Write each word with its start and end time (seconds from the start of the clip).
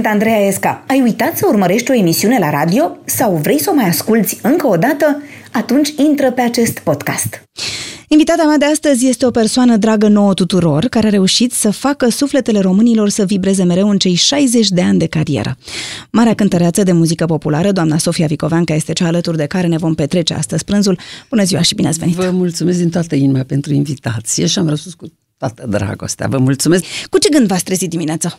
Sunt 0.00 0.12
Andreea 0.12 0.46
Esca. 0.46 0.84
Ai 0.86 1.00
uitat 1.00 1.36
să 1.36 1.46
urmărești 1.48 1.90
o 1.90 1.94
emisiune 1.94 2.38
la 2.38 2.50
radio 2.50 2.96
sau 3.04 3.36
vrei 3.36 3.60
să 3.60 3.70
o 3.70 3.74
mai 3.74 3.88
asculți 3.88 4.38
încă 4.42 4.66
o 4.66 4.76
dată? 4.76 5.22
Atunci 5.52 5.88
intră 5.96 6.32
pe 6.32 6.40
acest 6.40 6.78
podcast. 6.78 7.42
Invitata 8.08 8.44
mea 8.44 8.58
de 8.58 8.64
astăzi 8.64 9.06
este 9.06 9.26
o 9.26 9.30
persoană 9.30 9.76
dragă 9.76 10.08
nouă 10.08 10.34
tuturor, 10.34 10.84
care 10.86 11.06
a 11.06 11.10
reușit 11.10 11.52
să 11.52 11.70
facă 11.70 12.08
sufletele 12.08 12.60
românilor 12.60 13.08
să 13.08 13.24
vibreze 13.24 13.64
mereu 13.64 13.88
în 13.88 13.98
cei 13.98 14.14
60 14.14 14.68
de 14.68 14.82
ani 14.82 14.98
de 14.98 15.06
carieră. 15.06 15.56
Marea 16.10 16.34
cântăreață 16.34 16.82
de 16.82 16.92
muzică 16.92 17.26
populară, 17.26 17.72
doamna 17.72 17.98
Sofia 17.98 18.26
Vicoveanca, 18.26 18.74
este 18.74 18.92
cea 18.92 19.06
alături 19.06 19.36
de 19.36 19.46
care 19.46 19.66
ne 19.66 19.76
vom 19.76 19.94
petrece 19.94 20.34
astăzi 20.34 20.64
prânzul. 20.64 20.98
Bună 21.28 21.44
ziua 21.44 21.62
și 21.62 21.74
bine 21.74 21.88
ați 21.88 21.98
venit! 21.98 22.14
Vă 22.14 22.30
mulțumesc 22.30 22.78
din 22.78 22.90
toată 22.90 23.14
inima 23.14 23.42
pentru 23.42 23.72
invitație 23.72 24.46
și 24.46 24.58
am 24.58 24.68
răspuns 24.68 24.94
cu 24.94 25.06
toată 25.36 25.66
dragostea. 25.68 26.26
Vă 26.28 26.38
mulțumesc! 26.38 26.84
Cu 27.10 27.18
ce 27.18 27.28
gând 27.28 27.46
v-ați 27.46 27.64
trezit 27.64 27.90
dimineața? 27.90 28.38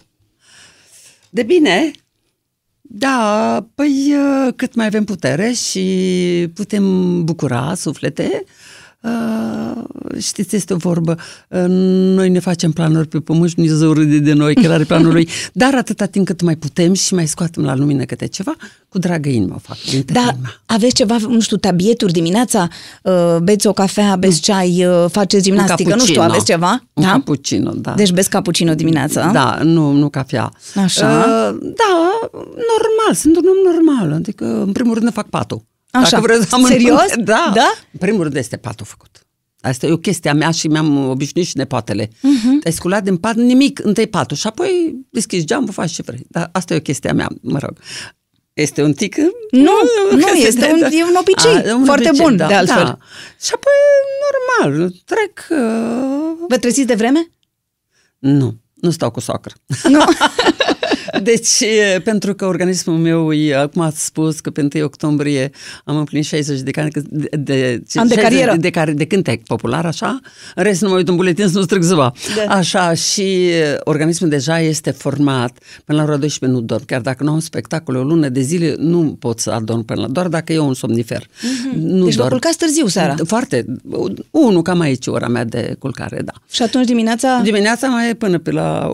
De 1.34 1.44
bine, 1.44 1.92
da, 2.82 3.68
păi 3.76 4.14
cât 4.56 4.76
mai 4.76 4.86
avem 4.86 5.04
putere 5.04 5.52
și 5.52 6.52
putem 6.54 7.24
bucura 7.24 7.74
suflete, 7.76 8.44
Uh, 8.46 8.50
știți, 10.20 10.56
este 10.56 10.74
o 10.74 10.78
vorbă, 10.78 11.18
uh, 11.48 11.66
noi 12.16 12.30
ne 12.30 12.40
facem 12.40 12.72
planuri 12.72 13.08
pe 13.08 13.20
pământ 13.20 13.50
și 13.50 13.56
Dumnezeu 13.56 13.92
râde 13.94 14.18
de 14.18 14.34
noi, 14.34 14.56
că 14.56 14.72
are 14.72 14.84
planul 14.84 15.12
lui, 15.12 15.30
dar 15.54 15.76
atâta 15.76 16.06
timp 16.06 16.26
cât 16.26 16.42
mai 16.42 16.56
putem 16.56 16.94
și 16.94 17.14
mai 17.14 17.28
scoatem 17.28 17.64
la 17.64 17.76
lumină 17.76 18.04
câte 18.04 18.28
ceva, 18.28 18.56
cu 18.90 18.98
dragă 18.98 19.30
inimă 19.30 19.54
o 19.56 19.60
fac. 19.60 19.78
Da, 20.06 20.20
inima. 20.20 20.54
aveți 20.66 20.94
ceva, 20.94 21.18
nu 21.28 21.40
știu, 21.40 21.58
tabieturi 21.58 22.12
dimineața, 22.12 22.68
uh, 23.04 23.38
beți 23.44 23.68
o 23.68 23.74
cafea, 23.74 24.16
beți 24.16 24.34
nu. 24.48 24.54
ceai, 24.54 24.86
uh, 24.86 25.06
faceți 25.10 25.44
gimnastică, 25.44 25.96
nu 25.96 26.06
știu, 26.06 26.22
aveți 26.22 26.46
ceva? 26.46 26.84
Un 26.94 27.04
da? 27.04 27.12
cappuccino, 27.12 27.72
da. 27.72 27.94
Deci 27.94 28.12
beți 28.12 28.30
cappuccino 28.30 28.74
dimineața? 28.74 29.32
Da, 29.32 29.60
nu, 29.64 29.92
nu 29.92 30.10
cafea. 30.10 30.52
Așa? 30.76 31.08
Uh, 31.08 31.58
da, 31.62 32.20
normal, 32.44 33.14
sunt 33.14 33.38
un 33.38 33.44
om 33.44 33.74
normal, 33.74 34.14
adică 34.14 34.46
în 34.46 34.72
primul 34.72 34.94
rând 34.94 35.06
ne 35.06 35.12
fac 35.12 35.30
patul. 35.30 35.70
Așa. 35.92 36.10
Dacă 36.10 36.22
vreți 36.22 36.50
să 36.50 36.58
Serios? 36.66 37.14
Da. 37.18 37.52
da. 37.54 37.72
În 37.92 38.00
primul 38.00 38.24
rând 38.24 38.36
este 38.36 38.58
patul 38.58 38.86
făcut. 38.86 39.26
Asta 39.62 39.86
e 39.86 39.92
o 39.92 39.98
chestie 39.98 40.30
a 40.30 40.34
mea 40.34 40.52
și 40.52 40.68
mi-am 40.68 41.10
obișnuit 41.10 41.48
și 41.48 41.58
nepoatele. 41.58 42.08
Uh-huh. 42.08 42.62
Te-ai 42.62 42.74
sculat 42.74 43.04
din 43.04 43.18
pat, 43.18 43.36
nimic, 43.36 43.80
întâi 43.84 44.08
patul 44.08 44.38
și 44.38 44.48
apoi 44.48 44.96
deschizi 45.10 45.46
geamul, 45.46 45.72
faci 45.72 45.92
ce 45.92 46.02
vrei. 46.02 46.26
Dar 46.30 46.50
asta 46.52 46.74
e 46.74 46.78
o 46.78 46.82
chestie 46.82 47.10
a 47.10 47.14
mea, 47.14 47.28
mă 47.42 47.58
rog. 47.58 47.78
Este 48.54 48.84
un 48.84 48.94
tic? 48.94 49.18
Nu, 49.52 49.72
nu, 50.12 50.28
este 50.28 50.72
un, 50.72 50.82
e 50.82 51.04
un 51.04 51.16
obicei 51.20 51.72
a, 51.72 51.76
un 51.76 51.86
foarte 51.86 52.08
obicei, 52.08 52.26
bun, 52.26 52.36
da, 52.36 52.48
de 52.48 52.54
altfel. 52.54 52.84
Da. 52.84 52.98
Și 53.42 53.52
apoi, 53.54 53.74
normal, 54.62 54.94
trec... 55.06 55.48
Uh... 55.50 56.48
Vă 56.48 56.58
treziți 56.58 56.88
de 56.88 56.94
vreme? 56.94 57.30
Nu, 58.20 58.56
nu 58.74 58.92
stau 58.92 59.12
cu 59.12 59.20
soacră. 59.20 59.54
Nu. 59.84 60.04
Deci, 61.24 61.64
pentru 62.04 62.34
că 62.34 62.46
organismul 62.46 62.98
meu, 62.98 63.30
acum 63.58 63.82
ați 63.82 64.06
spus 64.06 64.40
că 64.40 64.50
pe 64.50 64.68
1 64.74 64.84
octombrie 64.84 65.52
am 65.84 65.98
împlinit 65.98 66.26
60 66.26 66.60
de 66.60 66.72
ani 66.76 66.92
de, 66.92 67.30
de, 67.38 67.84
An 67.96 68.08
de 68.08 68.16
carieră. 68.16 68.56
De, 68.58 68.70
de, 68.70 68.92
de 68.92 69.06
cântec 69.06 69.44
popular, 69.44 69.86
așa. 69.86 70.20
În 70.56 70.64
rest, 70.64 70.82
nu 70.82 70.90
mă 70.90 70.96
uit 70.96 71.08
în 71.08 71.16
buletin 71.16 71.48
să 71.48 71.58
nu 71.58 71.64
strâng 71.64 71.84
ziua. 71.84 72.14
Da. 72.36 72.54
Așa, 72.54 72.94
și 72.94 73.50
organismul 73.80 74.30
deja 74.30 74.60
este 74.60 74.92
format. 74.92 75.58
Până 75.86 75.98
la 75.98 76.04
ora 76.04 76.18
12 76.18 76.60
nu 76.60 76.66
dorm. 76.66 76.86
Chiar 76.86 77.02
dacă 77.02 77.24
nu 77.24 77.32
am 77.32 77.40
spectacole 77.40 77.98
o 77.98 78.04
lună 78.04 78.30
de 78.30 78.42
zile, 78.42 78.76
nu 78.78 79.18
pot 79.20 79.40
să 79.40 79.50
adorm 79.50 79.86
până 79.86 80.02
la... 80.02 80.08
Doar 80.08 80.28
dacă 80.28 80.54
eu 80.54 80.68
un 80.68 80.74
somnifer. 80.74 81.24
Mm-hmm. 81.24 81.78
Nu 81.78 82.04
deci 82.04 82.16
dorm. 82.16 82.28
vă 82.28 82.34
culcați 82.34 82.58
târziu 82.58 82.88
seara. 82.88 83.16
Foarte. 83.26 83.66
Unu, 84.32 84.62
cam 84.62 84.80
aici 84.80 85.08
ora 85.08 85.28
mea 85.28 85.44
de 85.44 85.76
culcare, 85.80 86.22
da. 86.26 86.34
Și 86.52 86.62
atunci 86.62 86.86
dimineața? 86.86 87.40
Dimineața 87.44 87.88
mai 87.88 88.10
e 88.10 88.14
până 88.14 88.38
pe 88.38 88.52
la 88.52 88.94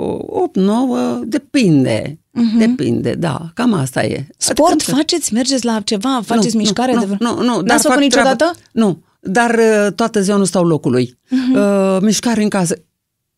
8-9, 1.22 1.25
depinde. 1.25 2.06
Uh-huh. 2.16 2.57
Depinde, 2.57 3.13
da, 3.13 3.51
cam 3.53 3.73
asta 3.73 4.03
e. 4.03 4.28
Sport 4.38 4.72
adică, 4.72 4.91
faceți? 4.91 5.34
Mergeți 5.34 5.66
la 5.66 5.79
ceva? 5.79 6.22
Faceți 6.25 6.56
nu, 6.56 6.62
mișcare? 6.62 6.94
Nu, 6.94 7.06
de... 7.06 7.16
nu, 7.19 7.41
nu. 7.41 7.62
N-ați 7.62 7.84
făcut 7.84 8.01
niciodată? 8.01 8.35
Treabă, 8.35 8.57
nu, 8.72 9.03
dar 9.19 9.56
uh, 9.56 9.94
toată 9.94 10.22
ziua 10.22 10.38
nu 10.38 10.44
stau 10.44 10.63
locului. 10.63 11.18
Uh-huh. 11.25 11.56
Uh, 11.56 11.97
mișcare 12.01 12.44
în 12.44 12.50
casă. 12.50 12.75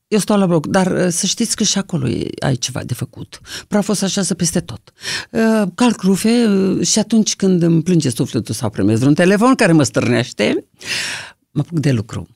Eu 0.08 0.20
stau 0.20 0.38
la 0.38 0.46
bloc, 0.46 0.68
dar 0.68 0.92
uh, 0.92 1.08
să 1.10 1.26
știți 1.26 1.56
că 1.56 1.64
și 1.64 1.78
acolo 1.78 2.08
ai 2.40 2.56
ceva 2.56 2.82
de 2.84 2.94
făcut. 2.94 3.40
Prafos 3.68 4.02
așa 4.02 4.22
să 4.22 4.34
peste 4.34 4.60
tot. 4.60 4.94
Uh, 5.32 5.64
calc 5.76 6.02
rufe 6.02 6.46
uh, 6.46 6.86
și 6.88 7.00
atunci 7.00 7.36
când 7.36 7.62
îmi 7.62 7.84
plânge 7.84 8.10
sufletul 8.10 8.54
sau 8.54 8.70
primesc 8.70 9.00
vreun 9.00 9.14
telefon 9.14 9.56
care 9.56 9.72
mă 9.72 9.84
stârnește, 9.84 10.66
mă 11.52 11.62
apuc 11.66 11.80
de 11.80 11.92
lucru 11.92 12.28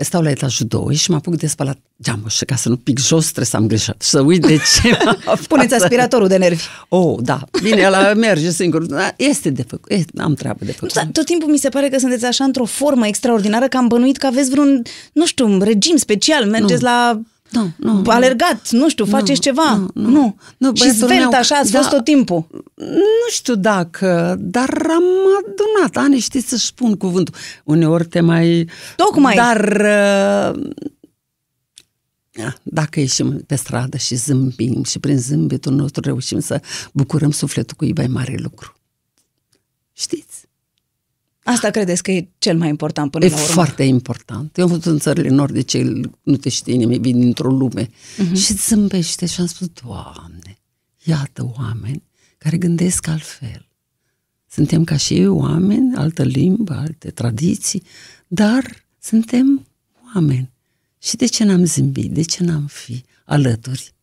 stau 0.00 0.22
la 0.22 0.30
etajul 0.30 0.66
2 0.66 0.94
și 0.94 1.10
mă 1.10 1.16
apuc 1.16 1.36
de 1.36 1.46
spălat 1.46 1.78
geamul 2.02 2.28
și 2.28 2.44
ca 2.44 2.56
să 2.56 2.68
nu 2.68 2.76
pic 2.76 2.98
jos 2.98 3.24
trebuie 3.24 3.44
să 3.44 3.56
am 3.56 3.66
grijă 3.66 3.94
să 3.98 4.20
uit 4.20 4.46
de 4.46 4.56
ce 4.56 4.96
Puneți 5.48 5.74
aspiratorul 5.74 6.28
de 6.28 6.36
nervi. 6.36 6.62
Oh, 6.88 7.18
da. 7.22 7.40
Bine, 7.62 7.86
ăla 7.86 8.12
merge 8.12 8.50
singur. 8.50 8.86
Da, 8.86 9.12
este 9.16 9.50
de 9.50 9.62
făcut. 9.62 9.90
Este, 9.90 10.12
am 10.16 10.34
treabă 10.34 10.64
de 10.64 10.72
făcut. 10.72 10.92
Da, 10.92 11.02
tot 11.12 11.24
timpul 11.24 11.50
mi 11.50 11.58
se 11.58 11.68
pare 11.68 11.88
că 11.88 11.98
sunteți 11.98 12.24
așa 12.24 12.44
într-o 12.44 12.64
formă 12.64 13.06
extraordinară 13.06 13.68
că 13.68 13.76
am 13.76 13.86
bănuit 13.86 14.16
că 14.16 14.26
aveți 14.26 14.50
vreun, 14.50 14.82
nu 15.12 15.26
știu, 15.26 15.62
regim 15.62 15.96
special. 15.96 16.44
Mergeți 16.46 16.82
nu. 16.82 16.88
la 16.88 17.20
nu, 17.50 17.70
nu, 17.76 18.02
alergat, 18.10 18.70
nu 18.70 18.88
știu, 18.88 19.04
faceți 19.04 19.30
nu, 19.30 19.52
ceva. 19.52 19.74
Nu. 19.74 19.90
nu. 19.94 20.10
nu. 20.10 20.36
nu 20.58 20.74
și 20.74 20.90
zvelt 20.90 21.32
așa 21.32 21.56
ați 21.56 21.72
da, 21.72 21.78
fost 21.78 21.90
tot 21.90 22.04
timpul. 22.04 22.46
Nu 22.74 23.30
știu 23.30 23.54
dacă, 23.54 24.36
dar 24.38 24.86
am 24.88 25.04
adunat 25.38 26.04
ani, 26.04 26.18
știți 26.18 26.48
să 26.48 26.56
spun 26.56 26.96
cuvântul. 26.96 27.34
Uneori 27.64 28.06
te 28.06 28.20
mai... 28.20 28.68
Tocmai. 28.96 29.34
Dar 29.34 29.80
uh, 30.54 30.62
dacă 32.62 33.00
ieșim 33.00 33.42
pe 33.46 33.54
stradă 33.54 33.96
și 33.96 34.14
zâmbim 34.14 34.84
și 34.84 34.98
prin 34.98 35.18
zâmbetul 35.18 35.72
nostru 35.72 36.02
reușim 36.02 36.40
să 36.40 36.60
bucurăm 36.92 37.30
sufletul 37.30 37.76
cu 37.76 37.86
mai 37.96 38.06
mare 38.06 38.34
lucru. 38.38 38.74
Știți? 39.92 40.29
Asta 41.50 41.70
credeți 41.70 42.02
că 42.02 42.10
e 42.10 42.28
cel 42.38 42.56
mai 42.56 42.68
important 42.68 43.10
până 43.10 43.24
e 43.24 43.28
la 43.28 43.34
urmă? 43.34 43.48
E 43.48 43.52
foarte 43.52 43.82
important. 43.82 44.56
Eu 44.56 44.64
am 44.64 44.70
văzut 44.70 44.84
în 44.84 44.98
țările 44.98 45.28
nordice, 45.28 46.00
nu 46.22 46.36
te 46.36 46.48
știe 46.48 46.74
nimeni, 46.74 47.00
vin 47.00 47.20
dintr-o 47.20 47.50
lume 47.50 47.86
uh-huh. 47.86 48.34
și 48.34 48.52
zâmbește 48.52 49.26
și 49.26 49.40
am 49.40 49.46
spus, 49.46 49.70
Doamne, 49.84 50.58
iată 51.04 51.52
oameni 51.58 52.02
care 52.38 52.56
gândesc 52.56 53.06
altfel. 53.06 53.68
Suntem 54.50 54.84
ca 54.84 54.96
și 54.96 55.14
ei 55.14 55.26
oameni, 55.26 55.94
altă 55.94 56.22
limbă, 56.22 56.72
alte 56.72 57.10
tradiții, 57.10 57.82
dar 58.26 58.86
suntem 58.98 59.66
oameni. 60.14 60.50
Și 60.98 61.16
de 61.16 61.26
ce 61.26 61.44
n-am 61.44 61.64
zâmbit? 61.64 62.10
De 62.10 62.22
ce 62.22 62.44
n-am 62.44 62.66
fi 62.66 63.04
alături? 63.24 63.94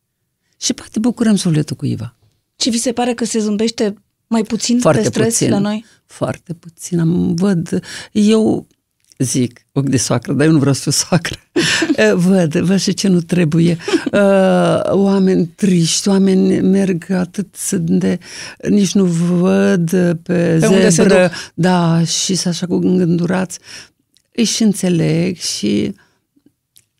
Și 0.60 0.72
poate 0.72 0.98
bucurăm 0.98 1.36
sufletul 1.36 1.76
cuiva. 1.76 2.16
Și 2.60 2.70
vi 2.70 2.78
se 2.78 2.92
pare 2.92 3.14
că 3.14 3.24
se 3.24 3.38
zâmbește 3.38 3.94
mai 4.28 4.42
puțin 4.42 4.78
Foarte 4.78 5.02
pe 5.02 5.08
stres 5.08 5.26
puțin. 5.26 5.50
la 5.50 5.58
noi? 5.58 5.84
Foarte 6.06 6.54
puțin. 6.54 6.98
Am 6.98 7.34
văd, 7.34 7.80
eu 8.12 8.66
zic, 9.18 9.66
ochi 9.72 9.88
de 9.88 9.96
soacră, 9.96 10.32
dar 10.32 10.46
eu 10.46 10.52
nu 10.52 10.58
vreau 10.58 10.74
să 10.74 10.80
fiu 10.80 10.90
soacră. 10.90 11.36
văd, 12.28 12.56
văd 12.56 12.80
și 12.80 12.94
ce 12.94 13.08
nu 13.08 13.20
trebuie. 13.20 13.76
Uh, 14.12 14.80
oameni 14.84 15.46
triști, 15.46 16.08
oameni 16.08 16.60
merg 16.60 17.10
atât 17.10 17.70
de... 17.70 18.18
Nici 18.68 18.94
nu 18.94 19.04
văd 19.04 19.90
pe, 20.22 20.58
pe 20.60 20.88
zebră. 20.88 21.30
Da, 21.54 22.04
și 22.04 22.34
să 22.34 22.48
așa 22.48 22.66
cu 22.66 22.74
îngândurați. 22.74 23.58
Își 24.32 24.54
și 24.54 24.62
înțeleg 24.62 25.36
și 25.36 25.94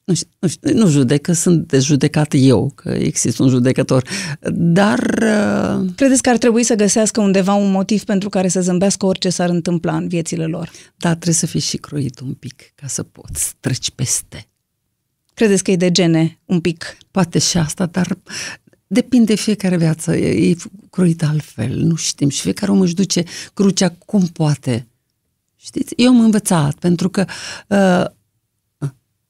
nu, 0.08 0.14
știu, 0.14 0.28
nu, 0.38 0.48
știu, 0.48 0.74
nu 0.74 0.88
judecă, 0.88 1.32
sunt 1.32 1.66
de 1.66 1.78
judecat 1.78 2.32
eu, 2.36 2.72
că 2.74 2.90
există 2.90 3.42
un 3.42 3.48
judecător, 3.48 4.08
dar... 4.52 4.98
Uh, 5.22 5.90
Credeți 5.96 6.22
că 6.22 6.28
ar 6.30 6.38
trebui 6.38 6.62
să 6.62 6.74
găsească 6.74 7.20
undeva 7.20 7.54
un 7.54 7.70
motiv 7.70 8.04
pentru 8.04 8.28
care 8.28 8.48
să 8.48 8.60
zâmbească 8.60 9.06
orice 9.06 9.28
s-ar 9.28 9.50
întâmpla 9.50 9.96
în 9.96 10.08
viețile 10.08 10.46
lor? 10.46 10.70
Da, 10.96 11.12
trebuie 11.12 11.34
să 11.34 11.46
fii 11.46 11.60
și 11.60 11.76
croit 11.76 12.20
un 12.20 12.32
pic 12.32 12.72
ca 12.74 12.86
să 12.86 13.02
poți 13.02 13.54
treci 13.60 13.90
peste. 13.90 14.48
Credeți 15.34 15.62
că 15.62 15.70
e 15.70 15.76
de 15.76 15.90
gene 15.90 16.38
un 16.44 16.60
pic? 16.60 16.96
Poate 17.10 17.38
și 17.38 17.58
asta, 17.58 17.86
dar 17.86 18.18
depinde 18.86 19.34
fiecare 19.34 19.76
viață, 19.76 20.16
e, 20.16 20.50
e 20.50 20.56
croită 20.90 21.26
altfel, 21.26 21.76
nu 21.76 21.94
știm 21.94 22.28
și 22.28 22.40
fiecare 22.40 22.70
om 22.70 22.80
își 22.80 22.94
duce 22.94 23.22
crucea 23.54 23.88
cum 23.88 24.26
poate. 24.26 24.86
Știți? 25.56 25.94
Eu 25.96 26.08
am 26.08 26.20
învățat, 26.20 26.74
pentru 26.74 27.08
că 27.08 27.24
uh, 27.68 28.16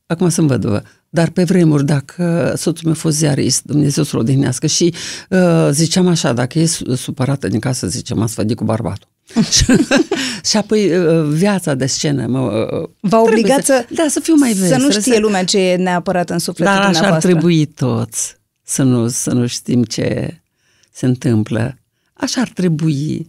acum 0.08 0.28
sunt 0.28 0.46
văduvă, 0.46 0.82
dar 1.08 1.30
pe 1.30 1.44
vremuri, 1.44 1.84
dacă 1.84 2.52
soțul 2.56 2.82
meu 2.84 2.92
a 2.92 2.96
fost 2.96 3.16
ziarist, 3.16 3.62
Dumnezeu 3.64 4.04
să-l 4.04 4.18
odihnească, 4.18 4.66
și 4.66 4.94
uh, 5.28 5.68
ziceam 5.70 6.06
așa, 6.06 6.32
dacă 6.32 6.58
e 6.58 6.66
supărată 6.94 7.48
din 7.48 7.60
casă, 7.60 7.86
zicem, 7.86 8.22
ați 8.22 8.34
fădit 8.34 8.56
cu 8.56 8.64
bărbatul. 8.64 9.08
și 10.48 10.56
apoi 10.56 10.96
uh, 10.96 11.24
viața 11.24 11.74
de 11.74 11.86
scenă 11.86 12.26
mă, 12.26 12.40
uh, 12.82 12.88
V-a 13.00 13.20
obligat 13.20 13.64
să, 13.64 13.86
da, 13.94 14.06
să 14.08 14.20
fiu 14.20 14.34
mai 14.34 14.52
vesel, 14.52 14.78
Să 14.78 14.84
nu 14.84 14.90
știe 14.90 15.12
să... 15.12 15.20
lumea 15.20 15.44
ce 15.44 15.58
e 15.58 15.76
neapărat 15.76 16.30
în 16.30 16.38
sufletul 16.38 16.74
Dar 16.74 16.82
așa 16.84 17.06
ar 17.06 17.20
trebui 17.20 17.66
toți 17.66 18.36
să 18.62 18.82
nu, 18.82 19.08
să 19.08 19.32
nu 19.32 19.46
știm 19.46 19.82
ce 19.82 20.40
se 20.92 21.06
întâmplă. 21.06 21.78
Așa 22.12 22.40
ar 22.40 22.48
trebui. 22.48 23.26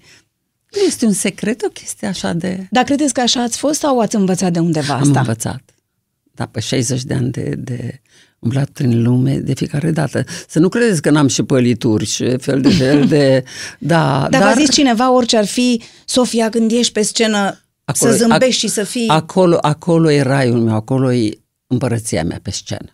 Nu 0.72 0.82
este 0.88 1.06
un 1.06 1.14
secret, 1.14 1.62
o 1.62 1.68
chestie 1.68 2.08
așa 2.08 2.34
de... 2.34 2.68
Dar 2.72 2.84
credeți 2.84 3.14
că 3.14 3.22
așa 3.22 3.42
ați 3.42 3.58
fost 3.58 3.80
sau 3.80 4.00
ați 4.00 4.16
învățat 4.16 4.52
de 4.52 4.60
undeva 4.60 4.94
asta? 4.94 5.10
Am 5.10 5.16
învățat 5.16 5.62
da, 6.40 6.46
pe 6.46 6.60
60 6.60 7.04
de 7.04 7.14
ani 7.14 7.32
de, 7.32 7.54
de 7.58 8.02
umblat 8.40 8.70
prin 8.70 9.04
lume 9.04 9.38
de 9.38 9.54
fiecare 9.54 9.92
dată. 9.92 10.24
Să 10.48 10.60
nu 10.60 10.70
credeți 10.70 11.02
că 11.02 11.10
n-am 11.10 11.28
și 11.28 11.44
pălituri 11.44 12.06
și 12.06 12.38
fel 12.38 12.62
de 12.62 12.70
fel 12.70 13.08
de... 13.08 13.44
Da, 13.80 14.28
Dacă 14.30 14.44
dar... 14.44 14.58
a 14.58 14.60
zis 14.60 14.72
cineva 14.72 15.14
orice 15.14 15.38
ar 15.38 15.46
fi, 15.46 15.82
Sofia, 16.06 16.50
când 16.50 16.72
ești 16.72 16.94
pe 16.94 17.02
scenă, 17.02 17.38
acolo, 17.84 18.12
să 18.12 18.18
zâmbești 18.18 18.56
ac- 18.56 18.60
și 18.60 18.68
să 18.68 18.84
fii... 18.84 19.08
Acolo, 19.08 19.58
acolo 19.62 20.12
e 20.12 20.22
raiul 20.22 20.60
meu, 20.60 20.76
acolo 20.76 21.14
e 21.14 21.40
împărăția 21.68 22.24
mea 22.24 22.40
pe 22.42 22.52
scenă. 22.52 22.92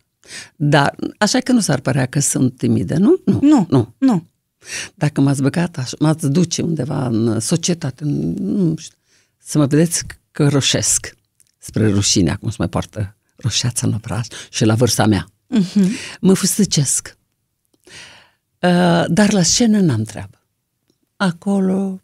Dar 0.55 0.95
așa 1.17 1.39
că 1.39 1.51
nu 1.51 1.59
s-ar 1.59 1.79
părea 1.79 2.05
că 2.05 2.19
sunt 2.19 2.57
timidă, 2.57 2.97
nu? 2.97 3.21
Nu. 3.25 3.39
Nu. 3.41 3.65
nu. 3.69 3.93
nu. 3.97 4.25
Dacă 4.95 5.21
m-ați 5.21 5.41
băgat, 5.41 5.77
așa, 5.77 5.95
m-ați 5.99 6.29
duce 6.29 6.61
undeva 6.61 7.05
în 7.05 7.39
societate, 7.39 8.03
nu 8.03 8.75
știu, 8.77 8.97
să 9.37 9.57
mă 9.57 9.65
vedeți 9.65 10.03
că 10.31 10.47
roșesc 10.47 11.15
spre 11.57 11.89
rușine, 11.89 12.31
acum 12.31 12.49
se 12.49 12.55
mai 12.59 12.67
poartă 12.67 13.15
roșeața 13.45 13.87
în 13.87 13.93
obraz 13.93 14.27
și 14.49 14.65
la 14.65 14.75
vârsta 14.75 15.05
mea. 15.05 15.27
Uh-huh. 15.55 15.87
Mă 16.19 16.33
fustăcesc. 16.33 17.17
Uh, 18.59 19.03
dar 19.07 19.31
la 19.31 19.41
scenă 19.41 19.79
n-am 19.79 20.03
treabă. 20.03 20.41
Acolo 21.15 22.01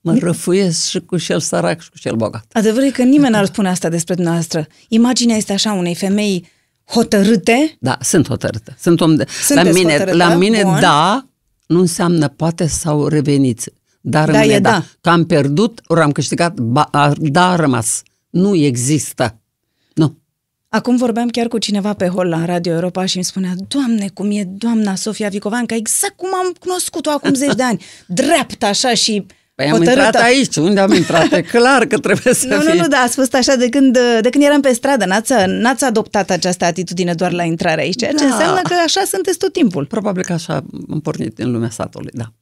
mă 0.00 0.14
răfuiesc 0.18 0.84
și 0.88 1.00
cu 1.00 1.18
cel 1.18 1.40
sărac 1.40 1.80
și 1.80 1.90
cu 1.90 1.98
cel 1.98 2.14
bogat. 2.14 2.44
Adevărul 2.52 2.86
e 2.86 2.90
că 2.90 3.02
nimeni 3.02 3.32
n-ar 3.32 3.44
spune 3.44 3.68
asta 3.68 3.88
despre 3.88 4.14
dumneavoastră. 4.14 4.66
Imaginea 4.88 5.36
este 5.36 5.52
așa 5.52 5.72
unei 5.72 5.94
femei 5.94 6.50
hotărâte. 6.84 7.76
Da, 7.80 7.98
sunt 8.00 8.28
hotărâtă. 8.28 8.76
Sunt 8.78 9.00
om 9.00 9.14
de... 9.14 9.26
la 9.48 9.62
mine, 9.62 9.92
hotărâtă? 9.92 10.16
la 10.16 10.34
mine 10.34 10.62
Bun. 10.62 10.80
da, 10.80 11.26
nu 11.66 11.80
înseamnă 11.80 12.28
poate 12.28 12.66
sau 12.66 13.06
reveniți. 13.06 13.70
Dar 14.00 14.30
da, 14.30 14.44
e 14.44 14.60
da. 14.60 14.70
da. 14.70 14.84
Că 15.00 15.10
am 15.10 15.24
pierdut, 15.24 15.80
ori 15.86 16.00
am 16.00 16.12
câștigat, 16.12 16.60
ba, 16.60 16.90
da, 17.16 17.50
a 17.50 17.56
rămas. 17.56 18.02
Nu 18.30 18.54
există. 18.54 19.41
Nu. 20.72 20.78
Acum 20.78 20.96
vorbeam 20.96 21.28
chiar 21.28 21.48
cu 21.48 21.58
cineva 21.58 21.92
pe 21.92 22.06
hol 22.06 22.28
la 22.28 22.44
Radio 22.44 22.72
Europa 22.72 23.04
și 23.04 23.16
îmi 23.16 23.24
spunea, 23.24 23.52
Doamne, 23.68 24.06
cum 24.14 24.30
e 24.30 24.44
doamna 24.44 24.94
Sofia 24.94 25.28
Vicovanca, 25.28 25.74
exact 25.74 26.16
cum 26.16 26.28
am 26.34 26.52
cunoscut-o 26.60 27.10
acum 27.10 27.34
zeci 27.34 27.54
de 27.54 27.62
ani, 27.62 27.84
dreaptă 28.06 28.66
așa 28.66 28.94
și 28.94 29.26
Păi 29.54 29.66
am 29.66 29.72
hotărâtă. 29.78 30.00
intrat 30.04 30.22
aici, 30.22 30.56
unde 30.56 30.80
am 30.80 30.92
intrat? 30.92 31.32
E 31.32 31.42
clar 31.42 31.86
că 31.86 31.98
trebuie 31.98 32.34
să 32.34 32.46
Nu, 32.46 32.60
fie. 32.60 32.72
nu, 32.72 32.80
nu, 32.80 32.88
da, 32.88 32.96
ați 32.98 33.14
fost 33.14 33.34
așa 33.34 33.56
de 33.56 33.68
când, 33.68 33.98
de 34.20 34.30
când 34.30 34.44
eram 34.44 34.60
pe 34.60 34.72
stradă, 34.72 35.04
n-ați, 35.04 35.32
n-ați 35.46 35.84
adoptat 35.84 36.30
această 36.30 36.64
atitudine 36.64 37.14
doar 37.14 37.32
la 37.32 37.42
intrare 37.42 37.80
aici, 37.80 37.96
ceea 37.96 38.10
ce 38.10 38.16
da. 38.28 38.34
înseamnă 38.34 38.60
că 38.62 38.74
așa 38.84 39.02
sunteți 39.06 39.38
tot 39.38 39.52
timpul. 39.52 39.86
Probabil 39.86 40.22
că 40.22 40.32
așa 40.32 40.64
am 40.90 41.00
pornit 41.00 41.38
în 41.38 41.50
lumea 41.52 41.70
satului, 41.70 42.10
da. 42.14 42.32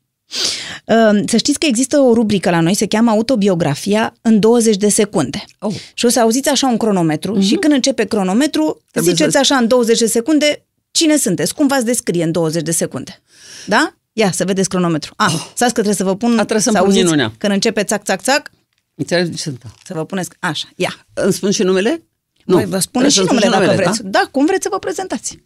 Ehm, 0.84 1.26
să 1.26 1.36
știți 1.36 1.58
că 1.58 1.66
există 1.66 1.98
o 1.98 2.12
rubrică 2.14 2.50
la 2.50 2.60
noi, 2.60 2.74
se 2.74 2.86
cheamă 2.86 3.10
Autobiografia 3.10 4.14
în 4.20 4.40
20 4.40 4.76
de 4.76 4.88
secunde. 4.88 5.44
Oh. 5.58 5.74
Și 5.94 6.06
o 6.06 6.08
să 6.08 6.20
auziți 6.20 6.48
așa 6.48 6.66
un 6.66 6.76
cronometru 6.76 7.38
uh-huh. 7.38 7.46
și 7.46 7.54
când 7.54 7.72
începe 7.72 8.04
cronometru, 8.04 8.82
Trebuie 8.90 9.12
ziceți 9.12 9.32
să... 9.32 9.38
așa 9.38 9.56
în 9.56 9.68
20 9.68 9.98
de 9.98 10.06
secunde 10.06 10.64
cine 10.90 11.16
sunteți, 11.16 11.54
cum 11.54 11.66
v-ați 11.66 11.84
descrie 11.84 12.24
în 12.24 12.32
20 12.32 12.62
de 12.62 12.70
secunde. 12.70 13.22
Da? 13.66 13.94
Ia, 14.12 14.30
să 14.30 14.44
vedeți 14.44 14.68
cronometru. 14.68 15.12
Ah, 15.16 15.32
oh. 15.34 15.46
să 15.54 15.64
că 15.64 15.70
trebuie 15.70 15.94
să 15.94 16.04
vă 16.04 16.16
pun, 16.16 16.30
A, 16.30 16.34
trebuie 16.34 16.60
să, 16.60 16.70
să 16.70 16.78
auziți 16.78 17.04
minunea. 17.04 17.32
când 17.38 17.52
începe 17.52 17.82
țac, 17.82 18.02
țac, 18.04 18.22
țac. 18.22 18.50
Înțelegeți? 18.94 19.42
Să 19.84 19.94
vă 19.94 20.04
puneți, 20.04 20.28
așa, 20.38 20.68
ia. 20.76 21.06
Îmi 21.14 21.32
spun 21.32 21.50
și 21.50 21.62
numele? 21.62 22.02
Nu. 22.44 22.54
Voi 22.56 22.64
vă 22.64 22.78
spune 22.78 23.08
și 23.08 23.18
numele 23.18 23.48
dacă 23.48 23.64
numele, 23.64 23.82
vreți. 23.82 24.02
Da? 24.02 24.08
da, 24.08 24.28
cum 24.30 24.46
vreți 24.46 24.62
să 24.62 24.68
vă 24.72 24.78
prezentați. 24.78 25.38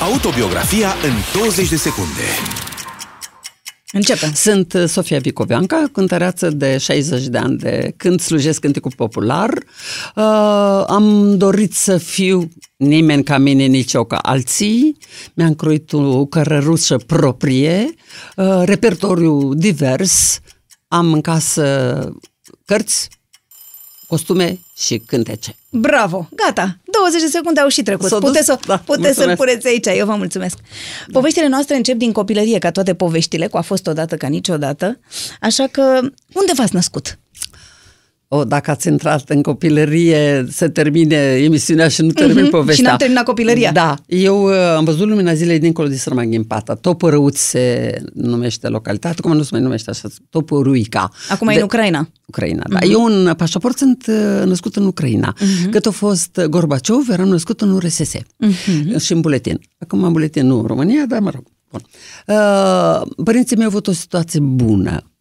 Autobiografia 0.00 0.88
în 0.88 1.40
20 1.40 1.68
de 1.68 1.76
secunde. 1.76 2.63
Începem. 3.94 4.32
Sunt 4.32 4.72
uh, 4.72 4.84
Sofia 4.86 5.18
Vicoveanca, 5.18 5.84
cântăreață 5.92 6.50
de 6.50 6.78
60 6.78 7.26
de 7.26 7.38
ani 7.38 7.58
de 7.58 7.94
când 7.96 8.20
slujesc 8.20 8.60
cânticul 8.60 8.92
popular. 8.96 9.50
Uh, 10.16 10.84
am 10.86 11.34
dorit 11.36 11.72
să 11.72 11.96
fiu 11.96 12.48
nimeni 12.76 13.22
ca 13.22 13.38
mine, 13.38 13.64
nici 13.64 13.92
eu 13.92 14.04
ca 14.04 14.16
alții. 14.16 14.96
Mi-am 15.34 15.54
croit 15.54 15.92
o 15.92 16.26
cărărușă 16.26 16.96
proprie, 16.96 17.94
uh, 18.36 18.62
repertoriu 18.64 19.54
divers. 19.54 20.40
Am 20.88 21.12
în 21.12 21.20
casă 21.20 22.12
cărți, 22.64 23.08
costume 24.14 24.60
și 24.76 25.02
cântece. 25.06 25.56
Bravo! 25.70 26.28
Gata! 26.34 26.78
20 26.84 27.20
de 27.20 27.26
secunde 27.26 27.60
au 27.60 27.68
și 27.68 27.82
trecut. 27.82 28.08
S-a 28.08 28.18
puteți, 28.18 28.44
să, 28.44 28.58
da, 28.66 28.78
puteți 28.78 29.18
să 29.18 29.34
puneți 29.36 29.66
aici. 29.66 29.86
Eu 29.86 30.06
vă 30.06 30.14
mulțumesc. 30.14 30.58
Poveștile 31.12 31.48
noastre 31.48 31.76
încep 31.76 31.96
din 31.96 32.12
copilărie, 32.12 32.58
ca 32.58 32.70
toate 32.70 32.94
poveștile, 32.94 33.46
cu 33.46 33.56
a 33.56 33.60
fost 33.60 33.86
odată 33.86 34.16
ca 34.16 34.26
niciodată. 34.26 34.98
Așa 35.40 35.66
că, 35.66 35.82
unde 36.32 36.52
v-ați 36.54 36.74
născut? 36.74 37.18
O, 38.28 38.44
dacă 38.44 38.70
ați 38.70 38.88
intrat 38.88 39.30
în 39.30 39.42
copilărie, 39.42 40.46
se 40.50 40.68
termine 40.68 41.16
emisiunea 41.16 41.88
și 41.88 42.02
nu 42.02 42.10
termin 42.10 42.46
mm-hmm. 42.46 42.50
povestea. 42.50 42.74
Și 42.74 42.82
n-am 42.82 42.96
terminat 42.96 43.24
copilăria. 43.24 43.72
Da. 43.72 43.94
Eu 44.06 44.44
uh, 44.44 44.54
am 44.76 44.84
văzut 44.84 45.08
lumina 45.08 45.34
zilei 45.34 45.58
dincolo 45.58 45.88
de 45.88 45.96
Sărma 45.96 46.24
Ghimpata. 46.24 46.74
Topărăuț 46.74 47.38
se 47.38 47.94
numește 48.14 48.68
localitatea, 48.68 49.16
acum 49.18 49.36
nu 49.36 49.42
se 49.42 49.48
mai 49.52 49.60
numește 49.60 49.90
așa, 49.90 50.08
Topăruica. 50.30 51.10
Acum 51.28 51.46
de... 51.46 51.52
e 51.52 51.56
în 51.56 51.62
Ucraina. 51.62 52.08
Ucraina, 52.26 52.62
da. 52.68 52.78
Mm-hmm. 52.78 52.90
Eu 52.90 53.04
în 53.04 53.34
pașaport 53.36 53.76
sunt 53.76 54.04
uh, 54.08 54.46
născut 54.46 54.76
în 54.76 54.86
Ucraina. 54.86 55.34
Mm-hmm. 55.36 55.70
Cât 55.70 55.86
a 55.86 55.90
fost 55.90 56.40
Gorbaciov, 56.48 57.08
eram 57.10 57.28
născut 57.28 57.60
în 57.60 57.70
URSS 57.70 58.12
mm-hmm. 58.16 59.00
și 59.00 59.12
în 59.12 59.20
buletin. 59.20 59.60
Acum 59.78 60.02
în 60.02 60.12
buletin 60.12 60.46
nu 60.46 60.58
în 60.58 60.66
România, 60.66 61.04
dar 61.08 61.20
mă 61.20 61.30
rog. 61.30 61.44
Bun. 61.70 61.80
Uh, 62.26 63.24
părinții 63.24 63.56
mei 63.56 63.64
au 63.64 63.70
avut 63.70 63.86
o 63.86 63.92
situație 63.92 64.40
bună 64.40 65.13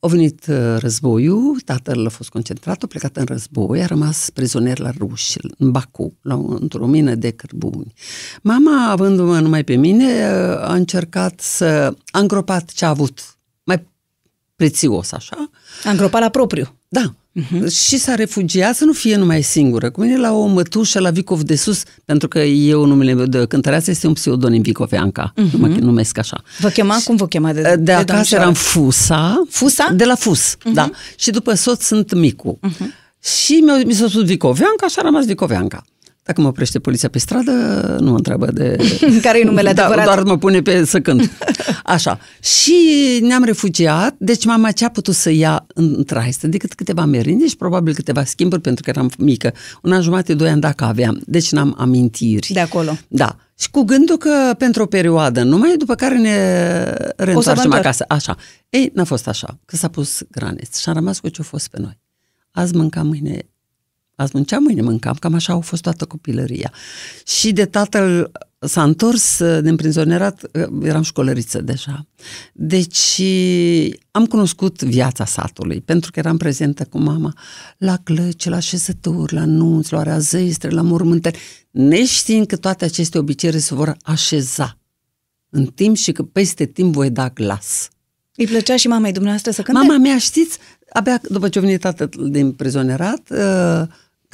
a 0.00 0.06
venit 0.06 0.46
uh, 0.46 0.76
războiul, 0.78 1.60
tatăl 1.64 2.06
a 2.06 2.08
fost 2.08 2.28
concentrat, 2.28 2.82
a 2.82 2.86
plecat 2.86 3.16
în 3.16 3.24
război, 3.24 3.82
a 3.82 3.86
rămas 3.86 4.30
prizonier 4.30 4.78
la 4.78 4.90
ruși, 4.98 5.36
în 5.58 5.70
Baku, 5.70 6.12
la, 6.22 6.34
într-o 6.34 6.86
mină 6.86 7.14
de 7.14 7.30
cărbuni. 7.30 7.92
Mama, 8.42 8.90
avându-mă 8.90 9.40
numai 9.40 9.64
pe 9.64 9.74
mine, 9.74 10.04
uh, 10.04 10.68
a 10.68 10.74
încercat 10.74 11.40
să... 11.40 11.94
a 12.10 12.18
îngropat 12.18 12.70
ce 12.70 12.84
a 12.84 12.88
avut 12.88 13.20
mai 13.20 13.35
prețios, 14.56 15.12
așa. 15.12 15.50
A 15.84 15.90
îngropat 15.90 16.20
la 16.20 16.28
propriu. 16.28 16.76
Da, 16.88 17.14
Uh-huh. 17.42 17.70
Și 17.70 17.98
s-a 17.98 18.14
refugiat 18.14 18.74
să 18.76 18.84
nu 18.84 18.92
fie 18.92 19.16
numai 19.16 19.42
singură. 19.42 19.90
Cu 19.90 20.00
mine 20.00 20.16
la 20.16 20.32
o 20.32 20.46
mătușă 20.46 21.00
la 21.00 21.10
Vicov 21.10 21.42
de 21.42 21.56
Sus, 21.56 21.82
pentru 22.04 22.28
că 22.28 22.38
eu 22.38 22.84
numele 22.84 23.12
meu 23.12 23.26
de 23.26 23.46
cântăreață 23.46 23.90
este 23.90 24.06
un 24.06 24.12
pseudonim 24.12 24.62
Vicoveanca, 24.62 25.32
uh-huh. 25.32 25.58
mă 25.58 25.66
numesc 25.66 26.18
așa. 26.18 26.42
Vă 26.58 26.68
chema? 26.68 26.96
Cum 27.04 27.16
vă 27.16 27.26
chema? 27.26 27.52
De, 27.52 27.60
de, 27.60 27.76
de 27.76 27.92
acasă 27.92 28.34
eram 28.34 28.52
Fusa. 28.52 29.44
Fusa? 29.48 29.92
De 29.94 30.04
la 30.04 30.14
Fus, 30.14 30.54
uh-huh. 30.54 30.72
da. 30.72 30.90
Și 31.16 31.30
după 31.30 31.54
soț 31.54 31.84
sunt 31.84 32.14
Micu. 32.14 32.58
Uh-huh. 32.68 32.86
Și 33.22 33.64
mi 33.84 33.92
s-a 33.92 34.08
spus 34.08 34.24
Vicoveanca 34.24 34.88
și 34.88 34.96
a 34.98 35.02
rămas 35.02 35.24
Vicoveanca. 35.24 35.84
Dacă 36.26 36.40
mă 36.40 36.46
oprește 36.48 36.78
poliția 36.78 37.08
pe 37.08 37.18
stradă, 37.18 37.52
nu 38.00 38.10
mă 38.10 38.16
întreabă 38.16 38.50
de... 38.50 38.76
Care 39.22 39.40
e 39.40 39.44
numele 39.44 39.72
da, 39.72 39.84
adevărat? 39.84 40.04
Doar 40.04 40.22
mă 40.22 40.38
pune 40.38 40.62
pe 40.62 40.84
să 40.84 41.00
cânt. 41.00 41.30
Așa. 41.84 42.18
Și 42.40 42.74
ne-am 43.22 43.44
refugiat, 43.44 44.14
deci 44.18 44.44
mama 44.44 44.70
ce 44.70 44.84
a 44.84 44.88
putut 44.88 45.14
să 45.14 45.30
ia 45.30 45.66
în 45.74 46.04
traistă 46.04 46.46
decât 46.46 46.74
câteva 46.74 47.04
merinde 47.04 47.46
și 47.46 47.56
probabil 47.56 47.94
câteva 47.94 48.24
schimburi, 48.24 48.60
pentru 48.60 48.82
că 48.82 48.90
eram 48.90 49.10
mică. 49.18 49.52
Un 49.82 49.92
an 49.92 50.02
jumate, 50.02 50.34
doi 50.34 50.48
ani 50.48 50.60
dacă 50.60 50.84
aveam. 50.84 51.20
Deci 51.26 51.52
n-am 51.52 51.74
amintiri. 51.78 52.50
De 52.52 52.60
acolo. 52.60 52.98
Da. 53.08 53.36
Și 53.58 53.70
cu 53.70 53.82
gândul 53.82 54.16
că 54.16 54.54
pentru 54.58 54.82
o 54.82 54.86
perioadă 54.86 55.42
numai, 55.42 55.74
după 55.78 55.94
care 55.94 56.18
ne 56.18 56.36
reîntoarcem 57.16 57.72
acasă. 57.72 58.04
Așa. 58.08 58.36
Ei, 58.68 58.90
n-a 58.94 59.04
fost 59.04 59.28
așa, 59.28 59.58
că 59.64 59.76
s-a 59.76 59.88
pus 59.88 60.22
graniț 60.30 60.78
și 60.78 60.88
a 60.88 60.92
rămas 60.92 61.18
cu 61.18 61.28
ce-a 61.28 61.44
fost 61.44 61.68
pe 61.68 61.80
noi. 61.80 61.98
Azi 62.50 62.74
mâncam, 62.74 63.06
mâine 63.06 63.48
Azi 64.16 64.30
mânceam, 64.34 64.62
mâine 64.62 64.82
mâncam, 64.82 65.14
cam 65.14 65.34
așa 65.34 65.52
au 65.52 65.60
fost 65.60 65.82
toată 65.82 66.04
copilăria. 66.04 66.72
Și 67.26 67.52
de 67.52 67.64
tatăl 67.64 68.30
s-a 68.58 68.82
întors 68.82 69.42
din 69.62 69.76
prinzonerat, 69.76 70.50
eram 70.82 71.02
școlăriță 71.02 71.60
deja. 71.60 72.06
Deci 72.52 73.22
am 74.10 74.26
cunoscut 74.26 74.82
viața 74.82 75.24
satului, 75.24 75.80
pentru 75.80 76.10
că 76.10 76.18
eram 76.18 76.36
prezentă 76.36 76.84
cu 76.84 76.98
mama 76.98 77.32
la 77.78 77.96
clăci, 77.96 78.44
la 78.44 78.58
șezături, 78.58 79.34
la 79.34 79.44
nunți, 79.44 79.92
la 79.92 79.98
oarea 79.98 80.18
zăistre, 80.18 80.70
la 80.70 80.82
mormântări, 80.82 81.38
neștiind 81.70 82.46
că 82.46 82.56
toate 82.56 82.84
aceste 82.84 83.18
obiceiuri 83.18 83.60
se 83.60 83.74
vor 83.74 83.96
așeza 84.02 84.78
în 85.50 85.66
timp 85.66 85.96
și 85.96 86.12
că 86.12 86.22
peste 86.22 86.64
timp 86.64 86.92
voi 86.92 87.10
da 87.10 87.28
glas. 87.28 87.88
Îi 88.36 88.46
plăcea 88.46 88.76
și 88.76 88.88
mamei 88.88 89.12
dumneavoastră 89.12 89.50
să 89.50 89.62
cânte? 89.62 89.80
Mama 89.80 89.98
mea, 89.98 90.18
știți, 90.18 90.58
abia 90.92 91.20
după 91.28 91.48
ce 91.48 91.58
a 91.58 91.60
venit 91.60 91.80
tatăl 91.80 92.10
din 92.28 92.52
prizonerat, 92.52 93.30
uh, 93.30 93.82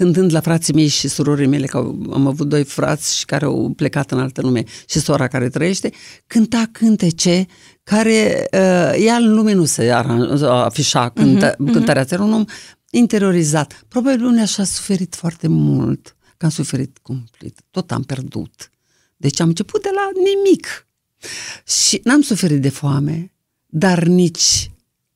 cântând 0.02 0.32
la 0.32 0.40
frații 0.40 0.74
mei 0.74 0.86
și 0.86 1.08
surorii 1.08 1.46
mele, 1.46 1.66
că 1.66 1.76
am 2.12 2.26
avut 2.26 2.48
doi 2.48 2.64
frați 2.64 3.16
și 3.18 3.24
care 3.24 3.44
au 3.44 3.72
plecat 3.76 4.10
în 4.10 4.18
altă 4.18 4.40
lume 4.40 4.64
și 4.88 4.98
sora 4.98 5.28
care 5.28 5.48
trăiește, 5.48 5.92
cânta 6.26 6.68
cântece 6.72 7.46
care 7.82 8.48
uh, 8.52 9.04
ea 9.04 9.16
în 9.16 9.34
lume 9.34 9.52
nu 9.52 9.64
se 9.64 9.90
afișa 9.90 11.08
cântă, 11.08 11.52
uh-huh, 11.52 11.72
cântarea, 11.72 12.04
uh-huh. 12.04 12.10
era 12.10 12.22
un 12.22 12.32
om 12.32 12.44
interiorizat. 12.90 13.84
Probabil 13.88 14.24
unii 14.24 14.40
așa 14.40 14.62
a 14.62 14.66
suferit 14.66 15.14
foarte 15.14 15.48
mult, 15.48 16.16
că 16.36 16.44
am 16.44 16.50
suferit 16.50 16.98
cumplit, 17.02 17.60
tot 17.70 17.90
am 17.90 18.02
pierdut. 18.02 18.70
Deci 19.16 19.40
am 19.40 19.48
început 19.48 19.82
de 19.82 19.90
la 19.94 20.08
nimic. 20.14 20.86
Și 21.66 22.00
n-am 22.04 22.20
suferit 22.20 22.60
de 22.60 22.68
foame, 22.68 23.32
dar 23.66 24.02
nici 24.04 24.70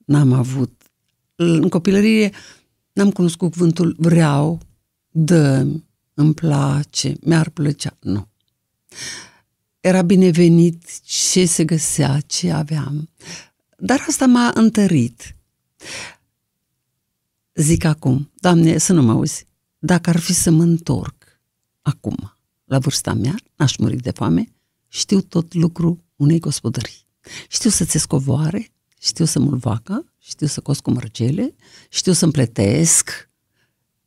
n-am 0.05 0.33
avut. 0.33 0.83
În 1.35 1.69
copilărie 1.69 2.31
n-am 2.93 3.11
cunoscut 3.11 3.51
cuvântul 3.51 3.97
vreau, 3.99 4.61
dă 5.19 5.67
îmi 6.15 6.35
place, 6.35 7.17
mi-ar 7.21 7.49
plăcea. 7.49 7.97
Nu. 8.01 8.29
Era 9.81 10.03
binevenit 10.03 11.01
ce 11.03 11.47
se 11.47 11.65
găsea, 11.65 12.21
ce 12.21 12.51
aveam. 12.51 13.09
Dar 13.79 14.05
asta 14.09 14.27
m-a 14.27 14.51
întărit. 14.55 15.37
Zic 17.55 17.85
acum, 17.85 18.31
Doamne, 18.35 18.79
să 18.79 18.93
nu 18.93 19.03
mă 19.03 19.13
auzi, 19.13 19.47
dacă 19.79 20.11
ar 20.11 20.19
fi 20.19 20.33
să 20.33 20.51
mă 20.51 20.63
întorc 20.63 21.41
acum, 21.83 22.37
la 22.65 22.79
vârsta 22.79 23.13
mea, 23.15 23.35
n-aș 23.57 23.77
muri 23.77 23.97
de 23.97 24.11
foame, 24.11 24.53
știu 24.89 25.21
tot 25.21 25.55
lucru 25.55 26.05
unei 26.17 26.39
gospodării. 26.39 27.07
Știu 27.49 27.71
să 27.71 27.85
ți 27.85 28.07
covoare, 28.07 28.71
știu 29.01 29.25
să 29.25 29.39
mul 29.39 29.57
vaca, 29.57 30.05
știu 30.19 30.47
să 30.47 30.61
cos 30.61 30.81
cu 30.81 30.91
mărgele, 30.91 31.55
știu 31.89 32.13
să 32.13 32.25
împletesc. 32.25 33.26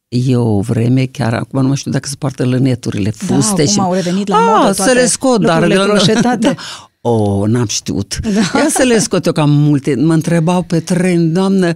E 0.10 0.36
o 0.36 0.60
vreme, 0.62 1.06
chiar 1.06 1.34
acum 1.34 1.62
nu 1.62 1.68
mai 1.68 1.76
știu 1.78 1.92
dacă 1.92 2.08
se 2.08 2.16
poartă 2.18 2.46
lăneturile, 2.46 3.14
Da, 3.28 3.36
fuste 3.36 3.62
acum 3.62 3.66
și... 3.74 3.80
au 3.80 3.94
revenit 3.94 4.28
la 4.28 4.36
A, 4.38 4.58
modă 4.60 4.72
să 4.72 4.84
toate 4.84 5.00
le 5.00 5.06
scot, 5.06 5.42
dar... 5.42 5.62
lucrurile 5.62 5.94
croșetate. 5.94 6.48
Da. 7.02 7.10
O, 7.10 7.48
n-am 7.48 7.68
știut. 7.68 8.20
Da. 8.22 8.60
Ia 8.60 8.68
să 8.70 8.84
le 8.84 9.00
scot 9.00 9.26
eu 9.26 9.32
cam 9.32 9.50
multe. 9.50 9.96
Mă 9.96 10.14
întrebau 10.14 10.62
pe 10.62 10.80
tren, 10.80 11.34
doamnă, 11.34 11.74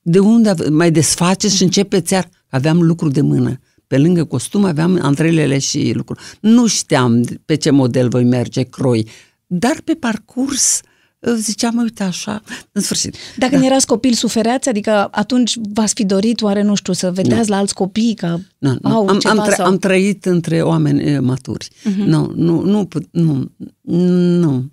de 0.00 0.18
unde 0.18 0.48
ave- 0.48 0.68
mai 0.68 0.90
desfaceți 0.90 1.56
și 1.56 1.62
începeți 1.62 2.12
iar? 2.12 2.28
Aveam 2.48 2.82
lucru 2.82 3.08
de 3.08 3.20
mână. 3.20 3.58
Pe 3.86 3.98
lângă 3.98 4.24
costum 4.24 4.64
aveam 4.64 4.98
antrelele 5.02 5.58
și 5.58 5.92
lucruri. 5.94 6.20
Nu 6.40 6.66
știam 6.66 7.24
pe 7.44 7.54
ce 7.54 7.70
model 7.70 8.08
voi 8.08 8.24
merge, 8.24 8.62
croi. 8.62 9.08
Dar 9.46 9.76
pe 9.84 9.92
parcurs 9.92 10.80
uh, 10.84 10.90
ziceam, 11.36 11.76
uite 11.76 12.02
așa, 12.02 12.42
în 12.72 12.82
sfârșit. 12.82 13.16
Dar 13.36 13.48
când 13.48 13.64
erați 13.64 13.86
copil, 13.86 14.12
sufereați? 14.12 14.68
Adică 14.68 15.08
atunci 15.10 15.56
v-ați 15.72 15.94
fi 15.94 16.04
dorit, 16.04 16.42
oare, 16.42 16.62
nu 16.62 16.74
știu, 16.74 16.92
să 16.92 17.10
vedeați 17.10 17.48
la 17.48 17.56
alți 17.56 17.74
copii 17.74 18.14
că 18.14 18.38
Nu, 18.58 18.76
nu. 18.80 18.90
au 18.90 19.08
am, 19.08 19.18
ceva 19.18 19.42
am, 19.42 19.48
tră- 19.50 19.54
sau... 19.56 19.66
am 19.66 19.78
trăit 19.78 20.24
între 20.24 20.62
oameni 20.62 21.02
e, 21.02 21.18
maturi. 21.18 21.68
Mhm. 21.84 21.94
Uh-huh. 22.02 22.06
Nu, 22.06 22.32
nu, 22.34 22.60
nu, 22.60 22.84
put- 22.84 23.08
nu, 23.10 23.50
nu, 23.82 24.68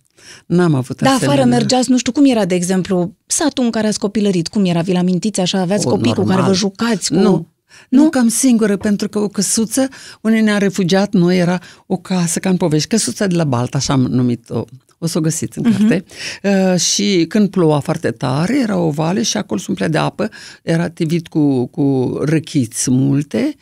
n-am 0.45 0.73
avut 0.73 1.01
Da, 1.01 1.09
asemenea. 1.09 1.33
afară 1.33 1.49
mergeați, 1.49 1.89
nu 1.91 1.97
știu 1.97 2.11
cum 2.11 2.25
era, 2.25 2.45
de 2.45 2.55
exemplu, 2.55 3.15
satul 3.25 3.63
în 3.63 3.69
care 3.71 3.87
ați 3.87 3.99
copilărit, 3.99 4.47
cum 4.47 4.65
era? 4.65 4.81
Vi-l 4.81 4.95
amintiți 4.97 5.39
așa? 5.39 5.59
Aveați 5.59 5.87
O, 5.87 5.89
copii 5.89 6.11
cu 6.13 6.17
normal. 6.17 6.35
care 6.35 6.47
vă 6.47 6.53
jucați? 6.55 7.09
Cu... 7.09 7.15
Nu. 7.19 7.47
Nu, 7.89 8.09
cam 8.09 8.27
singură, 8.27 8.77
pentru 8.77 9.09
că 9.09 9.19
o 9.19 9.27
căsuță, 9.27 9.87
unde 10.21 10.39
ne-a 10.39 10.57
refugiat 10.57 11.13
noi, 11.13 11.37
era 11.37 11.59
o 11.85 11.97
casă, 11.97 12.39
ca 12.39 12.49
în 12.49 12.57
povești, 12.57 12.87
căsuța 12.87 13.27
de 13.27 13.35
la 13.35 13.43
Balta, 13.43 13.77
așa 13.77 13.93
am 13.93 14.01
numit-o, 14.01 14.63
o 14.99 15.07
să 15.07 15.17
o 15.17 15.21
găsiți 15.21 15.57
în 15.57 15.63
carte. 15.71 16.03
Uh-huh. 16.03 16.71
Uh, 16.73 16.79
și 16.79 17.25
când 17.27 17.49
ploua 17.49 17.79
foarte 17.79 18.11
tare, 18.11 18.59
era 18.59 18.77
o 18.77 18.89
vale 18.89 19.21
și 19.21 19.37
acolo 19.37 19.59
se 19.59 19.65
umplea 19.69 19.87
de 19.87 19.97
apă, 19.97 20.29
era 20.63 20.89
tivit 20.89 21.27
cu, 21.27 21.65
cu 21.67 22.17
răchiți 22.23 22.91
multe, 22.91 23.55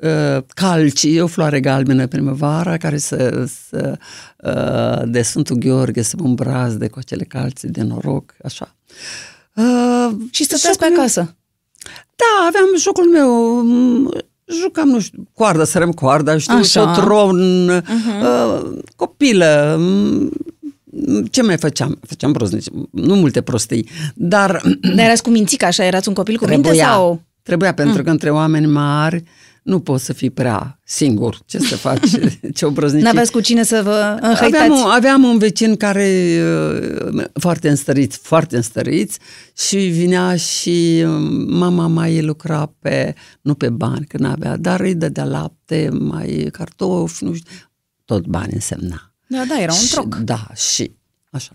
uh, 0.00 0.42
calci, 0.54 1.06
o 1.20 1.26
floare 1.26 1.60
galbenă 1.60 2.06
primăvara, 2.06 2.76
care 2.76 2.98
să, 2.98 3.46
să 3.68 3.98
uh, 4.36 5.08
de 5.10 5.22
Sfântul 5.22 5.56
Gheorghe 5.56 6.02
să 6.02 6.16
mă 6.18 6.26
îmbrazde 6.26 6.88
cu 6.88 6.98
acele 6.98 7.24
calci 7.24 7.60
de 7.62 7.82
noroc, 7.82 8.34
așa. 8.44 8.76
Uh, 9.54 10.08
Și 10.30 10.44
stăteați 10.44 10.78
pe 10.78 10.84
jocul 10.84 10.88
meu- 10.90 10.98
acasă. 10.98 11.36
da, 12.16 12.46
aveam 12.48 12.66
jocul 12.78 13.10
meu, 13.10 13.60
m, 13.62 14.10
jucam, 14.62 14.88
nu 14.88 15.00
știu, 15.00 15.22
coardă, 15.34 15.64
sărăm 15.64 15.92
coarda, 15.92 16.38
știu, 16.38 16.56
Așa. 16.56 16.82
Așa. 16.90 17.00
tron, 17.02 17.40
uh-huh. 17.82 18.22
uh, 18.22 18.78
copilă, 18.96 19.76
m, 19.80 20.30
ce 21.30 21.42
mai 21.42 21.56
făceam? 21.56 21.98
Făceam 22.06 22.32
prostnici, 22.32 22.66
nu 22.90 23.14
multe 23.14 23.40
prostii, 23.40 23.88
dar 24.14 24.62
Dar 24.94 25.04
erați 25.04 25.22
cu 25.22 25.30
mințica, 25.30 25.66
așa? 25.66 25.84
Erați 25.84 26.08
un 26.08 26.14
copil 26.14 26.36
cu 26.36 26.44
minte 26.46 26.60
trebuia, 26.62 26.86
sau... 26.86 27.22
trebuia 27.42 27.74
pentru 27.74 28.02
că 28.02 28.10
între 28.10 28.30
oameni 28.30 28.66
mari 28.66 29.24
nu 29.62 29.80
poți 29.80 30.04
să 30.04 30.12
fii 30.12 30.30
prea 30.30 30.78
singur. 30.84 31.38
Ce 31.46 31.58
să 31.58 31.76
faci? 31.76 32.10
ce 32.54 32.66
obrăznicie. 32.66 33.08
N-aveți 33.08 33.32
cu 33.32 33.40
cine 33.40 33.62
să 33.62 33.80
vă 33.84 34.18
înhăitați? 34.20 34.56
Aveam, 34.56 34.70
un- 34.70 34.90
aveam 34.90 35.24
un 35.24 35.38
vecin 35.38 35.76
care 35.76 36.38
uh, 37.12 37.24
foarte 37.32 37.68
înstărit, 37.68 38.14
foarte 38.14 38.56
înstăriți 38.56 39.18
și 39.56 39.76
vinea 39.76 40.36
și 40.36 41.02
um, 41.04 41.56
mama 41.56 41.86
mai 41.86 42.22
lucra 42.22 42.72
pe, 42.78 43.14
nu 43.40 43.54
pe 43.54 43.68
bani, 43.68 44.06
că 44.06 44.18
n-avea, 44.18 44.56
dar 44.56 44.80
îi 44.80 44.94
dădea 44.94 45.24
lapte, 45.24 45.88
mai 45.92 46.48
cartofi, 46.52 47.24
nu 47.24 47.34
știu, 47.34 47.50
tot 48.04 48.26
bani 48.26 48.52
însemna. 48.52 49.09
Da, 49.30 49.44
da, 49.48 49.60
era 49.60 49.72
un 49.72 49.78
Și- 49.78 49.90
troc. 49.90 50.14
Da, 50.16 50.46
și 50.54 50.92
așa. 51.30 51.52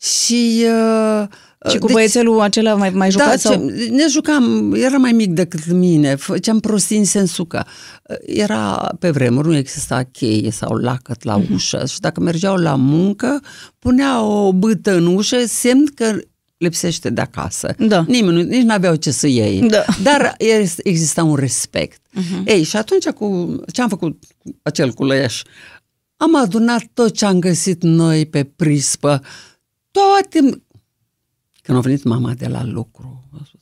Și, 0.00 0.64
uh, 0.64 1.26
Și 1.70 1.78
cu 1.78 1.86
deci- 1.86 1.94
băiețelul 1.94 2.40
acela 2.40 2.74
mai, 2.74 2.90
mai 2.90 3.10
jucați? 3.10 3.42
da, 3.44 3.50
sau... 3.50 3.68
ce, 3.68 3.88
ne 3.90 4.04
jucam, 4.10 4.74
era 4.74 4.96
mai 4.96 5.12
mic 5.12 5.30
decât 5.32 5.66
mine, 5.70 6.14
făceam 6.14 6.60
prostii 6.60 6.98
în 6.98 7.04
sensul 7.04 7.46
că 7.46 7.62
uh, 8.10 8.16
era 8.26 8.94
pe 8.98 9.10
vremuri, 9.10 9.48
nu 9.48 9.56
exista 9.56 10.02
cheie 10.12 10.50
sau 10.50 10.74
lacăt 10.76 11.22
la 11.22 11.36
Mhm. 11.36 11.52
ușă 11.54 11.84
și 11.86 12.00
dacă 12.00 12.20
mergeau 12.20 12.56
la 12.56 12.74
muncă, 12.74 13.40
punea 13.78 14.22
o 14.22 14.52
bâtă 14.52 14.94
în 14.96 15.06
ușă, 15.06 15.36
semn 15.46 15.84
că 15.94 16.16
lipsește 16.56 17.10
de 17.10 17.20
acasă. 17.20 17.74
Da. 17.78 18.04
Nimeni, 18.08 18.36
nu- 18.36 18.48
nici 18.48 18.62
nu 18.62 18.72
aveau 18.72 18.94
ce 18.94 19.10
să 19.10 19.26
iei. 19.26 19.60
Da. 19.68 19.84
Dar 20.02 20.34
es- 20.38 20.74
exista 20.82 21.24
un 21.24 21.34
respect. 21.36 22.00
Uh-huh. 22.20 22.44
Ei, 22.44 22.62
și 22.62 22.76
atunci 22.76 23.08
cu 23.08 23.56
ce 23.72 23.82
am 23.82 23.88
făcut 23.88 24.22
cu 24.38 24.56
acel 24.62 24.92
culeiaș? 24.92 25.42
Am 26.16 26.36
adunat 26.36 26.84
tot 26.94 27.14
ce 27.14 27.24
am 27.24 27.38
găsit 27.40 27.82
noi 27.82 28.26
pe 28.26 28.44
prispă, 28.44 29.22
toate... 29.90 30.62
Când 31.62 31.78
a 31.78 31.80
venit 31.80 32.02
mama 32.02 32.34
de 32.34 32.46
la 32.46 32.64
lucru, 32.64 33.28
a 33.32 33.42
spus, 33.44 33.60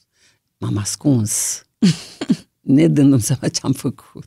m-am 0.59 0.77
ascuns, 0.77 1.63
nedându-mi 2.61 3.23
seama 3.23 3.49
ce 3.49 3.61
am 3.63 3.73
făcut. 3.73 4.25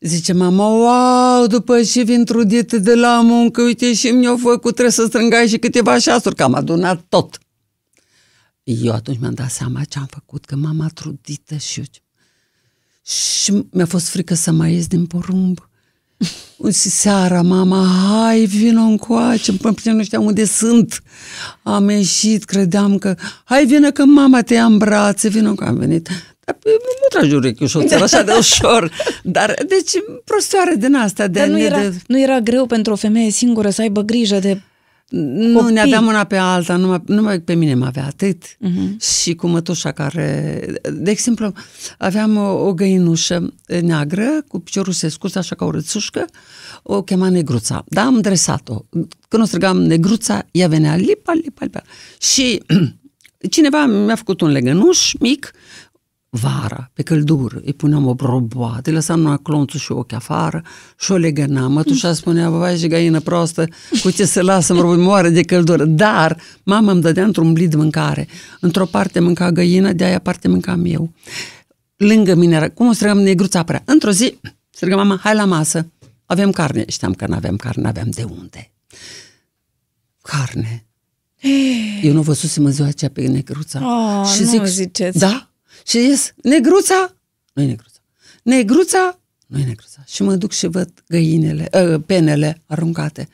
Zice 0.00 0.32
mama, 0.32 0.66
wow, 0.66 1.46
după 1.46 1.82
ce 1.82 2.02
vin 2.02 2.24
trudit 2.24 2.72
de 2.72 2.94
la 2.94 3.20
muncă, 3.20 3.62
uite 3.62 3.94
și 3.94 4.10
mi-au 4.10 4.36
făcut, 4.36 4.72
trebuie 4.72 4.90
să 4.94 5.04
strângai 5.06 5.48
și 5.48 5.58
câteva 5.58 5.98
șasuri, 5.98 6.34
că 6.34 6.42
am 6.42 6.54
adunat 6.54 7.04
tot. 7.08 7.38
Eu 8.62 8.92
atunci 8.92 9.18
mi-am 9.18 9.34
dat 9.34 9.50
seama 9.50 9.84
ce 9.84 9.98
am 9.98 10.06
făcut, 10.06 10.44
că 10.44 10.56
mama 10.56 10.88
trudită 10.88 11.56
și 11.56 11.78
eu... 11.78 11.84
Și 13.02 13.64
mi-a 13.70 13.86
fost 13.86 14.08
frică 14.08 14.34
să 14.34 14.50
mai 14.50 14.72
ies 14.72 14.86
din 14.86 15.06
porumb. 15.06 15.69
Și 16.72 16.88
seara, 16.88 17.42
mama, 17.42 17.86
hai, 18.08 18.44
vină 18.44 18.80
încoace, 18.80 19.52
până 19.52 19.74
până 19.82 19.94
nu 19.94 20.02
știam 20.02 20.24
unde 20.24 20.44
sunt. 20.44 21.02
Am 21.62 21.88
ieșit, 21.88 22.44
credeam 22.44 22.98
că, 22.98 23.14
hai, 23.44 23.64
vină 23.64 23.90
că 23.90 24.04
mama 24.04 24.42
te 24.42 24.54
ia 24.54 24.64
în 24.64 24.78
brațe, 24.78 25.28
vină 25.28 25.54
că 25.54 25.64
am 25.64 25.76
venit. 25.76 26.08
Dar 26.44 26.56
nu 26.64 27.18
tragi 27.18 27.34
urechi 27.34 27.62
ușor, 27.62 27.84
ți 27.84 27.94
așa 27.94 28.22
de 28.22 28.32
ușor. 28.38 28.90
Dar, 29.22 29.54
deci, 29.68 29.90
prostioare 30.24 30.74
din 30.78 30.94
asta. 30.94 31.26
De, 31.26 31.38
Dar 31.38 31.48
nu 31.48 31.56
ne- 31.56 31.62
era, 31.62 31.78
de, 31.80 31.92
nu 32.06 32.20
era 32.20 32.40
greu 32.40 32.66
pentru 32.66 32.92
o 32.92 32.96
femeie 32.96 33.30
singură 33.30 33.70
să 33.70 33.80
aibă 33.80 34.00
grijă 34.00 34.38
de... 34.38 34.60
nu, 35.10 35.58
copii. 35.58 35.74
ne 35.74 35.80
aveam 35.80 36.06
una 36.06 36.24
pe 36.24 36.36
alta, 36.36 36.76
numai, 36.76 37.02
numai 37.06 37.40
pe 37.40 37.54
mine 37.54 37.74
mă 37.74 37.84
avea 37.84 38.06
atât. 38.06 38.44
Uh-huh. 38.44 38.96
Și 39.00 39.34
cu 39.34 39.46
mătușa 39.46 39.92
care... 39.92 40.64
De 40.92 41.10
exemplu, 41.10 41.52
aveam 41.98 42.36
o, 42.36 42.66
o 42.66 42.74
găinușă 42.74 43.52
neagră, 43.80 44.44
cu 44.48 44.58
piciorul 44.58 44.92
se 44.92 45.08
scurs, 45.08 45.34
așa 45.34 45.54
ca 45.54 45.64
o 45.64 45.70
rățușcă, 45.70 46.24
o 46.82 47.02
chema 47.02 47.28
Negruța. 47.28 47.84
Da, 47.88 48.02
am 48.04 48.20
dresat-o. 48.20 48.84
Când 49.28 49.42
o 49.42 49.46
strigam 49.46 49.82
Negruța, 49.82 50.46
ea 50.50 50.68
venea 50.68 50.96
lipa, 50.96 51.32
lipa, 51.32 51.64
lipa. 51.64 51.82
Și 52.20 52.62
cineva 53.50 53.86
mi-a 53.86 54.16
făcut 54.16 54.40
un 54.40 54.50
legănuș 54.50 55.12
mic, 55.18 55.52
vara, 56.30 56.90
pe 56.94 57.02
căldură, 57.02 57.60
îi 57.64 57.72
puneam 57.72 58.06
o 58.06 58.14
broboată, 58.14 58.88
îi 58.88 58.94
lăsam 58.94 59.20
numai 59.20 59.38
clonțul 59.42 59.78
și 59.78 59.92
ochi 59.92 60.12
afară 60.12 60.62
și 60.98 61.12
o 61.12 61.16
legănam. 61.16 61.72
Mătușa 61.72 62.12
spunea, 62.12 62.50
vai 62.50 62.78
și 62.78 62.86
găină 62.86 63.20
prostă, 63.20 63.66
cu 64.02 64.10
ce 64.10 64.24
se 64.24 64.42
lasă, 64.42 64.74
mă 64.74 64.96
moare 64.96 65.28
de 65.28 65.42
căldură. 65.42 65.84
Dar 65.84 66.40
mama 66.62 66.92
îmi 66.92 67.00
dădea 67.00 67.24
într-un 67.24 67.52
blid 67.52 67.74
mâncare. 67.74 68.28
Într-o 68.60 68.86
parte 68.86 69.20
mânca 69.20 69.52
găina, 69.52 69.92
de 69.92 70.04
aia 70.04 70.18
parte 70.18 70.48
mâncam 70.48 70.84
eu. 70.84 71.12
Lângă 71.96 72.34
mine 72.34 72.54
era, 72.54 72.68
cum 72.68 72.88
o 72.88 72.92
strigam 72.92 73.18
negruța 73.18 73.58
apărea. 73.58 73.82
Într-o 73.84 74.10
zi, 74.10 74.38
strigă 74.70 74.96
mama, 74.96 75.18
hai 75.22 75.34
la 75.34 75.44
masă. 75.44 75.92
Avem 76.26 76.50
carne. 76.50 76.84
Știam 76.88 77.12
că 77.12 77.26
nu 77.26 77.34
aveam 77.34 77.56
carne, 77.56 77.88
aveam 77.88 78.10
de 78.10 78.22
unde. 78.22 78.72
Carne. 80.22 80.84
Eu 82.02 82.12
nu 82.12 82.22
văzusem 82.22 82.64
în 82.64 82.72
ziua 82.72 82.88
aceea 82.88 83.10
pe 83.10 83.26
negruța. 83.26 83.80
Oh, 83.80 84.58
nu 84.58 84.64
ziceți. 84.64 85.18
Da? 85.18 85.49
Și 85.86 85.96
ies, 85.96 86.32
negruța? 86.42 87.14
Nu-i 87.52 87.66
negruța. 87.66 87.98
Negruța? 88.42 89.18
Nu-i 89.46 89.64
negruța. 89.64 90.02
Și 90.06 90.22
mă 90.22 90.34
duc 90.34 90.52
și 90.52 90.66
văd 90.66 90.90
găinele, 91.08 91.68
uh, 91.72 92.00
penele 92.06 92.62
aruncate. 92.66 93.28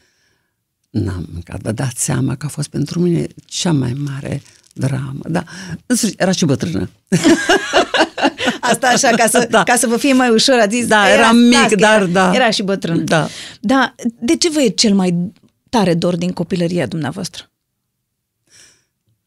N-am 0.91 1.29
mâncat, 1.33 1.61
vă 1.61 1.73
dați 1.73 2.05
seama 2.05 2.37
că 2.37 2.47
a 2.47 2.49
fost 2.49 2.69
pentru 2.69 3.01
mine 3.01 3.27
cea 3.45 3.73
mai 3.73 3.93
mare 3.93 4.43
dramă. 4.73 5.21
Da, 5.29 5.45
în 5.87 5.97
sfârșit, 5.97 6.21
era 6.21 6.31
și 6.31 6.45
bătrână. 6.45 6.91
Asta 8.61 8.87
așa, 8.87 9.09
ca 9.09 9.27
să, 9.27 9.39
da. 9.39 9.47
Da. 9.47 9.63
ca 9.63 9.77
să 9.77 9.87
vă 9.87 9.97
fie 9.97 10.13
mai 10.13 10.31
ușor, 10.31 10.59
a 10.59 10.67
zis... 10.67 10.87
Da, 10.87 11.09
era 11.09 11.23
eram 11.23 11.37
mic, 11.37 11.57
stați, 11.57 11.75
dar 11.75 12.01
era, 12.01 12.11
da. 12.11 12.35
Era 12.35 12.51
și 12.51 12.63
bătrân. 12.63 13.05
Da. 13.05 13.29
Da, 13.61 13.95
de 14.21 14.37
ce 14.37 14.51
vă 14.51 14.61
e 14.61 14.69
cel 14.69 14.95
mai 14.95 15.33
tare 15.71 15.95
dor 15.95 16.17
din 16.17 16.33
copilăria 16.33 16.87
dumneavoastră? 16.87 17.51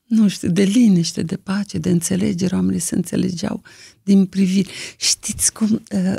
Nu 0.09 0.27
știu, 0.27 0.49
de 0.49 0.63
liniște, 0.63 1.21
de 1.21 1.35
pace, 1.35 1.77
de 1.77 1.89
înțelegere, 1.89 2.55
oamenii 2.55 2.79
se 2.79 2.95
înțelegeau 2.95 3.61
din 4.03 4.25
priviri. 4.25 4.71
Știți 4.97 5.53
cum, 5.53 5.81
uh, 5.91 6.15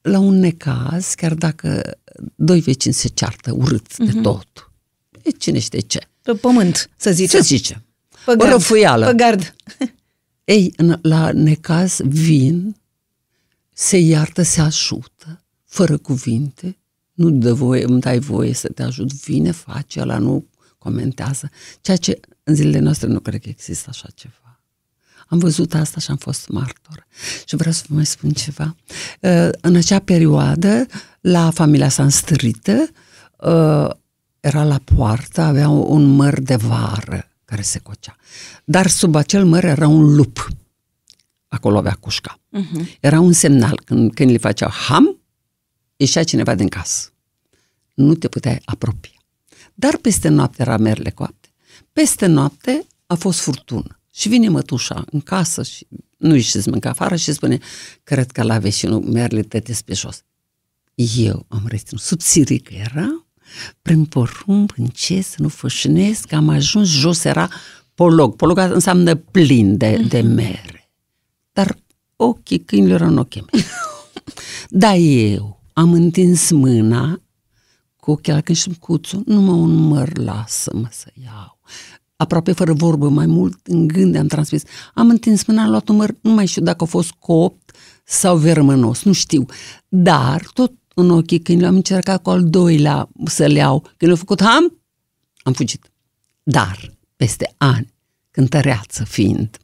la 0.00 0.18
un 0.18 0.38
necaz, 0.38 1.14
chiar 1.14 1.34
dacă 1.34 1.98
doi 2.34 2.60
vecini 2.60 2.94
se 2.94 3.08
ceartă 3.08 3.52
urât 3.52 3.92
uh-huh. 3.92 4.12
de 4.12 4.20
tot, 4.20 4.70
e 5.22 5.30
cine 5.30 5.58
știe 5.58 5.80
ce. 5.80 6.00
Pe 6.22 6.32
pământ, 6.32 6.90
să 6.96 7.10
zicem. 7.12 7.40
Ce 7.40 7.46
zice? 7.46 7.82
Pe 8.24 8.32
O 8.32 8.36
gard. 8.36 8.52
răfuială. 8.52 9.06
Pe 9.06 9.14
gard. 9.14 9.54
Ei, 10.44 10.72
în, 10.76 10.98
la 11.02 11.32
necaz 11.32 12.00
vin, 12.04 12.76
se 13.72 13.96
iartă, 13.96 14.42
se 14.42 14.60
ajută, 14.60 15.44
fără 15.64 15.96
cuvinte, 15.96 16.78
nu 17.12 17.30
dă 17.30 17.54
voie, 17.54 17.84
îmi 17.84 18.00
dai 18.00 18.18
voie 18.18 18.52
să 18.52 18.68
te 18.68 18.82
ajut, 18.82 19.12
vine, 19.12 19.50
face, 19.50 20.00
ăla 20.00 20.18
nu 20.18 20.46
comentează. 20.78 21.50
Ceea 21.80 21.96
ce 21.96 22.20
în 22.50 22.56
zilele 22.56 22.78
noastre 22.78 23.08
nu 23.08 23.20
cred 23.20 23.40
că 23.40 23.48
există 23.48 23.86
așa 23.90 24.08
ceva. 24.14 24.34
Am 25.26 25.38
văzut 25.38 25.74
asta 25.74 26.00
și 26.00 26.10
am 26.10 26.16
fost 26.16 26.48
martor. 26.48 27.06
Și 27.44 27.56
vreau 27.56 27.72
să 27.72 27.84
vă 27.88 27.94
mai 27.94 28.06
spun 28.06 28.30
ceva. 28.30 28.76
Uh, 29.20 29.48
În 29.60 29.76
acea 29.76 29.98
perioadă, 29.98 30.86
la 31.20 31.50
familia 31.50 31.88
Sanstărită, 31.88 32.88
uh, 33.36 33.90
era 34.40 34.64
la 34.64 34.80
poartă, 34.84 35.40
avea 35.40 35.68
un 35.68 36.04
măr 36.04 36.40
de 36.40 36.56
vară 36.56 37.30
care 37.44 37.62
se 37.62 37.78
cocea. 37.78 38.16
Dar 38.64 38.86
sub 38.86 39.14
acel 39.14 39.44
măr 39.44 39.64
era 39.64 39.88
un 39.88 40.14
lup. 40.14 40.48
Acolo 41.48 41.78
avea 41.78 41.96
cușca. 42.00 42.40
Uh-huh. 42.58 42.98
Era 43.00 43.20
un 43.20 43.32
semnal. 43.32 43.80
Când, 43.84 44.14
când 44.14 44.30
le 44.30 44.38
făceau 44.38 44.70
ham, 44.70 45.18
ieșea 45.96 46.24
cineva 46.24 46.54
din 46.54 46.68
casă. 46.68 47.12
Nu 47.94 48.14
te 48.14 48.28
puteai 48.28 48.62
apropia. 48.64 49.22
Dar 49.74 49.96
peste 49.96 50.28
noapte 50.28 50.62
era 50.62 50.76
merle 50.76 51.10
coapte. 51.10 51.39
Peste 51.92 52.26
noapte 52.26 52.86
a 53.06 53.14
fost 53.14 53.40
furtună. 53.40 54.00
Și 54.12 54.28
vine 54.28 54.48
mătușa 54.48 55.04
în 55.10 55.20
casă 55.20 55.62
și 55.62 55.86
nu 56.16 56.34
ieșiți 56.34 56.68
mânca 56.68 56.90
afară 56.90 57.16
și 57.16 57.32
spune, 57.32 57.58
cred 58.02 58.30
că 58.30 58.42
la 58.42 58.58
vecinul 58.58 59.00
merle 59.00 59.42
tătes 59.42 59.82
pe 59.82 59.94
jos. 59.94 60.22
Eu 61.16 61.44
am 61.48 61.62
reținut, 61.66 62.02
subțiri 62.02 62.58
că 62.58 62.74
era, 62.74 63.26
prin 63.82 64.04
porumb, 64.04 64.70
încet, 64.76 65.24
să 65.24 65.34
nu 65.38 65.48
fășinesc, 65.48 66.32
am 66.32 66.48
ajuns 66.48 66.88
jos, 66.88 67.24
era 67.24 67.48
polog. 67.94 68.36
Polog 68.36 68.58
înseamnă 68.58 69.14
plin 69.14 69.76
de, 69.76 69.96
Mhm. 69.98 70.08
de 70.08 70.20
mere. 70.20 70.90
Dar 71.52 71.78
ochii 72.16 72.58
câinilor 72.64 73.00
în 73.00 73.18
ochii 73.18 73.44
mei. 73.52 73.64
Dar 74.82 74.94
eu 74.98 75.62
am 75.72 75.92
întins 75.92 76.50
mâna 76.50 77.22
cu 77.96 78.10
ochii 78.10 78.42
când 78.42 78.58
și 78.58 78.70
cuțul, 78.78 79.22
numai 79.26 79.54
un 79.58 79.74
măr 79.74 80.18
lasă-mă 80.18 80.88
să 80.90 81.10
iau. 81.24 81.58
Aproape 82.20 82.52
fără 82.52 82.72
vorbă, 82.72 83.08
mai 83.08 83.26
mult 83.26 83.66
în 83.66 83.86
gând 83.86 84.16
am 84.16 84.26
transmis. 84.26 84.62
Am 84.94 85.08
întins 85.08 85.44
mâna, 85.44 85.62
am 85.62 85.70
luat 85.70 85.88
un 85.88 85.96
măr, 85.96 86.14
nu 86.20 86.30
mai 86.30 86.46
știu 86.46 86.62
dacă 86.62 86.84
a 86.84 86.86
fost 86.86 87.10
copt 87.10 87.76
sau 88.04 88.36
vermănos, 88.36 89.02
nu 89.02 89.12
știu. 89.12 89.46
Dar 89.88 90.46
tot 90.54 90.72
în 90.94 91.10
ochii 91.10 91.40
când 91.40 91.62
am 91.62 91.74
încercat 91.74 92.22
cu 92.22 92.30
al 92.30 92.44
doilea 92.44 93.08
să-l 93.24 93.50
iau, 93.50 93.86
când 93.96 94.10
l-a 94.10 94.16
făcut 94.16 94.42
ham, 94.42 94.80
am 95.42 95.52
fugit. 95.52 95.90
Dar, 96.42 96.92
peste 97.16 97.54
ani, 97.56 97.94
cântăreață 98.30 99.04
fiind, 99.04 99.56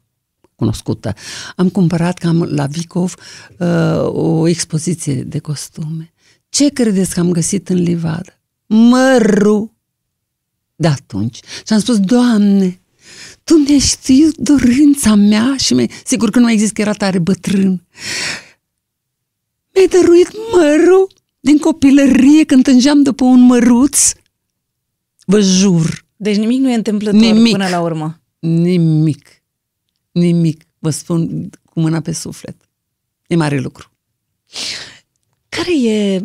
cunoscută. 0.55 1.13
Am 1.55 1.69
cumpărat 1.69 2.17
cam 2.17 2.43
la 2.43 2.65
Vicov 2.65 3.13
uh, 3.57 4.03
o 4.03 4.47
expoziție 4.47 5.23
de 5.23 5.39
costume. 5.39 6.13
Ce 6.49 6.69
credeți 6.69 7.13
că 7.13 7.19
am 7.19 7.31
găsit 7.31 7.69
în 7.69 7.77
livadă? 7.81 8.39
Mărul! 8.65 9.76
De 10.79 10.87
atunci. 10.87 11.39
Și 11.65 11.73
am 11.73 11.79
spus, 11.79 11.99
Doamne, 11.99 12.81
Tu 13.43 13.53
mi-ai 13.57 13.79
știut 13.79 14.37
dorința 14.37 15.15
mea 15.15 15.55
și 15.57 15.73
mi 15.73 15.91
sigur 16.05 16.29
că 16.29 16.37
nu 16.37 16.43
mai 16.43 16.53
există, 16.53 16.73
că 16.73 16.81
era 16.81 16.93
tare 16.93 17.19
bătrân. 17.19 17.87
Mi-ai 19.73 19.87
dăruit 19.87 20.29
mărul 20.53 21.07
din 21.39 21.57
copilărie 21.57 22.43
când 22.43 22.63
tângeam 22.63 23.03
după 23.03 23.23
un 23.23 23.39
măruț. 23.39 24.11
Vă 25.25 25.39
jur, 25.39 26.05
Deci 26.15 26.35
nimic 26.37 26.59
nu 26.59 26.69
e 26.71 26.75
întâmplător 26.75 27.19
Nimic. 27.19 27.51
până 27.51 27.67
la 27.69 27.81
urmă. 27.81 28.21
Nimic. 28.39 29.29
Nimic. 30.11 30.63
Vă 30.79 30.89
spun 30.89 31.49
cu 31.63 31.79
mâna 31.79 32.01
pe 32.01 32.11
suflet. 32.11 32.55
E 33.27 33.35
mare 33.35 33.59
lucru. 33.59 33.91
Care 35.49 35.81
e... 35.81 36.15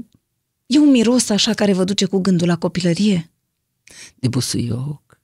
E 0.66 0.79
un 0.79 0.90
miros 0.90 1.29
așa 1.29 1.53
care 1.53 1.72
vă 1.72 1.85
duce 1.85 2.05
cu 2.05 2.18
gândul 2.18 2.46
la 2.46 2.57
copilărie? 2.57 3.32
De 4.14 4.28
busuioc. 4.28 5.20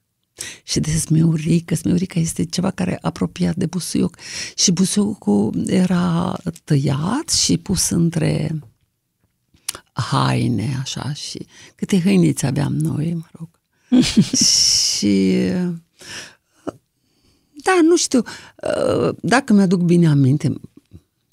Și 0.63 0.79
de 0.79 0.91
smeurică. 0.91 1.75
Smeurica 1.75 2.19
este 2.19 2.45
ceva 2.45 2.71
care 2.71 2.91
e 2.91 2.97
apropiat 3.01 3.55
de 3.55 3.65
busuioc. 3.65 4.17
Și 4.55 4.71
busuiocul 4.71 5.63
era 5.67 6.37
tăiat 6.63 7.29
și 7.29 7.57
pus 7.57 7.89
între 7.89 8.59
haine, 9.93 10.77
așa, 10.81 11.13
și 11.13 11.47
câte 11.75 12.01
hăiniți 12.01 12.45
aveam 12.45 12.75
noi, 12.75 13.13
mă 13.13 13.27
rog. 13.31 13.49
și 14.95 15.41
da, 17.63 17.79
nu 17.83 17.95
știu, 17.95 18.21
dacă 19.21 19.53
mi-aduc 19.53 19.81
bine 19.81 20.07
aminte, 20.07 20.53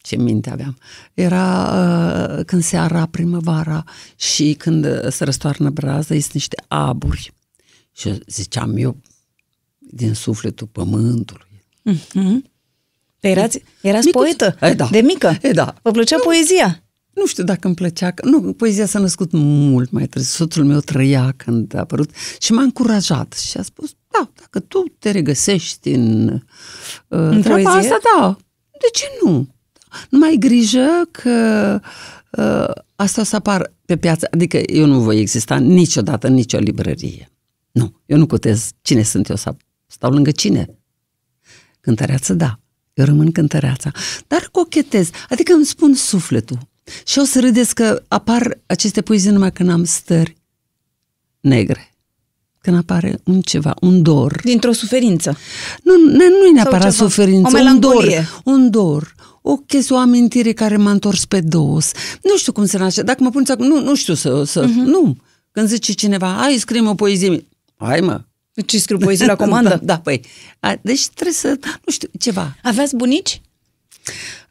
ce 0.06 0.16
minte 0.16 0.50
aveam, 0.50 0.78
era 1.14 1.70
uh, 2.38 2.44
când 2.44 2.62
seara, 2.62 3.06
primăvara 3.06 3.84
și 4.16 4.54
când 4.58 5.08
se 5.10 5.24
răstoarnă 5.24 5.70
braza, 5.70 6.14
este 6.14 6.30
niște 6.32 6.56
aburi. 6.68 7.32
Și 7.92 8.20
ziceam 8.26 8.76
eu, 8.76 8.96
din 9.78 10.14
sufletul 10.14 10.66
pământului. 10.66 11.64
Mm-hmm. 11.90 12.50
Erați, 13.20 13.62
erați 13.80 14.06
Micuț. 14.06 14.22
poetă? 14.22 14.56
E, 14.60 14.74
da. 14.74 14.88
De 14.90 15.00
mică? 15.00 15.38
E, 15.42 15.50
da. 15.50 15.74
Vă 15.82 15.90
plăcea 15.90 16.16
poezia? 16.18 16.80
Nu 17.12 17.26
știu 17.26 17.44
dacă 17.44 17.66
îmi 17.66 17.76
plăcea, 17.76 18.10
că- 18.10 18.26
nu, 18.28 18.52
poezia 18.52 18.86
s-a 18.86 18.98
născut 18.98 19.28
mult 19.32 19.90
mai 19.90 20.06
târziu, 20.06 20.30
soțul 20.44 20.64
meu 20.64 20.80
trăia 20.80 21.34
când 21.36 21.74
a 21.74 21.78
apărut 21.78 22.10
și 22.38 22.52
m-a 22.52 22.62
încurajat 22.62 23.32
și 23.32 23.56
a 23.56 23.62
spus, 23.62 23.90
da, 24.10 24.30
dacă 24.40 24.60
tu 24.60 24.84
te 24.98 25.10
regăsești 25.10 25.88
în, 25.90 26.28
uh, 26.28 26.40
În 27.08 27.42
treaba 27.42 27.70
poezie? 27.70 27.92
asta, 27.92 27.98
da, 28.18 28.36
de 28.70 28.86
ce 28.92 29.04
nu? 29.24 29.46
Nu 30.10 30.18
mai 30.18 30.28
ai 30.28 30.36
grijă 30.36 31.08
că 31.10 31.80
uh, 32.30 32.82
asta 32.96 33.20
o 33.20 33.24
să 33.24 33.36
apară 33.36 33.72
pe 33.84 33.96
piață, 33.96 34.28
adică 34.30 34.56
eu 34.66 34.86
nu 34.86 35.00
voi 35.00 35.18
exista 35.20 35.56
niciodată 35.56 36.26
în 36.26 36.34
nicio 36.34 36.58
librărie. 36.58 37.30
Nu, 37.72 38.00
eu 38.06 38.18
nu 38.18 38.26
cotez 38.26 38.70
cine 38.82 39.02
sunt 39.02 39.28
eu 39.28 39.36
să 39.36 39.54
stau 39.86 40.10
lângă 40.10 40.30
cine. 40.30 40.78
Cântăreață, 41.80 42.34
da, 42.34 42.58
eu 42.94 43.04
rămân 43.04 43.32
cântăreața, 43.32 43.90
dar 44.26 44.48
cochetez, 44.52 45.10
adică 45.28 45.52
îmi 45.52 45.64
spun 45.64 45.94
sufletul. 45.94 46.58
Și 47.06 47.18
o 47.18 47.24
să 47.24 47.40
râdeți 47.40 47.74
că 47.74 48.02
apar 48.08 48.58
aceste 48.66 49.02
poezii 49.02 49.30
numai 49.30 49.52
când 49.52 49.70
am 49.70 49.84
stări 49.84 50.36
negre. 51.40 51.90
Când 52.58 52.76
apare 52.76 53.20
un 53.24 53.40
ceva, 53.40 53.74
un 53.80 54.02
dor. 54.02 54.40
Dintr-o 54.44 54.72
suferință. 54.72 55.36
Nu, 55.82 55.96
nu, 55.96 56.16
nu 56.16 56.46
e 56.48 56.52
neapărat 56.52 56.92
ceva, 56.92 57.04
suferință, 57.04 57.56
o 57.56 57.58
un 57.58 57.80
dor, 57.80 57.94
melancolie. 57.94 58.28
un 58.44 58.70
dor. 58.70 59.14
O 59.48 59.56
chestie, 59.56 59.94
o 59.96 59.98
amintire 59.98 60.52
care 60.52 60.76
m-a 60.76 60.90
întors 60.90 61.24
pe 61.24 61.40
dos. 61.40 61.92
Nu 62.22 62.36
știu 62.36 62.52
cum 62.52 62.64
se 62.66 62.78
naște. 62.78 63.02
Dacă 63.02 63.22
mă 63.22 63.30
puneți 63.30 63.50
acum, 63.52 63.66
nu, 63.66 63.80
nu 63.80 63.94
știu 63.94 64.14
să... 64.14 64.44
să 64.44 64.60
Mhm. 64.64 64.70
uh-huh. 64.82 64.86
Nu. 64.86 65.16
Când 65.50 65.68
zice 65.68 65.92
cineva, 65.92 66.36
hai, 66.38 66.56
scrie 66.58 66.88
o 66.88 66.94
poezie. 66.94 67.46
Hai, 67.76 68.00
mă. 68.00 68.20
Ce 68.66 68.78
scriu 68.78 68.98
poezii 68.98 69.26
la 69.26 69.34
comandă? 69.44 69.68
da, 69.68 69.76
da, 69.82 69.98
păi. 69.98 70.20
A, 70.60 70.78
deci 70.82 71.08
trebuie 71.08 71.34
să, 71.34 71.58
nu 71.84 71.92
știu, 71.92 72.08
ceva. 72.18 72.56
Aveați 72.62 72.96
bunici? 72.96 73.40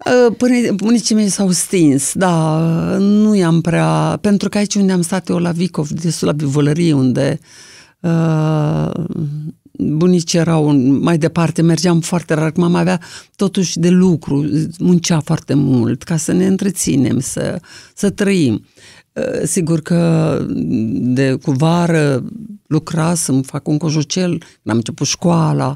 Uh, 0.06 0.36
Până 0.38 0.72
bunicii 0.72 1.16
mei 1.16 1.30
s-au 1.30 1.52
stins, 1.52 2.12
da, 2.14 2.58
nu 3.00 3.36
i-am 3.36 3.62
prea... 3.62 4.18
Pentru 4.22 4.50
că 4.50 4.58
aici 4.58 4.76
unde 4.76 4.92
am 4.92 5.02
stat 5.02 5.30
eu 5.30 5.38
la 5.38 5.52
Vicov, 5.52 5.90
destul 5.90 6.28
la 6.28 6.34
bivălărie, 6.34 6.94
unde 6.94 7.40
uh, 8.00 8.90
bunicii 9.78 10.40
erau 10.40 10.72
mai 10.78 11.18
departe, 11.18 11.62
mergeam 11.62 12.00
foarte 12.00 12.34
rar, 12.34 12.52
mama 12.56 12.80
avea 12.80 13.02
totuși 13.36 13.80
de 13.80 13.90
lucru, 13.90 14.46
muncea 14.80 15.20
foarte 15.20 15.54
mult 15.54 16.04
ca 16.04 16.18
să 16.18 16.32
ne 16.32 16.46
întreținem, 16.48 17.20
să, 17.20 17.60
să 17.96 18.10
trăim. 18.10 18.66
Uh, 19.14 19.24
Sigur 19.44 19.82
că 19.82 20.40
de 20.92 21.34
cu 21.42 21.52
vară 21.52 22.24
lucra 22.68 23.14
să-mi 23.14 23.44
fac 23.44 23.68
un 23.68 23.78
cojucel, 23.78 24.30
când 24.30 24.42
am 24.66 24.76
început 24.76 25.08
școala, 25.08 25.76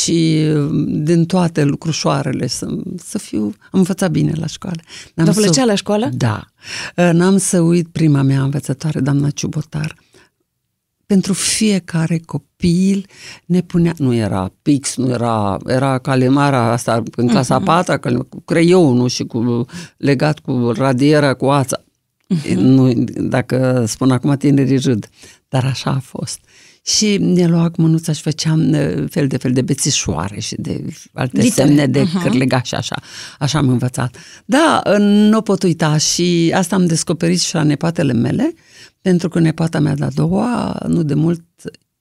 și 0.00 0.44
din 0.86 1.24
toate 1.26 1.64
lucrușoarele 1.64 2.46
să, 2.46 2.66
să 3.04 3.18
fiu... 3.18 3.44
Am 3.44 3.78
învățat 3.78 4.10
bine 4.10 4.32
la 4.36 4.46
școală. 4.46 4.76
N-am 5.14 5.26
Vă 5.26 5.32
să- 5.32 5.40
plăcea 5.40 5.64
la 5.64 5.74
școală? 5.74 6.10
Da. 6.12 6.44
N-am 7.12 7.36
să 7.36 7.60
uit 7.60 7.88
prima 7.88 8.22
mea 8.22 8.42
învățătoare, 8.42 9.00
doamna 9.00 9.30
Ciubotar. 9.30 9.94
Pentru 11.08 11.32
fiecare 11.32 12.18
copil 12.18 13.06
ne 13.46 13.60
punea, 13.60 13.92
nu 13.96 14.14
era 14.14 14.52
pix, 14.62 14.96
nu 14.96 15.10
era, 15.10 15.56
era 15.66 15.98
calimara 15.98 16.72
asta 16.72 17.02
în 17.16 17.28
clasa 17.28 17.54
a 17.54 17.60
patra, 17.60 17.98
calim- 17.98 18.28
cu 18.28 18.40
creionul 18.40 19.08
și 19.08 19.24
cu 19.24 19.66
legat 19.96 20.38
cu 20.38 20.72
radiera, 20.76 21.34
cu 21.34 21.46
ața. 21.46 21.84
Nu, 22.54 22.92
dacă 23.16 23.84
spun 23.86 24.10
acum 24.10 24.36
tinerii 24.36 24.76
râd, 24.76 25.08
dar 25.48 25.64
așa 25.64 25.90
a 25.90 25.98
fost. 25.98 26.40
Și 26.96 27.16
ne 27.16 27.46
lua 27.46 27.70
cu 27.70 27.80
mânuța 27.80 28.12
și 28.12 28.22
făceam 28.22 28.70
uh, 28.72 29.04
fel 29.10 29.26
de 29.26 29.36
fel 29.36 29.52
de 29.52 29.62
bețișoare 29.62 30.40
și 30.40 30.54
de 30.58 30.84
alte 31.12 31.40
Litere. 31.40 31.66
semne 31.66 31.86
de 31.86 32.00
Aha. 32.00 32.20
cârlega 32.20 32.62
și 32.62 32.74
așa. 32.74 32.96
Așa 33.38 33.58
am 33.58 33.68
învățat. 33.68 34.16
Da, 34.44 34.82
uh, 34.86 34.96
nu 34.98 35.36
o 35.36 35.40
pot 35.40 35.62
uita 35.62 35.96
și 35.96 36.52
asta 36.54 36.74
am 36.76 36.86
descoperit 36.86 37.40
și 37.40 37.54
la 37.54 37.62
nepoatele 37.62 38.12
mele, 38.12 38.54
pentru 39.00 39.28
că 39.28 39.38
nepoata 39.38 39.78
mea 39.80 39.94
de-a 39.94 40.10
doua, 40.14 40.80
nu 40.86 41.02
de 41.02 41.14
mult, 41.14 41.42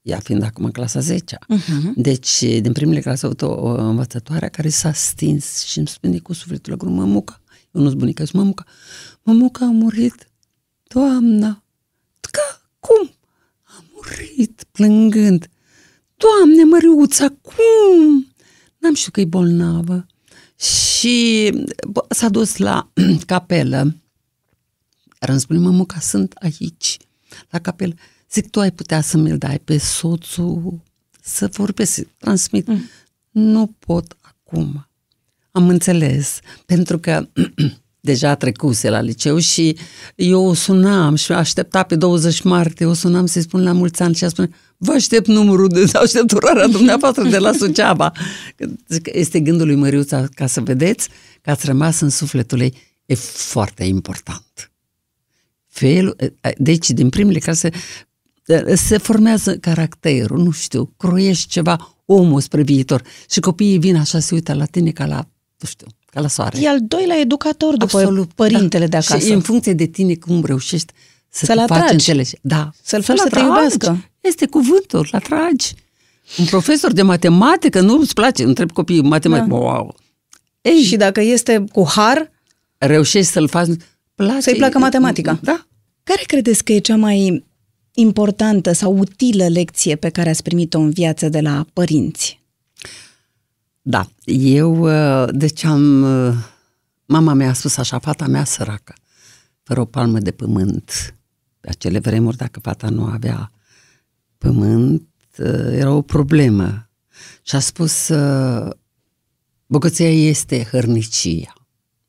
ea 0.02 0.20
fiind 0.20 0.44
acum 0.44 0.66
în 0.66 0.72
clasa 0.72 1.00
10 1.00 1.38
Mhm. 1.48 1.94
Deci, 1.96 2.40
din 2.40 2.72
primele 2.72 3.00
clase 3.00 3.26
a 3.26 3.28
avut 3.28 3.42
o, 3.42 3.48
o 3.48 3.68
învățătoare 3.80 4.48
care 4.50 4.70
s-a 4.70 4.94
stins 4.94 5.64
și 5.66 5.78
îmi 5.78 5.88
spune 5.88 6.18
cu 6.18 6.34
sufletul 6.34 6.72
la 6.72 6.78
gură, 6.78 6.92
mămuca, 6.92 7.42
eu 7.72 7.82
nu-s 7.82 7.94
bunica, 7.94 8.24
zic, 8.24 8.34
mămuca, 8.34 8.64
mămuca 9.24 9.66
a 9.66 9.70
murit, 9.72 10.30
doamna, 10.88 11.64
ca, 12.32 12.62
cum? 12.80 13.12
A 14.08 14.14
murit, 14.14 14.66
plângând. 14.72 15.50
Doamne, 16.16 16.64
Măriuța, 16.64 17.28
cum? 17.42 18.28
N-am 18.78 18.94
știut 18.94 19.14
că 19.14 19.20
e 19.20 19.26
bolnavă. 19.26 20.06
Și 20.60 21.50
bă, 21.88 22.06
s-a 22.10 22.30
dus 22.30 22.58
la 22.58 22.92
capelă. 23.26 23.96
Iar 25.22 25.30
îmi 25.30 25.40
spune, 25.40 25.60
mămuca, 25.60 26.00
sunt 26.00 26.34
aici, 26.34 26.98
la 27.50 27.60
capelă. 27.60 27.94
Zic, 28.32 28.50
tu 28.50 28.60
ai 28.60 28.72
putea 28.72 29.02
să 29.02 29.18
mi-l 29.18 29.38
dai 29.38 29.60
pe 29.60 29.78
soțul 29.78 30.82
să 31.28 31.48
vorbesc, 31.48 31.94
să 31.94 32.06
transmit. 32.18 32.68
Mm. 32.68 32.90
Nu 33.32 33.76
pot 33.80 34.18
acum. 34.22 34.88
Am 35.52 35.70
înțeles, 35.70 36.40
pentru 36.66 37.00
că 37.00 37.28
deja 38.08 38.36
trecuse 38.36 38.90
la 38.90 39.02
liceu 39.02 39.38
și 39.38 39.78
eu 40.16 40.46
o 40.46 40.54
sunam 40.54 41.16
și 41.16 41.32
aștepta 41.32 41.84
pe 41.84 41.96
20 41.96 42.42
martie, 42.42 42.86
o 42.86 42.94
sunam 42.94 43.26
să-i 43.26 43.42
spun 43.42 43.64
la 43.64 43.72
mulți 43.72 44.02
ani 44.02 44.16
și 44.16 44.24
ea 44.24 44.30
spune, 44.30 44.50
vă 44.78 44.92
aștept 44.92 45.28
numărul 45.28 45.68
de 45.68 45.86
aștept 46.04 46.32
urarea 46.32 46.68
dumneavoastră 46.68 47.24
de 47.24 47.38
la 47.38 47.52
Suceava. 47.52 48.12
Zic, 48.88 49.10
este 49.12 49.40
gândul 49.40 49.66
lui 49.66 49.76
Măriuța, 49.76 50.28
ca 50.36 50.48
să 50.48 50.62
vedeți 50.62 51.10
că 51.42 51.50
ați 51.50 51.66
rămas 51.66 52.00
în 52.00 52.10
sufletul 52.10 52.60
ei, 52.60 52.74
e 53.06 53.16
foarte 53.16 53.84
important. 53.84 54.72
Felul, 55.68 56.16
deci, 56.58 56.90
din 56.90 57.10
primele 57.10 57.40
clase, 57.40 57.70
se 58.74 58.98
formează 58.98 59.58
caracterul, 59.58 60.44
nu 60.44 60.52
știu, 60.52 60.94
croiești 60.98 61.48
ceva, 61.48 61.98
omul 62.06 62.42
spre 62.42 62.62
viitor. 62.62 63.02
Și 63.30 63.40
copiii 63.40 63.80
vin 63.80 63.96
așa, 63.96 64.20
se 64.20 64.34
uită 64.34 64.54
la 64.54 64.66
tine 64.66 64.92
ca 64.92 65.06
la, 65.06 65.28
nu 65.58 65.68
știu, 65.68 65.88
ca 66.06 66.07
la 66.20 66.28
soare. 66.28 66.60
E 66.62 66.68
al 66.70 66.80
doilea 66.82 67.18
educator 67.20 67.78
după 67.78 67.98
Absolut, 67.98 68.34
părintele 68.34 68.84
da. 68.88 68.90
de 69.00 69.06
acasă. 69.06 69.26
Și 69.26 69.32
în 69.32 69.42
funcție 69.42 69.74
de 69.74 69.86
tine 69.86 70.16
cum 70.16 70.44
reușești 70.46 70.94
să 71.30 71.46
Să-l 71.46 71.56
te 71.58 71.62
faci 71.62 71.72
atragi. 71.72 71.94
înțelegi. 71.94 72.32
Da. 72.42 72.70
Să-l 72.84 73.02
faci 73.02 73.18
să 73.18 73.24
te 73.24 73.40
atragi. 73.40 73.46
iubească. 73.48 74.10
Este 74.22 74.46
cuvântul, 74.46 75.00
îl 75.00 75.08
atragi. 75.12 75.74
Un 76.38 76.46
profesor 76.46 76.92
de 76.92 77.02
matematică 77.02 77.82
nu 77.82 78.00
îți 78.00 78.14
place, 78.14 78.44
întreb 78.44 78.72
copiii 78.72 79.02
matematică. 79.02 79.50
Da. 79.50 79.56
Wow. 79.56 79.96
Ei, 80.62 80.82
Și 80.82 80.96
dacă 80.96 81.22
este 81.22 81.64
cu 81.72 81.88
har, 81.88 82.32
reușești 82.78 83.32
să-l 83.32 83.48
faci, 83.48 83.68
place. 84.16 84.42
Să-i 84.42 84.56
placă 84.56 84.78
matematica. 84.78 85.40
Da. 85.42 85.66
care 86.04 86.24
credeți 86.28 86.64
că 86.64 86.72
e 86.72 86.80
cea 86.80 86.96
mai 86.96 87.46
importantă 87.94 88.72
sau 88.72 88.98
utilă 88.98 89.48
lecție 89.48 89.96
pe 89.96 90.10
care 90.10 90.30
ați 90.30 90.44
primit-o 90.44 90.80
în 90.80 90.90
viață 90.90 91.30
de 91.30 91.40
la 91.40 91.66
părinți? 91.74 92.42
Da, 93.90 94.10
eu, 94.26 94.80
uh, 94.80 95.30
deci 95.32 95.64
am, 95.64 96.02
uh, 96.02 96.36
mama 97.06 97.34
mea 97.34 97.50
a 97.50 97.54
spus 97.54 97.78
așa, 97.78 98.00
fata 98.00 98.28
mea 98.28 98.44
săracă, 98.44 98.94
fără 99.64 99.80
o 99.80 99.86
palmă 99.86 100.20
de 100.20 100.32
pământ. 100.32 101.16
Pe 101.60 101.70
acele 101.70 102.00
vremuri, 102.00 102.38
dacă 102.38 102.60
fata 102.60 102.90
nu 102.90 103.06
avea 103.06 103.52
pământ, 104.38 105.10
uh, 105.38 105.72
era 105.72 105.92
o 105.92 106.02
problemă. 106.02 106.90
Și 107.42 107.56
a 107.56 107.60
spus, 107.60 108.08
uh, 108.08 108.70
bogăția 109.66 110.10
este 110.10 110.64
hărnicia, 110.64 111.54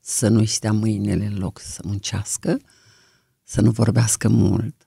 să 0.00 0.28
nu-i 0.28 0.46
stea 0.46 0.72
mâinile 0.72 1.26
în 1.26 1.38
loc 1.38 1.60
să 1.60 1.80
muncească, 1.84 2.60
să 3.42 3.60
nu 3.60 3.70
vorbească 3.70 4.28
mult, 4.28 4.86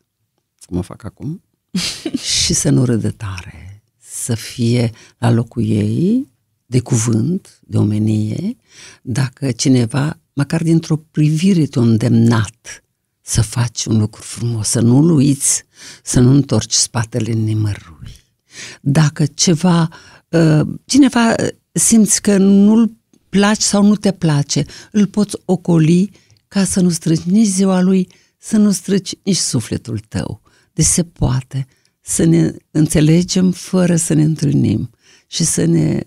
cum 0.66 0.78
o 0.78 0.82
fac 0.82 1.04
acum, 1.04 1.44
și 2.44 2.54
să 2.54 2.70
nu 2.70 2.86
râdă 2.86 3.12
tare, 3.12 3.84
să 3.98 4.36
fie 4.36 4.92
la 5.18 5.30
locul 5.32 5.64
ei, 5.64 6.31
de 6.72 6.80
cuvânt, 6.80 7.60
de 7.62 7.78
omenie, 7.78 8.56
dacă 9.02 9.52
cineva, 9.52 10.20
măcar 10.34 10.64
dintr-o 10.64 10.98
privire 10.98 11.66
te-a 11.66 11.82
îndemnat 11.82 12.84
să 13.22 13.42
faci 13.42 13.86
un 13.86 13.98
lucru 13.98 14.22
frumos, 14.22 14.68
să 14.68 14.82
nu-l 14.82 15.10
uiți, 15.10 15.64
să 16.04 16.20
nu 16.20 16.32
întorci 16.32 16.74
spatele 16.74 17.32
nimărui. 17.32 18.16
Dacă 18.82 19.26
ceva, 19.26 19.90
uh, 20.30 20.62
cineva 20.86 21.30
uh, 21.30 21.48
simți 21.72 22.22
că 22.22 22.38
nu-l 22.38 22.92
placi 23.30 23.62
sau 23.62 23.84
nu 23.84 23.96
te 23.96 24.12
place, 24.12 24.66
îl 24.92 25.08
poți 25.08 25.38
ocoli 25.46 26.12
ca 26.48 26.64
să 26.64 26.82
nu 26.82 26.90
strici 26.90 27.22
nici 27.22 27.48
ziua 27.48 27.82
lui, 27.82 28.08
să 28.38 28.58
nu 28.58 28.72
strici 28.72 29.16
nici 29.24 29.38
sufletul 29.38 30.00
tău. 30.00 30.42
Deci 30.74 30.86
se 30.86 31.04
poate 31.04 31.68
să 32.02 32.24
ne 32.24 32.54
înțelegem 32.72 33.52
fără 33.52 33.96
să 33.96 34.14
ne 34.14 34.24
întâlnim 34.24 34.90
și 35.28 35.44
să 35.44 35.66
ne 35.66 36.04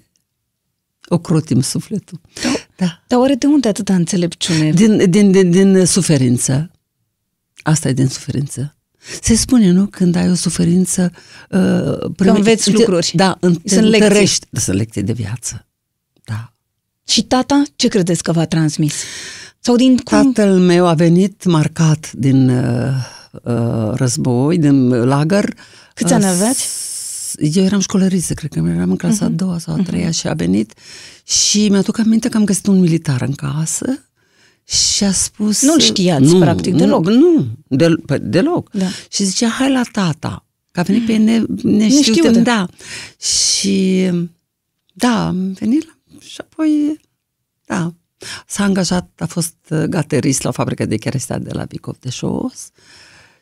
ocrotim 1.08 1.60
sufletul. 1.60 2.20
Da. 2.76 3.02
Dar 3.06 3.18
oare 3.18 3.34
de 3.34 3.46
unde 3.46 3.68
atâta 3.68 3.94
înțelepciune? 3.94 4.70
Din, 4.70 5.10
din, 5.10 5.30
din, 5.30 5.50
din 5.50 5.84
suferință. 5.84 6.70
Asta 7.62 7.88
e 7.88 7.92
din 7.92 8.08
suferință. 8.08 8.76
Se 9.22 9.34
spune, 9.34 9.70
nu? 9.70 9.86
Când 9.86 10.16
ai 10.16 10.30
o 10.30 10.34
suferință... 10.34 11.12
Uh, 11.50 11.60
Că 12.16 12.30
înveți 12.30 12.72
lucruri. 12.72 13.12
Da, 13.14 13.36
în, 13.40 13.56
Sunt 13.64 13.84
lecții. 13.84 14.02
întărești. 14.02 14.46
Sunt 14.52 14.76
lecții 14.76 15.02
de 15.02 15.12
viață. 15.12 15.66
Da. 16.24 16.52
Și 17.08 17.22
tata, 17.22 17.62
ce 17.76 17.88
credeți 17.88 18.22
că 18.22 18.32
v-a 18.32 18.46
transmis? 18.46 18.94
Sau 19.58 19.76
din 19.76 19.96
cum? 19.96 20.32
Tatăl 20.32 20.58
meu 20.58 20.86
a 20.86 20.94
venit 20.94 21.44
marcat 21.44 22.12
din 22.12 22.48
uh, 22.48 22.92
uh, 23.42 23.90
război, 23.94 24.58
din 24.58 24.88
lagăr. 24.88 25.54
Câți 25.94 26.12
ani 26.12 26.24
aveați? 26.26 26.68
S- 27.38 27.54
Eu 27.56 27.64
eram 27.64 27.80
școlăriță, 27.80 28.34
cred 28.34 28.52
că 28.52 28.58
eram 28.58 28.90
în 28.90 28.96
clasa 28.96 29.24
a 29.24 29.28
doua 29.28 29.58
sau 29.58 29.74
a 29.74 29.82
treia 29.82 30.10
și 30.10 30.28
a 30.28 30.34
venit 30.34 30.72
și 31.26 31.68
mi-aduc 31.68 31.98
aminte 31.98 32.28
că 32.28 32.36
am 32.36 32.44
găsit 32.44 32.66
un 32.66 32.80
militar 32.80 33.22
în 33.22 33.32
casă 33.32 34.04
și 34.64 35.04
a 35.04 35.12
spus... 35.12 35.62
Nu-l 35.62 35.80
știați, 35.80 36.36
practic, 36.36 36.74
deloc. 36.74 37.04
Nu, 37.06 37.12
nu 37.18 37.46
del, 37.68 37.98
pe, 38.06 38.18
deloc. 38.18 38.70
Da. 38.72 38.86
Și 39.10 39.24
zicea, 39.24 39.48
hai 39.48 39.70
la 39.72 39.82
tata, 39.92 40.46
că 40.70 40.80
a 40.80 40.82
venit 40.82 41.06
pe 41.06 41.16
ne, 41.16 41.38
neștiute. 41.62 41.84
Neștiute. 41.84 42.40
Da. 42.40 42.66
Și 43.18 44.10
da, 44.92 45.26
am 45.26 45.52
venit 45.52 45.84
la, 45.86 46.18
și 46.20 46.36
apoi, 46.40 47.00
da, 47.66 47.94
s-a 48.46 48.64
angajat, 48.64 49.10
a 49.18 49.26
fost 49.26 49.54
uh, 49.70 49.82
gaterist 49.82 50.42
la 50.42 50.50
fabrica 50.50 50.84
de 50.84 50.96
cherestea 50.96 51.38
de 51.38 51.50
la 51.52 51.64
Bicov 51.64 51.96
de 52.00 52.08
Jos 52.12 52.68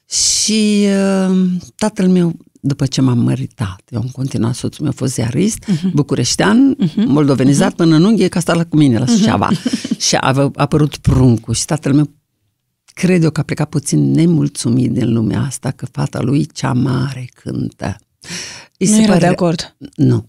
și 0.08 0.86
uh, 1.28 1.44
tatăl 1.76 2.08
meu, 2.08 2.36
după 2.64 2.86
ce 2.86 3.00
m-am 3.00 3.18
măritat, 3.18 3.82
eu 3.88 4.00
am 4.00 4.08
continuat, 4.12 4.54
soțul 4.54 4.82
meu 4.82 4.92
a 4.94 4.98
fost 4.98 5.12
ziarist, 5.12 5.64
uh-huh. 5.64 5.92
bucureștean, 5.92 6.76
uh-huh. 6.76 7.04
moldovenizat 7.06 7.72
uh-huh. 7.72 7.76
până 7.76 7.96
în 7.96 8.04
unghie, 8.04 8.28
că 8.28 8.38
a 8.38 8.40
stat 8.40 8.56
la 8.56 8.64
cu 8.64 8.76
mine 8.76 8.98
la 8.98 9.06
Suceava. 9.06 9.48
Uh-huh. 9.50 9.96
și 10.06 10.16
a, 10.16 10.32
a 10.32 10.50
apărut 10.54 10.96
pruncul 10.96 11.54
și 11.54 11.64
tatăl 11.64 11.94
meu 11.94 12.10
cred 12.84 13.22
eu 13.22 13.30
că 13.30 13.40
a 13.40 13.42
plecat 13.42 13.68
puțin 13.68 14.10
nemulțumit 14.10 14.92
din 14.92 15.12
lumea 15.12 15.40
asta, 15.40 15.70
că 15.70 15.86
fata 15.86 16.20
lui 16.20 16.46
cea 16.46 16.72
mare 16.72 17.28
cântă. 17.34 17.96
Îi 18.78 18.88
Nu 18.88 19.02
era 19.02 19.18
de 19.18 19.26
acord. 19.26 19.76
Nu. 19.96 20.28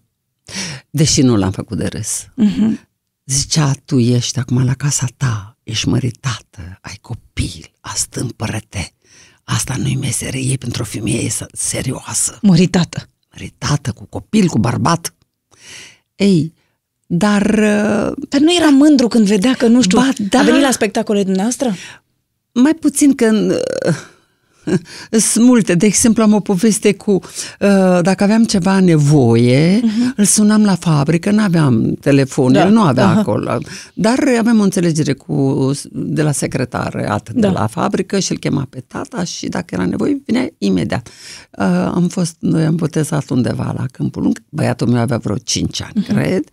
Deși 0.89 1.21
nu 1.21 1.35
l-am 1.35 1.51
făcut 1.51 1.77
de 1.77 1.87
râs. 1.87 2.25
Uh-huh. 2.25 2.91
Zicea, 3.25 3.71
tu 3.85 3.99
ești 3.99 4.39
acum 4.39 4.63
la 4.65 4.73
casa 4.73 5.07
ta, 5.17 5.57
ești 5.63 5.87
măritată, 5.87 6.77
ai 6.81 6.97
copil, 7.01 7.71
astâmpără-te. 7.79 8.92
Asta 9.43 9.75
nu-i 9.77 9.95
meserie 9.95 10.55
pentru 10.55 10.81
o 10.81 10.85
femeie 10.85 11.29
să- 11.29 11.47
serioasă. 11.53 12.37
Măritată. 12.41 13.09
Măritată, 13.31 13.91
cu 13.91 14.05
copil, 14.05 14.47
cu 14.47 14.59
bărbat. 14.59 15.13
Ei, 16.15 16.53
dar 17.05 17.41
uh, 17.45 18.25
Dar 18.29 18.41
nu 18.41 18.53
era 18.55 18.69
mândru 18.69 19.07
când 19.07 19.25
vedea 19.27 19.53
că, 19.53 19.67
nu 19.67 19.81
știu, 19.81 19.97
Ba, 19.97 20.09
da. 20.29 20.39
a 20.39 20.43
venit 20.43 20.61
la 20.61 20.71
spectacole 20.71 21.23
dumneavoastră? 21.23 21.75
mai 22.51 22.73
puțin 22.73 23.15
că 23.15 23.25
uh, 23.87 23.95
sunt 25.31 25.45
multe. 25.45 25.75
De 25.75 25.85
exemplu, 25.85 26.23
am 26.23 26.33
o 26.33 26.39
poveste 26.39 26.93
cu, 26.93 27.11
uh, 27.11 27.19
dacă 28.01 28.23
aveam 28.23 28.43
ceva 28.43 28.79
nevoie, 28.79 29.79
uh-huh. 29.79 30.15
îl 30.15 30.25
sunam 30.25 30.63
la 30.63 30.75
fabrică, 30.75 31.31
nu 31.31 31.41
aveam 31.41 31.93
telefon, 31.93 32.51
Da. 32.51 32.65
el 32.65 32.71
nu 32.71 32.81
avea 32.81 33.07
Aha. 33.07 33.19
acolo, 33.19 33.57
dar 33.93 34.19
aveam 34.39 34.59
o 34.59 34.63
înțelegere 34.63 35.13
cu, 35.13 35.71
de 35.91 36.21
la 36.21 36.31
secretariat 36.31 37.29
Da. 37.33 37.39
de 37.39 37.47
la 37.47 37.67
fabrică 37.67 38.19
și 38.19 38.31
îl 38.31 38.37
chema 38.37 38.67
pe 38.69 38.83
tata 38.87 39.23
și 39.23 39.47
dacă 39.47 39.75
era 39.75 39.85
nevoie, 39.85 40.21
vinea 40.25 40.47
imediat. 40.57 41.07
Uh, 41.51 41.65
am 41.93 42.07
fost, 42.07 42.35
noi 42.39 42.65
am 42.65 42.75
botezat 42.75 43.29
undeva 43.29 43.73
la 43.77 43.85
Câmpul 43.91 44.21
Lung, 44.21 44.43
băiatul 44.49 44.87
meu 44.87 45.01
avea 45.01 45.17
vreo 45.17 45.37
5 45.37 45.81
ani, 45.81 46.03
uh-huh. 46.03 46.07
cred, 46.07 46.43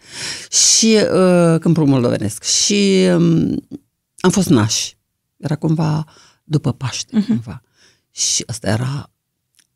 și 0.50 0.96
uh, 0.96 1.58
Câmpul 1.60 1.86
Moldovenesc. 1.86 2.42
Și 2.42 3.06
um, 3.14 3.64
am 4.20 4.30
fost 4.30 4.48
nași. 4.48 4.98
Era 5.36 5.56
cumva 5.56 6.04
după 6.44 6.72
Paște, 6.72 7.16
uh-huh. 7.20 7.26
cumva. 7.26 7.62
Și 8.10 8.42
asta 8.46 8.68
era 8.68 9.10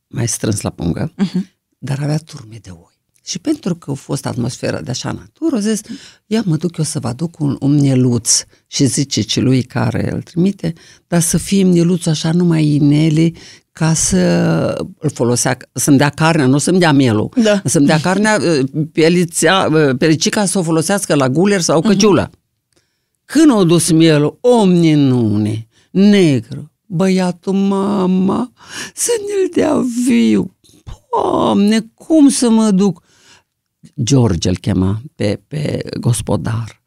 mai 0.07 0.29
strâns 0.29 0.61
la 0.61 0.71
pungă. 0.71 1.13
Uh-huh. 1.13 1.41
dar 1.79 1.99
avea 2.03 2.17
turme 2.17 2.59
de 2.63 2.71
oi. 2.71 2.93
Și 3.27 3.39
pentru 3.39 3.75
că 3.75 3.91
a 3.91 3.95
fost 3.95 4.27
atmosfera 4.27 4.81
de 4.81 4.91
așa 4.91 5.13
natură, 5.13 5.59
zis, 5.59 5.81
ia 6.27 6.43
mă 6.47 6.57
duc 6.57 6.77
eu 6.77 6.85
să 6.85 7.01
vă 7.01 7.09
aduc 7.09 7.39
un, 7.39 7.57
un 7.61 7.75
mieluț 7.75 8.45
și 8.67 8.85
zice 8.85 9.21
celui 9.21 9.63
care 9.63 10.13
îl 10.13 10.23
trimite, 10.23 10.73
dar 11.07 11.21
să 11.21 11.39
fie 11.39 11.63
mieluț 11.63 12.07
așa 12.07 12.33
numai 12.33 12.67
inele 12.67 13.33
ca 13.73 13.95
să 13.95 14.19
îl 14.99 15.11
folosească, 15.11 15.69
să-mi 15.73 15.97
dea 15.97 16.09
carnea, 16.09 16.47
nu 16.47 16.59
să-mi 16.59 16.79
dea 16.79 16.93
mielul, 16.93 17.29
Da. 17.43 17.63
să-mi 17.65 17.87
dea 17.87 18.01
carnea, 18.01 18.39
peliția, 18.93 19.69
pelicica 19.99 20.45
să 20.45 20.59
o 20.59 20.63
folosească 20.63 21.15
la 21.15 21.29
guler 21.29 21.61
sau 21.61 21.81
căciulă. 21.81 22.31
Când 23.25 23.51
o 23.51 23.65
dus 23.65 23.91
mielul, 23.91 24.39
o 24.41 24.65
minune, 24.65 25.67
negru, 25.91 26.73
băiatul 26.95 27.53
mama, 27.53 28.53
să 28.95 29.11
ne-l 29.27 29.51
dea 29.53 29.85
viu. 30.07 30.57
Doamne, 31.11 31.91
cum 31.95 32.29
să 32.29 32.51
mă 32.51 32.71
duc? 32.71 33.03
George 34.03 34.49
îl 34.49 34.57
chema 34.57 35.01
pe, 35.15 35.41
pe 35.49 35.83
gospodar. 36.01 36.83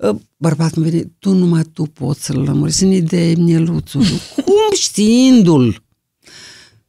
Ă, 0.00 0.18
Bărbatul 0.36 0.82
îmi 0.82 0.90
vine, 0.90 1.12
tu 1.18 1.32
numai 1.32 1.62
tu 1.62 1.82
poți 1.82 2.24
să-l 2.24 2.42
lămuriți 2.42 2.82
în 2.82 2.90
idee 2.90 3.34
mieluțul. 3.34 4.02
Cum 4.44 4.74
știindu-l? 4.74 5.84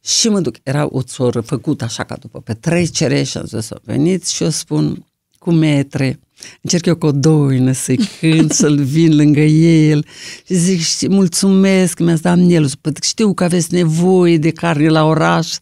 Și 0.00 0.28
mă 0.28 0.40
duc, 0.40 0.56
era 0.62 0.88
o 0.90 1.02
țoră 1.02 1.40
făcută 1.40 1.84
așa 1.84 2.04
ca 2.04 2.16
după 2.16 2.40
petrecere 2.40 3.22
și 3.22 3.38
am 3.38 3.44
zis, 3.44 3.68
veniți 3.82 4.34
și 4.34 4.42
eu 4.42 4.50
spun 4.50 5.06
cu 5.38 5.50
metre, 5.52 6.20
încerc 6.62 6.86
eu 6.86 6.96
cu 6.96 7.06
o 7.06 7.12
doină 7.12 7.72
să-i 7.72 8.08
cânt, 8.20 8.52
să-l 8.52 8.82
vin 8.82 9.16
lângă 9.16 9.40
el 9.40 10.06
și 10.46 10.54
zic, 10.54 10.80
știi, 10.80 11.08
mulțumesc, 11.08 11.98
mi-ați 11.98 12.22
dat 12.22 12.38
mielul, 12.38 12.70
Păi 12.80 12.92
știu 13.02 13.34
că 13.34 13.44
aveți 13.44 13.74
nevoie 13.74 14.38
de 14.38 14.50
carne 14.50 14.88
la 14.88 15.04
oraș, 15.04 15.56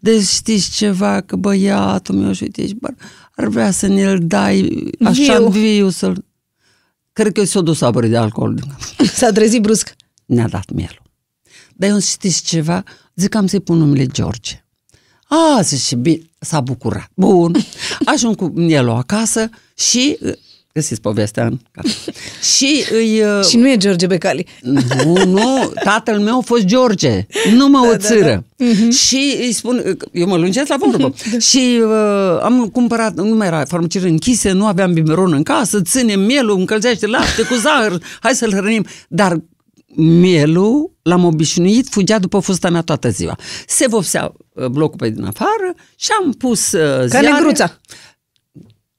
deci 0.00 0.22
știți 0.22 0.70
ceva, 0.70 1.20
că 1.20 1.36
băiatul 1.36 2.14
meu, 2.14 2.32
și 2.32 2.42
uite, 2.42 2.66
bă, 2.80 2.88
ar 3.36 3.48
vrea 3.48 3.70
să 3.70 3.86
ne-l 3.86 4.18
dai 4.22 4.90
așa 5.04 5.38
Viu. 5.38 5.48
viu, 5.48 5.60
viu 5.60 5.88
să-l... 5.88 6.24
Cred 7.12 7.32
că 7.32 7.44
s-a 7.44 7.60
dus 7.60 7.80
aburi 7.80 8.08
de 8.08 8.16
alcool. 8.16 8.58
S-a 9.18 9.30
trezit 9.30 9.62
brusc. 9.62 9.94
Ne-a 10.26 10.48
dat 10.48 10.70
mielul. 10.70 11.02
Dar 11.74 11.90
eu 11.90 12.00
știți 12.00 12.42
ceva? 12.42 12.82
Zic 13.14 13.28
că 13.28 13.38
am 13.38 13.46
să-i 13.46 13.60
pun 13.60 13.78
numele 13.78 14.06
George. 14.06 14.64
A, 15.28 15.60
zice, 15.62 15.96
bine, 15.96 16.20
s-a 16.38 16.60
bucurat. 16.60 17.10
Bun. 17.14 17.56
Ajung 18.04 18.36
cu 18.36 18.52
mielul 18.54 18.90
acasă 18.90 19.50
și 19.74 20.18
uh, 20.20 20.32
găsiți 20.72 21.00
povestea 21.00 21.46
în 21.46 21.58
carte. 21.70 21.90
Și 22.56 22.84
îi... 22.90 23.20
uh, 23.38 23.44
Și 23.44 23.56
nu 23.56 23.68
e 23.68 23.76
George 23.76 24.06
Becali. 24.06 24.46
nu, 24.62 25.24
nu, 25.24 25.72
tatăl 25.84 26.18
meu 26.20 26.38
a 26.38 26.40
fost 26.40 26.64
George, 26.64 27.26
nu 27.54 27.68
mă 27.68 27.80
Da, 27.82 27.88
o 27.88 27.90
da, 27.90 27.96
țără. 27.96 28.44
Și 28.90 29.36
îi 29.40 29.52
spun, 29.52 29.96
eu 30.12 30.26
mă 30.26 30.36
lungesc 30.36 30.68
la 30.68 30.76
vorbă. 30.78 31.14
și 31.38 31.80
uh, 31.84 32.40
am 32.42 32.68
cumpărat, 32.72 33.14
nu 33.14 33.34
mai 33.34 33.46
era 33.46 33.64
farmacie 33.64 34.08
închise, 34.08 34.52
nu 34.52 34.66
aveam 34.66 34.92
biberon 34.92 35.32
în 35.32 35.42
casă, 35.42 35.80
ținem 35.82 36.20
mielul, 36.20 36.58
încălzește 36.58 37.06
lapte 37.06 37.42
cu 37.42 37.54
zahăr, 37.54 38.02
hai 38.20 38.34
să-l 38.34 38.52
hrănim. 38.52 38.86
Dar 39.08 39.36
mielul, 39.96 40.92
l-am 41.02 41.24
obișnuit, 41.24 41.88
fugea 41.88 42.18
după 42.18 42.38
fusta 42.38 42.70
mea 42.70 42.82
toată 42.82 43.08
ziua. 43.08 43.38
Se 43.66 43.86
vopsea 43.88 44.24
uh, 44.24 44.46
blocul 44.70 44.98
pe 44.98 45.08
din 45.10 45.24
afară 45.24 45.74
și 45.96 46.08
am 46.20 46.32
pus 46.32 46.72
uh, 46.72 46.80
Ca 46.98 47.06
ziare. 47.06 47.30
negruța. 47.30 47.80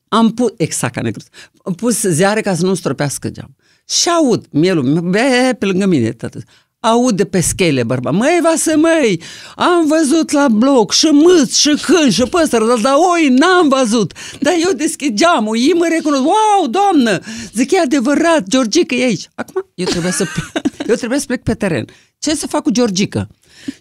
Am 0.07 0.33
pus, 0.33 0.51
exact 0.57 0.93
ca 0.93 1.01
negruț, 1.01 1.25
am 1.63 1.73
pus 1.73 2.01
ziare 2.01 2.41
ca 2.41 2.55
să 2.55 2.65
nu 2.65 2.73
stropească 2.73 3.29
geam. 3.29 3.55
Și 3.89 4.09
aud 4.09 4.45
mielul, 4.51 4.99
be, 4.99 5.55
pe 5.59 5.65
lângă 5.65 5.85
mine, 5.85 6.11
tată. 6.11 6.39
Aud 6.79 7.15
de 7.15 7.25
pe 7.25 7.39
schele, 7.39 7.83
bărba. 7.83 8.11
Măi, 8.11 8.39
vasă, 8.43 8.77
măi, 8.77 9.21
am 9.55 9.87
văzut 9.87 10.31
la 10.31 10.47
bloc 10.47 10.91
și 10.93 11.05
mâț, 11.05 11.55
și 11.55 11.77
câini, 11.81 12.11
și 12.11 12.23
păsări, 12.23 12.67
dar, 12.67 12.77
dar 12.77 12.93
oi, 13.13 13.29
n-am 13.29 13.67
văzut. 13.67 14.13
Dar 14.41 14.53
eu 14.65 14.71
deschid 14.73 15.17
geamul, 15.17 15.57
ei 15.57 15.73
mă 15.73 15.87
recunosc. 15.89 16.23
Wow, 16.23 16.67
doamnă, 16.69 17.19
zic, 17.53 17.71
e 17.71 17.79
adevărat, 17.79 18.47
Georgica 18.47 18.95
e 18.95 19.03
aici. 19.03 19.27
Acum, 19.35 19.65
eu 19.73 19.85
trebuie 19.85 20.11
să, 20.11 20.25
eu 20.89 20.95
trebuie 20.95 21.19
să 21.19 21.25
plec 21.25 21.43
pe 21.43 21.53
teren. 21.53 21.85
Ce 22.19 22.35
să 22.35 22.47
fac 22.47 22.63
cu 22.63 22.69
Georgica? 22.71 23.27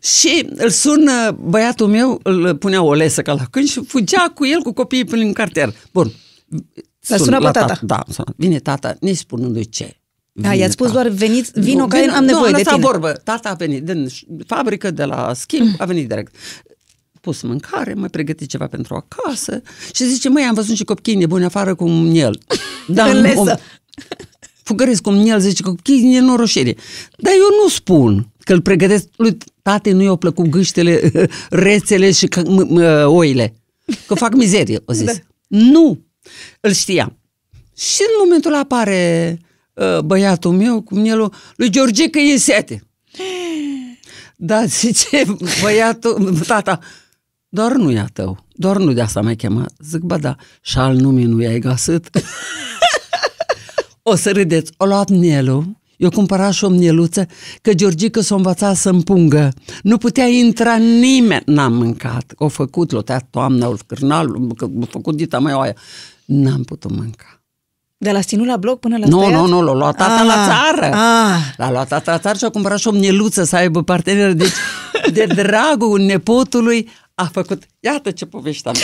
Și 0.02 0.46
îl 0.56 0.70
sun 0.70 1.06
uh, 1.08 1.34
băiatul 1.34 1.86
meu, 1.86 2.20
îl 2.22 2.56
punea 2.56 2.82
o 2.82 2.94
lesă 2.94 3.22
ca 3.22 3.32
la 3.32 3.44
câini 3.50 3.68
și 3.68 3.84
fugea 3.86 4.32
cu 4.34 4.46
el 4.46 4.60
cu 4.60 4.72
copiii 4.72 5.04
până 5.04 5.22
în 5.22 5.32
cartier. 5.32 5.74
Bun. 5.92 6.12
L-a 7.08 7.16
Sun 7.16 7.24
sunat 7.24 7.38
pe 7.38 7.44
la 7.44 7.50
tata. 7.50 7.78
Da, 7.82 8.02
sunat. 8.10 8.34
vine 8.36 8.58
tata, 8.58 8.96
nici 9.00 9.16
spunându-i 9.16 9.68
ce. 9.68 10.00
Da, 10.32 10.48
Vine 10.48 10.60
i-ați 10.60 10.72
spus 10.72 10.86
tata. 10.86 11.02
doar, 11.02 11.14
veniți, 11.14 11.50
vino, 11.60 11.80
Nu, 11.80 11.86
că 11.86 11.96
am 12.16 12.24
nevoie 12.24 12.50
nu, 12.50 12.56
de 12.56 12.62
lăsat 12.62 12.72
tine. 12.74 12.86
vorbă. 12.86 13.12
Tata 13.12 13.48
a 13.48 13.54
venit 13.54 13.84
din 13.84 14.08
fabrică, 14.46 14.90
de 14.90 15.04
la 15.04 15.32
schimb, 15.34 15.68
a 15.78 15.84
venit 15.84 16.08
direct. 16.08 16.34
Pus 17.20 17.42
mâncare, 17.42 17.94
mai 17.94 18.08
pregătit 18.08 18.48
ceva 18.48 18.66
pentru 18.66 18.94
acasă 18.94 19.62
și 19.94 20.04
zice, 20.04 20.28
măi, 20.28 20.42
am 20.42 20.54
văzut 20.54 20.76
și 20.76 20.84
copiii 20.84 21.16
nebuni 21.16 21.44
afară 21.44 21.74
cu 21.74 21.84
un 21.84 22.02
miel. 22.08 22.38
Da, 22.86 23.04
În 23.04 23.20
lesă. 23.20 23.60
Fugăresc 24.62 25.02
cu 25.02 25.10
un 25.10 25.22
miel, 25.22 25.40
zice, 25.40 25.62
copiii 25.62 26.02
nenoroșire. 26.12 26.74
Dar 27.16 27.32
eu 27.32 27.62
nu 27.62 27.68
spun 27.68 28.28
că 28.38 28.52
îl 28.52 28.60
pregătesc, 28.60 29.06
lui 29.16 29.36
tate 29.68 29.92
nu 29.92 30.02
i-au 30.02 30.16
plăcut 30.16 30.46
gâștele, 30.46 31.00
rețele 31.50 32.10
și 32.12 32.26
că, 32.26 32.42
m- 32.42 32.80
m- 32.80 33.04
oile. 33.04 33.54
Că 34.06 34.14
fac 34.14 34.34
mizerie, 34.34 34.82
o 34.84 34.92
zis. 34.92 35.04
Da. 35.06 35.12
Nu, 35.48 36.04
îl 36.60 36.72
știam. 36.72 37.18
Și 37.76 38.00
în 38.00 38.14
momentul 38.24 38.50
ăla 38.50 38.60
apare 38.60 39.38
uh, 39.74 39.98
băiatul 40.00 40.52
meu 40.52 40.80
cu 40.80 40.94
mielul 40.94 41.32
lui 41.56 41.70
George 41.70 42.10
că 42.10 42.18
e 42.18 42.36
sete. 42.36 42.82
Da, 44.36 44.64
zice 44.64 45.22
băiatul, 45.62 46.38
tata, 46.46 46.78
doar 47.48 47.72
nu 47.72 47.90
e 47.90 47.98
a 47.98 48.06
tău, 48.12 48.44
doar 48.52 48.76
nu 48.76 48.92
de 48.92 49.00
asta 49.00 49.20
mai 49.20 49.36
chemat. 49.36 49.72
Zic, 49.84 50.00
bă, 50.00 50.16
da, 50.16 50.36
și 50.60 50.78
al 50.78 50.96
nume 50.96 51.24
nu 51.24 51.42
i-ai 51.42 51.58
găsit. 51.58 52.10
o 54.02 54.14
să 54.16 54.32
râdeți, 54.32 54.72
o 54.76 54.84
luat 54.86 55.08
mielul, 55.08 55.77
eu 55.98 56.10
cumpărat 56.10 56.52
și 56.52 56.64
o 56.64 56.68
mieluță, 56.68 57.26
că 57.62 57.72
Georgica 57.74 58.20
s-a 58.20 58.34
învățat 58.34 58.76
să 58.76 58.88
împungă. 58.88 59.52
Nu 59.82 59.98
putea 59.98 60.24
intra 60.26 60.76
nimeni. 60.76 61.42
N-am 61.46 61.72
mâncat. 61.72 62.32
O 62.36 62.48
făcut, 62.48 62.90
l-o 62.92 63.02
tăiat 63.02 63.26
toamna, 63.30 63.68
o 63.68 63.74
cârnal, 63.86 64.54
că 64.56 64.64
a 64.82 64.84
făcut 64.90 65.16
dita 65.16 65.38
mai 65.38 65.52
oaia. 65.52 65.74
N-am 66.24 66.62
putut 66.62 66.90
mânca. 66.96 67.40
De 67.96 68.10
la 68.10 68.22
ținut 68.22 68.46
la 68.46 68.56
bloc 68.56 68.80
până 68.80 68.96
la 68.96 69.06
Nu, 69.06 69.18
tăiat? 69.18 69.32
nu, 69.40 69.46
nu, 69.46 69.62
l-a 69.62 69.72
luat 69.72 69.96
tata 69.96 70.20
Ah, 70.20 70.26
la 70.26 70.46
țară. 70.46 70.94
ah. 70.94 71.54
L-a 71.56 71.70
luat 71.70 71.88
tata 71.88 72.12
la 72.12 72.18
țară 72.18 72.36
și 72.38 72.44
a 72.44 72.48
cumpărat 72.48 72.78
și 72.78 72.88
o 72.88 72.90
mieluță 72.90 73.44
să 73.44 73.56
aibă 73.56 73.82
partener. 73.82 74.32
Deci, 74.32 74.52
de 75.12 75.24
dragul 75.34 76.00
nepotului, 76.00 76.88
a 77.14 77.24
făcut... 77.32 77.62
Iată 77.80 78.10
ce 78.10 78.26
povești 78.26 78.68
am. 78.68 78.74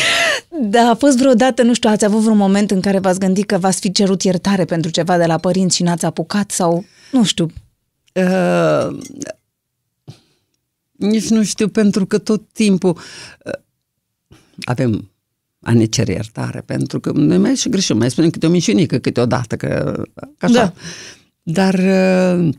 Da, 0.61 0.89
a 0.91 0.95
fost 0.95 1.17
vreodată, 1.19 1.63
nu 1.63 1.75
știu, 1.75 1.91
ați 1.91 2.05
avut 2.05 2.21
vreun 2.21 2.37
moment 2.37 2.71
în 2.71 2.81
care 2.81 2.99
v-ați 2.99 3.19
gândit 3.19 3.47
că 3.47 3.59
v-ați 3.59 3.81
fi 3.81 3.93
cerut 3.93 4.23
iertare 4.23 4.65
pentru 4.65 4.91
ceva 4.91 5.17
de 5.19 5.25
la 5.25 5.39
părinți 5.39 5.77
și 5.77 5.83
n-ați 5.83 6.05
apucat 6.05 6.51
sau, 6.51 6.85
nu 7.15 7.25
știu, 7.25 7.51
Uh, 8.15 8.99
nici 10.93 11.29
nu 11.29 11.43
știu, 11.43 11.69
pentru 11.69 12.07
că 12.07 12.19
tot 12.19 12.43
timpul 12.53 12.99
uh, 13.45 13.53
avem 14.65 15.11
a 15.61 15.73
ne 15.73 15.85
cere 15.85 16.13
iertare, 16.13 16.61
pentru 16.61 17.01
că 17.01 17.11
noi 17.11 17.39
mai 17.39 17.55
și 17.55 17.69
greșim, 17.69 17.97
mai 17.97 18.11
spunem 18.11 18.31
câte 18.31 18.47
o 18.47 18.51
minciunică 18.51 18.99
câteodată, 18.99 19.57
că, 19.57 20.03
că 20.15 20.47
așa. 20.47 20.53
Da. 20.53 20.73
Dar 21.43 21.75
uh, 21.75 22.55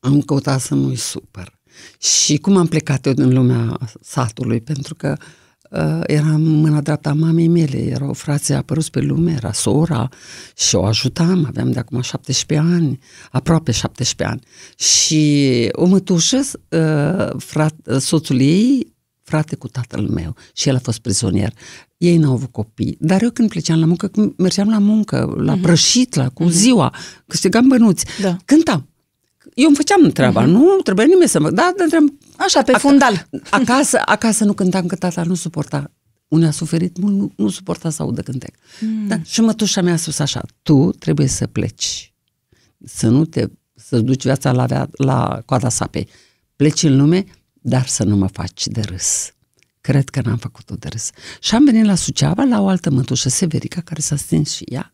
am 0.00 0.20
căutat 0.20 0.60
să 0.60 0.74
nu-i 0.74 0.96
supăr. 0.96 1.58
Și 1.98 2.36
cum 2.38 2.56
am 2.56 2.66
plecat 2.66 3.06
eu 3.06 3.12
din 3.12 3.32
lumea 3.32 3.78
satului, 4.00 4.60
pentru 4.60 4.94
că 4.94 5.16
uh, 5.18 5.26
eram 6.06 6.40
mâna 6.40 6.80
dreaptă 6.80 7.08
a 7.08 7.12
mamei 7.12 7.48
mele, 7.48 7.78
erau 7.78 8.12
frații 8.12 8.54
apăruți 8.54 8.90
pe 8.90 9.00
lume, 9.00 9.32
era 9.32 9.52
sora 9.52 10.08
și 10.56 10.74
o 10.74 10.84
ajutam, 10.84 11.44
aveam 11.46 11.70
de 11.70 11.78
acum 11.78 12.00
17 12.00 12.68
ani, 12.74 12.98
aproape 13.30 13.72
17 13.72 14.36
ani. 14.36 14.42
Și 14.78 15.68
o 15.72 15.86
mătușă, 15.86 16.40
uh, 16.68 17.40
frat, 17.40 17.74
soțul 17.98 18.40
ei, 18.40 18.92
frate 19.22 19.56
cu 19.56 19.68
tatăl 19.68 20.08
meu 20.08 20.34
și 20.52 20.68
el 20.68 20.74
a 20.74 20.78
fost 20.78 20.98
prizonier. 20.98 21.52
Ei 21.96 22.16
n-au 22.16 22.32
avut 22.32 22.52
copii, 22.52 22.96
dar 23.00 23.22
eu 23.22 23.30
când 23.30 23.48
pleceam 23.48 23.80
la 23.80 23.86
muncă, 23.86 24.06
când 24.06 24.32
mergeam 24.36 24.68
la 24.68 24.78
muncă, 24.78 25.34
la 25.36 25.56
uh-huh. 25.56 25.60
prășit, 25.62 26.14
la 26.14 26.28
cu 26.28 26.48
ziua, 26.48 26.94
câștigam 27.26 27.68
bănuți, 27.68 28.04
Da. 28.20 28.36
cântam. 28.44 28.86
Eu 29.54 29.66
îmi 29.66 29.76
făceam 29.76 30.10
treaba, 30.10 30.42
uh-huh. 30.42 30.46
nu 30.46 30.80
trebuia 30.82 31.06
nimeni 31.06 31.28
să 31.28 31.40
mă... 31.40 31.50
Da, 31.50 31.72
dar 31.76 31.84
întream, 31.84 32.18
așa, 32.44 32.62
pe 32.62 32.72
fundal. 32.72 33.28
Acasă, 33.50 34.00
acasă 34.04 34.44
nu 34.44 34.52
cântam 34.52 34.86
că 34.86 34.96
tata 34.96 35.22
nu 35.22 35.34
suporta. 35.34 35.90
Unde 36.28 36.46
a 36.46 36.50
suferit 36.50 36.98
mult, 36.98 37.14
nu, 37.14 37.32
nu 37.36 37.48
suporta 37.48 37.90
să 37.90 38.02
audă 38.02 38.22
cântec. 38.22 38.54
Mm. 38.80 39.06
Da, 39.06 39.22
și 39.22 39.40
mătușa 39.40 39.80
mea 39.80 39.92
a 39.92 39.96
spus 39.96 40.18
așa, 40.18 40.42
tu 40.62 40.90
trebuie 40.90 41.26
să 41.26 41.46
pleci, 41.46 42.12
să 42.84 43.08
nu 43.08 43.24
te, 43.24 43.46
să 43.74 44.00
duci 44.00 44.22
viața 44.22 44.52
la, 44.52 44.66
via- 44.66 44.88
la 44.90 45.42
coada 45.44 45.68
sapei. 45.68 46.08
Pleci 46.56 46.82
în 46.82 46.96
lume, 46.96 47.24
dar 47.52 47.86
să 47.86 48.04
nu 48.04 48.16
mă 48.16 48.26
faci 48.26 48.66
de 48.66 48.80
râs. 48.80 49.32
Cred 49.80 50.08
că 50.08 50.20
n-am 50.24 50.36
făcut-o 50.36 50.74
de 50.74 50.88
râs. 50.88 51.10
Și 51.40 51.54
am 51.54 51.64
venit 51.64 51.84
la 51.84 51.94
Suceava, 51.94 52.42
la 52.42 52.60
o 52.60 52.68
altă 52.68 52.90
mătușă, 52.90 53.28
Severica, 53.28 53.80
care 53.80 54.00
s-a 54.00 54.16
stins 54.16 54.52
și 54.52 54.64
ea. 54.68 54.92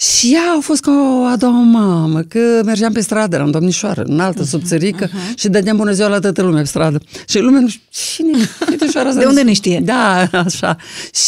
Și 0.00 0.32
ea 0.34 0.54
a 0.56 0.60
fost 0.60 0.80
ca 0.82 0.90
o 1.20 1.24
a 1.24 1.36
doua 1.36 1.60
mamă, 1.62 2.22
că 2.22 2.60
mergeam 2.64 2.92
pe 2.92 3.00
stradă, 3.00 3.36
eram 3.36 3.50
domnișoară, 3.50 4.02
în 4.02 4.20
altă 4.20 4.42
subțărică 4.44 5.08
și 5.36 5.48
dădeam 5.48 5.76
bună 5.76 5.92
ziua 5.92 6.08
la 6.08 6.18
toată 6.18 6.42
lumea 6.42 6.60
pe 6.60 6.66
stradă. 6.66 7.00
Și 7.28 7.38
lumea 7.38 7.60
nu 7.66 7.68
știu, 7.68 7.82
cine? 7.90 8.36
Uite 8.38 8.46
și 8.70 8.76
Timișoara. 8.76 9.12
De 9.12 9.24
unde 9.24 9.42
ne 9.42 9.52
știe? 9.52 9.80
Da, 9.80 10.28
așa. 10.32 10.76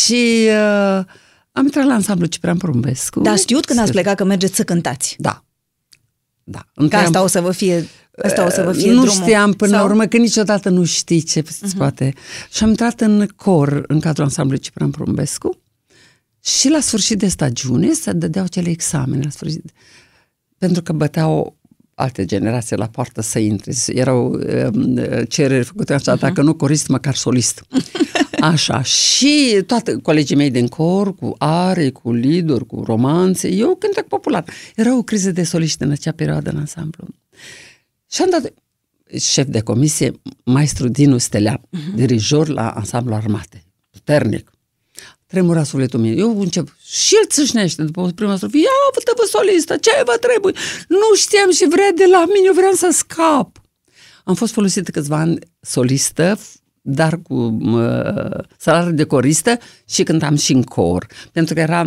Și 0.04 0.46
uh, 0.46 1.04
am 1.52 1.62
intrat 1.64 1.86
la 1.86 1.94
ansamblu 1.94 2.26
Ciprian 2.26 2.56
Porumbescu. 2.56 3.20
Dar 3.20 3.38
știut 3.38 3.64
când 3.64 3.78
ați 3.78 3.90
plecat 3.92 4.16
că 4.16 4.24
mergeți 4.24 4.56
să 4.56 4.62
cântați. 4.64 5.16
Da. 5.18 5.44
Da. 6.44 6.58
Că 6.58 6.82
Întâi 6.82 6.98
am- 6.98 7.04
asta 7.04 7.22
o 7.22 7.26
să 7.26 7.40
vă 7.40 7.50
fie, 7.52 7.88
asta 8.22 8.44
o 8.46 8.50
să 8.50 8.62
vă 8.62 8.72
fie 8.72 8.92
nu 8.92 9.02
drumul. 9.02 9.22
știam 9.22 9.52
până 9.52 9.70
Sau? 9.70 9.80
la 9.80 9.90
urmă 9.90 10.04
că 10.06 10.16
niciodată 10.16 10.68
nu 10.68 10.84
știi 10.84 11.22
ce 11.22 11.42
Mhm. 11.44 11.68
se 11.68 11.74
poate. 11.76 12.14
Și 12.52 12.62
am 12.62 12.68
intrat 12.68 13.00
în 13.00 13.28
cor 13.36 13.84
în 13.86 14.00
cadrul 14.00 14.24
ansamblului 14.24 14.62
Ciprian 14.62 14.90
Porumbescu 14.90 15.59
și 16.44 16.68
la 16.68 16.80
sfârșit 16.80 17.18
de 17.18 17.28
stagiune 17.28 17.92
se 17.92 18.12
dădeau 18.12 18.46
cele 18.46 18.68
examene 18.70 19.22
la 19.24 19.30
sfârșit. 19.30 19.70
Pentru 20.58 20.82
că 20.82 20.92
băteau 20.92 21.56
alte 21.94 22.24
generații 22.24 22.76
la 22.76 22.86
poartă 22.86 23.20
să 23.20 23.38
intre. 23.38 23.72
Erau 23.86 24.32
um, 24.32 24.96
cereri 25.28 25.64
făcute 25.64 25.94
așa, 25.94 26.12
Mhm. 26.12 26.20
dacă 26.20 26.42
nu 26.42 26.54
corist, 26.54 26.86
măcar 26.88 27.14
solist. 27.14 27.62
Așa. 28.40 28.82
Și 28.82 29.62
toate 29.66 29.96
colegii 30.02 30.36
mei 30.36 30.50
din 30.50 30.68
cor, 30.68 31.14
cu 31.14 31.34
are, 31.38 31.90
cu 31.90 32.12
liduri, 32.12 32.66
cu 32.66 32.82
romanțe, 32.82 33.48
eu 33.48 33.74
cântec 33.74 34.06
popular. 34.06 34.44
Era 34.76 34.96
o 34.96 35.02
criză 35.02 35.30
de 35.30 35.42
soliști 35.42 35.82
în 35.82 35.90
acea 35.90 36.12
perioadă 36.12 36.50
în 36.50 36.56
ansamblu. 36.56 37.06
Și 38.10 38.22
am 38.22 38.30
dat 38.30 38.52
șef 39.18 39.46
de 39.48 39.60
comisie, 39.60 40.20
maestru 40.44 40.88
Dinu 40.88 41.18
Stelean, 41.18 41.60
uh-huh. 41.60 41.94
dirijor 41.94 42.48
la 42.48 42.70
ansamblu 42.70 43.14
armate, 43.14 43.64
puternic. 43.90 44.50
Tremura 45.30 45.62
sufletul 45.62 46.00
meu. 46.00 46.14
Eu 46.14 46.40
încep 46.40 46.76
și 46.84 47.14
el 47.14 47.26
țâșnește 47.26 47.82
după 47.82 48.10
prima 48.14 48.36
strofă. 48.36 48.56
Ia, 48.56 48.68
vă 49.16 49.26
solistă, 49.30 49.76
ce 49.76 49.90
vă 50.04 50.16
trebuie? 50.20 50.54
Nu 50.88 51.14
știam 51.16 51.50
și 51.50 51.66
vrea 51.68 51.92
de 51.94 52.04
la 52.10 52.24
mine, 52.26 52.46
eu 52.46 52.52
vreau 52.52 52.72
să 52.72 52.88
scap. 52.92 53.60
Am 54.24 54.34
fost 54.34 54.52
folosită 54.52 54.90
câțiva 54.90 55.16
ani 55.16 55.38
solistă, 55.60 56.38
dar 56.80 57.20
cu 57.22 57.34
uh, 57.34 58.44
salariu 58.58 58.92
de 58.92 59.04
coristă 59.04 59.58
și 59.88 60.02
cântam 60.02 60.36
și 60.36 60.52
în 60.52 60.62
cor. 60.62 61.06
Pentru 61.32 61.54
că 61.54 61.60
era 61.60 61.84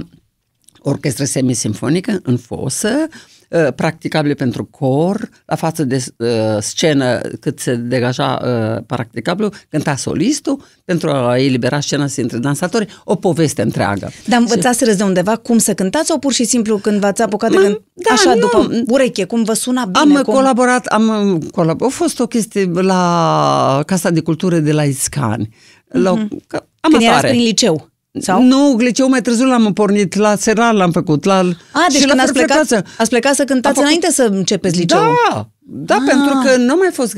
orchestră 0.79 1.23
semisimfonică 1.23 2.19
în 2.23 2.38
fosă, 2.38 3.08
uh, 3.10 3.33
practicabile 3.76 4.34
pentru 4.34 4.66
cor, 4.66 5.30
la 5.46 5.56
față 5.56 5.84
de 5.84 6.06
uh, 6.18 6.28
scenă 6.60 7.22
cât 7.39 7.60
se 7.60 7.76
degaja 7.76 8.42
uh, 8.44 8.84
practicabil, 8.86 9.54
cânta 9.70 9.96
solistul 9.96 10.62
pentru 10.86 11.10
a 11.10 11.38
elibera 11.38 11.80
scena 11.80 12.06
între 12.16 12.38
dansatori, 12.38 12.88
o 13.04 13.16
poveste 13.16 13.62
întreagă. 13.62 14.12
Dar 14.28 14.39
învățați 14.39 14.96
de 14.96 15.04
undeva 15.04 15.36
cum 15.36 15.58
să 15.58 15.74
cântați 15.74 16.08
sau 16.08 16.20
pur 16.20 16.34
și 16.34 16.44
simplu 16.44 16.78
când 16.78 17.00
v-ați 17.00 17.22
apucat 17.22 17.50
de 17.50 17.56
Mă, 17.58 17.63
gând, 17.63 17.82
da, 17.94 18.13
așa 18.13 18.34
nu. 18.34 18.39
după 18.39 18.70
ureche, 18.88 19.24
cum 19.26 19.44
vă 19.44 19.54
suna 19.54 19.86
bine? 19.86 20.18
Am 20.18 20.24
cum... 20.24 20.34
colaborat, 20.34 20.86
am 20.86 21.39
colaborat, 21.52 21.92
a 21.92 21.96
fost 21.96 22.20
o 22.20 22.28
chestie 22.28 22.72
la 22.74 23.82
Casa 23.86 24.10
de 24.10 24.22
Cultură 24.22 24.58
de 24.60 24.72
la 24.72 24.84
Iscani, 24.84 25.50
la, 25.88 26.12
o- 26.12 26.16
ca, 26.48 26.68
Când 26.82 26.94
erați 26.94 27.06
amatoare. 27.06 27.28
prin 27.28 27.42
liceu? 27.42 27.92
Sau? 28.19 28.43
Nu, 28.43 28.76
liceu 28.78 29.10
mai 29.10 29.21
târziu 29.21 29.45
l-am 29.45 29.73
pornit, 29.73 30.15
la 30.15 30.36
Seral 30.36 30.76
l-am 30.76 30.91
făcut, 30.91 31.23
la 31.23 31.38
A, 31.38 31.86
deci 31.91 31.99
și 31.99 32.06
când 32.06 32.15
la 32.17 32.23
ați 32.23 32.34
plecat, 32.34 32.65
frecvență. 32.67 32.93
ați 32.97 33.10
plecat 33.10 33.36
să 33.36 33.43
cântați 33.43 33.67
Am 33.80 33.84
făcut- 33.84 33.88
înainte 33.88 34.12
să 34.12 34.23
începeți 34.38 34.78
liceul? 34.78 35.02
Da, 35.34 35.49
da, 35.62 35.95
Ah. 35.95 36.02
pentru 36.08 36.41
că 36.43 36.56
nu 36.58 36.76
mai 36.76 36.89
fost... 36.93 37.13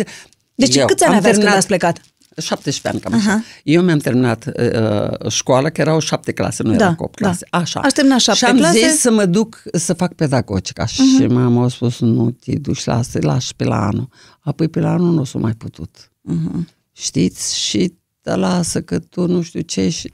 Deci 0.56 0.76
Eu 0.76 0.86
câți 0.86 1.04
ani 1.04 1.12
am 1.14 1.18
aveați 1.18 1.40
când 1.40 1.48
terminat- 1.50 1.58
ați 1.58 1.68
plecat? 1.68 2.02
17 2.42 2.88
ani, 2.88 3.00
cam 3.00 3.14
așa. 3.14 3.44
Eu 3.64 3.82
mi-am 3.82 3.98
terminat 3.98 4.46
uh, 4.58 5.30
școala, 5.30 5.70
că 5.70 5.82
erau 5.82 6.00
șapte 6.00 6.32
clase, 6.32 6.64
nu 6.64 6.70
Da, 6.76 6.76
erau 6.84 6.96
opt 6.98 7.20
da. 7.20 7.26
clase. 7.28 7.46
Așa. 7.50 7.80
Aș 7.80 7.92
termina 7.92 8.18
șapte 8.18 8.46
și 8.46 8.52
am 8.52 8.58
clase. 8.58 8.78
zis 8.90 9.00
să 9.00 9.12
mă 9.12 9.26
duc 9.26 9.62
să 9.74 9.94
fac 9.94 10.14
pedagogica. 10.14 10.86
Uh-huh. 10.86 11.20
Și 11.20 11.26
mama 11.28 11.64
a 11.64 11.68
spus, 11.68 12.00
nu 12.00 12.32
te 12.32 12.56
duci 12.58 12.84
la 12.86 12.98
asta, 12.98 13.20
lași 13.22 13.56
pe 13.56 13.64
la 13.64 13.86
anul. 13.86 14.08
Apoi 14.40 14.68
pe 14.68 14.80
la 14.80 14.92
anul 14.92 15.14
nu 15.14 15.24
s-a 15.24 15.38
mai 15.40 15.54
putut. 15.54 16.12
Uh-huh. 16.32 16.60
Știți? 16.92 17.60
Și 17.60 17.94
te 18.26 18.36
lasă 18.36 18.82
că 18.82 19.00
tu 19.00 19.28
nu 19.28 19.42
știu 19.42 19.60
ce 19.62 19.90
și 19.90 20.14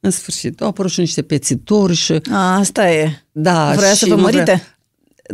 în 0.00 0.10
sfârșit 0.10 0.60
au 0.60 0.68
apărut 0.68 0.90
și 0.90 1.00
niște 1.00 1.22
pețitori 1.22 1.94
și 1.94 2.20
A, 2.32 2.56
asta 2.58 2.90
e. 2.90 3.10
da, 3.32 3.72
Vrea 3.76 3.92
și 3.92 3.96
să 3.98 4.06
vă 4.08 4.14
nu 4.14 4.20
mărite? 4.22 4.62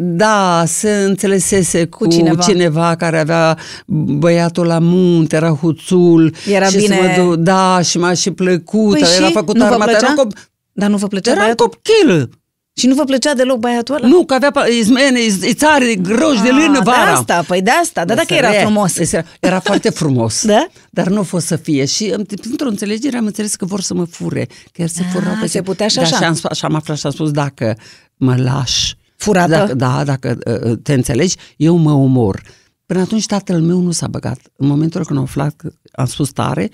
Da, 0.00 0.64
se 0.66 0.90
înțelesese 0.92 1.86
cu, 1.86 1.96
Cu 2.04 2.10
cineva. 2.10 2.42
cineva 2.42 2.94
care 2.96 3.18
avea 3.20 3.58
băiatul 3.86 4.66
la 4.66 4.78
munte, 4.78 5.36
era 5.36 5.50
huțul. 5.50 6.34
Era 6.50 6.66
și 6.68 6.76
bine- 6.76 6.96
Să 6.96 7.02
mă 7.20 7.22
duc, 7.24 7.34
da, 7.36 7.80
și 7.80 7.98
m-a 7.98 8.12
și 8.14 8.30
plăcut, 8.30 8.90
Păi 8.98 9.00
era 9.16 9.26
și? 9.26 9.32
făcut 9.32 9.54
Nu 9.56 9.64
vă 9.66 9.70
armată. 9.72 9.90
plăcea? 9.90 10.06
Era, 10.06 10.14
cop, 10.14 10.32
Dar 10.72 10.88
nu 10.90 10.96
vă 10.96 11.06
plăcea 11.06 11.30
era 11.30 11.40
băiatul? 11.40 11.66
copil. 11.68 12.30
Și 12.78 12.86
nu 12.86 12.94
vă 12.94 13.04
plăcea 13.04 13.34
deloc 13.34 13.58
băiatul 13.58 13.94
ăla? 13.94 14.06
Nu, 14.06 14.24
că 14.24 14.34
avea 14.34 14.50
pa- 14.50 14.78
izmene, 14.78 15.20
iz- 15.20 15.48
ițare, 15.48 15.94
groși 15.94 16.42
de 16.42 16.48
lână 16.50 16.78
Ah, 16.78 16.84
vara. 16.84 17.04
De 17.04 17.10
asta, 17.10 17.44
păi 17.46 17.62
de 17.62 17.70
asta. 17.70 18.04
Dar 18.04 18.16
dacă 18.16 18.34
era 18.34 18.52
Era- 18.54 18.62
frumos. 18.64 18.96
Era, 19.12 19.24
era 19.40 19.60
foarte 19.60 19.90
frumos. 19.90 20.44
Da? 20.46 20.66
Dar 20.90 21.06
nu 21.08 21.18
a 21.18 21.22
fost 21.22 21.46
să 21.46 21.56
fie. 21.56 21.84
Și 21.84 22.12
am- 22.16 22.22
printr-o 22.24 22.68
înțelegere 22.68 23.16
am 23.16 23.26
înțeles 23.26 23.54
că 23.54 23.64
vor 23.64 23.80
să 23.80 23.94
mă 23.94 24.04
fure. 24.04 24.44
Că 24.72 24.82
el 24.82 24.88
se 24.88 25.02
Ah, 25.02 25.08
furau 25.12 25.34
pe 25.40 25.46
se 25.46 25.62
putea 25.62 25.88
și 25.88 25.96
da, 25.96 26.02
așa. 26.02 26.16
Și 26.16 26.22
am, 26.24 26.34
sp- 26.36 26.54
și 26.56 26.64
am 26.64 26.74
aflat 26.74 26.96
și 26.98 27.06
am 27.06 27.12
spus, 27.12 27.30
dacă 27.30 27.76
mă 28.16 28.36
lași, 28.36 28.94
Furată? 29.16 29.48
Dacă, 29.50 29.74
da, 29.74 30.04
dacă 30.04 30.38
uh, 30.70 30.78
te 30.82 30.92
înțelegi, 30.92 31.36
eu 31.56 31.76
mă 31.76 31.92
omor. 31.92 32.42
Până 32.86 33.00
atunci 33.00 33.26
tatăl 33.26 33.60
meu 33.60 33.80
nu 33.80 33.90
s-a 33.90 34.06
băgat. 34.06 34.38
În 34.56 34.66
momentul 34.66 35.04
când 35.04 35.18
am 35.18 35.24
aflat 35.24 35.54
că 35.56 35.70
am 35.92 36.06
spus 36.06 36.30
tare, 36.30 36.70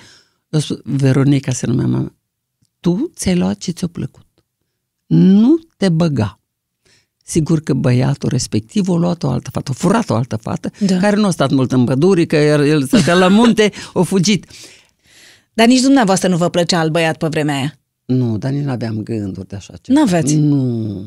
a 0.50 0.58
spus, 0.58 0.78
Veronica 0.84 1.52
se 1.52 1.66
numea 1.66 1.86
mama, 1.86 2.12
tu 2.80 3.10
ți-ai 3.16 3.36
luat 3.36 3.56
ce 3.58 3.70
ți-a 3.70 3.88
plăcut. 3.92 4.26
Nu 5.14 5.59
te 5.77 5.88
băga. 5.88 6.40
Sigur 7.25 7.61
că 7.61 7.72
băiatul 7.75 8.29
respectiv 8.29 8.88
a 8.88 8.94
luat 8.94 9.22
o 9.22 9.29
altă 9.29 9.51
fată, 9.51 9.70
a 9.70 9.75
furat 9.75 10.11
o 10.11 10.14
altă 10.14 10.37
fată, 10.37 10.70
Da. 10.79 10.96
care 10.96 11.16
nu 11.16 11.27
a 11.27 11.31
stat 11.31 11.51
mult 11.51 11.72
în 11.72 11.85
păduri, 11.85 12.27
că 12.27 12.37
el, 12.37 12.64
el 12.66 12.83
stătea 12.83 13.14
la 13.14 13.29
munte, 13.29 13.72
a 13.94 14.01
fugit. 14.03 14.46
Dar 15.53 15.66
nici 15.66 15.81
dumneavoastră 15.81 16.29
nu 16.29 16.37
vă 16.37 16.48
plăcea 16.48 16.79
alt 16.79 16.92
băiat 16.92 17.16
pe 17.16 17.27
vremea 17.27 17.55
aia. 17.57 17.75
Nu, 18.05 18.38
dar 18.38 18.51
nici 18.51 18.64
nu 18.64 18.70
aveam 18.70 19.03
gânduri 19.03 19.48
de 19.48 19.57
așa 19.57 19.75
ceva. 19.83 20.01
N-aveați? 20.01 20.35
Nu. 20.37 21.07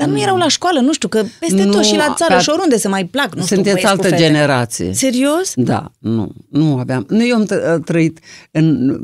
Dar 0.00 0.08
nu 0.08 0.20
erau 0.20 0.36
la 0.36 0.48
școală, 0.48 0.80
nu 0.80 0.92
știu, 0.92 1.08
că 1.08 1.22
peste 1.40 1.62
Nu, 1.64 1.72
tot 1.72 1.84
și 1.84 1.96
la 1.96 2.14
țară 2.16 2.34
pe- 2.34 2.40
și 2.40 2.48
oriunde 2.50 2.76
se 2.78 2.88
mai 2.88 3.04
plac, 3.04 3.34
nu 3.34 3.42
știu, 3.42 3.54
Sunteți 3.54 3.74
băieți 3.74 3.92
cu 3.92 3.96
altă 4.02 4.08
fete. 4.16 4.22
generație. 4.30 4.92
Serios? 4.94 5.52
Da, 5.54 5.90
nu, 5.98 6.32
nu 6.50 6.76
aveam. 6.78 7.04
Nu, 7.08 7.26
eu 7.26 7.36
am 7.36 7.44
t- 7.46 7.84
trăit 7.84 8.18
în. 8.50 8.96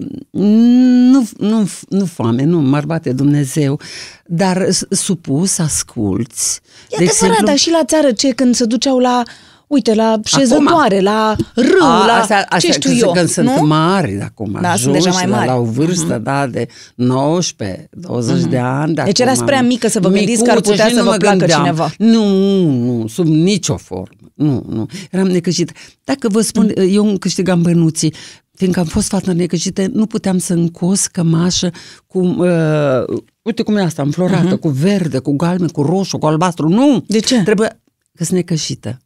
Nu, 1.11 1.29
nu, 1.39 1.69
nu 1.89 2.05
foame, 2.05 2.45
nu, 2.45 2.59
m-ar 2.61 2.85
bate 2.85 3.13
Dumnezeu, 3.13 3.81
dar 4.27 4.67
s- 4.71 4.87
supus, 4.91 5.59
asculți. 5.59 6.61
E 6.91 6.97
adevărat, 7.05 7.43
dar 7.45 7.57
și 7.57 7.71
la 7.71 7.83
țară 7.85 8.13
ce 8.13 8.31
când 8.31 8.55
se 8.55 8.65
duceau 8.65 8.99
la, 8.99 9.23
uite, 9.67 9.95
la 9.95 10.21
șezătoare, 10.25 11.01
la 11.01 11.37
râu, 11.55 11.87
A, 11.87 12.07
la 12.07 12.13
astea, 12.13 12.39
astea, 12.49 12.59
ce 12.59 12.73
știu 12.73 12.91
când, 12.91 13.03
eu, 13.03 13.13
când 13.13 13.29
sunt 13.29 13.47
nu? 13.47 13.67
mari, 13.67 14.13
de 14.13 14.23
acum 14.23 14.51
Da, 14.53 14.59
sunt 14.59 14.65
ajungi 14.73 14.99
deja 14.99 15.11
mai 15.11 15.27
la- 15.29 15.37
mari. 15.37 15.49
La 15.49 15.55
o 15.55 15.63
vârstă, 15.65 16.19
da, 16.19 16.47
de 16.47 16.67
19, 16.95 17.89
20 17.91 18.43
de 18.45 18.59
ani. 18.59 18.95
De 18.95 19.03
Deci 19.05 19.21
acum, 19.21 19.27
erați 19.33 19.45
prea 19.45 19.63
mică 19.63 19.89
să 19.89 20.01
vă 20.01 20.09
gândiți 20.09 20.45
că 20.45 20.51
ar 20.51 20.57
micuță 20.57 20.71
putea 20.71 20.87
și 20.89 20.95
să 20.95 20.99
nu 20.99 21.05
vă 21.05 21.11
mă 21.11 21.17
placă 21.17 21.37
gândeam. 21.37 21.61
cineva. 21.61 21.91
Nu, 21.99 22.25
nu, 22.71 23.07
sub 23.07 23.27
nicio 23.27 23.77
formă. 23.77 24.31
Nu, 24.35 24.65
nu. 24.69 24.87
Eram 25.11 25.27
necăjită. 25.27 25.73
Dacă 26.05 26.29
vă 26.29 26.41
spun, 26.41 26.73
Mm. 26.77 26.87
eu 26.91 27.09
îmi 27.09 27.19
câștigam 27.19 27.63
bănuții, 27.63 28.15
fiindcă 28.55 28.81
am 28.81 28.87
fost 28.87 29.09
fată 29.09 29.33
necăjită, 29.33 29.87
nu 29.93 30.07
puteam 30.07 30.39
să 30.39 30.53
încos 30.53 31.07
cămașă 31.07 31.71
cu, 32.07 32.19
uh, 32.19 33.19
uite 33.43 33.63
cum 33.63 33.77
e 33.77 33.83
asta, 33.83 34.03
înflorată, 34.03 34.57
cu 34.57 34.69
verde, 34.69 35.19
cu 35.19 35.37
galben, 35.37 35.69
cu 35.69 35.83
roșu, 35.83 36.19
cu 36.19 36.27
albastru. 36.27 36.69
Nu! 36.69 36.87
Mhm. 36.93 37.05
De 37.07 37.19
ce? 37.19 37.43
Trebuie 37.43 37.81
că 38.15 38.25
sunt 38.25 38.37
necăjită. 38.37 38.99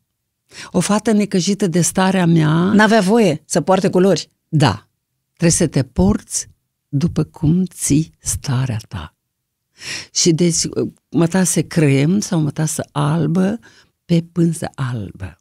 O 0.71 0.81
fată 0.81 1.13
necăjită 1.13 1.67
de 1.67 1.81
starea 1.81 2.27
mea, 2.27 2.51
N-avea 2.53 3.01
voie 3.01 3.43
să 3.47 3.61
poarte 3.61 3.91
culori. 3.91 4.29
da, 4.49 4.89
trebuie 5.37 5.51
să 5.59 5.67
te 5.67 5.83
porți 5.83 6.49
după 6.89 7.23
cum 7.25 7.65
ții 7.65 8.15
starea 8.19 8.79
ta. 8.89 9.15
Și 10.15 10.33
deci 10.33 10.57
mă 11.11 11.27
tase 11.27 11.61
crem 11.61 12.21
sau 12.21 12.41
mă 12.41 12.51
tase 12.51 12.83
albă 12.93 13.59
pe 14.05 14.25
pânză 14.33 14.71
albă. 14.75 15.37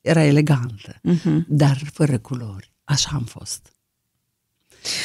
Era 0.00 0.22
elegantă, 0.22 0.98
Mhm. 1.02 1.44
dar 1.48 1.80
fără 1.92 2.18
culori. 2.18 2.72
Așa 2.84 3.10
am 3.14 3.24
fost. 3.24 3.72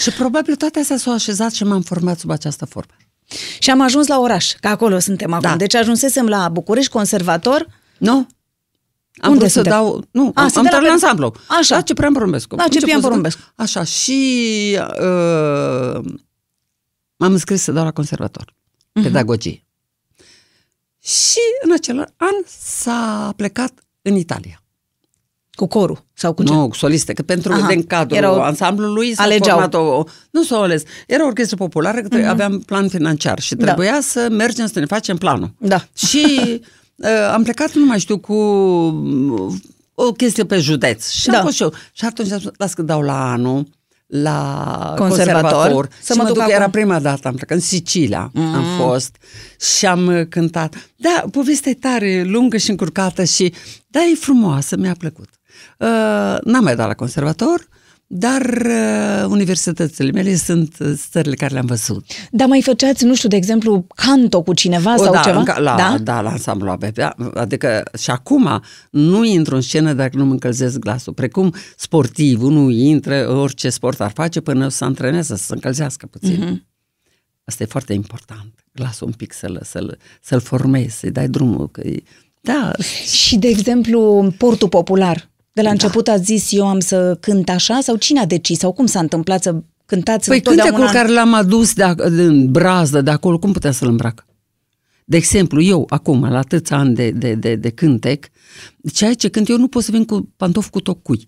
Și 0.01 0.11
probabil 0.11 0.55
toate 0.55 0.79
astea 0.79 0.97
s-au 0.97 1.13
așezat 1.13 1.51
și 1.51 1.63
m-am 1.63 1.81
format 1.81 2.19
sub 2.19 2.29
această 2.29 2.65
formă. 2.65 2.93
Și 3.59 3.69
am 3.69 3.81
ajuns 3.81 4.07
la 4.07 4.19
oraș, 4.19 4.51
că 4.59 4.67
acolo 4.67 4.99
suntem 4.99 5.33
acum. 5.33 5.49
Da. 5.49 5.55
Deci 5.57 5.75
ajunsesem 5.75 6.27
la 6.27 6.49
București, 6.49 6.91
conservator. 6.91 7.67
Nu? 7.97 8.27
Am 9.21 9.31
Unde 9.31 9.39
vrut 9.39 9.51
să 9.51 9.61
suntem? 9.61 9.71
dau... 9.71 10.03
Nu, 10.11 10.31
A, 10.35 10.41
am, 10.41 10.47
sunteți 10.49 10.75
am 10.75 10.81
la- 10.81 10.87
la 10.87 10.93
ansamblu. 10.93 11.35
Așa. 11.47 11.75
Da, 11.75 11.81
Ciprian 11.81 12.13
Porumbescu. 12.13 12.55
Da, 12.55 12.63
Am 12.63 12.69
Ciprian 12.69 12.95
început 12.95 13.01
să- 13.03 13.07
Porumbescu. 13.07 13.41
Așa, 13.55 13.83
și 13.83 14.77
uh, 14.99 16.13
m-am 17.15 17.31
înscris 17.31 17.61
să 17.61 17.71
dau 17.71 17.83
la 17.83 17.91
conservator. 17.91 18.53
Mhm. 18.93 19.03
Pedagogie. 19.03 19.65
Și 21.03 21.39
în 21.63 21.71
acel 21.71 21.97
an 22.17 22.33
s-a 22.59 23.33
plecat 23.35 23.71
în 24.01 24.15
Italia. 24.15 24.59
Cu 25.51 25.65
corul 25.67 26.05
sau 26.13 26.33
cu 26.33 26.43
ce? 26.43 26.53
Nu, 26.53 26.67
cu 26.67 26.75
soliste, 26.75 27.13
că 27.13 27.21
pentru 27.21 27.51
Aha, 27.53 27.65
că 27.67 27.73
din 27.73 27.85
cadrul 27.85 28.17
erau- 28.17 28.41
ansamblului 28.41 29.13
s-a 29.15 29.23
alegeau. 29.23 29.59
format 29.59 29.73
o... 29.73 30.03
Nu 30.31 30.43
s-o 30.43 30.61
ales. 30.61 30.83
Era 31.07 31.23
o 31.23 31.27
orchestră 31.27 31.55
populară, 31.55 32.01
că 32.01 32.17
mm 32.17 32.27
aveam 32.27 32.59
plan 32.59 32.87
financiar 32.89 33.39
și 33.39 33.55
Da. 33.55 33.65
trebuia 33.65 34.01
să 34.01 34.27
mergem 34.31 34.67
să 34.67 34.79
ne 34.79 34.85
facem 34.85 35.17
planul. 35.17 35.53
Da. 35.59 35.87
Și 35.95 36.25
uh, 36.39 36.59
am 37.31 37.43
plecat, 37.43 37.73
nu 37.73 37.85
mai 37.85 37.99
știu, 37.99 38.17
cu 38.17 38.33
uh, 38.33 39.53
o 39.93 40.11
chestie 40.11 40.45
pe 40.45 40.59
județ. 40.59 41.09
Și 41.09 41.27
Da. 41.27 41.37
am 41.37 41.43
fost 41.43 41.55
și 41.55 41.61
eu. 41.61 41.73
Și 41.93 42.05
atunci 42.05 42.31
am 42.31 42.39
spus, 42.39 42.51
las 42.57 42.73
că 42.73 42.81
dau 42.81 43.01
la 43.01 43.31
anul, 43.31 43.67
la 44.07 44.93
Conservator. 44.97 45.41
conservator, 45.51 45.89
Să 46.01 46.11
și 46.13 46.17
mă 46.17 46.23
mă 46.23 46.27
duc 46.27 46.33
duc, 46.37 46.43
acum. 46.43 46.55
era 46.55 46.69
prima 46.69 46.99
dată, 46.99 47.27
am 47.27 47.35
plecat 47.35 47.57
în 47.57 47.63
Sicilia, 47.63 48.29
mm. 48.33 48.53
am 48.53 48.63
fost 48.77 49.15
și 49.77 49.85
am 49.85 50.07
uh, 50.07 50.25
cântat. 50.29 50.89
Da, 50.95 51.23
povestea 51.31 51.71
e 51.71 51.73
tare, 51.73 52.23
lungă 52.23 52.57
și 52.57 52.69
încurcată 52.69 53.23
și, 53.23 53.53
da, 53.87 53.99
e 53.99 54.15
frumoasă, 54.15 54.75
mi-a 54.77 54.95
plăcut. 54.97 55.29
Uh, 55.79 55.87
n-am 56.43 56.63
mai 56.63 56.75
dat 56.75 56.87
la 56.87 56.93
conservator, 56.93 57.67
dar 58.07 58.41
uh, 58.65 59.25
universitățile 59.29 60.11
mele 60.11 60.35
sunt 60.35 60.75
uh, 60.79 60.93
stările 60.97 61.35
care 61.35 61.53
le-am 61.53 61.65
văzut. 61.65 62.05
Dar 62.31 62.47
mai 62.47 62.61
făceați, 62.61 63.05
nu 63.05 63.15
știu, 63.15 63.29
de 63.29 63.35
exemplu, 63.35 63.85
canto 63.95 64.41
cu 64.41 64.53
cineva 64.53 64.93
O, 64.93 65.03
sau 65.03 65.13
da, 65.13 65.21
ceva? 65.21 65.37
încă- 65.39 65.59
la, 65.59 65.75
da? 65.75 65.97
da, 66.03 66.21
la 66.21 66.29
ansamblu 66.29 66.69
ABB. 66.69 66.93
Da, 66.93 67.15
adică 67.33 67.83
și 67.97 68.09
acum 68.09 68.61
nu 68.89 69.23
intru 69.23 69.55
în 69.55 69.61
scenă 69.61 69.93
dacă 69.93 70.17
nu 70.17 70.23
îmi 70.23 70.31
încălzesc 70.31 70.79
glasul. 70.79 71.13
Precum 71.13 71.53
sportivul 71.77 72.51
nu 72.51 72.69
intră, 72.69 73.29
orice 73.29 73.69
sport 73.69 74.01
ar 74.01 74.11
face, 74.11 74.41
până 74.41 74.67
să 74.67 74.83
antrenează, 74.83 75.35
să 75.35 75.43
se 75.43 75.53
încălzească 75.53 76.05
puțin. 76.05 76.39
Mhm. 76.39 76.65
Asta 77.45 77.63
e 77.63 77.65
foarte 77.65 77.93
important. 77.93 78.53
Glasul 78.73 79.07
un 79.07 79.13
pic 79.13 79.33
să-l, 79.33 79.59
să-l, 79.63 79.97
să-l 80.21 80.39
formezi, 80.39 80.97
să-i 80.99 81.11
dai 81.11 81.27
drumul. 81.27 81.69
Că 81.69 81.81
e, 81.81 82.03
da, 82.41 82.71
Și, 83.11 83.35
de 83.37 83.47
exemplu, 83.47 84.19
în 84.19 84.31
portul 84.31 84.69
popular. 84.69 85.29
De 85.55 85.61
la 85.61 85.69
început 85.69 86.07
ați 86.07 86.23
zis 86.23 86.51
eu 86.51 86.67
am 86.67 86.79
să 86.79 87.17
cânt 87.19 87.49
așa 87.49 87.79
sau 87.81 87.95
cine 87.95 88.19
a 88.19 88.25
decis 88.25 88.59
sau 88.59 88.71
cum 88.73 88.85
s-a 88.85 88.99
întâmplat 88.99 89.41
să 89.43 89.55
cântați 89.85 90.27
Păi 90.27 90.37
întotdeauna? 90.37 90.73
cântecul 90.75 90.99
care 90.99 91.11
l-am 91.13 91.33
adus 91.33 91.73
de, 91.73 91.83
ac- 91.83 92.09
din 92.15 92.51
brazdă 92.51 93.01
de 93.01 93.11
acolo, 93.11 93.39
cum 93.39 93.51
putea 93.51 93.71
să-l 93.71 93.87
îmbrac? 93.87 94.25
De 95.05 95.17
exemplu, 95.17 95.61
eu 95.61 95.85
acum, 95.89 96.29
la 96.29 96.37
atâția 96.37 96.77
ani 96.77 96.95
de, 96.95 97.09
de, 97.11 97.33
de, 97.33 97.55
de 97.55 97.69
cântec, 97.69 98.25
ceea 98.93 99.13
ce 99.13 99.29
cânt 99.29 99.49
eu 99.49 99.57
nu 99.57 99.67
pot 99.67 99.83
să 99.83 99.91
vin 99.91 100.05
cu 100.05 100.29
pantofi 100.37 100.69
cu 100.69 100.79
tocui. 100.79 101.27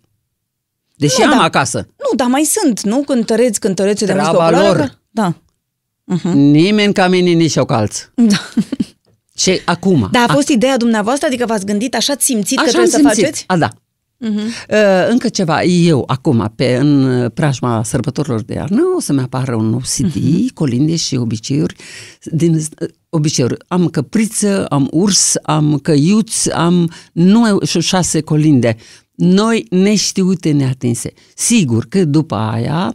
Deși 0.95 1.15
Nu, 1.19 1.31
am 1.31 1.37
da. 1.37 1.43
acasă. 1.43 1.77
Nu, 1.77 2.15
dar 2.15 2.27
mai 2.27 2.43
sunt, 2.43 2.81
nu? 2.81 3.01
Cântăreți, 3.03 3.59
cântărețe 3.59 4.05
de 4.05 4.13
muzică 4.13 4.29
Treaba 4.31 4.45
populară? 4.49 4.77
lor. 4.77 4.87
că- 4.87 4.93
Da. 5.11 5.33
Nimeni 6.33 6.93
ca 6.93 7.07
mine 7.07 7.29
nici 7.31 7.55
eu 7.55 7.65
calț. 7.65 7.99
da. 8.31 8.49
Ce 9.33 9.61
acum? 9.65 10.07
Dar 10.11 10.29
a 10.29 10.33
fost 10.33 10.47
ideea 10.47 10.77
dumneavoastră? 10.77 11.27
Adică 11.27 11.45
v-ați 11.45 11.65
gândit, 11.65 11.95
așa 11.95 12.13
ați 12.13 12.25
simțit 12.25 12.57
că 12.57 12.63
Așa 12.63 12.71
trebuie 12.71 12.95
am 12.95 13.01
să 13.01 13.07
simțit. 13.07 13.23
faceți? 13.25 13.43
A, 13.47 13.57
da. 13.57 13.69
Uh, 14.19 15.07
încă 15.09 15.29
ceva, 15.29 15.63
eu 15.63 16.03
acum, 16.07 16.51
pe, 16.55 16.75
în 16.75 17.29
preajma 17.29 17.83
sărbătorilor 17.83 18.41
de 18.41 18.53
iarnă, 18.53 18.81
o 18.95 18.99
să-mi 18.99 19.21
apară 19.21 19.55
un 19.55 19.65
nou 19.69 19.81
CD, 19.97 20.15
colinde 20.53 20.95
și 20.95 21.15
obiceiuri. 21.15 21.75
Din 22.23 22.53
uh, 22.53 22.87
obiceiuri, 23.09 23.55
am 23.67 23.87
căpriță, 23.87 24.65
am 24.65 24.87
urs, 24.91 25.33
am 25.41 25.77
căiuți, 25.77 26.51
am 26.51 26.91
numai 27.11 27.57
și 27.65 27.79
șase 27.79 28.21
colinde. 28.21 28.75
Noi 29.15 29.65
neștiute 29.69 30.51
neatinse. 30.51 31.13
Sigur 31.35 31.85
că 31.89 32.05
după 32.05 32.35
aia, 32.35 32.93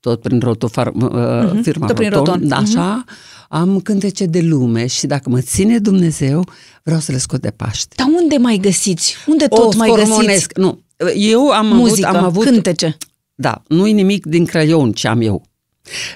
tot 0.00 0.20
prin 0.20 0.40
Rotofar, 0.40 0.86
uh, 0.86 1.60
firma 1.62 1.86
tot 1.86 1.96
prin 1.96 2.10
Roton, 2.10 2.32
Roton. 2.32 2.48
da, 2.48 2.56
așa, 2.56 3.04
am 3.54 3.80
cântece 3.80 4.26
de 4.26 4.40
lume 4.40 4.86
și 4.86 5.06
dacă 5.06 5.28
mă 5.28 5.40
ține 5.40 5.78
Dumnezeu, 5.78 6.44
vreau 6.82 7.00
să 7.00 7.12
le 7.12 7.18
scot 7.18 7.40
de 7.40 7.50
Paște. 7.50 7.94
Dar 7.96 8.06
unde 8.22 8.36
mai 8.36 8.56
găsiți? 8.56 9.16
Unde 9.26 9.46
tot 9.46 9.74
o 9.74 9.76
mai 9.76 9.88
găsiți 9.88 10.10
scormonesc. 10.10 10.56
Nu, 10.56 10.80
eu 11.16 11.48
am 11.48 11.66
muzică, 11.66 12.06
avut, 12.06 12.18
am 12.18 12.24
avut 12.24 12.44
cântece? 12.44 12.96
Da, 13.34 13.62
nu-i 13.68 13.92
nimic 13.92 14.26
din 14.26 14.44
creion 14.44 14.92
ce 14.92 15.08
am 15.08 15.20
eu. 15.20 15.42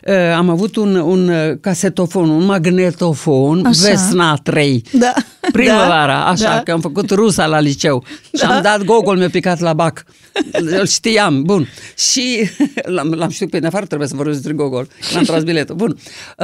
Uh, 0.06 0.14
am 0.36 0.48
avut 0.50 0.76
un, 0.76 0.94
un 0.94 1.28
uh, 1.28 1.56
casetofon, 1.60 2.28
un 2.28 2.44
magnetofon, 2.44 3.66
Așa. 3.66 3.88
Vesna 3.88 4.36
3. 4.36 4.84
Da. 4.92 5.12
Primăvara, 5.52 6.06
Da, 6.06 6.26
așa, 6.26 6.54
da. 6.54 6.62
că 6.62 6.72
am 6.72 6.80
făcut 6.80 7.10
rusa 7.10 7.46
la 7.46 7.60
liceu 7.60 8.04
și 8.36 8.44
am 8.44 8.62
dat 8.62 8.82
gogol, 8.84 9.16
mi-a 9.18 9.28
picat 9.30 9.58
la 9.60 9.72
bac. 9.72 10.04
Îl 10.52 10.86
știam, 10.86 11.42
bun. 11.42 11.68
Și 11.96 12.50
l-am, 12.94 13.10
l-am 13.12 13.28
știut 13.28 13.50
pe 13.50 13.58
din 13.58 13.66
afară, 13.66 13.84
trebuie 13.86 14.08
să 14.08 14.14
vorbesc 14.16 14.36
despre 14.38 14.56
gogol. 14.56 14.88
L-am 15.14 15.22
tras 15.24 15.42
biletul, 15.42 15.74
bun. 15.74 15.90
Uh, 15.90 15.96
și 15.96 16.42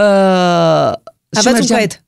Aveți 1.31 1.47
un 1.47 1.53
mergeam- 1.53 1.77
caiet? 1.77 2.05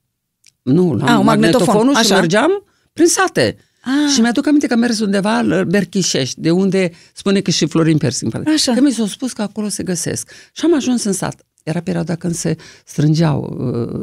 Nu, 0.62 0.94
la 0.94 1.04
Ah, 1.12 1.18
un 1.18 1.24
magnetofon, 1.24 1.24
magnetofonul 1.24 1.92
și 1.94 1.98
așa. 2.00 2.14
mergeam 2.14 2.64
prin 2.92 3.06
sate. 3.06 3.56
Ah. 3.86 4.12
Și 4.12 4.20
mi-aduc 4.20 4.46
aminte 4.46 4.66
că 4.66 4.72
am 4.72 4.78
mers 4.78 5.00
undeva 5.00 5.40
la 5.40 5.64
Berchișești, 5.64 6.40
de 6.40 6.50
unde 6.50 6.90
spune 7.12 7.40
că 7.40 7.50
și 7.50 7.66
Florin 7.66 7.98
Persing. 7.98 8.42
Așa. 8.46 8.72
Că 8.72 8.80
mi 8.80 8.92
s-a 8.92 9.06
spus 9.06 9.32
că 9.32 9.42
acolo 9.42 9.68
se 9.68 9.82
găsesc. 9.82 10.30
Și 10.52 10.64
am 10.64 10.74
ajuns 10.74 11.04
în 11.04 11.12
sat. 11.12 11.46
Era 11.66 11.80
perioada 11.80 12.14
când 12.14 12.34
se 12.34 12.56
strângeau 12.84 13.56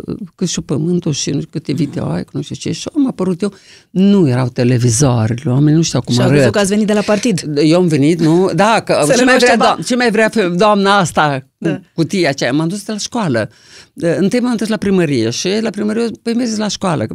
uh, 0.07 0.15
cât 0.35 0.47
și 0.47 0.61
pământul 0.61 1.11
și 1.13 1.29
nu 1.29 1.37
știu 1.37 1.49
câte 1.51 1.71
videoaie, 1.73 2.25
nu 2.31 2.41
știu 2.41 2.55
ce. 2.55 2.71
Și 2.71 2.89
am 2.95 3.07
apărut 3.07 3.41
eu. 3.41 3.53
Nu 3.89 4.27
erau 4.29 4.47
televizoarele, 4.47 5.51
oamenii 5.51 5.75
nu 5.75 5.81
știau 5.81 6.01
cum 6.01 6.13
Și 6.13 6.19
a 6.19 6.23
arăt. 6.23 6.37
văzut 6.37 6.51
că 6.51 6.59
ați 6.59 6.69
venit 6.69 6.87
de 6.87 6.93
la 6.93 7.01
partid. 7.01 7.43
Eu 7.57 7.79
am 7.79 7.87
venit, 7.87 8.19
nu? 8.19 8.49
Da, 8.55 8.81
că 8.85 9.01
Să 9.05 9.11
ce 9.11 9.17
le 9.17 9.23
mai, 9.23 9.25
luați 9.25 9.43
vrea, 9.45 9.55
ceva. 9.55 9.77
do- 9.81 9.85
ce 9.85 9.95
mai 9.95 10.11
vrea 10.11 10.29
fe- 10.29 10.47
doamna 10.47 10.97
asta 10.97 11.47
Da. 11.57 11.69
cu 11.75 11.81
cutia 11.93 12.29
aceea? 12.29 12.51
M-am 12.53 12.67
dus 12.67 12.83
de 12.83 12.91
la 12.91 12.97
școală. 12.97 13.49
De- 13.93 14.17
Întâi 14.19 14.39
m-am 14.39 14.55
dus 14.55 14.67
la 14.67 14.77
primărie 14.77 15.29
și 15.29 15.49
la 15.61 15.69
primărie 15.69 16.07
păi 16.21 16.33
mergeți 16.33 16.59
la 16.59 16.67
școală. 16.67 17.05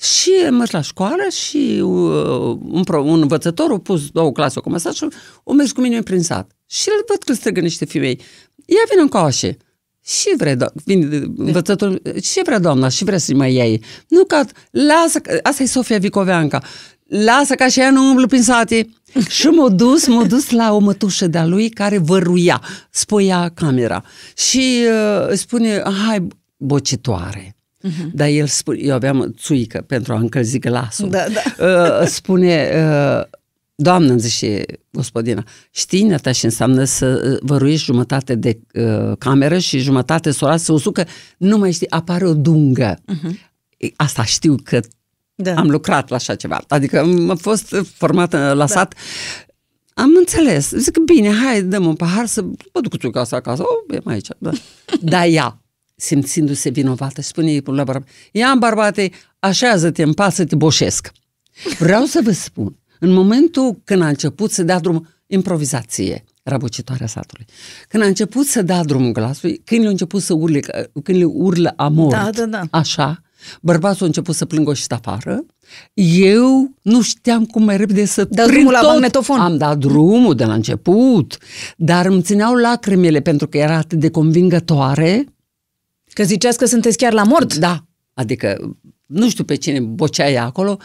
Și 0.00 0.30
am 0.48 0.54
mers 0.54 0.70
la 0.70 0.80
școală 0.80 1.22
și 1.46 1.80
uh, 1.82 2.56
un, 2.70 2.82
pro, 2.84 3.02
un 3.02 3.20
învățător 3.20 3.70
a 3.72 3.78
pus 3.78 4.08
două 4.10 4.32
clase 4.32 4.60
cu 4.60 4.70
masaj 4.70 4.94
și 4.94 5.06
o 5.44 5.52
mers 5.52 5.72
cu 5.72 5.80
mine 5.80 6.00
prin 6.02 6.22
sat. 6.22 6.50
Și 6.66 6.88
îl 6.98 7.04
văd 7.08 7.22
că 7.22 7.32
strigă 7.32 7.60
niște 7.60 7.84
femei. 7.84 8.20
Ia 8.66 8.76
vină 8.90 9.02
în 9.02 9.08
coașe. 9.08 9.56
Și 10.08 10.34
vrea, 10.36 10.54
do- 10.56 10.72
vine 10.84 11.06
de- 11.06 11.26
învățătorul, 11.36 12.02
și 12.22 12.40
vrea 12.44 12.58
doamna, 12.58 12.88
și 12.88 13.04
vrea 13.04 13.18
să 13.18 13.34
mai 13.34 13.54
ia 13.54 13.64
ei. 13.66 13.82
Nu 14.08 14.24
că, 14.24 14.40
lasă, 14.70 15.18
că- 15.18 15.38
asta 15.42 15.62
e 15.62 15.66
Sofia 15.66 15.98
Vicoveanca, 15.98 16.62
lasă 17.06 17.54
ca 17.54 17.68
și 17.68 17.80
ea 17.80 17.90
nu 17.90 18.08
umblă 18.08 18.26
prin 18.26 18.42
sate. 18.42 18.88
și 19.28 19.46
m-a 19.46 19.68
dus, 19.68 20.06
m-a 20.06 20.24
dus 20.24 20.50
la 20.50 20.72
o 20.74 20.78
mătușă 20.78 21.26
de-a 21.26 21.46
lui 21.46 21.68
care 21.70 21.98
văruia, 21.98 22.62
spoia 22.90 23.50
camera. 23.54 24.04
Și 24.36 24.84
uh, 25.28 25.32
spune, 25.36 25.82
hai, 26.06 26.26
bocitoare. 26.56 27.52
Uh-huh. 27.88 28.10
Dar 28.12 28.28
el 28.28 28.46
spune, 28.46 28.78
eu 28.80 28.94
aveam 28.94 29.34
țuică 29.38 29.84
pentru 29.86 30.12
a 30.12 30.16
încălzi 30.18 30.58
glasul. 30.58 31.10
Da, 31.10 31.24
da. 31.58 31.64
Uh, 32.00 32.06
spune, 32.06 32.70
uh, 32.74 33.24
doamnă, 33.82 34.10
îmi 34.10 34.20
zice 34.20 34.64
gospodina, 34.90 35.44
știi, 35.70 36.02
neta, 36.02 36.32
și 36.32 36.44
înseamnă 36.44 36.84
să 36.84 37.30
uh, 37.32 37.38
văruiești 37.42 37.84
jumătate 37.84 38.34
de 38.34 38.60
uh, 38.74 39.16
cameră 39.18 39.58
și 39.58 39.78
jumătate 39.78 40.30
să 40.30 40.44
o 40.44 40.48
lasă 40.48 40.64
să 40.64 40.72
usucă, 40.72 41.06
nu 41.36 41.58
mai 41.58 41.72
știi, 41.72 41.90
apare 41.90 42.26
o 42.26 42.34
dungă. 42.34 42.94
Uh-huh. 42.94 43.30
Asta 43.96 44.24
știu 44.24 44.54
că 44.64 44.80
Da. 45.34 45.54
am 45.54 45.70
lucrat 45.70 46.08
la 46.08 46.16
așa 46.16 46.34
ceva. 46.34 46.60
Adică 46.68 46.98
am 46.98 47.36
fost 47.36 47.74
formată 47.94 48.52
la 48.52 48.66
sat. 48.66 48.94
Am 49.94 50.10
înțeles. 50.18 50.70
Zic, 50.70 50.98
bine, 50.98 51.32
hai, 51.44 51.62
dăm 51.62 51.86
un 51.86 51.94
pahar 51.94 52.26
să 52.26 52.42
mă 52.42 52.80
duc 52.80 52.98
cu 52.98 53.08
casa 53.08 53.36
acasă. 53.36 53.62
Oh, 53.62 53.96
e 53.96 54.00
mai 54.04 54.14
aici. 54.14 54.28
Da. 54.38 54.50
Dar 55.00 55.26
ea, 55.26 55.62
simțindu-se 55.96 56.70
vinovată, 56.70 57.22
spune 57.22 57.50
ei 57.50 57.62
la 57.64 57.84
bărbat, 57.84 58.08
ia 58.32 58.54
bărbate, 58.58 59.10
așează-te 59.38 60.02
în 60.02 60.12
pat 60.12 60.34
să 60.34 60.44
te 60.44 60.56
boșesc. 60.56 61.12
Vreau 61.78 62.04
să 62.04 62.20
vă 62.24 62.30
spun, 62.30 62.77
în 63.00 63.12
momentul 63.12 63.80
când 63.84 64.02
a 64.02 64.08
început 64.08 64.50
să 64.50 64.62
dea 64.62 64.80
drum 64.80 65.08
improvizație, 65.26 66.24
răbucitoarea 66.42 67.06
satului, 67.06 67.46
când 67.88 68.02
a 68.02 68.06
început 68.06 68.46
să 68.46 68.62
dea 68.62 68.84
drumul 68.84 69.12
glasului, 69.12 69.62
când 69.64 69.80
le-a 69.80 69.90
început 69.90 70.22
să 70.22 70.34
urle, 70.34 70.60
când 71.02 71.18
le 71.18 71.24
urlă 71.24 71.72
amor, 71.76 72.12
Da, 72.12 72.30
da, 72.34 72.46
da. 72.46 72.62
așa, 72.70 73.22
bărbatul 73.60 74.02
a 74.02 74.06
început 74.06 74.34
să 74.34 74.44
plângă 74.44 74.74
și 74.74 74.84
afară, 74.88 75.44
eu 75.94 76.74
nu 76.82 77.02
știam 77.02 77.46
cum 77.46 77.64
mai 77.64 77.76
repede 77.76 78.04
să 78.04 78.24
Dați 78.24 78.34
prind 78.34 78.52
drumul 78.52 78.72
la 78.72 78.92
magnetofon. 78.92 79.40
Am 79.40 79.56
dat 79.56 79.78
drumul 79.78 80.34
de 80.34 80.44
la 80.44 80.54
început, 80.54 81.38
dar 81.76 82.06
îmi 82.06 82.22
țineau 82.22 82.54
lacrimile 82.54 83.20
pentru 83.20 83.48
că 83.48 83.58
era 83.58 83.76
atât 83.76 83.98
de 83.98 84.10
convingătoare. 84.10 85.24
Că 86.12 86.22
ziceați 86.24 86.58
că 86.58 86.64
sunteți 86.64 86.96
chiar 86.96 87.12
la 87.12 87.22
mort. 87.22 87.54
Da, 87.54 87.84
adică 88.14 88.76
nu 89.06 89.28
știu 89.28 89.44
pe 89.44 89.54
cine 89.54 89.80
bocea 89.80 90.30
ea 90.30 90.44
acolo, 90.44 90.78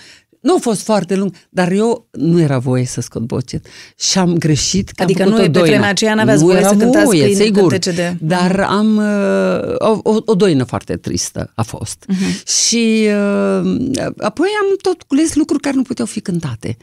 nu 0.43 0.53
a 0.55 0.57
fost 0.59 0.81
foarte 0.83 1.15
lung, 1.15 1.33
dar 1.49 1.71
eu 1.71 2.07
nu 2.11 2.39
era 2.39 2.57
voie 2.57 2.85
să 2.85 3.01
scot 3.01 3.21
bocet 3.21 3.65
și 3.99 4.17
am 4.17 4.37
greșit 4.37 4.89
că 4.89 5.03
Adică 5.03 5.21
am 5.23 5.29
nu, 5.29 5.35
făcut 5.35 5.51
pe 5.51 5.57
o 5.57 5.61
doină. 5.61 5.75
vremea 5.75 5.89
aceea 5.89 6.13
n-aveați 6.13 6.41
nu 6.41 6.47
voie 6.47 6.59
era 6.59 6.67
să 6.69 6.75
cântați 6.75 7.05
voie, 7.05 7.21
câini, 7.23 7.35
sigur, 7.41 7.59
cântece 7.61 7.91
de- 7.91 8.17
Dar 8.21 8.59
am 8.69 8.97
uh, 8.97 9.73
o, 9.77 9.99
o, 10.03 10.17
o 10.25 10.33
doină 10.33 10.63
foarte 10.63 10.95
tristă 10.95 11.51
a 11.55 11.61
fost. 11.61 12.05
Mhm. 12.07 12.45
Și 12.63 13.07
uh, 13.07 13.71
apoi 14.17 14.47
am 14.61 14.75
tot 14.81 15.01
cules 15.07 15.35
lucruri 15.35 15.61
care 15.61 15.75
nu 15.75 15.81
puteau 15.81 16.07
fi 16.07 16.19
cântate. 16.19 16.77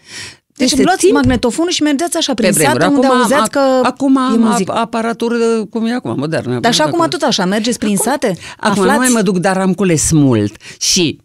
Deci 0.57 0.69
Peste 0.69 0.85
luați 0.85 0.99
timp, 1.01 1.15
magnetofonul 1.15 1.71
și 1.71 1.83
mergeați 1.83 2.17
așa 2.17 2.35
prin 2.35 2.49
pe 2.49 2.55
vremuri. 2.55 2.81
sat 2.83 2.91
unde 2.93 3.07
Acum 3.07 3.17
am- 3.17 3.23
auzeați 3.23 3.51
că 3.51 3.59
acum 3.83 4.17
e 4.17 4.21
am 4.21 4.41
muzică. 4.41 4.73
aparatură 4.73 5.35
cum 5.71 5.87
e 5.87 5.93
acum, 5.93 6.15
modernă. 6.19 6.61
Dar 6.61 6.75
și 6.75 6.81
acum 6.81 7.01
Acum- 7.01 7.09
tot 7.11 7.23
așa, 7.23 7.45
mergeți 7.45 7.79
prin 7.79 7.97
sate? 7.97 8.37
Acum 8.57 8.71
Aflați? 8.71 8.91
nu 8.91 8.97
mai 8.99 9.09
mă 9.13 9.23
duc, 9.23 9.39
dar 9.39 9.57
am 9.59 9.75
cules 9.75 10.11
mult. 10.11 10.57
Și, 10.81 11.19
uh, 11.21 11.25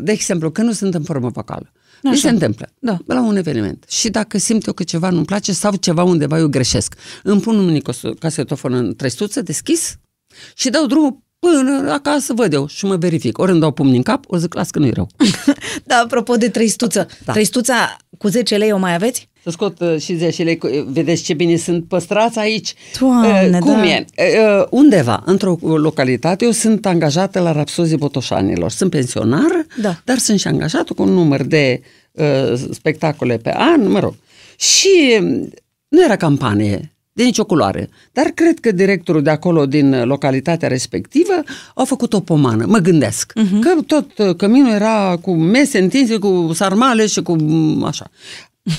de 0.00 0.12
exemplu, 0.12 0.50
când 0.50 0.66
nu 0.66 0.72
sunt 0.72 0.94
în 0.94 1.02
formă 1.02 1.28
vocală, 1.28 1.72
mi 2.02 2.10
Așa. 2.10 2.20
se 2.20 2.28
întâmplă 2.28 2.68
Da. 2.78 2.98
la 3.06 3.20
un 3.22 3.36
eveniment. 3.36 3.84
Și 3.88 4.08
dacă 4.10 4.38
simt 4.38 4.66
eu 4.66 4.72
că 4.72 4.82
ceva 4.82 5.10
nu-mi 5.10 5.24
place 5.24 5.52
sau 5.52 5.74
ceva 5.76 6.02
undeva 6.02 6.38
eu 6.38 6.48
greșesc, 6.48 6.94
îmi 7.22 7.40
pun 7.40 7.56
un 7.58 7.64
mini 7.64 7.80
cos- 7.82 8.00
casetofon 8.18 8.72
în 8.74 8.96
trestuță 8.96 9.42
deschis 9.42 9.96
și 10.54 10.70
dau 10.70 10.86
drumul 10.86 11.22
până 11.38 11.92
acasă 11.92 12.32
văd 12.32 12.52
eu 12.52 12.66
și 12.66 12.84
mă 12.84 12.96
verific. 12.96 13.38
Ori 13.38 13.50
îmi 13.50 13.60
dau 13.60 13.70
pumni 13.72 13.96
în 13.96 14.02
cap, 14.02 14.24
ori 14.26 14.40
zic, 14.40 14.54
las 14.54 14.70
că 14.70 14.78
nu-i 14.78 14.90
rău. 14.90 15.08
Da, 15.84 15.96
apropo 16.04 16.36
de 16.36 16.48
trăistuță. 16.48 16.98
Da. 16.98 17.14
Da. 17.24 17.32
Trăistuța 17.32 17.96
cu 18.18 18.28
10 18.28 18.56
lei 18.56 18.72
o 18.72 18.76
mai 18.76 18.94
aveți? 18.94 19.28
Să 19.44 19.50
scot 19.50 19.80
uh, 19.80 19.98
și 20.00 20.16
zeșile, 20.16 20.56
cu- 20.56 20.68
vedeți 20.88 21.22
ce 21.22 21.34
bine 21.34 21.56
sunt 21.56 21.84
păstrați 21.84 22.38
aici. 22.38 22.74
Doamne, 23.00 23.48
Uh, 23.52 23.58
Cum 23.58 23.72
da. 23.72 23.86
e? 23.86 24.04
Uh, 24.16 24.64
Undeva, 24.70 25.22
într-o 25.26 25.56
localitate, 25.60 26.44
eu 26.44 26.50
sunt 26.50 26.86
angajată 26.86 27.40
la 27.40 27.52
Rapsozii 27.52 27.96
Botoșanilor. 27.96 28.70
Sunt 28.70 28.90
pensionară, 28.90 29.66
Da. 29.82 30.00
dar 30.04 30.18
sunt 30.18 30.38
și 30.40 30.46
angajată 30.46 30.92
cu 30.92 31.02
un 31.02 31.12
număr 31.12 31.42
de 31.42 31.80
uh, 32.12 32.52
spectacole 32.72 33.36
pe 33.36 33.52
an, 33.56 33.90
mă 33.90 33.98
rog. 33.98 34.14
Și 34.56 35.18
um, 35.20 35.50
nu 35.88 36.04
era 36.04 36.16
campanie 36.16 36.88
de 37.12 37.22
nicio 37.22 37.44
culoare, 37.44 37.88
dar 38.12 38.24
cred 38.26 38.58
că 38.60 38.72
directorul 38.72 39.22
de 39.22 39.30
acolo 39.30 39.66
din 39.66 40.04
localitatea 40.04 40.68
respectivă 40.68 41.32
a 41.74 41.84
făcut 41.84 42.12
o 42.12 42.20
pomană, 42.20 42.64
mă 42.68 42.78
gândesc, 42.78 43.32
uh-huh. 43.32 43.60
că 43.60 43.82
tot 43.86 44.18
uh, 44.18 44.36
căminul 44.36 44.72
era 44.72 45.16
cu 45.20 45.32
mese 45.34 45.78
întinse, 45.78 46.16
cu 46.16 46.50
sarmale 46.54 47.06
și 47.06 47.22
cu 47.22 47.32
m, 47.34 47.82
așa. 47.82 48.10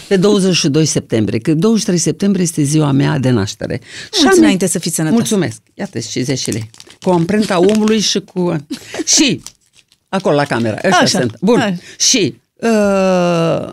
Pe 0.07 0.17
22 0.17 0.85
septembrie, 0.85 1.39
că 1.39 1.53
23 1.53 1.99
septembrie 1.99 2.43
este 2.43 2.61
ziua 2.63 2.91
mea 2.91 3.17
de 3.19 3.29
naștere. 3.29 3.81
Mulți 4.11 4.37
am- 4.37 4.43
înainte 4.43 4.67
să 4.67 4.79
fiți 4.79 4.95
sănătos. 4.95 5.17
Mulțumesc. 5.17 5.61
Iată 5.73 5.99
și 5.99 6.21
zeșile. 6.23 6.69
Cu 7.01 7.09
amprenta 7.09 7.59
omului 7.59 7.99
și 7.99 8.19
cu... 8.19 8.65
și, 9.05 9.41
acolo 10.09 10.35
la 10.35 10.45
camera, 10.45 10.73
ăștia 10.75 10.97
Așa, 10.99 11.19
sunt. 11.19 11.37
Bun. 11.41 11.59
hai. 11.59 11.79
Și, 11.97 12.35
uh, 12.55 13.71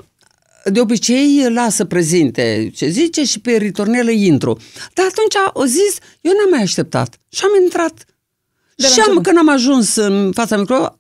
de 0.65 0.81
obicei 0.81 1.47
lasă 1.53 1.85
prezinte 1.85 2.71
ce 2.75 2.89
zice 2.89 3.25
și 3.25 3.41
pe 3.41 3.51
ritornelă 3.51 4.11
intru. 4.11 4.59
Dar 4.95 5.07
atunci 5.11 5.35
o 5.53 5.65
zis, 5.65 5.97
eu 6.21 6.33
n-am 6.33 6.51
mai 6.51 6.63
așteptat. 6.63 7.19
Și 7.29 7.41
am 7.45 7.63
intrat. 7.63 7.95
De 8.77 8.83
la 8.83 8.89
și 8.89 8.93
am, 9.01 9.05
început. 9.07 9.23
când 9.23 9.39
am 9.39 9.49
ajuns 9.49 9.95
în 9.95 10.31
fața 10.35 10.57
micro, 10.57 10.99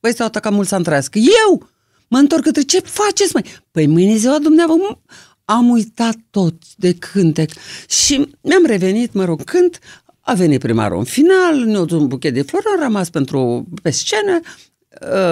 băi, 0.00 0.14
s-au 0.14 0.26
atacat 0.26 0.52
mult 0.52 0.68
să 0.68 0.80
trăiască. 0.80 1.18
Eu 1.18 1.68
mă 2.08 2.18
întorc 2.18 2.42
către 2.42 2.62
ce 2.62 2.78
faceți, 2.78 3.30
mai? 3.34 3.44
Păi 3.70 3.86
mâine 3.86 4.12
e 4.12 4.16
ziua 4.16 4.38
dumneavoastră. 4.38 5.00
Am 5.44 5.68
uitat 5.68 6.16
tot 6.30 6.54
de 6.76 6.94
cântec 6.94 7.50
și 7.88 8.28
mi-am 8.40 8.64
revenit, 8.66 9.12
mă 9.12 9.24
rog, 9.24 9.42
cânt, 9.44 9.78
a 10.20 10.34
venit 10.34 10.60
primarul 10.60 10.98
în 10.98 11.04
final, 11.04 11.64
ne-a 11.64 11.84
dus 11.84 12.00
un 12.00 12.06
buchet 12.06 12.34
de 12.34 12.42
flori, 12.42 12.64
am 12.76 12.82
rămas 12.82 13.10
pentru, 13.10 13.68
pe 13.82 13.90
scenă, 13.90 14.40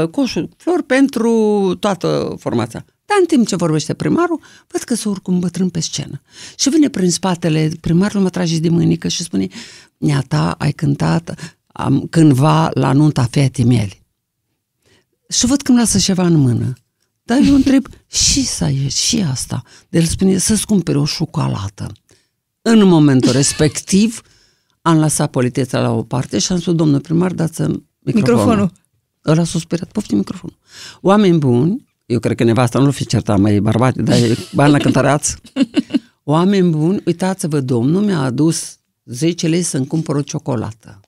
uh, 0.02 0.08
coșul 0.08 0.48
flori 0.56 0.82
pentru 0.82 1.30
toată 1.80 2.34
formația. 2.38 2.84
Dar 3.04 3.16
în 3.20 3.26
timp 3.26 3.46
ce 3.46 3.56
vorbește 3.56 3.94
primarul, 3.94 4.40
văd 4.66 4.82
că 4.82 4.94
se 4.94 5.08
urcă 5.08 5.30
un 5.30 5.38
bătrân 5.38 5.68
pe 5.68 5.80
scenă. 5.80 6.20
Și 6.58 6.68
vine 6.68 6.88
prin 6.88 7.10
spatele 7.10 7.70
primarul, 7.80 8.20
mă 8.20 8.30
trage 8.30 8.58
de 8.58 8.68
mâinică 8.68 9.08
și 9.08 9.22
spune, 9.22 9.46
Neata, 9.98 10.54
ai 10.58 10.72
cântat 10.72 11.56
am, 11.66 12.06
cândva 12.10 12.70
la 12.74 12.92
nunta 12.92 13.28
fetei 13.30 13.64
mele. 13.64 14.05
Și 15.28 15.46
văd 15.46 15.62
că 15.62 15.70
îmi 15.70 15.80
lasă 15.80 15.98
ceva 15.98 16.26
în 16.26 16.34
mână. 16.34 16.72
Dar 17.22 17.38
eu 17.42 17.54
întreb, 17.54 17.86
și 18.06 18.44
să 18.44 18.64
ieși, 18.64 19.06
și 19.06 19.24
asta. 19.30 19.62
De 19.88 19.98
el 19.98 20.04
spune 20.04 20.38
să-ți 20.38 20.66
cumpere 20.66 20.98
o 20.98 21.04
șocolată. 21.04 21.92
În 22.62 22.84
momentul 22.84 23.32
respectiv, 23.32 24.20
am 24.82 24.98
lăsat 24.98 25.30
politeța 25.30 25.80
la 25.80 25.90
o 25.90 26.02
parte 26.02 26.38
și 26.38 26.52
am 26.52 26.58
spus, 26.60 26.74
domnul 26.74 27.00
primar, 27.00 27.32
dați-mi 27.32 27.66
microfonul. 27.98 28.38
Microfonul. 28.38 28.72
Ăla 29.26 29.44
s-a 29.44 29.58
speriat, 29.58 29.92
poftim 29.92 30.16
microfonul. 30.16 30.58
Oameni 31.00 31.38
buni, 31.38 31.84
eu 32.06 32.18
cred 32.18 32.36
că 32.36 32.44
nevasta 32.44 32.78
nu 32.78 32.90
fi 32.90 33.06
certat, 33.06 33.38
mai 33.38 33.60
bărbate, 33.60 34.02
dar 34.02 34.16
e 34.16 34.36
bani 34.52 34.72
la 34.72 34.78
cântăreați. 34.78 35.36
Oameni 36.24 36.70
buni, 36.70 37.02
uitați-vă, 37.04 37.60
domnul 37.60 38.02
mi-a 38.02 38.20
adus 38.20 38.78
10 39.04 39.48
lei 39.48 39.62
să-mi 39.62 39.86
cumpăr 39.86 40.14
o 40.14 40.22
ciocolată. 40.22 41.00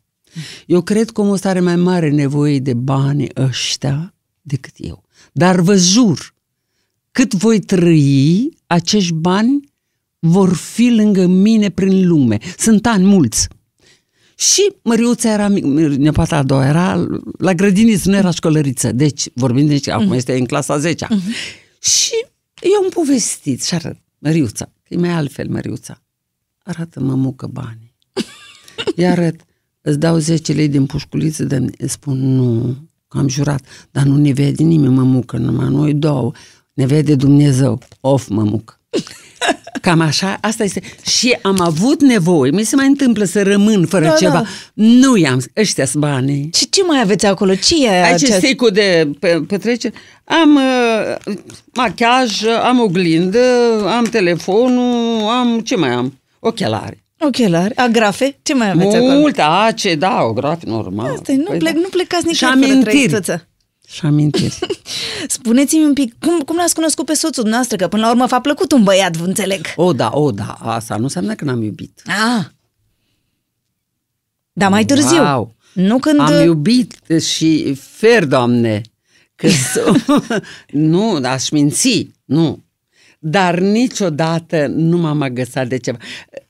Eu 0.67 0.83
cred 0.83 1.11
că 1.11 1.21
omul 1.21 1.33
ăsta 1.33 1.49
are 1.49 1.61
mai 1.61 1.77
mare 1.77 2.11
nevoie 2.11 2.59
de 2.59 2.75
bani 2.75 3.27
ăștia 3.37 4.15
decât 4.41 4.75
eu. 4.77 5.05
Dar 5.33 5.61
vă 5.61 5.77
jur, 5.77 6.35
cât 7.13 7.35
voi 7.35 7.61
trăi, 7.61 8.49
acești 8.67 9.13
bani 9.13 9.61
vor 10.19 10.55
fi 10.55 10.91
lângă 10.91 11.27
mine 11.27 11.69
prin 11.69 12.07
lume. 12.09 12.39
Sunt 12.59 12.87
ani 12.87 13.05
mulți. 13.05 13.49
Și 14.35 14.73
Măriuța 14.83 15.33
era, 15.33 15.49
mic- 15.49 15.97
nepoata 15.97 16.37
a 16.37 16.43
doua, 16.43 16.67
era 16.67 17.07
la 17.39 17.55
grădiniță, 17.55 18.11
nu 18.11 18.17
era 18.17 18.31
școlăriță. 18.31 18.93
Deci, 18.93 19.29
vorbim 19.35 19.67
de 19.67 19.77
ce, 19.77 19.91
acum 19.91 20.13
este 20.13 20.37
în 20.37 20.45
clasa 20.45 20.79
10 20.79 21.07
Și 21.81 22.13
eu 22.63 22.83
am 22.83 22.89
povestit 22.89 23.65
și 23.65 23.75
arăt, 23.75 23.97
Măriuța, 24.19 24.65
că 24.65 24.95
e 24.95 24.97
mai 24.97 25.09
altfel 25.09 25.49
Măriuța. 25.49 26.03
Arată 26.63 27.01
mămucă 27.01 27.47
banii. 27.47 27.95
Îi 28.97 29.07
arăt, 29.07 29.41
îți 29.89 29.99
dau 29.99 30.17
10 30.19 30.53
lei 30.53 30.69
din 30.69 30.87
pușculiță, 30.87 31.45
de 31.45 31.65
îți 31.79 31.93
spun 31.93 32.35
nu, 32.37 32.77
că 33.09 33.19
am 33.19 33.29
jurat, 33.29 33.61
dar 33.91 34.03
nu 34.05 34.17
ne 34.17 34.33
vede 34.33 34.63
nimeni 34.63 34.95
mămucă, 34.95 35.37
numai 35.37 35.69
noi 35.71 35.95
două, 35.95 36.33
ne 36.73 36.87
vede 36.87 37.15
Dumnezeu, 37.15 37.79
of 38.01 38.29
mămucă. 38.29 38.81
Cam 39.83 40.01
așa, 40.01 40.39
asta 40.41 40.65
este. 40.65 40.83
Și 41.07 41.39
am 41.43 41.61
avut 41.61 42.03
nevoie, 42.03 42.51
mi 42.51 42.63
se 42.65 42.77
mai 42.77 42.87
întâmplă 42.87 43.25
să 43.25 43.43
rămân 43.43 43.87
fără 43.87 44.05
Da, 44.05 44.11
ceva. 44.15 44.33
da. 44.33 44.45
Nu 44.75 45.17
i-am, 45.17 45.43
ăștia 45.57 45.85
sunt 45.85 46.03
banii. 46.03 46.51
Și 46.55 46.69
ce 46.69 46.83
mai 46.83 47.01
aveți 47.01 47.27
acolo? 47.27 47.55
Ce 47.55 47.85
e 47.85 47.89
Aici 47.91 48.13
acest- 48.15 48.33
este 48.33 48.47
sticul 48.47 48.71
de 48.71 49.11
pe, 49.19 49.43
petrecere. 49.49 49.95
Am 50.25 50.55
uh, 50.57 51.35
machiaj, 51.75 52.43
am 52.65 52.81
oglindă, 52.81 53.39
am 53.87 54.05
telefonul, 54.05 55.21
am, 55.29 55.61
ce 55.61 55.77
mai 55.77 55.91
am? 55.91 56.19
Ochelari. 56.39 57.05
Ochelari, 57.21 57.77
agrafe? 57.77 58.39
Ce 58.43 58.55
mai 58.55 58.71
aveți 58.71 58.97
acolo? 58.97 59.19
Multe, 59.19 59.41
ace, 59.41 59.95
da, 59.95 60.23
o 60.23 60.33
graf 60.33 60.63
normal. 60.63 61.13
Asta 61.13 61.33
e, 61.33 61.37
nu, 61.37 61.45
Păi 61.45 61.59
plec, 61.59 61.73
da. 61.75 61.81
nu 61.81 61.89
plecați 61.89 62.23
Și 62.35 62.45
nicăieri 62.45 62.61
fără 62.61 62.73
amintiri. 62.73 62.91
trăistuță. 63.09 63.49
Și 63.89 64.01
amintiri. 64.07 64.59
Spuneți-mi 65.29 65.85
un 65.85 65.93
pic, 65.93 66.15
cum, 66.21 66.39
cum 66.41 66.57
l-ați 66.57 66.75
cunoscut 66.75 67.05
pe 67.07 67.13
soțul 67.15 67.33
dumneavoastră? 67.43 67.77
Că 67.77 67.89
până 67.89 68.03
la 68.03 68.11
urmă 68.11 68.27
v-a 68.27 68.41
plăcut 68.41 68.73
un 68.73 68.83
băiat, 68.83 69.17
vă 69.17 69.25
înțeleg. 69.25 69.67
O, 69.77 69.93
da, 69.93 70.11
o, 70.13 70.31
da, 70.31 70.57
asta 70.61 70.97
nu 70.97 71.03
înseamnă 71.03 71.35
că 71.35 71.45
n-am 71.45 71.63
iubit. 71.63 72.03
Ah. 72.07 72.45
Dar 74.53 74.71
mai 74.71 74.85
târziu. 74.85 75.23
Wow. 75.23 75.55
Nu 75.73 75.99
când... 75.99 76.21
Am 76.21 76.43
iubit 76.45 76.95
și 77.21 77.75
fer, 77.75 78.25
doamne, 78.25 78.81
că 79.35 79.49
s- 79.49 79.79
nu, 80.73 81.21
aș 81.25 81.49
minți, 81.51 82.11
nu. 82.25 82.65
Dar 83.19 83.59
niciodată 83.59 84.67
nu 84.67 84.97
m-am 84.99 85.23
agățat 85.23 85.69
de 85.69 85.77
ceva. 85.77 85.99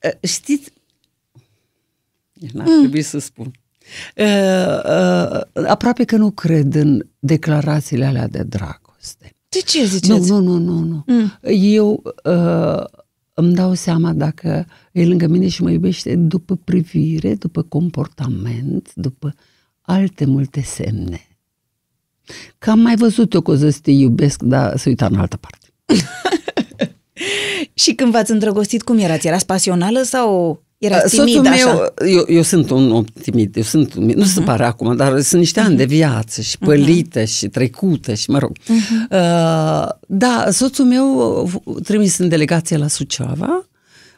Uh, 0.05 0.29
Știți, 0.29 0.71
n-ar 2.53 2.67
Mm. 2.67 2.79
trebui 2.79 3.01
să 3.01 3.19
spun. 3.19 3.51
Uh, 4.17 4.25
uh, 4.25 5.67
aproape 5.67 6.03
că 6.03 6.15
nu 6.17 6.31
cred 6.31 6.73
în 6.75 7.05
declarațiile 7.19 8.05
alea 8.05 8.27
de 8.27 8.43
dragoste. 8.43 9.33
De 9.49 9.59
ce 9.65 9.79
Nu, 9.79 9.85
ziceți? 9.85 10.29
nu, 10.29 10.39
nu, 10.39 10.57
nu, 10.57 10.79
nu. 10.79 11.03
Mm. 11.07 11.31
Eu 11.61 12.03
uh, 12.23 12.83
îmi 13.33 13.53
dau 13.53 13.73
seama 13.73 14.13
dacă 14.13 14.65
e 14.91 15.05
lângă 15.05 15.27
mine 15.27 15.47
și 15.47 15.61
mă 15.63 15.71
iubește 15.71 16.15
după 16.15 16.55
privire, 16.55 17.35
după 17.35 17.61
comportament, 17.61 18.91
după 18.95 19.33
alte 19.81 20.25
multe 20.25 20.61
semne. 20.61 21.27
Că 22.57 22.69
am 22.71 22.79
mai 22.79 22.95
văzut 22.95 23.33
eu 23.33 23.41
că 23.41 23.51
o 23.51 23.55
să 23.55 23.77
te 23.81 23.91
iubesc, 23.91 24.41
dar 24.41 24.77
să 24.77 24.89
uita 24.89 25.05
în 25.05 25.15
altă 25.15 25.37
parte. 25.37 25.67
Și 27.79 27.93
când 27.93 28.11
v-ați 28.11 28.31
îndrăgostit, 28.31 28.81
cum 28.83 28.97
erați? 28.97 29.27
Erați 29.27 29.45
pasională 29.45 30.01
sau 30.01 30.61
erați 30.77 31.15
Soțul 31.15 31.25
timid 31.25 31.45
așa? 31.47 31.73
meu, 31.73 31.93
eu, 32.11 32.23
eu 32.27 32.41
sunt 32.41 32.69
un 32.69 32.91
om 32.91 33.03
timid, 33.03 33.55
eu 33.55 33.63
sunt, 33.63 33.93
un- 33.93 34.13
nu 34.15 34.23
se 34.23 34.41
pare 34.41 34.65
acum, 34.65 34.95
dar 34.95 35.21
sunt 35.21 35.39
niște 35.41 35.59
ani 35.59 35.75
de 35.75 35.85
viață 35.85 36.41
și 36.41 36.57
pălită 36.57 37.23
și 37.23 37.47
trecută 37.47 38.13
și 38.13 38.29
mă 38.29 38.37
rog. 38.37 38.51
Uh, 38.69 39.87
da, 40.07 40.47
soțul 40.51 40.85
meu 40.85 41.41
uh, 41.63 41.75
trimis 41.83 42.17
în 42.17 42.27
delegație 42.29 42.77
la 42.77 42.87
Suceava, 42.87 43.67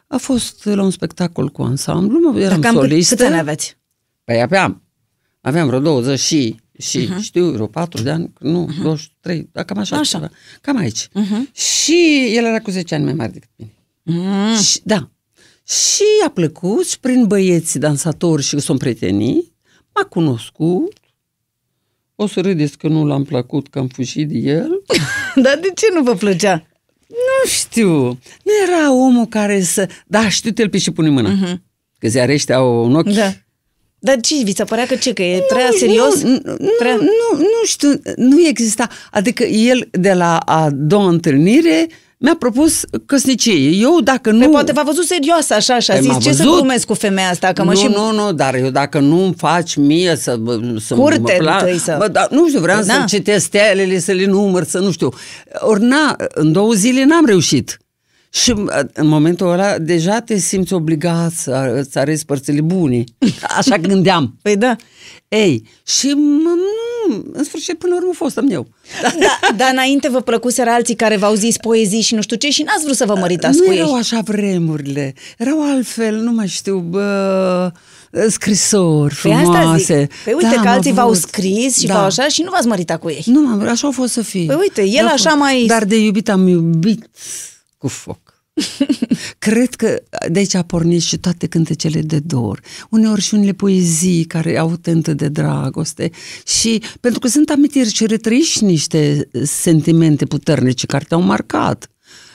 a 0.07 0.18
fost 0.18 0.66
la 0.66 0.84
un 0.84 0.91
spectacol 0.91 1.49
cu 1.49 1.62
ansamblu, 1.62 2.20
mă, 2.32 2.39
eram 2.39 2.59
Dar 2.62 2.72
cam 2.72 2.80
cât- 2.82 2.89
solistă. 2.89 3.16
câți 3.16 3.28
ani 3.28 3.39
aveți? 3.39 3.78
Păi 4.24 4.41
aveam, 4.41 4.82
aveam 5.41 5.68
vreo 5.68 5.80
20 5.80 6.20
și, 6.20 6.55
și 6.82 7.07
uh-huh. 7.07 7.21
știu, 7.21 7.51
vreo 7.51 7.67
4 7.67 8.01
de 8.01 8.09
ani, 8.09 8.34
nu, 8.39 8.69
uh-huh. 8.71 8.82
23, 8.82 9.49
dar 9.51 9.63
cam 9.63 9.77
așa, 9.77 9.97
Așa. 9.97 10.17
Ceva, 10.17 10.32
cam 10.61 10.77
aici. 10.77 11.07
Uh-huh. 11.07 11.53
Și 11.53 12.32
el 12.36 12.45
era 12.45 12.59
cu 12.59 12.71
10 12.71 12.95
ani 12.95 13.03
mai 13.03 13.13
mare 13.13 13.32
decât 13.32 13.49
mine. 13.55 13.73
Mm. 14.03 14.61
Și, 14.61 14.79
da. 14.84 15.09
Și 15.67 16.03
a 16.25 16.29
plăcut 16.29 16.88
și 16.88 16.99
prin 16.99 17.27
băieți 17.27 17.79
dansatori 17.79 18.43
și 18.43 18.59
sunt 18.59 18.79
prietenii, 18.79 19.53
m-a 19.93 20.03
cunoscut. 20.03 20.97
O 22.15 22.27
să 22.27 22.41
râdeți 22.41 22.77
că 22.77 22.88
nu 22.88 23.05
l-am 23.05 23.23
plăcut, 23.23 23.67
că 23.67 23.79
am 23.79 23.88
fugit 23.88 24.27
de 24.27 24.38
el. 24.38 24.84
Dar 25.43 25.59
de 25.61 25.71
ce 25.75 25.86
nu 25.93 26.03
vă 26.03 26.15
plăcea? 26.15 26.67
Nu 27.07 27.49
știu. 27.49 28.03
Nu 28.43 28.51
era 28.67 28.93
omul 28.93 29.25
care 29.25 29.61
să... 29.61 29.89
Da, 30.07 30.29
știu, 30.29 30.51
te-l 30.51 30.69
pe 30.69 30.77
și 30.77 30.91
pune 30.91 31.09
mâna. 31.09 31.29
Uh-huh. 31.36 31.55
Că 31.99 32.07
ziarești 32.07 32.53
au 32.53 32.86
un 32.86 32.95
ochi. 32.95 33.13
Da. 33.13 33.34
Dar 34.03 34.19
ce, 34.19 34.35
vi 34.43 34.53
se 34.55 34.63
părea 34.63 34.85
că 34.85 34.95
ce, 34.95 35.13
că 35.13 35.21
e 35.21 35.43
prea 35.49 35.69
serios? 35.79 36.21
Nu, 36.23 36.29
nu, 36.57 36.69
Prea- 36.79 36.95
nu, 36.95 37.37
nu 37.37 37.65
știu, 37.65 37.89
nu 38.15 38.47
exista. 38.47 38.87
Adică 39.11 39.43
el 39.43 39.87
de 39.91 40.13
la 40.13 40.37
a 40.37 40.69
doua 40.73 41.07
întâlnire 41.07 41.87
mi-a 42.17 42.35
propus 42.39 42.81
căsnicie. 43.05 43.69
Eu 43.69 43.99
dacă 44.03 44.31
nu... 44.31 44.39
Păi 44.39 44.47
poate 44.49 44.71
v-a 44.71 44.83
văzut 44.83 45.05
serioasă 45.05 45.53
așa 45.53 45.79
și 45.79 45.91
a 45.91 45.93
Păi 45.93 46.03
zis 46.03 46.11
m-a 46.11 46.17
ce 46.19 46.31
să 46.31 46.43
văzut. 46.43 46.53
glumesc 46.57 46.85
cu 46.85 46.93
femeia 46.93 47.29
asta, 47.29 47.53
că 47.53 47.63
mă 47.63 47.71
nu, 47.71 47.79
și... 47.79 47.87
nu, 47.87 48.11
nu, 48.11 48.31
dar 48.33 48.55
eu 48.55 48.69
dacă 48.69 48.99
nu 48.99 49.23
îmi 49.23 49.33
faci 49.37 49.75
mie 49.75 50.15
să, 50.15 50.39
să 50.85 50.93
Curte 50.95 51.37
mă 51.41 51.57
întâi 51.59 51.77
să- 51.77 51.95
Bă, 51.99 52.07
da, 52.07 52.27
nu 52.31 52.47
știu, 52.47 52.59
vreau 52.59 52.77
Da. 52.83 52.93
să 52.93 53.03
citesc 53.07 53.45
stelele, 53.45 53.99
să 53.99 54.11
le 54.11 54.25
număr, 54.25 54.63
să 54.63 54.79
nu 54.79 54.91
știu. 54.91 55.09
Ori 55.59 55.83
na, 55.83 56.15
în 56.29 56.51
două 56.51 56.73
zile 56.73 57.03
n-am 57.03 57.25
reușit. 57.25 57.80
Și 58.34 58.51
uh, 58.51 58.67
în 58.93 59.07
momentul 59.07 59.51
ăla 59.51 59.77
deja 59.77 60.19
te 60.19 60.38
simți 60.38 60.73
obligat 60.73 61.32
să 61.32 61.73
îți 61.75 61.97
arăți 61.97 62.25
părțile 62.25 62.61
bune. 62.61 63.03
Așa 63.57 63.77
gândeam. 63.77 64.36
Păi 64.41 64.55
da. 64.57 64.75
Ei, 65.27 65.63
și 65.88 66.07
mă, 66.07 66.49
nu, 66.55 67.23
în 67.34 67.43
sfârșit 67.43 67.77
până 67.77 67.93
la 67.93 67.97
urmă 67.99 68.09
a 68.13 68.17
fost 68.17 68.38
am 68.38 68.47
eu. 68.51 68.67
Da, 69.19 69.55
dar 69.57 69.69
înainte 69.71 70.09
vă 70.09 70.19
plăcuseră 70.21 70.69
alții 70.69 70.95
care 70.95 71.17
v-au 71.17 71.34
zis 71.34 71.57
poezii 71.57 72.01
și 72.01 72.15
nu 72.15 72.21
știu 72.21 72.36
ce 72.36 72.49
și 72.49 72.63
n-ați 72.63 72.84
vrut 72.84 72.95
să 72.95 73.05
vă 73.05 73.15
măritați 73.15 73.57
nu 73.57 73.63
cu 73.65 73.71
ei. 73.71 73.77
erau 73.77 73.93
așa 73.95 74.19
vremurile, 74.23 75.13
erau 75.38 75.63
altfel, 75.71 76.15
nu 76.15 76.32
mai 76.32 76.47
știu, 76.47 76.77
bă, 76.77 77.71
scrisori 78.29 79.15
Păi 79.21 79.32
asta 79.32 79.43
frumoase. 79.51 79.99
zic. 79.99 80.23
Păi 80.23 80.34
uite 80.34 80.55
Da, 80.55 80.61
că 80.61 80.67
am 80.67 80.73
alții 80.75 80.91
v-au 80.93 81.05
avut. 81.07 81.17
scris 81.21 81.77
și 81.77 81.86
Da. 81.86 81.93
v-au 81.93 82.03
așa 82.05 82.27
și 82.27 82.41
nu 82.41 82.49
v-ați 82.49 82.67
măritat 82.67 82.99
cu 82.99 83.09
ei. 83.09 83.23
Nu, 83.25 83.41
m-am, 83.41 83.61
așa 83.67 83.88
a 83.88 83.91
fost 83.91 84.13
să 84.13 84.21
fie. 84.21 84.45
Păi 84.45 84.55
uite, 84.59 84.86
el 84.88 85.05
A 85.05 85.11
așa 85.11 85.29
fost. 85.29 85.41
mai- 85.41 85.63
Dar 85.67 85.86
de 85.86 85.97
iubit 85.99 86.29
am 86.29 86.47
iubit 86.47 87.09
cu 87.82 87.88
foc. 87.88 88.43
Cred 89.47 89.75
că 89.75 90.01
de 90.29 90.39
aici 90.39 90.53
a 90.53 90.61
pornit 90.61 91.01
și 91.01 91.17
toate 91.17 91.47
cântecele 91.47 92.01
de 92.01 92.19
dor. 92.19 92.59
Uneori 92.89 93.21
și 93.21 93.34
unele 93.34 93.51
poezii 93.51 94.23
care 94.23 94.57
au 94.57 94.75
tentă 94.75 95.13
de 95.13 95.27
dragoste. 95.27 96.09
Și 96.45 96.82
pentru 96.99 97.19
că 97.19 97.27
sunt 97.27 97.49
amintiri 97.49 97.93
și 97.93 98.05
retrăiești 98.05 98.63
niște 98.63 99.27
sentimente 99.43 100.25
puternice 100.25 100.86
care 100.86 101.05
te-au 101.07 101.21
marcat. 101.21 101.89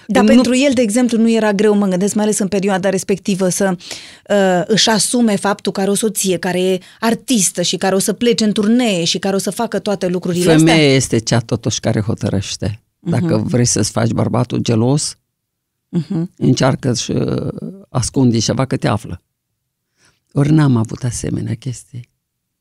Dar 0.07 0.23
Nu- 0.23 0.29
pentru 0.29 0.57
el, 0.57 0.73
de 0.75 0.81
exemplu, 0.83 1.19
nu 1.19 1.31
era 1.31 1.53
greu, 1.53 1.75
mă 1.75 1.87
gândesc, 1.87 2.15
mai 2.15 2.25
ales 2.25 2.39
în 2.39 2.49
perioada 2.49 2.89
respectivă, 2.89 3.49
să 3.49 3.77
uh, 4.31 4.63
își 4.67 4.89
asume 4.89 5.37
faptul 5.37 5.73
că 5.73 5.81
are 5.81 5.91
o 5.91 5.95
soție, 5.95 6.37
care 6.37 6.61
e 6.63 6.79
artistă 7.01 7.63
și 7.63 7.77
care 7.77 7.95
o 7.95 7.99
să 7.99 8.13
plece 8.13 8.45
în 8.45 8.53
turnee 8.53 9.05
și 9.05 9.19
care 9.19 9.35
o 9.35 9.39
să 9.39 9.51
facă 9.51 9.79
toate 9.79 10.07
lucrurile 10.07 10.53
astea? 10.53 10.73
Femeia 10.75 10.95
este 10.95 11.19
cea 11.19 11.39
totuși 11.39 11.81
care 11.81 12.01
hotărăște. 12.01 12.81
Dacă 12.99 13.45
vrei 13.47 13.65
să-ți 13.65 13.91
faci 13.91 14.11
bărbatul 14.11 14.59
gelos, 14.59 15.17
Uh-huh. 15.99 16.23
încearcă 16.37 16.95
și 16.95 17.11
uh, 17.11 17.49
ascunde 17.89 18.39
ceva 18.39 18.65
că 18.65 18.77
te 18.77 18.89
află. 18.89 19.23
Ori 20.33 20.53
n-am 20.53 20.77
avut 20.77 21.05
asemenea 21.05 21.55
chestii. 21.55 22.09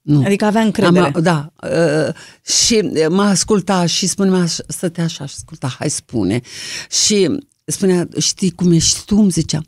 Nu. 0.02 0.24
Adică 0.26 0.46
avea 0.46 0.62
încredere. 0.62 1.12
Am, 1.16 1.22
da. 1.22 1.54
Uh, 1.64 2.14
și 2.54 2.90
mă 3.10 3.22
asculta 3.22 3.86
și 3.86 4.08
spunea, 4.08 4.42
așa- 4.42 4.64
stătea 4.68 5.04
așa 5.04 5.26
și 5.26 5.34
asculta, 5.36 5.68
hai 5.68 5.90
spune. 5.90 6.42
Și 6.90 7.48
spunea, 7.72 8.08
știi 8.18 8.52
cum 8.52 8.72
ești 8.72 9.06
tu, 9.06 9.18
îmi 9.18 9.30
zicea, 9.30 9.62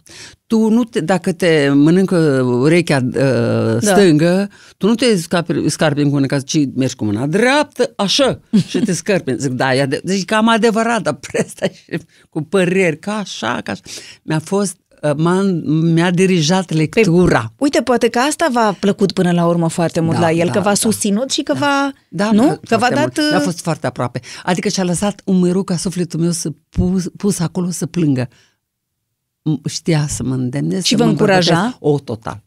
tu 0.47 0.69
nu 0.69 0.83
te, 0.83 0.99
dacă 0.99 1.31
te 1.33 1.69
mănâncă 1.73 2.41
urechea 2.41 3.07
uh, 3.13 3.81
stângă, 3.81 4.49
tu 4.77 4.87
nu 4.87 4.95
te 4.95 5.17
scarpi, 5.17 5.69
scarpi 5.69 6.01
în 6.01 6.09
mână, 6.09 6.39
ci 6.39 6.67
mergi 6.75 6.95
cu 6.95 7.05
mâna 7.05 7.27
dreaptă, 7.27 7.93
așa, 7.95 8.39
și 8.69 8.79
te 8.79 8.93
scarpi. 8.93 9.35
Zic, 9.37 9.51
da, 9.51 9.75
e 9.75 9.81
ade- 9.81 10.01
zic, 10.03 10.25
cam 10.25 10.47
adevărat, 10.47 11.01
dar 11.01 11.13
presta 11.31 11.67
și 11.67 11.99
cu 12.29 12.41
păreri, 12.41 12.99
ca 12.99 13.17
așa, 13.17 13.61
ca 13.63 13.71
așa. 13.71 13.81
Mi-a 14.23 14.39
fost, 14.39 14.77
uh, 14.77 14.86
m-a, 14.86 14.86
mi-a 15.65 16.11
dirijat 16.11 16.71
lectura. 16.71 17.53
Uite, 17.57 17.81
poate 17.81 18.09
că 18.09 18.19
asta 18.19 18.47
v-a 18.51 18.75
plăcut 18.79 19.11
până 19.11 19.31
la 19.31 19.45
urmă 19.45 19.67
foarte 19.69 19.99
mult 19.99 20.15
Da, 20.15 20.21
la 20.21 20.31
el, 20.31 20.45
da, 20.45 20.51
că 20.51 20.59
v-a 20.59 20.63
da. 20.65 20.73
susținut 20.73 21.31
și 21.31 21.41
că 21.41 21.53
v-a... 21.53 21.91
Da, 22.09 22.31
nu? 22.31 22.43
foarte 22.43 22.65
Că 22.67 22.77
v-a 22.77 22.89
dat... 22.89 22.97
mult. 22.99 23.33
A 23.33 23.37
uh, 23.37 23.41
fost 23.43 23.61
foarte 23.61 23.87
aproape. 23.87 24.19
Adică 24.43 24.69
și-a 24.69 24.83
lăsat 24.83 25.21
un 25.25 25.39
mărul 25.39 25.63
ca 25.63 25.77
sufletul 25.77 26.19
meu 26.19 26.31
să 26.31 26.51
pus, 26.69 27.05
pus 27.17 27.39
acolo 27.39 27.69
să 27.69 27.85
plângă. 27.85 28.27
M- 29.49 29.69
Știa 29.69 30.07
să 30.07 30.23
mă 30.23 30.33
îndemne. 30.33 30.81
Și 30.81 30.89
să 30.89 30.95
vă 30.97 31.03
mă 31.03 31.09
încuraja? 31.09 31.53
îmbărbătesc. 31.53 31.77
O, 31.79 31.99
total. 31.99 32.43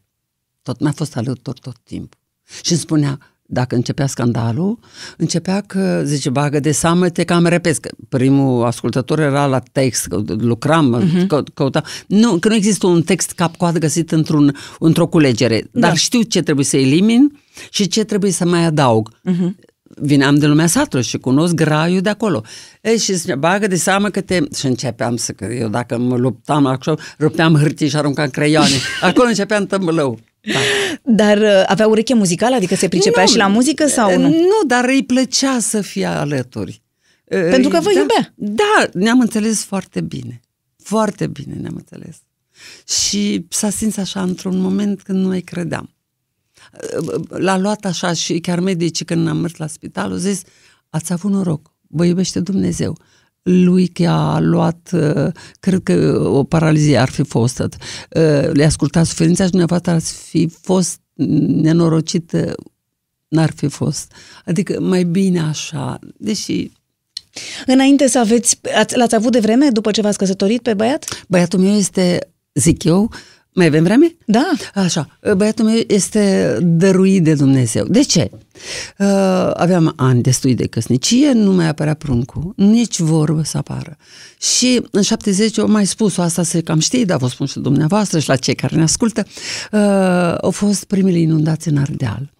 Tot 0.61 0.79
mi-a 0.79 0.91
fost 0.91 1.17
alături 1.17 1.59
tot 1.59 1.75
timpul. 1.83 2.19
Și 2.61 2.71
îmi 2.71 2.79
spunea, 2.81 3.19
dacă 3.53 3.75
începea 3.75 4.07
scandalul, 4.07 4.79
începea 5.17 5.61
că, 5.67 6.01
zice, 6.05 6.29
bagă 6.29 6.59
de 6.59 6.71
seamă, 6.71 7.09
te 7.09 7.23
cam 7.23 7.45
repezi. 7.45 7.79
Că 7.79 7.89
primul 8.09 8.65
ascultător 8.65 9.19
era 9.19 9.45
la 9.45 9.59
text, 9.71 10.05
că 10.05 10.23
lucram, 10.27 10.85
Mhm. 10.85 11.23
uh-huh. 11.23 11.27
că, 11.27 11.43
căuta. 11.53 11.83
Nu, 12.07 12.37
că 12.37 12.47
nu 12.47 12.55
există 12.55 12.87
un 12.87 13.01
text 13.01 13.31
cap-coadă 13.31 13.79
găsit 13.79 14.11
într-un, 14.11 14.55
într-o 14.79 15.07
culegere, 15.07 15.67
Da. 15.71 15.79
dar 15.87 15.97
știu 15.97 16.21
ce 16.21 16.41
trebuie 16.41 16.65
să 16.65 16.77
elimin 16.77 17.39
și 17.69 17.87
ce 17.87 18.03
trebuie 18.03 18.31
să 18.31 18.45
mai 18.45 18.63
adaug. 18.63 19.09
Mhm. 19.23 19.55
Vineam 19.95 20.35
de 20.35 20.45
lumea 20.45 20.67
satului 20.67 21.05
și 21.05 21.17
cunosc 21.17 21.53
graiul 21.53 22.01
de 22.01 22.09
acolo. 22.09 22.41
Ei, 22.81 22.97
și 22.97 23.13
zicea, 23.13 23.35
bagă 23.35 23.67
de 23.67 23.75
seamă 23.75 24.09
că 24.09 24.21
te... 24.21 24.39
Și 24.57 24.65
începeam 24.65 25.15
să... 25.15 25.31
Că 25.31 25.45
eu 25.45 25.67
dacă 25.67 25.97
mă 25.97 26.15
luptam 26.15 26.65
așa, 26.65 26.95
rupeam 27.19 27.55
hârtii 27.55 27.87
și 27.89 27.95
aruncam 27.95 28.29
creioane. 28.29 28.73
Acolo 29.01 29.27
începeam 29.27 29.65
tămălău. 29.65 30.19
Da. 30.41 30.59
Dar 31.03 31.37
uh, 31.37 31.63
avea 31.65 31.87
ureche 31.87 32.13
muzicală? 32.13 32.55
Adică 32.55 32.75
se 32.75 32.87
pricepea 32.87 33.23
Nu, 33.23 33.29
și 33.29 33.37
la 33.37 33.47
muzică 33.47 33.87
sau 33.87 34.17
nu? 34.17 34.29
Nu, 34.29 34.67
dar 34.67 34.85
îi 34.85 35.03
plăcea 35.03 35.59
să 35.59 35.81
fie 35.81 36.05
alături. 36.05 36.81
Pentru 37.25 37.69
că 37.69 37.79
vă 37.79 37.91
da, 37.93 37.99
iubea. 37.99 38.33
Da, 38.35 38.89
ne-am 38.93 39.19
înțeles 39.19 39.63
foarte 39.63 40.01
bine. 40.01 40.41
Foarte 40.83 41.27
bine 41.27 41.53
ne-am 41.53 41.75
înțeles. 41.75 42.17
Și 42.87 43.45
s-a 43.49 43.69
simțit 43.69 43.99
așa 43.99 44.21
într-un 44.21 44.59
moment 44.59 45.01
când 45.01 45.19
nu 45.19 45.27
mai 45.27 45.41
credeam. 45.41 45.89
L-a 47.29 47.57
luat 47.57 47.85
așa 47.85 48.13
și 48.13 48.39
chiar 48.39 48.59
medicii 48.59 49.05
când 49.05 49.27
am 49.27 49.37
mers 49.37 49.55
la 49.55 49.67
spital 49.67 50.11
au 50.11 50.17
zis, 50.17 50.41
ați 50.89 51.13
avut 51.13 51.31
noroc, 51.31 51.71
vă 51.87 52.05
iubește 52.05 52.39
Dumnezeu. 52.39 52.97
Lui 53.43 53.87
că 53.87 54.07
a 54.07 54.39
luat, 54.39 54.89
uh, 54.93 55.27
cred 55.59 55.83
că 55.83 56.21
o 56.23 56.43
paralizie 56.43 56.97
ar 56.97 57.09
fi 57.09 57.23
fost, 57.23 57.59
uh, 57.59 57.69
le-a 58.53 58.65
ascultat 58.65 59.05
suferința 59.05 59.43
și 59.43 59.49
dumneavoastră 59.49 59.91
ați 59.91 60.13
fi 60.13 60.49
fost 60.61 60.99
nenorocit, 61.17 62.31
uh, 62.31 62.53
n-ar 63.27 63.51
fi 63.55 63.67
fost. 63.67 64.11
Adică 64.45 64.79
mai 64.79 65.03
bine 65.03 65.39
așa, 65.39 65.99
deși 66.17 66.71
Înainte 67.65 68.07
să 68.07 68.19
aveți... 68.19 68.59
Ați, 68.75 68.97
l-ați 68.97 69.15
avut 69.15 69.31
de 69.31 69.39
vreme 69.39 69.67
după 69.69 69.91
ce 69.91 70.01
v-ați 70.01 70.17
căsătorit 70.17 70.61
pe 70.61 70.73
băiat? 70.73 71.23
băiatul 71.27 71.59
meu 71.59 71.75
este, 71.75 72.29
zic 72.53 72.83
eu, 72.83 73.11
mai 73.53 73.65
avem 73.65 73.83
vreme? 73.83 74.15
Da. 74.25 74.51
Așa, 74.73 75.19
băiatul 75.35 75.65
meu 75.65 75.79
este 75.87 76.57
dăruit 76.61 77.23
de 77.23 77.33
Dumnezeu. 77.33 77.85
De 77.85 78.01
ce? 78.01 78.29
Uh, 78.97 79.07
aveam 79.53 79.93
ani 79.95 80.21
destui 80.21 80.55
de 80.55 80.67
căsnicie, 80.67 81.31
nu 81.31 81.51
mai 81.51 81.67
apărea 81.67 81.93
pruncul, 81.93 82.53
nici 82.55 82.99
vorbă 82.99 83.41
să 83.43 83.57
apară. 83.57 83.97
Și 84.39 84.81
în 84.91 85.01
70 85.01 85.59
au 85.59 85.67
mai 85.67 85.85
spus-o 85.85 86.21
asta, 86.21 86.43
să 86.43 86.61
cam 86.61 86.79
știi, 86.79 87.05
dar 87.05 87.17
vă 87.17 87.27
spun 87.27 87.45
și 87.45 87.59
dumneavoastră 87.59 88.19
și 88.19 88.27
la 88.27 88.35
cei 88.35 88.55
care 88.55 88.75
ne 88.75 88.81
ascultă, 88.81 89.25
uh, 89.71 90.35
au 90.41 90.51
fost 90.51 90.83
primele 90.83 91.19
inundații 91.19 91.71
în 91.71 91.77
Ardeal. 91.77 92.31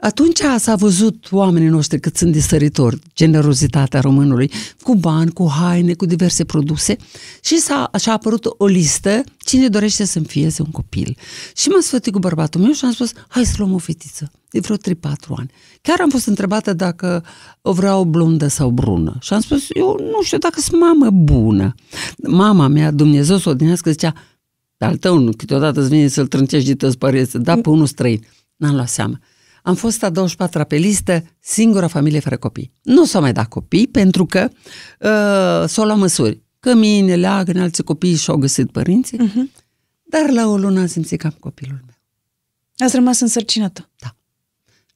Atunci 0.00 0.40
s-a 0.58 0.74
văzut 0.74 1.28
oamenii 1.30 1.68
noștri 1.68 2.00
cât 2.00 2.16
sunt 2.16 2.32
disăritori, 2.32 2.98
generozitatea 3.14 4.00
românului, 4.00 4.50
cu 4.82 4.94
bani, 4.94 5.32
cu 5.32 5.50
haine, 5.50 5.94
cu 5.94 6.06
diverse 6.06 6.44
produse 6.44 6.96
și 7.42 7.58
s-a, 7.58 7.88
așa 7.92 8.10
a 8.10 8.14
apărut 8.14 8.46
o 8.58 8.66
listă 8.66 9.24
cine 9.38 9.68
dorește 9.68 10.04
să-mi 10.04 10.24
fieze 10.24 10.62
un 10.62 10.70
copil. 10.70 11.16
Și 11.56 11.68
m-am 11.68 11.80
sfătuit 11.80 12.14
cu 12.14 12.20
bărbatul 12.20 12.60
meu 12.60 12.72
și 12.72 12.84
am 12.84 12.92
spus, 12.92 13.12
hai 13.28 13.44
să 13.44 13.54
luăm 13.58 13.74
o 13.74 13.78
fetiță 13.78 14.30
de 14.54 14.60
vreo 14.60 14.76
3-4 14.76 14.98
ani. 15.36 15.50
Chiar 15.82 16.00
am 16.00 16.08
fost 16.08 16.26
întrebată 16.26 16.72
dacă 16.72 17.24
o 17.62 17.72
vreau 17.72 18.04
blondă 18.04 18.46
sau 18.46 18.70
brună. 18.70 19.16
Și 19.20 19.32
am 19.32 19.40
spus, 19.40 19.66
eu 19.74 19.98
nu 20.00 20.22
știu 20.22 20.38
dacă 20.38 20.60
sunt 20.60 20.80
mamă 20.80 21.10
bună. 21.10 21.74
Mama 22.16 22.66
mea, 22.66 22.90
Dumnezeu 22.90 23.36
să 23.36 23.48
o 23.48 23.52
odinească, 23.52 23.90
zicea, 23.90 24.12
pe 24.76 24.84
al 24.84 24.96
tău, 24.96 25.18
nu, 25.18 25.32
câteodată 25.36 25.80
îți 25.80 25.88
vine 25.88 26.06
să-l 26.06 26.26
trâncești 26.26 26.68
de 26.68 26.74
tăți 26.74 26.98
părinți, 26.98 27.38
da 27.38 27.54
pe 27.54 27.68
unul 27.68 27.86
străin. 27.86 28.26
N-am 28.56 28.74
luat 28.74 28.88
seama. 28.88 29.18
Am 29.62 29.74
fost 29.74 30.02
a 30.02 30.10
24-a 30.10 30.64
pe 30.64 30.76
listă, 30.76 31.24
singura 31.40 31.86
familie 31.86 32.20
fără 32.20 32.36
copii. 32.36 32.72
Nu 32.82 33.04
s-au 33.04 33.20
mai 33.20 33.32
dat 33.32 33.48
copii 33.48 33.86
pentru 33.86 34.26
că 34.26 34.48
uh, 35.00 35.68
s-au 35.68 35.84
luat 35.84 35.98
măsuri. 35.98 36.42
Cămine, 36.60 37.14
leagăne, 37.16 37.60
alții 37.60 37.84
copii 37.84 38.16
și-au 38.16 38.36
găsit 38.36 38.70
părinții. 38.70 39.18
Uh-huh. 39.18 39.62
Dar 40.02 40.30
la 40.30 40.46
o 40.46 40.56
lună 40.56 40.80
am 40.80 40.86
simțit 40.86 41.20
că 41.20 41.26
am 41.26 41.36
copilul 41.40 41.80
meu. 41.86 41.94
Ați 42.76 42.94
rămas 42.96 43.20
însărcinată. 43.20 43.90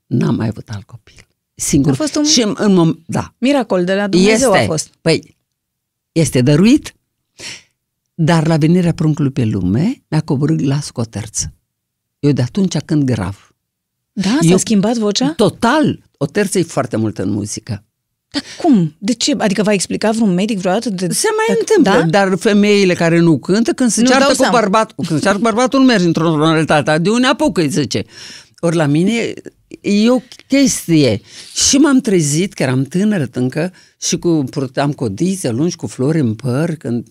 N-am 0.09 0.34
mai 0.34 0.46
avut 0.46 0.68
alt 0.68 0.82
copil. 0.84 1.14
Singur. 1.54 1.92
A 1.92 1.94
fost 1.94 2.16
un- 2.16 2.24
Și 2.24 2.42
în, 2.42 2.54
în 2.59 2.72
mom- 2.72 3.04
da. 3.06 3.34
Miracol 3.38 3.84
de 3.84 3.94
la 3.94 4.06
Dumnezeu 4.06 4.50
este. 4.52 4.62
a 4.64 4.66
fost. 4.66 4.90
Păi, 5.00 5.36
este 6.12 6.40
dăruit, 6.40 6.94
dar 8.14 8.46
la 8.46 8.56
venirea 8.56 8.92
pruncului 8.92 9.30
pe 9.30 9.44
lume 9.44 10.02
mi-a 10.09 10.20
coborât 10.20 10.56
glasul 10.56 10.90
cu 10.92 11.00
o 11.00 11.04
terță. 11.04 11.52
Eu 12.18 12.32
de 12.32 12.42
atunci 12.42 12.76
când 12.84 13.02
grav. 13.04 13.54
Da? 14.12 14.28
S-a 14.40 14.46
Eu- 14.46 14.56
schimbat 14.56 14.96
vocea? 14.96 15.32
Total, 15.36 16.02
o 16.16 16.26
terță 16.26 16.59
e 16.59 16.62
foarte 16.62 16.96
mult 16.96 17.18
în 17.18 17.30
muzică. 17.30 17.84
Dar 18.30 18.42
cum? 18.62 18.94
De 18.98 19.12
ce? 19.14 19.34
Adică 19.38 19.62
v-a 19.62 19.72
explicat 19.72 20.14
vreun 20.14 20.34
medic 20.34 20.59
vreodată? 20.59 20.90
De... 20.90 21.12
Se 21.12 21.28
mai 21.36 21.56
întâmplă, 21.59 22.11
Da? 22.11 22.26
dar 22.26 22.36
femeile 22.38 22.94
care 22.94 23.18
nu 23.18 23.38
cântă, 23.38 23.72
când 23.72 23.90
se 23.90 24.00
Nu-și 24.00 24.12
ceartă 24.12 24.26
dau 24.26 24.36
cu 24.36 24.42
seama. 24.42 24.61
bărbatul, 24.61 25.04
când 25.06 25.18
se 25.18 25.24
ceartă 25.24 25.38
cu 25.40 25.44
bărbatul, 25.44 25.78
nu 25.80 25.84
merge 25.86 26.06
într-o 26.06 26.28
tonalitate, 26.28 26.98
de 26.98 27.11
unde 27.11 27.26
apucă, 27.26 27.61
îi 27.61 27.68
zice. 27.68 28.04
Ori 28.61 28.76
la 28.76 28.86
mine 28.86 29.32
e 29.80 30.11
o 30.11 30.20
chestie. 30.46 31.20
Și 31.68 31.76
m-am 31.76 32.00
trezit, 32.00 32.52
că 32.52 32.62
eram 32.62 32.82
tânără 32.82 33.28
încă, 33.32 33.72
și 34.00 34.18
cu, 34.18 34.44
purtam 34.50 34.92
codițe 34.92 35.50
lungi 35.50 35.76
cu 35.76 35.86
flori 35.86 36.20
în 36.20 36.34
păr, 36.34 36.74
când... 36.74 37.09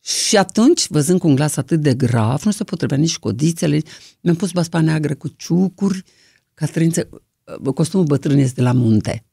Și 0.00 0.36
atunci, 0.36 0.86
văzând 0.88 1.18
cu 1.18 1.26
un 1.28 1.34
glas 1.34 1.56
atât 1.56 1.80
de 1.80 1.94
grav, 1.94 2.42
nu 2.42 2.50
se 2.50 2.64
potrivea 2.64 2.96
nici 2.96 3.16
codițele, 3.18 3.80
mi-am 4.20 4.36
pus 4.36 4.50
baspa 4.50 4.80
neagră 4.80 5.14
cu 5.14 5.28
ciucuri, 5.36 6.02
Catrință, 6.54 7.08
costumul 7.74 8.06
bătrân 8.06 8.38
este 8.38 8.54
de 8.54 8.62
la 8.62 8.72
munte. 8.72 9.24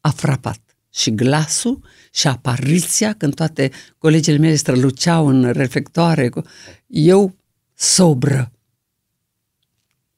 A 0.00 0.10
frapat. 0.10 0.60
și 0.94 1.14
glasul 1.14 1.82
și 2.12 2.26
apariția 2.26 3.12
când 3.12 3.34
toate 3.34 3.70
colegele 3.98 4.38
mele 4.38 4.54
străluceau 4.54 5.26
în 5.26 5.50
reflectoare. 5.52 6.28
cu- 6.28 6.42
Eu 6.86 7.36
sobră. 7.74 8.52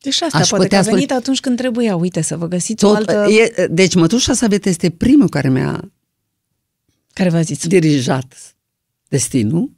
Deci 0.03 0.23
asta 0.23 0.39
Aș 0.39 0.49
poate 0.49 0.57
că 0.57 0.63
putea 0.63 0.79
a 0.79 0.83
spune- 0.83 0.97
venit 0.97 1.13
atunci 1.13 1.41
când 1.41 1.57
trebuia, 1.57 1.97
uite, 1.97 2.21
să 2.21 2.37
vă 2.37 2.49
găsiți 2.49 2.85
o 2.85 2.89
Tot, 2.89 2.97
altă... 3.09 3.31
e, 3.31 3.67
deci 3.71 3.95
mătușa 3.95 4.33
Saveta 4.33 4.69
este 4.69 4.91
primul 4.91 5.29
care 5.29 5.49
mi-a 5.49 5.93
Care 7.13 7.29
v-a 7.31 7.41
zis? 7.41 7.67
dirijat 7.67 8.55
destinul 9.09 9.71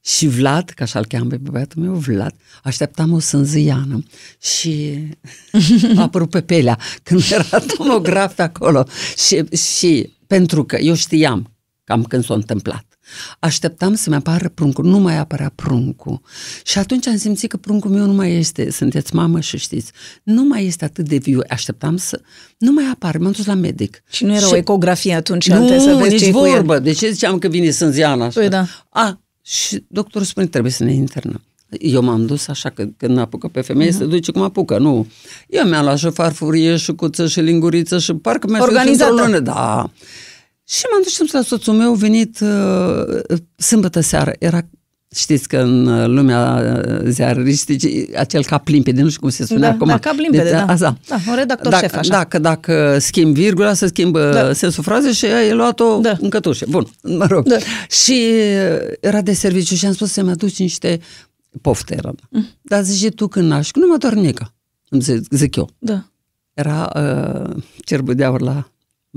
și 0.00 0.26
Vlad, 0.26 0.70
ca 0.70 0.84
așa-l 0.84 1.06
cheamă 1.06 1.28
pe 1.28 1.36
băiatul 1.36 1.82
meu, 1.82 1.94
Vlad, 1.94 2.34
așteptam 2.62 3.12
o 3.12 3.18
sânzăiană 3.18 4.02
și 4.42 4.98
a 5.96 6.00
apărut 6.02 6.30
pe 6.30 6.42
pelea 6.42 6.78
când 7.02 7.22
era 7.30 7.58
tomograf 7.58 8.34
pe 8.34 8.42
acolo 8.42 8.86
și, 9.26 9.56
și 9.56 10.12
pentru 10.26 10.64
că 10.64 10.76
eu 10.76 10.94
știam 10.94 11.52
cam 11.84 12.02
când 12.04 12.24
s-a 12.24 12.34
întâmplat. 12.34 12.93
Așteptam 13.38 13.94
să-mi 13.94 14.16
apară 14.16 14.48
pruncul, 14.48 14.84
nu 14.84 14.98
mai 14.98 15.18
apărea 15.18 15.52
pruncul. 15.54 16.20
Și 16.64 16.78
atunci 16.78 17.06
am 17.06 17.16
simțit 17.16 17.50
că 17.50 17.56
pruncul 17.56 17.90
meu 17.90 18.06
nu 18.06 18.12
mai 18.12 18.32
este, 18.34 18.70
sunteți 18.70 19.14
mamă 19.14 19.40
și 19.40 19.58
știți, 19.58 19.92
nu 20.22 20.42
mai 20.44 20.66
este 20.66 20.84
atât 20.84 21.08
de 21.08 21.16
viu. 21.16 21.40
Așteptam 21.48 21.96
să, 21.96 22.20
nu 22.58 22.72
mai 22.72 22.84
apare, 22.92 23.18
m-am 23.18 23.32
dus 23.32 23.46
la 23.46 23.54
medic. 23.54 24.02
Și 24.10 24.24
nu 24.24 24.34
era 24.34 24.46
Și- 24.46 24.52
o 24.52 24.56
ecografie 24.56 25.14
atunci, 25.14 25.48
nu, 25.48 25.54
alte, 25.54 25.78
să 25.78 25.94
vezi 25.94 26.08
nici 26.12 26.20
ce 26.22 26.26
e 26.28 26.30
cu 26.30 26.38
el. 26.46 26.50
vorbă. 26.52 26.78
De 26.78 26.92
ce 26.92 27.10
ziceam 27.10 27.38
că 27.38 27.48
vine 27.48 27.70
sânziana 27.70 28.24
așa? 28.24 28.40
Păi 28.40 28.48
da. 28.48 28.66
A, 28.88 29.20
și 29.42 29.84
doctorul 29.88 30.26
spune, 30.26 30.46
trebuie 30.46 30.72
să 30.72 30.84
ne 30.84 30.92
internăm. 30.92 31.40
Eu 31.80 32.02
m-am 32.02 32.26
dus 32.26 32.48
așa 32.48 32.70
că 32.70 32.86
când 32.96 33.18
apucă 33.18 33.48
pe 33.48 33.60
femeie 33.60 33.90
Mhm. 33.90 33.98
uh-huh. 33.98 34.02
se 34.02 34.06
duce 34.08 34.32
cum 34.32 34.42
apucă, 34.42 34.78
nu. 34.78 35.06
Eu 35.48 35.64
mi-am 35.68 35.84
luat 35.84 35.98
și 35.98 36.10
farfurie, 36.10 36.76
și 36.76 36.92
cuță, 36.92 37.26
și 37.26 37.40
linguriță 37.40 37.98
și 37.98 38.14
parcă 38.14 38.46
mi-a 38.50 38.62
Organizată. 38.62 39.10
într-o 39.10 39.26
lună. 39.26 39.38
Da. 39.40 39.90
Și 40.74 40.84
m-am 40.90 41.00
dus 41.02 41.12
și 41.12 41.18
am 41.20 41.26
spus 41.26 41.40
la 41.40 41.46
soțul 41.46 41.74
meu, 41.74 41.94
venit 41.94 42.40
uh, 42.40 43.38
sâmbătă 43.56 44.00
seară. 44.00 44.32
Era 44.38 44.60
Știți 45.14 45.48
că 45.48 45.58
în 45.58 45.86
uh, 45.86 46.06
lumea 46.06 46.62
uh, 46.86 47.00
ziaristicii, 47.08 48.16
acel 48.16 48.44
cap 48.44 48.68
limpede, 48.68 49.02
nu 49.02 49.08
știu 49.08 49.20
cum 49.20 49.30
se 49.30 49.44
spune 49.44 49.60
Da, 49.60 49.68
acum. 49.68 49.86
da, 49.86 49.98
cap 49.98 50.14
limpede, 50.16 50.50
da. 50.50 50.64
Asta. 50.66 50.98
Da, 51.08 51.16
un 51.28 51.34
redactor 51.34 51.72
dacă, 51.72 51.84
șef, 51.86 51.96
așa. 51.96 52.10
Dacă, 52.10 52.38
dacă 52.38 52.96
schimb 52.98 53.34
virgula, 53.34 53.74
să 53.74 53.86
schimbă 53.86 54.30
Da. 54.32 54.42
da. 54.42 54.52
sensul 54.52 54.82
frazei 54.82 55.12
și 55.12 55.24
ai 55.24 55.52
luat-o 55.52 55.98
Da. 55.98 56.08
da. 56.08 56.16
în 56.20 56.28
cătușe. 56.28 56.66
Bun, 56.68 56.86
mă 57.18 57.26
rog. 57.26 57.46
Da. 57.48 57.54
Da. 57.56 57.64
Și 57.88 58.12
uh, 58.12 58.92
era 59.00 59.20
de 59.20 59.32
serviciu 59.32 59.74
și 59.74 59.86
am 59.86 59.92
spus 59.92 60.12
să-mi 60.12 60.30
aduci 60.30 60.58
niște 60.58 61.00
pofte. 61.60 61.94
Era. 61.96 62.12
Mm. 62.30 62.46
Dar 62.62 62.82
zice, 62.82 63.08
tu 63.08 63.28
când 63.28 63.48
naști, 63.48 63.72
că 63.72 63.78
nu 63.78 63.86
mă 63.86 63.96
dornica, 63.96 64.54
îmi 64.88 65.02
zic, 65.02 65.26
zic 65.30 65.56
eu. 65.56 65.70
Da. 65.78 66.04
Era 66.54 66.90
uh, 66.96 67.56
cerbul 67.84 68.14
de 68.14 68.24
aur 68.24 68.40
la, 68.40 68.70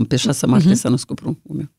pe 0.06 0.16
6 0.16 0.46
martie 0.46 0.72
uh-huh. 0.72 0.76
s-a 0.76 0.90
născut 0.90 1.16
pruncul 1.20 1.56
meu. 1.56 1.70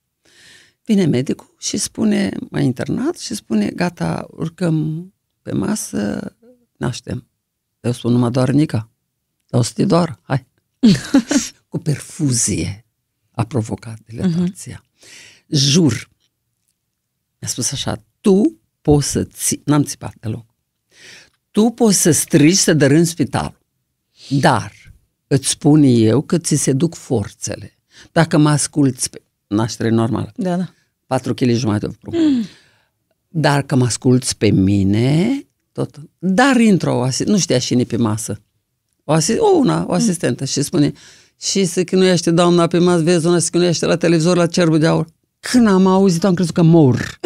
Vine 0.84 1.06
medicul 1.06 1.54
și 1.58 1.76
spune, 1.76 2.30
m-a 2.50 2.60
internat 2.60 3.18
și 3.18 3.34
spune, 3.34 3.70
gata, 3.70 4.26
urcăm 4.30 5.08
pe 5.42 5.52
masă, 5.52 6.32
naștem. 6.76 7.28
Eu 7.80 7.92
spun, 7.92 8.12
nu 8.12 8.18
mă 8.18 8.30
doar 8.30 8.50
Nica, 8.50 8.90
dar 9.46 9.60
o 9.60 9.62
să 9.62 9.72
te 9.74 9.84
doar, 9.84 10.20
hai. 10.22 10.46
Cu 11.68 11.78
perfuzie 11.78 12.86
a 13.30 13.44
provocat 13.44 13.98
dilatația. 14.06 14.84
Uh-huh. 14.84 15.46
Jur, 15.48 16.10
mi-a 17.38 17.48
spus 17.48 17.72
așa, 17.72 18.04
tu 18.20 18.60
poți 18.80 19.10
să 19.10 19.24
ți... 19.24 19.60
N-am 19.64 19.82
țipat 19.82 20.14
deloc. 20.20 20.54
Tu 21.50 21.70
poți 21.70 22.00
să 22.00 22.10
strigi 22.10 22.56
să 22.56 22.74
dărâmi 22.74 23.06
spital, 23.06 23.58
dar 24.28 24.72
îți 25.26 25.48
spun 25.48 25.82
eu 25.82 26.22
că 26.22 26.38
ți 26.38 26.56
se 26.56 26.72
duc 26.72 26.94
forțele. 26.94 27.77
Dacă 28.12 28.36
mă 28.38 28.48
asculți 28.48 29.10
pe 29.10 29.22
naștere 29.46 29.88
normală, 29.88 30.32
Da, 30.36 30.56
da. 30.56 30.68
4 31.06 31.34
kg 31.34 31.50
jumătate 31.50 31.86
de 31.86 31.96
prunc. 32.00 32.16
Dar 33.28 33.62
că 33.62 33.76
mă 33.76 33.84
asculți 33.84 34.36
pe 34.36 34.50
mine, 34.50 35.30
tot. 35.72 35.96
Dar 36.18 36.56
intră 36.60 36.90
o 36.90 37.02
asist- 37.02 37.28
nu 37.28 37.38
știa 37.38 37.58
cine 37.58 37.82
pe 37.82 37.96
masă. 37.96 38.40
O, 39.04 39.12
asist- 39.12 39.38
o 39.40 39.56
una, 39.56 39.84
o 39.88 39.92
asistentă 39.92 40.44
și 40.44 40.62
spune 40.62 40.92
și 41.40 41.64
se 41.64 41.84
chinuiește 41.84 42.30
doamna 42.30 42.66
pe 42.66 42.78
masă, 42.78 43.02
vezi, 43.02 43.26
una 43.26 43.38
se 43.38 43.48
chinuiește 43.50 43.86
la 43.86 43.96
televizor 43.96 44.36
la 44.36 44.46
cerbul 44.46 44.78
de 44.78 44.86
aur. 44.86 45.06
Când 45.40 45.66
am 45.68 45.86
auzit, 45.86 46.24
am 46.24 46.34
crezut 46.34 46.54
că 46.54 46.62
mor. 46.62 47.18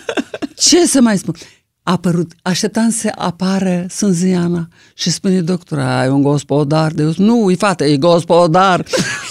Ce 0.54 0.86
să 0.86 1.00
mai 1.00 1.18
spun? 1.18 1.34
A 1.82 1.92
apărut, 1.92 2.32
așteptam 2.42 2.90
să 2.90 3.12
apară 3.16 3.86
Sânziana 3.88 4.68
și 4.94 5.10
spune 5.10 5.40
doctora, 5.40 6.00
ai 6.00 6.08
un 6.08 6.22
gospodar 6.22 6.92
de 6.92 7.14
Nu, 7.16 7.50
e 7.50 7.54
fată, 7.54 7.84
e 7.84 7.96
gospodar. 7.96 8.84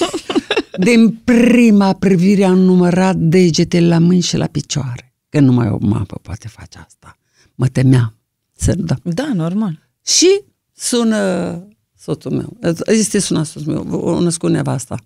Din 0.80 1.22
prima 1.24 1.94
privire 1.94 2.44
am 2.44 2.60
numărat 2.60 3.16
degetele 3.16 3.88
la 3.88 4.00
mâini 4.00 4.22
și 4.22 4.38
la 4.38 4.46
picioare. 4.46 5.14
Că 5.30 5.40
numai 5.40 5.70
o 5.70 5.78
mapă 5.80 6.20
poate 6.22 6.48
face 6.48 6.78
asta. 6.86 7.18
Mă 7.56 7.68
temeam 7.68 8.16
să 8.56 8.76
da. 8.78 8.96
Da, 9.04 9.32
normal. 9.34 9.90
Și 10.06 10.42
sună 10.76 11.64
soțul 11.98 12.32
meu. 12.32 12.58
Este 12.86 13.20
sunat 13.20 13.46
soțul 13.46 13.74
meu, 13.74 14.00
o 14.00 14.20
născut 14.20 14.52
nevasta. 14.52 14.98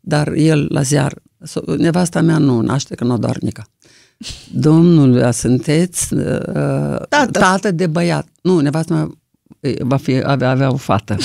Dar 0.00 0.32
el 0.32 0.66
la 0.70 0.82
ziar, 0.82 1.14
so- 1.42 1.76
nevasta 1.76 2.20
mea 2.20 2.38
nu 2.38 2.60
naște, 2.60 2.94
că 2.94 3.04
nu 3.04 3.12
o 3.12 3.16
dornica. 3.16 3.64
Domnul, 4.52 5.32
sunteți 5.32 6.14
uh, 6.14 6.22
Tată. 7.08 7.26
tată 7.30 7.70
de 7.70 7.86
băiat. 7.86 8.28
Nu, 8.42 8.60
nevasta 8.60 8.94
mea 8.94 9.10
e, 9.60 9.84
va 9.84 9.96
fi, 9.96 10.12
avea, 10.22 10.50
avea 10.50 10.72
o 10.72 10.76
fată. 10.76 11.16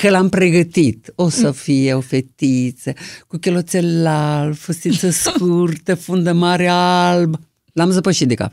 Că 0.00 0.10
l-am 0.10 0.28
pregătit. 0.28 1.12
O 1.14 1.28
să 1.28 1.50
fie 1.50 1.94
o 1.94 2.00
fetiță 2.00 2.92
cu 3.26 3.36
chiloțel 3.36 4.06
alb, 4.06 4.54
fustiță 4.54 5.10
scurtă, 5.24 5.94
fundă 5.94 6.32
mare 6.32 6.68
alb. 6.68 7.40
L-am 7.72 7.90
zăpășit 7.90 8.28
de 8.28 8.34
cap. 8.34 8.52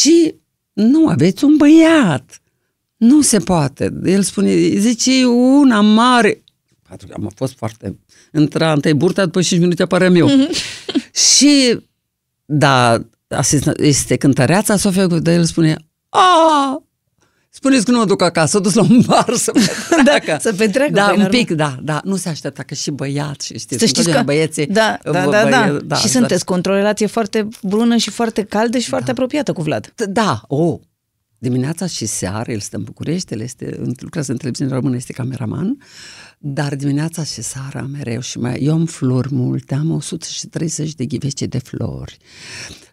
Și 0.00 0.34
nu, 0.72 1.08
aveți 1.08 1.44
un 1.44 1.56
băiat. 1.56 2.40
Nu 2.96 3.22
se 3.22 3.38
poate. 3.38 3.92
El 4.04 4.22
spune, 4.22 4.54
zice, 4.78 5.24
una 5.24 5.80
mare. 5.80 6.42
Pentru 6.88 7.06
că 7.06 7.14
am 7.16 7.32
fost 7.34 7.54
foarte... 7.56 7.98
Intra 8.32 8.72
întâi 8.72 8.94
burta, 8.94 9.24
după 9.24 9.42
5 9.42 9.60
minute 9.60 9.82
apare 9.82 10.08
meu. 10.08 10.28
și, 11.36 11.80
da, 12.44 13.04
asist- 13.28 13.76
este 13.76 14.16
cântăreața 14.16 14.76
Sofia, 14.76 15.06
dar 15.06 15.34
el 15.34 15.44
spune, 15.44 15.76
a 16.08 16.82
Spuneți 17.56 17.84
că 17.84 17.90
nu 17.90 17.98
mă 17.98 18.04
duc 18.04 18.22
acasă, 18.22 18.46
s-a 18.46 18.58
dus 18.58 18.74
la 18.74 18.82
un 18.82 19.00
bar 19.06 19.34
să 19.34 19.52
petreacă. 19.96 20.36
să 20.48 20.52
petreacă, 20.52 20.92
Da, 20.92 21.02
păi, 21.04 21.12
un 21.14 21.20
normal. 21.22 21.38
pic, 21.40 21.50
da, 21.50 21.76
da. 21.82 22.00
Nu 22.04 22.16
se 22.16 22.28
aștepta 22.28 22.62
că 22.62 22.74
și 22.74 22.90
băiat, 22.90 23.40
și 23.40 23.58
știți, 23.58 23.78
Să 23.78 23.86
știți 23.86 23.92
că... 23.92 23.98
întotdeauna 24.18 24.22
băieții... 24.32 24.66
da, 24.66 24.98
da, 25.04 25.10
bă- 25.26 25.30
da, 25.30 25.50
da, 25.50 25.78
băie- 25.86 26.00
Și 26.00 26.08
sunteți 26.08 26.44
cu 26.44 26.52
o 26.52 26.58
relație 26.62 27.06
foarte 27.06 27.48
bună 27.62 27.96
și 27.96 28.10
foarte 28.10 28.42
caldă 28.42 28.78
și 28.78 28.82
Da. 28.84 28.90
foarte 28.90 29.10
apropiată 29.10 29.52
cu 29.52 29.62
Vlad. 29.62 29.86
T- 29.86 30.06
Da, 30.08 30.42
o, 30.48 30.78
dimineața 31.38 31.86
și 31.86 32.06
seara, 32.06 32.52
el 32.52 32.60
stă 32.60 32.76
în 32.76 32.82
București, 32.82 33.32
el 33.32 33.40
este, 33.40 33.80
lucrează 33.98 34.32
în 34.32 34.38
televiziune 34.38 34.72
română, 34.74 34.96
este 34.96 35.12
cameraman, 35.12 35.78
dar 36.38 36.74
dimineața 36.76 37.24
și 37.24 37.42
seara 37.42 37.88
mereu 37.92 38.20
și 38.20 38.38
mai, 38.38 38.58
eu 38.62 38.72
am 38.72 38.86
flori 38.86 39.34
multe, 39.34 39.74
am 39.74 39.90
130 39.90 40.94
de 40.94 41.04
ghivece 41.04 41.46
de 41.46 41.58
flori, 41.58 42.16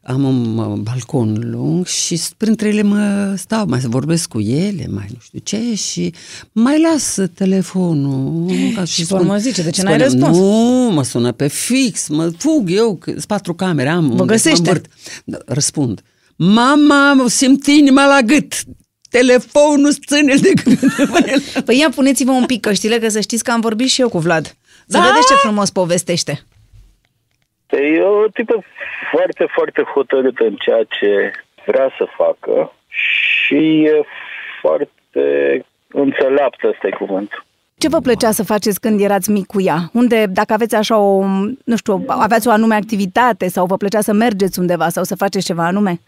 am 0.03 0.23
un 0.23 0.57
uh, 0.57 0.79
balcon 0.79 1.49
lung 1.51 1.85
și 1.85 2.15
s- 2.15 2.33
printre 2.37 2.67
ele 2.67 2.81
mă 2.81 3.33
stau, 3.37 3.65
mai 3.67 3.79
vorbesc 3.79 4.27
cu 4.29 4.39
ele, 4.39 4.87
mai 4.89 5.07
nu 5.11 5.17
știu 5.21 5.39
ce 5.43 5.75
și 5.75 6.13
mai 6.51 6.81
las 6.81 7.17
telefonul. 7.33 8.51
Ca 8.75 8.83
Și 8.93 9.05
pe 9.05 9.13
urmă 9.13 9.37
zice, 9.37 9.61
de 9.63 9.69
ce 9.69 9.81
n-ai 9.83 9.99
spune, 9.99 10.09
răspuns? 10.09 10.37
Nu, 10.37 10.89
mă 10.93 11.03
sună 11.03 11.31
pe 11.31 11.47
fix, 11.47 12.07
mă 12.07 12.31
fug 12.37 12.69
eu, 12.71 12.95
că 12.95 13.09
sunt 13.11 13.25
patru 13.25 13.53
camere, 13.53 13.89
am 13.89 14.03
unde 14.03 14.15
să 14.15 14.21
mă 14.21 14.25
găsește. 14.25 14.57
învârt. 14.67 14.85
Da, 15.25 15.37
Răspund. 15.45 16.01
Mama, 16.35 17.25
simt 17.27 17.65
inima 17.67 18.05
la 18.05 18.21
gât. 18.25 18.63
Telefonul 19.17 19.93
ține 20.07 20.35
de 20.45 20.51
gât. 20.63 20.79
Păi 21.65 21.77
ia 21.79 21.89
puneți-vă 21.95 22.31
un 22.31 22.45
pic 22.45 22.61
căștile, 22.61 22.97
că 22.97 23.07
să 23.07 23.19
știți 23.19 23.43
că 23.43 23.51
am 23.51 23.59
vorbit 23.59 23.89
și 23.89 24.01
eu 24.01 24.09
cu 24.09 24.19
Vlad. 24.19 24.45
Să 24.45 24.97
Da? 24.97 24.99
vedeți 24.99 25.27
ce 25.27 25.33
frumos 25.33 25.69
povestește. 25.71 26.33
E 27.69 28.01
o 28.01 28.27
tipă 28.27 28.63
foarte, 29.11 29.45
foarte 29.55 29.81
hotărâtă 29.93 30.43
în 30.43 30.55
ceea 30.55 30.83
ce 30.99 31.31
vrea 31.65 31.89
să 31.97 32.05
facă 32.17 32.73
și 32.87 33.83
e 33.83 34.01
foarte 34.61 35.25
înțeleaptă, 35.87 36.67
ăsta 36.67 36.87
e 36.87 36.89
cuvântul. 36.89 37.45
Ce 37.77 37.87
vă 37.89 37.99
plăcea 37.99 38.31
să 38.31 38.43
faceți 38.43 38.79
când 38.79 39.01
erați 39.01 39.31
mic 39.31 39.45
cu 39.45 39.61
ea? 39.61 39.89
Unde, 39.93 40.25
dacă 40.29 40.53
aveți 40.53 40.75
așa 40.75 40.97
o, 40.97 41.23
nu 41.65 41.75
știu, 41.75 42.03
aveați 42.07 42.47
o 42.47 42.51
anume 42.51 42.75
activitate 42.75 43.47
sau 43.47 43.65
vă 43.65 43.77
plăcea 43.77 44.01
să 44.01 44.13
mergeți 44.13 44.59
undeva 44.59 44.89
sau 44.89 45.03
să 45.03 45.15
faceți 45.15 45.45
ceva 45.45 45.65
anume? 45.65 45.99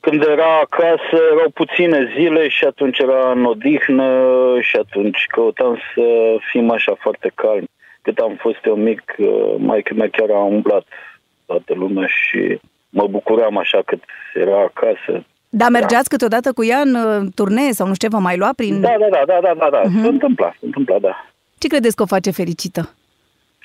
Când 0.00 0.22
era 0.22 0.58
acasă, 0.58 1.22
erau 1.32 1.50
puține 1.54 2.12
zile 2.16 2.48
și 2.48 2.64
atunci 2.64 2.98
era 2.98 3.30
în 3.30 3.44
odihnă 3.44 4.08
și 4.60 4.76
atunci 4.76 5.26
căutam 5.28 5.78
să 5.94 6.36
fim 6.50 6.70
așa 6.70 6.96
foarte 6.98 7.32
calmi. 7.34 7.70
Cât 8.02 8.18
am 8.18 8.36
fost 8.40 8.64
eu 8.64 8.74
mic, 8.74 9.02
maică 9.58 9.94
mea 9.94 10.08
chiar 10.08 10.30
a 10.30 10.38
umblat 10.38 10.86
toată 11.46 11.74
lumea 11.74 12.06
și 12.06 12.60
mă 12.88 13.06
bucuram 13.06 13.56
așa 13.56 13.82
cât 13.84 14.02
era 14.34 14.60
acasă. 14.60 15.24
Dar 15.48 15.70
mergeați 15.70 16.08
câteodată 16.08 16.52
cu 16.52 16.64
ea 16.64 16.78
în 16.78 16.94
uh, 16.94 17.26
turnee 17.34 17.72
sau 17.72 17.86
nu 17.86 17.94
știu 17.94 18.08
ce, 18.08 18.14
vă 18.14 18.20
mai 18.20 18.36
lua 18.36 18.52
prin... 18.56 18.80
Da, 18.80 18.94
da, 18.98 19.08
da, 19.10 19.22
da, 19.26 19.38
da, 19.42 19.54
da, 19.58 19.68
da. 19.70 19.80
Uh-huh. 19.80 20.02
Se 20.02 20.08
întâmpla, 20.08 20.50
se 20.60 20.66
întâmpla, 20.66 20.98
da. 20.98 21.26
Ce 21.58 21.68
credeți 21.68 21.96
că 21.96 22.02
o 22.02 22.06
face 22.06 22.30
fericită? 22.30 22.94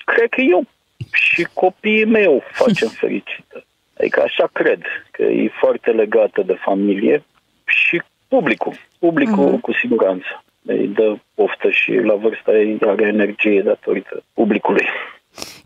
Cred 0.04 0.28
că 0.28 0.40
eu 0.40 0.64
și 1.12 1.46
copiii 1.52 2.04
mei 2.04 2.26
o 2.26 2.38
facem 2.52 2.88
fericită. 3.02 3.64
Adică 4.02 4.22
așa 4.22 4.48
cred, 4.52 4.80
că 5.10 5.22
e 5.22 5.50
foarte 5.60 5.90
legată 5.90 6.42
de 6.42 6.56
familie 6.64 7.24
și 7.64 8.02
publicul. 8.28 8.74
Publicul 8.98 9.56
uh-huh. 9.56 9.60
cu 9.60 9.72
siguranță. 9.72 10.44
Îi 10.66 10.86
dă 10.86 11.16
poftă 11.34 11.70
și 11.70 11.92
la 11.92 12.14
vârsta 12.14 12.52
ei 12.52 12.78
are 12.86 13.06
energie 13.06 13.62
datorită 13.62 14.22
publicului. 14.34 14.86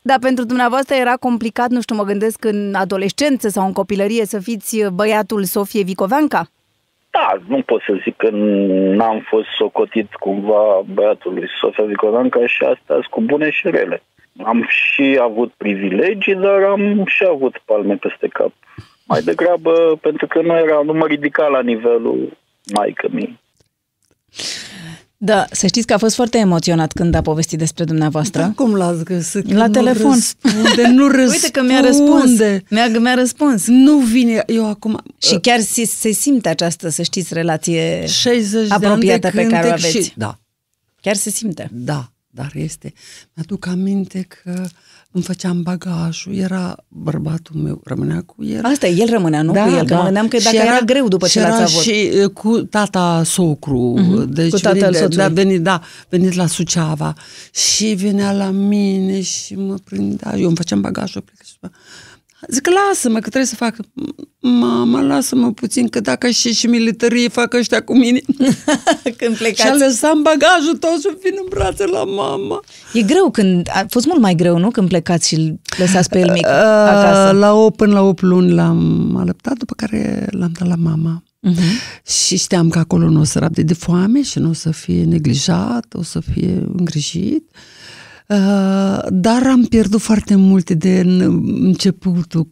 Dar 0.03 0.19
pentru 0.19 0.45
dumneavoastră 0.45 0.95
era 0.95 1.15
complicat, 1.15 1.69
nu 1.69 1.81
știu, 1.81 1.97
mă 1.97 2.03
gândesc 2.03 2.45
în 2.45 2.75
adolescență 2.75 3.49
sau 3.49 3.67
în 3.67 3.73
copilărie 3.73 4.25
să 4.25 4.39
fiți 4.41 4.85
băiatul 4.93 5.45
Sofie 5.45 5.83
Vicoveanca? 5.83 6.47
Da, 7.11 7.37
nu 7.49 7.63
pot 7.63 7.83
să 7.83 8.01
zic 8.03 8.17
că 8.17 8.29
n-am 8.99 9.21
fost 9.29 9.49
socotit 9.59 10.15
cumva 10.15 10.83
băiatul 10.95 11.35
lui 11.35 11.49
Sofia 11.61 11.85
Vicoveanca 11.85 12.47
și 12.47 12.63
asta 12.63 13.01
cu 13.11 13.21
bune 13.21 13.51
și 13.51 13.71
rele. 13.71 14.03
Am 14.45 14.67
și 14.69 15.19
avut 15.23 15.53
privilegii, 15.57 16.35
dar 16.35 16.63
am 16.63 17.05
și 17.07 17.25
avut 17.29 17.63
palme 17.65 17.95
peste 17.95 18.29
cap. 18.29 18.53
Mai 19.05 19.23
degrabă 19.23 19.99
pentru 20.01 20.27
că 20.27 20.43
nu 20.43 20.57
era, 20.57 20.83
nu 20.85 20.93
mă 20.93 21.07
ridica 21.07 21.47
la 21.47 21.63
nivelul 21.63 22.37
maică 22.75 23.09
mie. 23.11 23.39
Da, 25.19 25.45
să 25.51 25.67
știți 25.67 25.87
că 25.87 25.93
a 25.93 25.99
fost 25.99 26.15
foarte 26.15 26.39
emoționat 26.39 26.93
când 26.93 27.15
a 27.15 27.21
povestit 27.21 27.59
despre 27.59 27.85
dumneavoastră. 27.85 28.41
Da, 28.41 28.53
cum 28.55 28.75
l-ați 28.75 29.05
găsit? 29.05 29.53
La 29.53 29.67
nu 29.67 29.73
telefon. 29.73 30.13
Răspunde, 30.13 30.87
nu 30.87 31.09
răspunde. 31.09 31.33
Uite 31.35 31.51
că 31.51 31.63
mi-a 31.63 31.81
răspuns. 31.81 32.39
Mi-a, 32.71 32.89
mi-a 32.99 33.15
răspuns. 33.15 33.67
Nu 33.67 33.99
vine, 33.99 34.43
eu 34.47 34.69
acum... 34.69 35.01
Și 35.19 35.39
chiar 35.41 35.61
se, 35.61 35.85
se 35.85 36.11
simte 36.11 36.49
această, 36.49 36.89
să 36.89 37.03
știți, 37.03 37.35
relație 37.35 38.07
60 38.07 38.71
apropiată 38.71 39.31
de 39.33 39.43
pe 39.43 39.47
care 39.47 39.67
o 39.67 39.73
aveți. 39.73 40.03
Și, 40.03 40.13
da. 40.17 40.39
Chiar 41.01 41.15
se 41.15 41.31
simte. 41.31 41.69
Da, 41.73 42.05
dar 42.37 42.51
este. 42.55 42.93
Mi-aduc 43.35 43.67
aminte 43.67 44.27
că 44.29 44.65
îmi 45.11 45.25
făceam 45.25 45.63
bagajul, 45.63 46.35
era 46.35 46.77
bărbatul 46.89 47.57
meu, 47.57 47.81
rămânea 47.85 48.23
cu 48.27 48.45
el. 48.45 48.65
Asta 48.65 48.87
el 48.87 49.09
rămânea, 49.11 49.43
nu 49.43 49.53
da, 49.53 49.65
cu 49.65 49.71
el, 49.71 49.79
că 49.79 49.85
da. 49.85 49.97
mă 49.97 50.03
gândeam 50.05 50.29
că 50.29 50.37
dacă 50.37 50.49
și 50.57 50.57
era, 50.63 50.75
era 50.75 50.81
greu 50.85 51.09
după 51.09 51.27
ce 51.27 51.41
l-ați 51.41 51.63
avut. 51.63 51.83
și 51.83 52.11
uh, 52.23 52.31
cu 52.31 52.59
tata 52.59 53.23
socru, 53.25 53.95
Mhm, 53.99 54.33
deci 54.33 54.51
cu 54.51 54.59
tatăl 54.59 54.81
venit, 54.81 54.97
soțului. 54.97 55.17
da, 55.17 55.29
venit, 55.29 55.63
da, 55.63 55.81
venit 56.09 56.33
la 56.35 56.47
Suceava 56.47 57.15
și 57.53 57.87
venea 57.87 58.33
la 58.33 58.51
mine 58.51 59.21
și 59.21 59.55
mă 59.55 59.75
prindea, 59.85 60.35
eu 60.39 60.47
îmi 60.47 60.57
făceam 60.57 60.81
bagajul, 60.81 61.21
plec 61.21 61.43
și 61.47 61.53
spunea, 61.53 61.77
Zic, 62.49 62.67
lasă-mă, 62.67 63.15
că 63.15 63.21
trebuie 63.29 63.45
să 63.45 63.55
fac. 63.55 63.77
Mama, 64.41 65.01
lasă-mă 65.01 65.53
puțin, 65.53 65.89
că 65.89 66.01
dacă 66.01 66.29
și 66.29 66.53
și 66.53 66.67
militarie 66.67 67.29
fac 67.29 67.55
ăștia 67.55 67.83
cu 67.83 67.97
mine. 67.97 68.21
când 69.19 69.37
și 69.37 69.43
a 69.43 69.47
plecați. 69.47 69.79
lăsat 69.79 70.15
bagajul 70.15 70.77
tot 70.81 71.01
și 71.01 71.17
vin 71.23 71.35
în 71.37 71.47
brațe 71.49 71.87
la 71.87 72.05
mama. 72.05 72.61
E 72.93 73.03
greu 73.03 73.31
când, 73.31 73.69
a 73.73 73.85
fost 73.89 74.07
mult 74.07 74.21
mai 74.21 74.35
greu, 74.35 74.59
nu? 74.59 74.71
Când 74.71 74.89
plecați 74.89 75.29
și 75.29 75.35
îl 75.35 75.61
lăsați 75.79 76.09
pe 76.09 76.19
el 76.19 76.31
mic 76.33 76.47
acasă. 76.47 77.35
Uh, 77.35 77.41
La 77.41 77.53
8 77.55 77.77
până 77.77 77.93
la 77.93 78.03
8 78.03 78.23
luni 78.23 78.53
l-am 78.53 79.17
alăptat, 79.17 79.57
după 79.57 79.75
care 79.77 80.27
l-am 80.31 80.53
dat 80.59 80.69
la 80.69 80.77
mama. 80.79 81.23
Uh-huh. 81.51 82.03
Și 82.07 82.37
știam 82.37 82.69
că 82.69 82.79
acolo 82.79 83.09
nu 83.09 83.21
o 83.21 83.25
să 83.25 83.39
rabde 83.39 83.63
de 83.63 83.75
foame 83.75 84.23
și 84.23 84.39
nu 84.39 84.49
o 84.49 84.53
să 84.53 84.71
fie 84.71 85.05
neglijat, 85.05 85.87
o 85.93 86.03
să 86.03 86.21
fie 86.33 86.63
îngrijit. 86.77 87.45
Uh, 87.53 87.76
dar 89.09 89.47
am 89.47 89.65
pierdut 89.65 90.01
foarte 90.01 90.35
multe 90.35 90.75
de 90.75 90.99
în 90.99 91.21
începutul, 91.65 92.49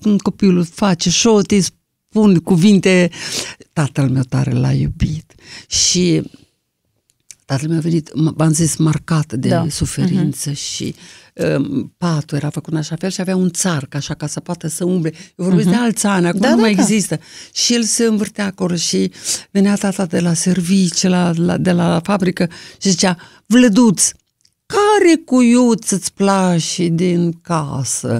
când 0.00 0.20
copilul 0.20 0.64
face 0.64 1.10
șote, 1.10 1.60
spun 1.60 2.38
cuvinte. 2.38 3.10
Tatăl 3.72 4.08
meu 4.08 4.22
tare 4.22 4.52
l-a 4.52 4.72
iubit 4.72 5.34
și 5.68 6.22
tatăl 7.44 7.68
meu 7.68 7.78
a 7.78 7.80
venit, 7.80 8.10
m- 8.10 8.34
v-am 8.34 8.52
zis, 8.52 8.76
marcat 8.76 9.32
de 9.32 9.48
Da. 9.48 9.56
da. 9.62 9.68
suferință 9.68 10.50
uh-huh. 10.50 10.56
și 10.56 10.94
um, 11.34 11.94
patul 11.98 12.36
era 12.36 12.50
făcut 12.50 12.72
în 12.72 12.78
așa 12.78 12.96
fel 12.96 13.10
și 13.10 13.20
avea 13.20 13.36
un 13.36 13.50
țar, 13.50 13.86
ca 13.86 13.98
așa, 13.98 14.14
ca 14.14 14.26
să 14.26 14.40
poată 14.40 14.68
să 14.68 14.84
umble. 14.84 15.12
Eu 15.36 15.44
vorbesc 15.44 15.68
uh-huh. 15.68 15.70
de 15.70 15.76
alți 15.76 16.06
ani, 16.06 16.26
acum 16.26 16.40
Da, 16.40 16.46
da, 16.48 16.54
nu 16.54 16.60
da, 16.60 16.66
mai 16.66 16.74
da. 16.74 16.80
există. 16.82 17.18
Și 17.54 17.74
el 17.74 17.82
se 17.82 18.04
învârtea 18.04 18.44
acolo 18.46 18.74
și 18.74 19.12
venea 19.50 19.74
tata 19.74 20.06
de 20.06 20.20
la 20.20 20.32
servicii, 20.34 21.08
la, 21.08 21.32
la, 21.36 21.56
de 21.56 21.72
la 21.72 22.00
fabrică 22.04 22.48
și 22.80 22.90
zicea, 22.90 23.16
Vlăduț, 23.46 24.10
care 24.66 25.16
cuiuț 25.24 25.90
îți 25.90 26.12
place 26.12 26.86
din 26.88 27.32
casă? 27.42 28.18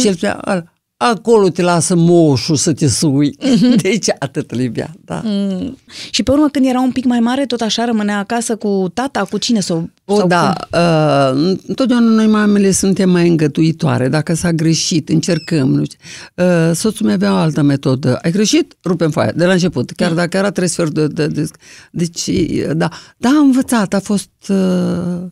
și 0.00 0.06
el 0.06 0.14
spunea, 0.14 0.34
"Al- 0.34 0.70
acolo 0.96 1.48
te 1.48 1.62
lasă 1.62 1.94
moșul 1.96 2.56
să 2.56 2.72
te 2.72 2.88
sui. 2.88 3.36
Deci 3.82 4.06
atât 4.18 4.50
îl 4.50 4.58
iubea, 4.60 4.90
da. 5.04 5.20
Mm. 5.24 5.76
Și 6.10 6.22
pe 6.22 6.30
urmă, 6.30 6.48
când 6.48 6.66
era 6.66 6.80
un 6.80 6.92
pic 6.92 7.04
mai 7.04 7.20
mare, 7.20 7.46
tot 7.46 7.60
așa 7.60 7.84
rămânea 7.84 8.18
acasă 8.18 8.56
cu 8.56 8.90
tata, 8.94 9.24
cu 9.30 9.38
cine? 9.38 9.60
Sau, 9.60 9.90
O, 10.04 10.16
sau 10.16 10.26
da, 10.26 10.52
uh, 10.72 11.58
întotdeauna 11.66 12.08
noi 12.10 12.26
mamele 12.26 12.70
suntem 12.70 13.10
mai 13.10 13.28
îngătuitoare. 13.28 14.08
Dacă 14.08 14.34
s-a 14.34 14.52
greșit, 14.52 15.08
încercăm. 15.08 15.68
Nu 15.68 15.84
știu. 15.84 15.98
Uh, 16.34 16.70
soțul 16.74 17.06
meu 17.06 17.14
avea 17.14 17.32
o 17.32 17.36
altă 17.36 17.62
metodă. 17.62 18.18
Ai 18.22 18.30
greșit? 18.30 18.76
Rupem 18.84 19.10
foaia, 19.10 19.32
de 19.32 19.44
la 19.46 19.52
început. 19.52 19.90
Chiar 19.90 20.12
dacă 20.12 20.36
era 20.36 20.50
trei 20.50 20.68
sferturi 20.68 21.14
de, 21.14 21.26
de, 21.26 21.40
de... 21.42 21.48
Deci, 21.90 22.26
uh, 22.26 22.70
da. 22.74 22.88
Da, 23.16 23.28
am 23.28 23.44
învățat. 23.44 23.92
A 23.94 24.00
fost... 24.00 24.30
Uh, 24.48 25.26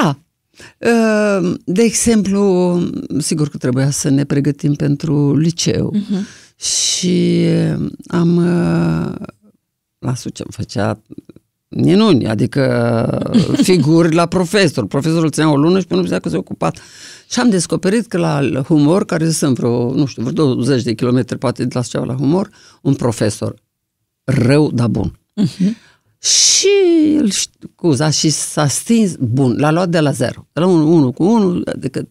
da. 0.00 0.18
Uh, 0.78 1.54
De 1.64 1.82
exemplu, 1.82 2.80
sigur 3.18 3.48
că 3.48 3.56
trebuia 3.56 3.90
să 3.90 4.08
ne 4.08 4.24
pregătim 4.24 4.74
pentru 4.74 5.36
liceu. 5.36 5.94
Uh-huh. 5.96 6.42
Și 6.56 7.46
am... 8.06 8.36
uh, 8.36 9.14
La 9.98 10.14
Sucea 10.14 10.44
făcea 10.50 11.00
minuni, 11.68 12.26
adică 12.26 13.18
figuri 13.66 14.14
la 14.14 14.26
profesor. 14.26 14.86
Profesorul 14.86 15.30
ținea 15.30 15.50
o 15.50 15.56
lună 15.56 15.80
și 15.80 15.86
până 15.86 16.00
nu 16.00 16.18
că 16.18 16.28
s-a 16.28 16.36
ocupat. 16.36 16.78
Și 17.30 17.40
am 17.40 17.50
descoperit 17.50 18.06
că 18.06 18.18
la 18.18 18.62
humor, 18.66 19.04
care 19.04 19.30
sunt 19.30 19.56
vreo, 19.56 19.94
nu 19.94 20.06
știu, 20.06 20.22
vreo 20.22 20.54
20 20.54 20.82
de 20.82 20.92
kilometri 20.94 21.38
poate 21.38 21.64
de 21.64 21.70
la 21.72 21.82
Suceava 21.82 22.04
la 22.06 22.14
humor, 22.14 22.48
un 22.82 22.94
profesor 22.94 23.54
rău, 24.24 24.70
dar 24.70 24.88
bun. 24.88 25.18
Uh-huh. 25.42 25.83
Și 26.24 26.68
îl 27.18 27.30
scuza 27.30 28.10
și 28.10 28.30
s-a 28.30 28.68
stins, 28.68 29.14
bun, 29.16 29.58
l-a 29.58 29.70
luat 29.70 29.88
de 29.88 30.00
la 30.00 30.10
zero, 30.10 30.46
de 30.52 30.60
la 30.60 30.66
1 30.66 31.12
cu 31.12 31.24
1, 31.24 31.62
adică 31.64 32.08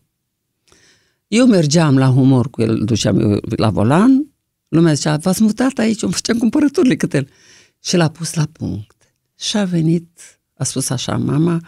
eu 1.28 1.46
mergeam 1.46 1.98
la 1.98 2.08
humor 2.08 2.50
cu 2.50 2.62
el, 2.62 2.70
îl 2.70 2.86
duceam 2.86 3.20
eu 3.20 3.40
la 3.56 3.70
volan, 3.70 4.34
lumea 4.68 4.94
zicea, 4.94 5.18
v-ați 5.18 5.44
mutat 5.44 5.78
aici, 5.78 6.02
îmi 6.02 6.14
făceam 6.14 6.38
cumpărăturile 6.38 6.96
cât 6.96 7.14
el. 7.14 7.30
Și 7.84 7.96
l-a 7.96 8.10
pus 8.10 8.34
la 8.34 8.48
punct. 8.52 8.96
Și 9.40 9.58
a 9.58 9.66
venit, 9.66 10.20
a 10.54 10.64
spus 10.64 10.90
așa, 10.90 11.18
mama, 11.18 11.62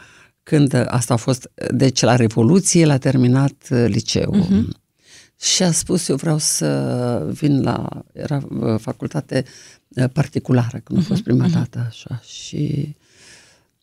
când 0.43 0.73
asta 0.87 1.13
a 1.13 1.17
fost, 1.17 1.51
deci 1.71 2.01
la 2.01 2.15
Revoluție 2.15 2.85
l-a 2.85 2.97
terminat 2.97 3.67
uh, 3.69 3.85
liceul. 3.87 4.43
Uh-huh. 4.43 4.83
Și 5.39 5.63
a 5.63 5.71
spus, 5.71 6.07
eu 6.07 6.15
vreau 6.15 6.37
să 6.37 7.29
vin 7.33 7.61
la, 7.61 8.03
era 8.13 8.41
uh, 8.49 8.79
facultate 8.79 9.43
uh, 9.45 9.75
particulară, 10.13 10.81
când 10.83 10.99
a 10.99 11.01
fost 11.01 11.21
prima 11.21 11.47
dată 11.47 11.85
așa. 11.87 12.21
Și 12.27 12.95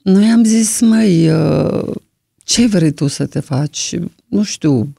noi 0.02 0.24
am 0.24 0.44
zis, 0.44 0.80
măi, 0.80 1.30
uh, 1.30 1.94
ce 2.44 2.66
vrei 2.66 2.92
tu 2.92 3.06
să 3.06 3.26
te 3.26 3.40
faci? 3.40 3.94
Nu 4.26 4.42
știu, 4.42 4.92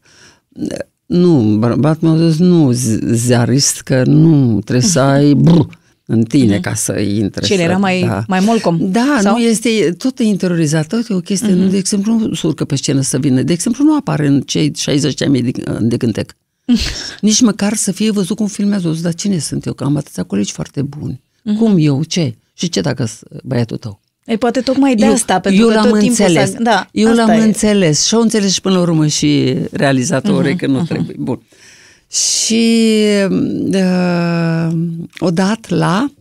nu, 1.05 1.55
bărbatul 1.57 2.07
meu 2.09 2.25
a 2.25 2.29
zis, 2.29 2.39
nu, 2.39 2.71
zi- 2.71 2.99
ziarist, 3.11 3.81
că 3.81 4.03
nu, 4.05 4.59
trebuie 4.61 4.87
să 4.89 4.99
ai 4.99 5.33
bru 5.33 5.69
în 6.05 6.23
tine 6.23 6.59
ca 6.59 6.73
să 6.73 6.99
intre. 6.99 7.45
Și 7.45 7.51
el 7.51 7.57
să- 7.57 7.63
era 7.63 7.77
mai, 7.77 8.23
mai 8.27 8.39
molcom? 8.39 8.77
da, 8.91 9.17
sau? 9.21 9.33
nu 9.33 9.41
este 9.43 9.95
tot 9.97 10.19
e 10.19 10.23
interiorizat, 10.23 10.87
tot 10.87 11.09
e 11.09 11.13
o 11.13 11.19
chestie, 11.19 11.51
uh-huh. 11.51 11.57
nu, 11.57 11.67
de 11.67 11.77
exemplu, 11.77 12.17
nu 12.17 12.33
se 12.33 12.47
urcă 12.47 12.65
pe 12.65 12.75
scenă 12.75 13.01
să 13.01 13.17
vină, 13.17 13.41
de 13.41 13.53
exemplu, 13.53 13.83
nu 13.83 13.95
apare 13.95 14.27
în 14.27 14.41
cei 14.41 14.71
60 14.75 15.13
de 15.13 15.25
mii 15.25 15.41
de, 15.41 15.51
de 15.79 15.97
cântec. 15.97 16.35
Nici 17.21 17.41
măcar 17.41 17.73
să 17.73 17.91
fie 17.91 18.11
văzut 18.11 18.35
cum 18.35 18.47
filmează, 18.47 18.87
văzut, 18.87 19.03
dar 19.03 19.13
cine 19.13 19.37
sunt 19.37 19.65
eu, 19.65 19.73
că 19.73 19.83
am 19.83 19.95
atâția 19.95 20.23
colegi 20.23 20.51
foarte 20.51 20.81
buni. 20.81 21.23
Uh-huh. 21.23 21.57
Cum 21.57 21.75
eu, 21.77 22.03
ce? 22.03 22.35
Și 22.53 22.69
ce 22.69 22.81
dacă 22.81 23.07
băiatul 23.43 23.77
tău? 23.77 24.01
Ei, 24.25 24.37
poate 24.37 24.61
tocmai 24.61 24.95
de 24.95 25.05
asta, 25.05 25.39
pentru 25.39 25.61
eu 25.61 25.67
că 25.67 25.73
l-am 25.73 25.89
tot 25.89 25.99
timpul 25.99 26.25
înțeles. 26.25 26.51
s-a... 26.51 26.57
Da, 26.59 26.87
eu 26.91 27.09
asta 27.09 27.25
l-am 27.25 27.39
e. 27.39 27.43
înțeles 27.43 28.05
și 28.05 28.15
au 28.15 28.21
înțeles 28.21 28.53
și 28.53 28.61
până 28.61 28.75
la 28.75 28.81
urmă 28.81 29.07
și 29.07 29.57
realizatorii 29.71 30.53
uh-huh, 30.53 30.57
că 30.57 30.67
nu 30.67 30.81
uh-huh. 30.81 30.87
trebuie. 30.87 31.15
Bun. 31.19 31.41
Și 32.11 32.97
uh, 33.71 34.67
odată 35.19 35.75
la 35.75 36.11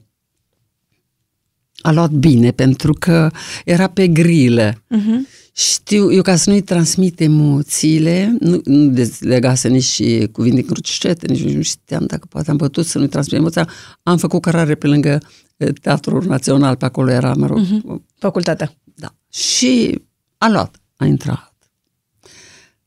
a 1.81 1.93
luat 1.93 2.11
bine 2.11 2.51
pentru 2.51 2.93
că 2.93 3.31
era 3.65 3.87
pe 3.87 4.07
grilă. 4.07 4.73
Uh-huh. 4.73 5.42
Știu, 5.55 6.13
eu 6.13 6.23
ca 6.23 6.37
să 6.37 6.51
nu-i 6.51 6.61
transmit 6.61 7.21
emoțiile, 7.21 8.37
nu, 8.41 8.61
nu 8.65 8.87
dezlegase 8.91 9.69
nici 9.69 9.83
și 9.85 10.29
cuvinte 10.33 10.63
crucișete, 10.63 11.27
nici 11.33 11.43
nu 11.43 11.63
știam 11.63 12.07
dacă 12.07 12.27
poate 12.29 12.51
am 12.51 12.57
putut 12.57 12.87
să 12.87 12.99
nu-i 12.99 13.09
transmit 13.09 13.39
emoția. 13.39 13.69
Am 14.03 14.17
făcut 14.17 14.41
cărare 14.43 14.75
pe 14.75 14.87
lângă 14.87 15.21
eh, 15.57 15.69
Teatrul 15.81 16.25
Național, 16.25 16.77
pe 16.77 16.85
acolo 16.85 17.11
era, 17.11 17.35
mă 17.35 17.47
rog, 17.47 17.59
uh-huh. 17.61 18.03
Facultatea. 18.19 18.75
da. 18.95 19.15
Și 19.33 20.01
a 20.39 20.49
luat, 20.49 20.77
a 20.97 21.05
intrat. 21.05 21.55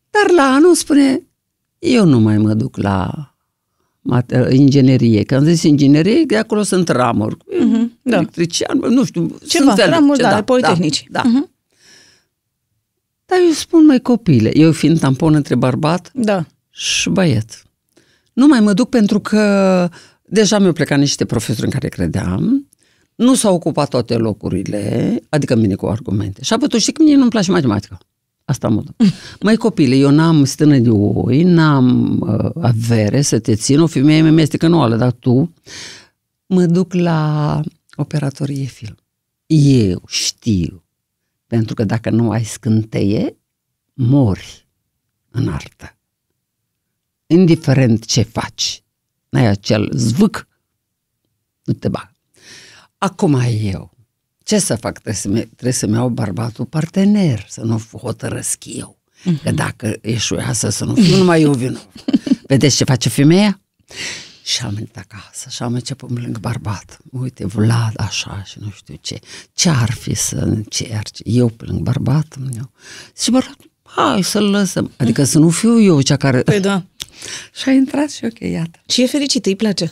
Dar 0.09 0.31
la 0.35 0.43
anul 0.43 0.75
spune, 0.75 1.21
eu 1.79 2.05
nu 2.05 2.19
mai 2.19 2.37
mă 2.37 2.53
duc 2.53 2.77
la 2.77 3.11
mate- 4.01 4.47
inginerie. 4.51 5.23
Că 5.23 5.35
am 5.35 5.43
zis 5.43 5.63
inginerie, 5.63 6.23
de 6.23 6.37
acolo 6.37 6.61
sunt 6.63 6.89
ramuri. 6.89 7.37
Mhm, 7.61 7.99
da. 8.01 8.15
Electrician, 8.17 8.77
nu 8.89 9.03
știu. 9.05 9.37
Ceva, 9.47 9.65
sunt 9.65 9.77
fel- 9.79 9.89
ramuri, 9.89 10.17
ce- 10.17 10.23
da, 10.23 10.43
politehnici. 10.43 11.05
Da. 11.09 11.21
Mhm. 11.25 11.49
Dar 13.25 13.37
eu 13.47 13.51
spun, 13.53 13.85
mai 13.85 13.99
copile, 13.99 14.57
eu 14.57 14.71
fiind 14.71 14.99
tampon 14.99 15.33
între 15.33 15.55
bărbat 15.55 16.11
Da. 16.13 16.45
și 16.69 17.09
băiet. 17.09 17.63
Nu 18.33 18.47
mai 18.47 18.59
mă 18.59 18.73
duc 18.73 18.89
pentru 18.89 19.19
că 19.19 19.89
deja 20.23 20.59
mi-au 20.59 20.73
plecat 20.73 20.97
niște 20.99 21.25
profesori 21.25 21.65
în 21.65 21.71
care 21.71 21.87
credeam, 21.87 22.69
nu 23.15 23.35
s-au 23.35 23.53
ocupat 23.53 23.89
toate 23.89 24.15
locurile, 24.15 25.19
adică 25.29 25.55
mine 25.55 25.75
cu 25.75 25.85
argumente. 25.85 26.43
Și 26.43 26.53
apoi 26.53 26.67
tu 26.67 26.77
știi 26.77 26.93
că 26.93 27.03
mie 27.03 27.15
nu-mi 27.15 27.29
place 27.29 27.51
matematica. 27.51 27.97
Asta 28.45 28.67
mă 28.67 28.81
duc. 28.81 28.95
Mai 29.41 29.55
copile, 29.55 29.95
eu 29.95 30.09
n-am 30.09 30.43
stână 30.45 30.77
de 30.77 30.89
oi, 30.89 31.43
n-am 31.43 32.19
uh, 32.19 32.51
avere 32.61 33.21
să 33.21 33.39
te 33.39 33.55
țin, 33.55 33.79
o 33.79 33.87
femeie 33.87 34.21
mi 34.21 34.29
mestecă 34.31 34.67
nouă, 34.67 34.95
dar 34.95 35.11
tu 35.11 35.53
mă 36.45 36.65
duc 36.65 36.93
la 36.93 37.61
operatorie 37.95 38.65
film. 38.65 38.95
Eu 39.45 40.01
știu, 40.07 40.83
pentru 41.55 41.73
că 41.73 41.83
dacă 41.83 42.09
nu 42.09 42.31
ai 42.31 42.43
scânteie, 42.43 43.37
mori 43.93 44.67
în 45.29 45.47
artă. 45.47 45.97
Indiferent 47.27 48.05
ce 48.05 48.21
faci, 48.21 48.83
n-ai 49.29 49.45
acel 49.45 49.91
zvâc, 49.93 50.47
nu 51.63 51.73
te 51.73 51.87
bag. 51.87 52.11
Acum 52.97 53.41
eu, 53.61 53.91
ce 54.43 54.59
să 54.59 54.75
fac? 54.75 54.91
Trebuie, 54.91 55.13
să 55.13 55.29
trebuie 55.29 55.71
să-mi 55.71 55.93
iau 55.93 56.09
bărbatul 56.09 56.65
partener, 56.65 57.45
să 57.49 57.61
nu 57.61 57.77
hotărăsc 57.91 58.65
eu. 58.65 58.99
Uh-huh. 59.19 59.43
Că 59.43 59.51
dacă 59.51 59.97
eșuează 60.01 60.69
să 60.69 60.85
nu 60.85 60.95
fiu 60.95 61.17
numai 61.17 61.41
eu 61.41 61.53
vină. 61.53 61.81
Vedeți 62.47 62.75
ce 62.75 62.83
face 62.83 63.09
femeia? 63.09 63.61
Și 64.45 64.61
am 64.63 64.73
venit 64.73 64.97
acasă 64.97 65.49
și 65.49 65.63
am 65.63 65.73
început 65.73 66.09
lângă 66.21 66.39
bărbat. 66.39 66.97
Uite, 67.11 67.45
Vlad, 67.45 67.93
așa 67.97 68.43
și 68.43 68.57
nu 68.59 68.69
știu 68.69 68.95
ce. 69.01 69.19
Ce 69.53 69.69
ar 69.69 69.91
fi 69.91 70.13
să 70.13 70.35
încerci? 70.35 71.19
Eu 71.23 71.47
plâng 71.47 71.79
bărbatul 71.79 72.41
meu. 72.53 72.71
Și 73.17 73.31
bărbatul, 73.31 73.71
hai 73.83 74.21
să-l 74.21 74.49
lăsăm. 74.49 74.91
Adică 74.97 75.23
să 75.23 75.39
nu 75.39 75.49
fiu 75.49 75.81
eu 75.81 76.01
cea 76.01 76.15
care... 76.17 76.41
Păi 76.41 76.59
da. 76.59 76.83
Și 77.59 77.69
a 77.69 77.71
intrat 77.71 78.09
și 78.09 78.25
ok, 78.25 78.39
iată. 78.39 78.79
Și 78.87 79.01
e 79.01 79.07
fericit, 79.07 79.45
îi 79.45 79.55
place. 79.55 79.91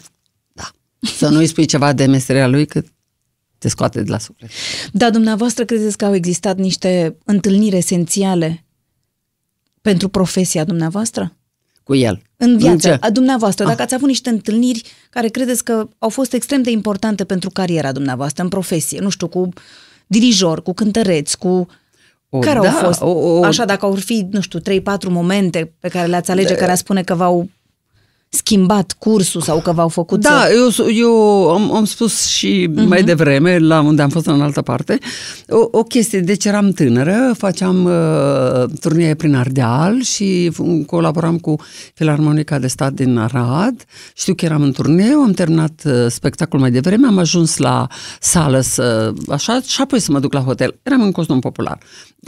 Da. 0.51 0.71
Să 0.99 1.29
nu-i 1.29 1.47
spui 1.47 1.65
ceva 1.65 1.93
de 1.93 2.05
meseria 2.05 2.47
lui, 2.47 2.65
că 2.65 2.83
te 3.57 3.67
scoate 3.67 4.01
de 4.01 4.09
la 4.09 4.17
suflet. 4.17 4.49
Da, 4.91 5.09
dumneavoastră 5.09 5.65
credeți 5.65 5.97
că 5.97 6.05
au 6.05 6.15
existat 6.15 6.57
niște 6.57 7.17
întâlniri 7.25 7.77
esențiale 7.77 8.65
pentru 9.81 10.07
profesia 10.07 10.63
dumneavoastră? 10.63 11.37
Cu 11.83 11.95
el. 11.95 12.21
În 12.37 12.57
viața 12.57 12.89
ce? 12.89 12.97
a 12.99 13.09
dumneavoastră, 13.09 13.65
dacă 13.65 13.81
ați 13.81 13.93
avut 13.93 14.07
niște 14.07 14.29
întâlniri 14.29 14.83
care 15.09 15.27
credeți 15.27 15.63
că 15.63 15.87
au 15.99 16.09
fost 16.09 16.33
extrem 16.33 16.61
de 16.61 16.71
importante 16.71 17.23
pentru 17.23 17.49
cariera 17.49 17.91
dumneavoastră, 17.91 18.43
în 18.43 18.49
profesie, 18.49 18.99
nu 18.99 19.09
știu, 19.09 19.27
cu 19.27 19.49
dirijor, 20.07 20.61
cu 20.61 20.73
cântăreți, 20.73 21.37
cu... 21.37 21.67
O, 22.29 22.39
care 22.39 22.59
da, 22.59 22.69
au 22.69 22.85
fost? 22.85 23.01
o- 23.01 23.05
o- 23.09 23.43
Așa, 23.43 23.65
dacă 23.65 23.85
au 23.85 23.93
fi, 23.95 24.27
nu 24.31 24.41
știu, 24.41 24.59
3-4 24.59 24.61
momente 25.07 25.73
pe 25.79 25.87
care 25.87 26.07
le-ați 26.07 26.31
alege, 26.31 26.55
care 26.55 26.71
a 26.71 26.75
spune 26.75 27.03
că 27.03 27.15
v-au 27.15 27.49
schimbat 28.35 28.95
cursul 28.97 29.41
sau 29.41 29.61
că 29.61 29.71
v-au 29.71 29.87
făcut 29.87 30.19
Da, 30.19 30.43
să... 30.71 30.81
eu, 30.85 30.91
eu 30.91 31.13
am, 31.49 31.75
am 31.75 31.85
spus 31.85 32.25
și 32.25 32.69
uh-huh. 32.69 32.87
mai 32.87 33.03
devreme, 33.03 33.57
la 33.57 33.81
unde 33.81 34.01
am 34.01 34.09
fost 34.09 34.25
în 34.25 34.41
altă 34.41 34.61
parte, 34.61 34.97
o, 35.49 35.67
o 35.71 35.83
chestie, 35.83 36.19
deci 36.19 36.45
eram 36.45 36.71
tânără, 36.71 37.33
făceam 37.37 37.85
uh, 37.85 38.69
turnee 38.79 39.13
prin 39.15 39.35
Ardeal 39.35 40.01
și 40.01 40.49
f- 40.51 40.85
colaboram 40.85 41.37
cu 41.37 41.55
Filarmonica 41.93 42.59
de 42.59 42.67
Stat 42.67 42.93
din 42.93 43.17
Arad. 43.17 43.83
Știu 44.15 44.33
că 44.33 44.45
eram 44.45 44.61
în 44.61 44.71
turneu, 44.71 45.21
am 45.21 45.31
terminat 45.31 45.81
uh, 45.85 46.05
spectacolul 46.07 46.61
mai 46.61 46.71
devreme, 46.71 47.07
am 47.07 47.17
ajuns 47.17 47.57
la 47.57 47.87
sală 48.19 48.59
să, 48.59 49.13
așa, 49.29 49.61
și 49.65 49.81
apoi 49.81 49.99
să 49.99 50.11
mă 50.11 50.19
duc 50.19 50.33
la 50.33 50.39
hotel. 50.39 50.79
Eram 50.83 51.01
în 51.01 51.11
costum 51.11 51.39
popular. 51.39 51.77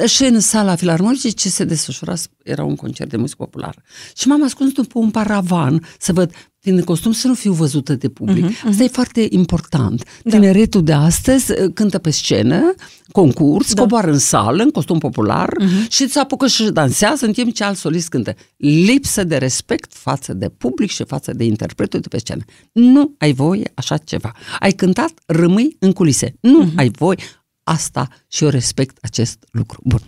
Și 0.06 0.24
în 0.24 0.40
sala 0.40 0.76
Filarmonicii 0.76 1.32
ce 1.32 1.50
se 1.50 1.64
desfășura 1.64 2.14
era 2.44 2.64
un 2.64 2.76
concert 2.76 3.10
de 3.10 3.18
muzică 3.18 3.44
populară. 3.44 3.82
Și 4.18 4.28
m-am 4.28 4.44
ascuns 4.44 4.72
după 4.72 5.00
un 5.00 5.10
paravan 5.10 5.82
să 6.00 6.14
văd 6.14 6.32
din 6.66 6.84
costum 6.84 7.12
să 7.12 7.28
nu 7.28 7.34
fiu 7.34 7.54
văzută 7.54 7.96
de 7.96 8.10
public. 8.10 8.46
Uh-huh, 8.46 8.50
uh-huh. 8.50 8.70
Asta 8.70 8.84
e 8.84 8.88
foarte 8.88 9.28
important. 9.30 10.04
Da. 10.24 10.30
Tineretul 10.30 10.84
de 10.84 10.94
astăzi 10.94 11.52
uh, 11.52 11.74
cântă 11.74 11.98
pe 11.98 12.10
scenă, 12.10 12.74
concurs, 13.12 13.74
da. 13.74 13.82
coboară 13.82 14.12
în 14.12 14.18
sală, 14.18 14.64
în 14.64 14.70
costum 14.70 15.00
popular 15.00 15.50
uh-huh. 15.50 15.90
și 15.90 16.10
se 16.10 16.20
apucă 16.20 16.48
și 16.48 16.64
dansează 16.64 17.26
în 17.26 17.34
timp 17.34 17.54
ce 17.54 17.64
alt 17.64 17.78
solist 17.78 18.10
cântă. 18.10 18.36
Lipsă 18.58 19.24
de 19.24 19.38
respect 19.38 19.94
față 19.94 20.34
de 20.34 20.50
public 20.50 20.90
și 20.90 21.04
față 21.04 21.34
de 21.34 21.44
interpretul 21.44 22.00
de 22.00 22.08
pe 22.08 22.18
scenă. 22.18 22.44
Nu 22.72 23.16
ai 23.18 23.34
voie 23.34 23.72
așa 23.74 23.98
ceva. 23.98 24.32
Ai 24.60 24.72
cântat, 24.72 25.12
rămâi 25.26 25.76
în 25.80 25.92
culise. 25.92 26.36
Nu 26.40 26.66
uh-huh. 26.66 26.76
ai 26.76 26.90
voie 26.90 27.18
asta 27.64 28.08
și 28.28 28.44
eu 28.44 28.50
respect 28.50 28.98
acest 29.02 29.48
lucru. 29.52 29.82
Bun. 29.84 30.00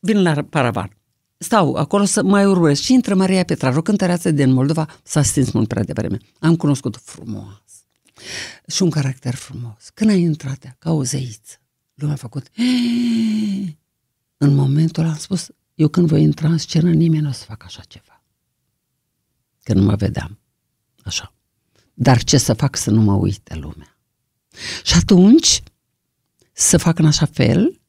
Vin 0.00 0.22
la 0.22 0.34
paravan. 0.50 0.90
Stau 1.38 1.74
acolo 1.74 2.04
să 2.04 2.22
mai 2.22 2.46
urmăresc 2.46 2.82
și 2.82 2.92
intră 2.92 3.14
Maria 3.14 3.44
Petra, 3.44 3.76
o 3.76 3.82
cântăreață 3.82 4.30
din 4.30 4.52
Moldova, 4.52 5.00
s-a 5.02 5.22
stins 5.22 5.50
mult 5.50 5.68
prea 5.68 5.82
devreme. 5.82 6.18
Am 6.38 6.56
cunoscut-o 6.56 6.98
frumos 7.02 7.62
și 8.66 8.82
un 8.82 8.90
caracter 8.90 9.34
frumos. 9.34 9.90
Când 9.94 10.10
a 10.10 10.14
intrat 10.14 10.64
ea, 10.64 10.76
ca 10.78 10.92
o 10.92 11.04
zeiță, 11.04 11.60
lumea 11.94 12.14
a 12.14 12.18
făcut... 12.18 12.46
În 14.36 14.54
momentul 14.54 15.02
ăla 15.02 15.12
am 15.12 15.18
spus, 15.18 15.48
eu 15.74 15.88
când 15.88 16.08
voi 16.08 16.22
intra 16.22 16.48
în 16.48 16.58
scenă, 16.58 16.90
nimeni 16.90 17.22
nu 17.22 17.28
o 17.28 17.32
să 17.32 17.44
facă 17.44 17.64
așa 17.66 17.82
ceva. 17.88 18.22
Că 19.62 19.72
nu 19.72 19.82
mă 19.82 19.94
vedeam. 19.94 20.38
Așa. 21.04 21.34
Dar 21.94 22.22
ce 22.22 22.38
să 22.38 22.52
fac 22.52 22.76
să 22.76 22.90
nu 22.90 23.00
mă 23.00 23.14
uite 23.14 23.54
lumea? 23.54 23.96
Și 24.82 24.94
atunci, 24.94 25.62
să 26.52 26.76
fac 26.76 26.98
în 26.98 27.06
așa 27.06 27.26
fel, 27.26 27.80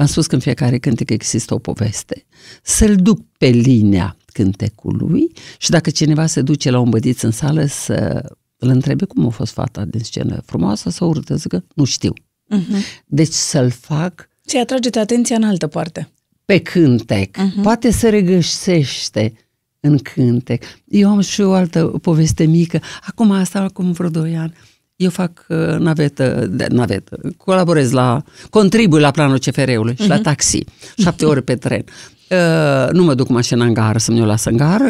v-am 0.00 0.08
spus 0.08 0.26
că 0.26 0.34
în 0.34 0.40
fiecare 0.40 0.78
cântec 0.78 1.10
există 1.10 1.54
o 1.54 1.58
poveste, 1.58 2.26
să-l 2.62 2.96
duc 2.96 3.20
pe 3.38 3.46
linia 3.46 4.16
cântecului 4.32 5.32
și 5.58 5.70
dacă 5.70 5.90
cineva 5.90 6.26
se 6.26 6.42
duce 6.42 6.70
la 6.70 6.78
un 6.78 6.90
bădiț 6.90 7.22
în 7.22 7.30
sală 7.30 7.64
să 7.64 8.22
îl 8.56 8.68
întrebe 8.68 9.04
cum 9.04 9.26
a 9.26 9.28
fost 9.28 9.52
fata 9.52 9.84
din 9.84 10.00
scenă, 10.00 10.42
frumoasă 10.46 10.90
sau 10.90 11.08
urâtă, 11.08 11.36
zică, 11.36 11.64
nu 11.74 11.84
știu. 11.84 12.12
Uh-huh. 12.54 13.04
Deci 13.06 13.32
să-l 13.32 13.70
fac 13.70 14.28
Ți 14.46 14.56
atrageți 14.56 14.98
atenția 14.98 15.36
în 15.36 15.42
altă 15.42 15.66
parte. 15.66 16.08
pe 16.44 16.58
cântec. 16.58 17.36
Uh-huh. 17.36 17.62
Poate 17.62 17.90
se 17.90 18.08
regăsește 18.08 19.32
în 19.80 19.98
cântec. 19.98 20.64
Eu 20.84 21.10
am 21.10 21.20
și 21.20 21.40
o 21.40 21.52
altă 21.52 21.84
poveste 21.84 22.44
mică. 22.44 22.80
Acum 23.06 23.30
asta, 23.30 23.60
acum 23.60 23.92
vreo 23.92 24.08
doi 24.08 24.36
ani, 24.36 24.52
eu 25.00 25.10
fac 25.10 25.44
uh, 25.48 25.56
navetă, 25.78 26.46
de, 26.50 26.66
navetă, 26.70 27.20
colaborez 27.36 27.90
la, 27.90 28.22
contribui 28.50 29.00
la 29.00 29.10
planul 29.10 29.38
CFR-ului 29.38 29.94
uh-huh. 29.94 30.02
și 30.02 30.08
la 30.08 30.20
taxi, 30.20 30.64
șapte 30.96 31.24
ore 31.26 31.40
pe 31.40 31.54
tren. 31.54 31.84
Uh, 32.30 32.92
nu 32.92 33.02
mă 33.02 33.14
duc 33.14 33.26
cu 33.26 33.32
mașina 33.32 33.64
în 33.64 33.72
gară 33.72 33.98
să-mi 33.98 34.20
o 34.20 34.24
las 34.24 34.44
în 34.44 34.56
gară, 34.56 34.88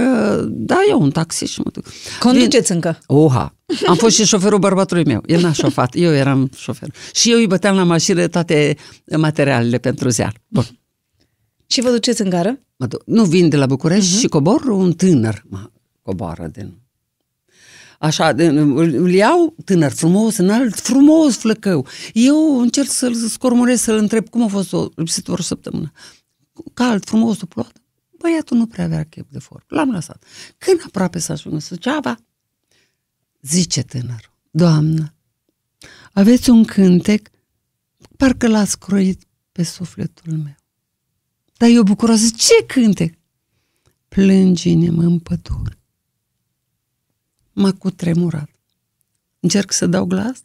da, 0.48 0.78
eu 0.88 1.00
un 1.00 1.10
taxi 1.10 1.44
și 1.44 1.60
mă 1.60 1.70
duc. 1.72 1.84
Conduceți 2.18 2.72
încă. 2.72 2.98
Oha! 3.06 3.54
Am 3.86 3.96
fost 3.96 4.16
și 4.16 4.24
șoferul 4.24 4.58
bărbatului 4.58 5.04
meu. 5.04 5.22
El 5.26 5.40
n-a 5.40 5.52
șofat, 5.52 5.94
eu 5.94 6.12
eram 6.12 6.50
șofer. 6.56 6.88
Și 7.14 7.30
eu 7.30 7.38
îi 7.38 7.46
băteam 7.46 7.76
la 7.76 7.82
mașină 7.82 8.26
toate 8.26 8.76
materialele 9.16 9.78
pentru 9.78 10.08
ziar. 10.08 10.34
Bun. 10.48 10.64
Și 11.66 11.80
vă 11.80 11.90
duceți 11.90 12.22
în 12.22 12.28
gară? 12.28 12.58
Mă 12.76 12.86
duc. 12.86 13.02
Nu 13.06 13.24
vin 13.24 13.48
de 13.48 13.56
la 13.56 13.66
București 13.66 14.16
uh-huh. 14.16 14.20
și 14.20 14.26
cobor 14.26 14.64
un 14.64 14.92
tânăr. 14.92 15.42
Mă 15.48 15.70
coboară 16.02 16.48
din... 16.52 16.74
Așa, 18.00 18.32
de, 18.32 18.46
îl 18.46 19.10
iau 19.10 19.54
tânăr, 19.64 19.92
frumos, 19.92 20.36
înalt, 20.36 20.74
frumos 20.74 21.36
flăcău. 21.36 21.86
Eu 22.12 22.60
încerc 22.60 22.88
să-l 22.88 23.14
scormoresc, 23.14 23.82
să-l 23.82 23.96
întreb 23.96 24.28
cum 24.28 24.42
a 24.42 24.46
fost 24.46 24.72
o 24.72 24.88
lipsit 24.94 25.28
o 25.28 25.42
săptămână. 25.42 25.92
Cald, 26.74 27.04
frumos, 27.04 27.40
o 27.40 27.46
ploată. 27.46 27.80
Băiatul 28.18 28.56
nu 28.56 28.66
prea 28.66 28.84
avea 28.84 29.04
chef 29.04 29.26
de 29.30 29.38
forc. 29.38 29.64
L-am 29.70 29.90
lăsat. 29.90 30.24
Când 30.58 30.82
aproape 30.86 31.18
să 31.18 31.32
ajungă 31.32 31.58
Suceava, 31.58 32.16
zice 33.40 33.82
tânărul, 33.82 34.34
Doamnă, 34.50 35.14
aveți 36.12 36.50
un 36.50 36.64
cântec, 36.64 37.28
parcă 38.16 38.48
l-ați 38.48 38.78
croit 38.78 39.22
pe 39.52 39.62
sufletul 39.62 40.32
meu. 40.32 40.56
Dar 41.56 41.68
eu 41.68 41.82
bucuroasă, 41.82 42.30
ce 42.36 42.64
cântec? 42.66 43.14
Plângi 44.08 44.70
inimă 44.70 45.02
în 45.02 45.18
pădure. 45.18 45.79
M-a 47.52 47.72
cutremurat. 47.72 48.50
Încerc 49.40 49.72
să 49.72 49.86
dau 49.86 50.04
glas. 50.04 50.42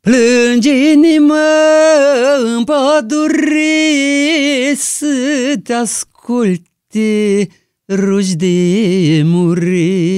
Plângi 0.00 0.92
inimă 0.92 1.44
în 2.44 2.64
pădure 2.64 3.54
să 4.76 5.54
te 5.62 5.72
asculte 5.72 7.48
rugi 7.88 8.36
de 8.36 9.22
muri 9.24 10.16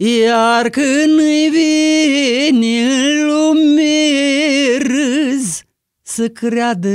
Iar 0.00 0.68
când 0.68 1.18
îi 1.18 1.48
vine 1.50 2.80
în 2.82 3.26
lume 3.26 4.76
râs, 4.78 5.62
să 6.02 6.28
creadă 6.28 6.88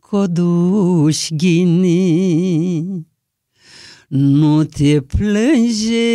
coduși 0.00 1.34
ghini. 1.34 3.06
Nu 4.08 4.64
te 4.64 5.00
plânge 5.00 6.06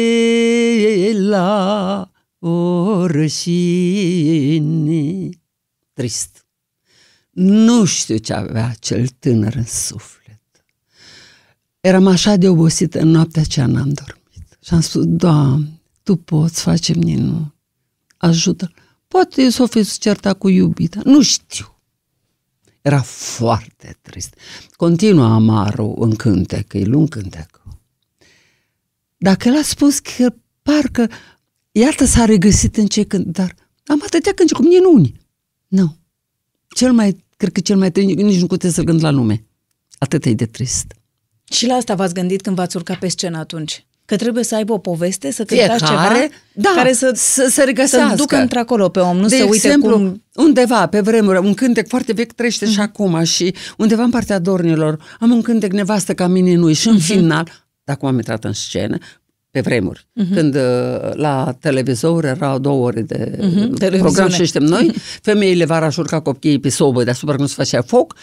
la 1.13 2.11
orășine. 2.39 3.39
Trist. 5.93 6.45
Nu 7.31 7.85
știu 7.85 8.17
ce 8.17 8.33
avea 8.33 8.73
cel 8.79 9.07
tânăr 9.07 9.53
în 9.55 9.65
suflet. 9.65 10.41
Eram 11.79 12.07
așa 12.07 12.35
de 12.35 12.49
obosită 12.49 12.99
în 12.99 13.07
noaptea 13.07 13.41
aceea 13.41 13.65
n-am 13.65 13.89
dormit. 13.89 14.16
Și 14.67 14.73
am 14.73 14.81
spus, 14.81 15.03
Doamne, 15.05 15.81
Tu 16.03 16.15
poți 16.15 16.61
face 16.61 16.93
minuni. 16.93 17.53
Ajută. 18.17 18.71
Poate 19.07 19.49
s-o 19.49 19.65
fi 19.65 19.97
certat 19.99 20.37
cu 20.37 20.49
iubita. 20.49 21.01
Nu 21.03 21.21
știu. 21.21 21.79
Era 22.81 23.01
foarte 23.01 23.97
trist. 24.01 24.35
Continuă 24.71 25.25
amarul 25.25 25.95
în 25.99 26.15
cântec, 26.15 26.73
e 26.73 26.83
lung 26.83 27.09
cântec. 27.09 27.61
Dacă 29.17 29.49
l-a 29.49 29.61
spus 29.61 29.99
că 29.99 30.33
parcă, 30.61 31.09
iată 31.71 32.05
s-a 32.05 32.25
regăsit 32.25 32.77
în 32.77 32.85
ce 32.85 33.03
cânt, 33.03 33.25
dar 33.25 33.55
am 33.85 34.01
atâtea 34.05 34.33
cânce 34.33 34.53
cu 34.53 34.63
minuni. 34.63 35.19
Nu. 35.67 35.97
Cel 36.67 36.91
mai, 36.91 37.25
cred 37.37 37.51
că 37.51 37.59
cel 37.59 37.77
mai 37.77 37.91
trist, 37.91 38.15
nici 38.15 38.39
nu 38.39 38.47
puteți 38.47 38.73
să-l 38.73 38.83
gând 38.83 39.03
la 39.03 39.09
lume. 39.09 39.45
Atât 39.97 40.25
e 40.25 40.33
de 40.33 40.45
trist. 40.45 40.93
Și 41.43 41.65
la 41.65 41.73
asta 41.73 41.95
v-ați 41.95 42.13
gândit 42.13 42.41
când 42.41 42.55
v-ați 42.55 42.75
urcat 42.75 42.99
pe 42.99 43.07
scenă 43.07 43.37
atunci? 43.37 43.86
Că 44.07 44.15
trebuie 44.15 44.43
să 44.43 44.55
aibă 44.55 44.73
o 44.73 44.77
poveste, 44.77 45.31
să 45.31 45.43
cântați 45.43 45.85
ceva 45.85 46.27
da, 46.53 46.71
care 46.75 46.93
să, 46.93 47.11
să 47.15 47.47
se 47.49 47.63
regăsească. 47.63 48.09
Să 48.09 48.15
ducă 48.15 48.35
într-acolo 48.35 48.89
pe 48.89 48.99
om, 48.99 49.17
nu 49.17 49.27
de 49.27 49.35
să 49.35 49.43
uite 49.43 49.55
exemplu, 49.55 49.91
cum... 49.91 50.23
undeva 50.35 50.87
pe 50.87 50.99
vremuri, 50.99 51.37
un 51.37 51.53
cântec 51.53 51.87
foarte 51.87 52.13
vechi 52.13 52.31
trăiește 52.31 52.65
mm-hmm. 52.65 52.69
și 52.69 52.79
mhm. 52.79 52.91
acum 52.95 53.23
și 53.23 53.55
undeva 53.77 54.03
în 54.03 54.09
partea 54.09 54.39
dornilor 54.39 54.99
am 55.19 55.31
un 55.31 55.41
cântec 55.41 55.71
nevastă 55.71 56.13
ca 56.13 56.27
mine 56.27 56.55
nu 56.55 56.73
și 56.73 56.87
în 56.87 56.97
mm-hmm. 56.97 57.01
final, 57.01 57.49
dacă 57.83 58.05
am 58.05 58.15
intrat 58.15 58.43
în 58.43 58.53
scenă, 58.53 58.97
pe 59.51 59.61
vremuri, 59.61 60.07
uh-huh. 60.07 60.33
când 60.33 60.55
uh, 60.55 61.13
la 61.13 61.55
televizor 61.59 62.25
erau 62.25 62.59
două 62.59 62.85
ore 62.85 63.01
de 63.01 63.39
uh-huh. 63.39 63.97
program 63.97 64.29
și 64.29 64.45
știm 64.45 64.63
noi, 64.63 64.93
femeile 65.21 65.65
vara 65.65 65.89
și 65.89 65.99
urca 65.99 66.19
copiii 66.19 66.59
pe 66.59 66.69
sobă 66.69 67.03
deasupra 67.03 67.35
când 67.35 67.47
se 67.47 67.53
făcea 67.57 67.81
foc, 67.81 68.15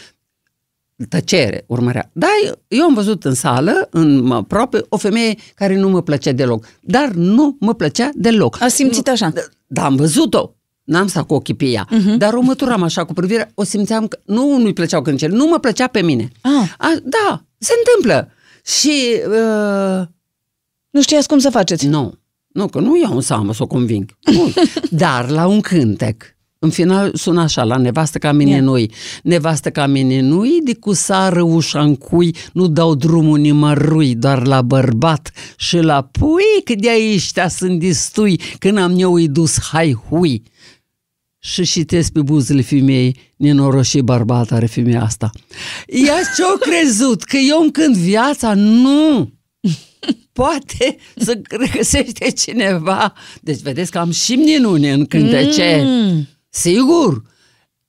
tăcere 1.08 1.64
urmărea. 1.66 2.10
Dar 2.12 2.30
eu 2.68 2.84
am 2.84 2.94
văzut 2.94 3.24
în 3.24 3.34
sală, 3.34 3.88
în 3.90 4.30
aproape, 4.32 4.84
o 4.88 4.96
femeie 4.96 5.36
care 5.54 5.76
nu 5.76 5.88
mă 5.88 6.02
plăcea 6.02 6.32
deloc. 6.32 6.66
Dar 6.80 7.08
nu 7.08 7.56
mă 7.60 7.74
plăcea 7.74 8.10
deloc. 8.14 8.62
A 8.62 8.68
simțit 8.68 9.08
așa? 9.08 9.28
Da, 9.28 9.40
da 9.66 9.84
am 9.84 9.96
văzut-o. 9.96 10.54
N-am 10.84 11.06
stat 11.06 11.26
cu 11.26 11.34
ochii 11.34 11.54
pe 11.54 11.64
ea. 11.64 11.86
Uh-huh. 11.86 12.16
Dar 12.18 12.34
o 12.34 12.40
măturam 12.40 12.82
așa 12.82 13.04
cu 13.04 13.12
privirea, 13.12 13.50
o 13.54 13.64
simțeam 13.64 14.06
că 14.06 14.18
nu 14.24 14.58
nu-i 14.58 14.72
plăceau 14.72 15.02
cântele, 15.02 15.36
nu 15.36 15.46
mă 15.46 15.58
plăcea 15.58 15.86
pe 15.86 16.02
mine. 16.02 16.30
Ah. 16.40 16.72
A, 16.78 16.94
da, 17.02 17.44
se 17.58 17.72
întâmplă. 17.78 18.32
Și... 18.64 19.20
Uh, 19.26 20.06
nu 20.90 21.02
știați 21.02 21.28
cum 21.28 21.38
să 21.38 21.50
faceți? 21.50 21.86
Nu. 21.86 22.14
Nu, 22.46 22.66
că 22.66 22.80
nu 22.80 22.96
iau 22.96 23.14
în 23.14 23.20
seamă 23.20 23.52
să 23.52 23.62
o 23.62 23.66
conving. 23.66 24.18
Nu. 24.20 24.52
Dar 24.90 25.28
la 25.28 25.46
un 25.46 25.60
cântec, 25.60 26.33
în 26.64 26.70
final 26.70 27.10
sună 27.14 27.40
așa, 27.40 27.62
la 27.62 27.76
nevastă 27.76 28.18
ca 28.18 28.32
mine 28.32 28.50
yeah. 28.50 28.62
noi. 28.62 28.90
Nevastă 29.22 29.70
ca 29.70 29.86
mine 29.86 30.20
nu 30.20 30.44
de 30.62 30.74
cu 30.74 30.92
sară 30.92 31.42
ușa 31.42 31.80
în 31.80 31.96
cui, 31.96 32.34
nu 32.52 32.66
dau 32.66 32.94
drumul 32.94 33.38
nimărui, 33.38 34.14
doar 34.14 34.46
la 34.46 34.62
bărbat 34.62 35.30
și 35.56 35.76
la 35.76 36.02
pui, 36.02 36.62
că 36.64 36.74
de 36.78 36.90
aici 36.90 37.30
sunt 37.48 37.78
distui, 37.78 38.40
când 38.58 38.78
am 38.78 38.94
eu 38.98 39.14
îi 39.14 39.28
dus 39.28 39.60
hai 39.60 39.96
hui. 40.08 40.42
Și 41.38 41.64
citesc 41.64 42.12
pe 42.12 42.22
buzele 42.22 42.62
femei, 42.62 43.16
nenoroșii 43.36 44.02
bărbat 44.02 44.50
are 44.50 44.66
femeia 44.66 45.02
asta. 45.02 45.30
Ea 45.86 46.20
ce-o 46.36 46.56
crezut? 46.56 47.22
Că 47.22 47.36
eu 47.36 47.60
îmi 47.60 47.72
cânt 47.72 47.96
viața? 47.96 48.54
Nu! 48.54 49.32
Poate 50.32 50.96
să 51.16 51.40
regăsește 51.50 52.30
cineva. 52.30 53.12
Deci 53.40 53.60
vedeți 53.60 53.90
că 53.90 53.98
am 53.98 54.10
și 54.10 54.34
minune 54.34 54.92
în 54.92 55.06
cântece. 55.06 55.82
Mm. 55.86 56.28
Sigur! 56.54 57.22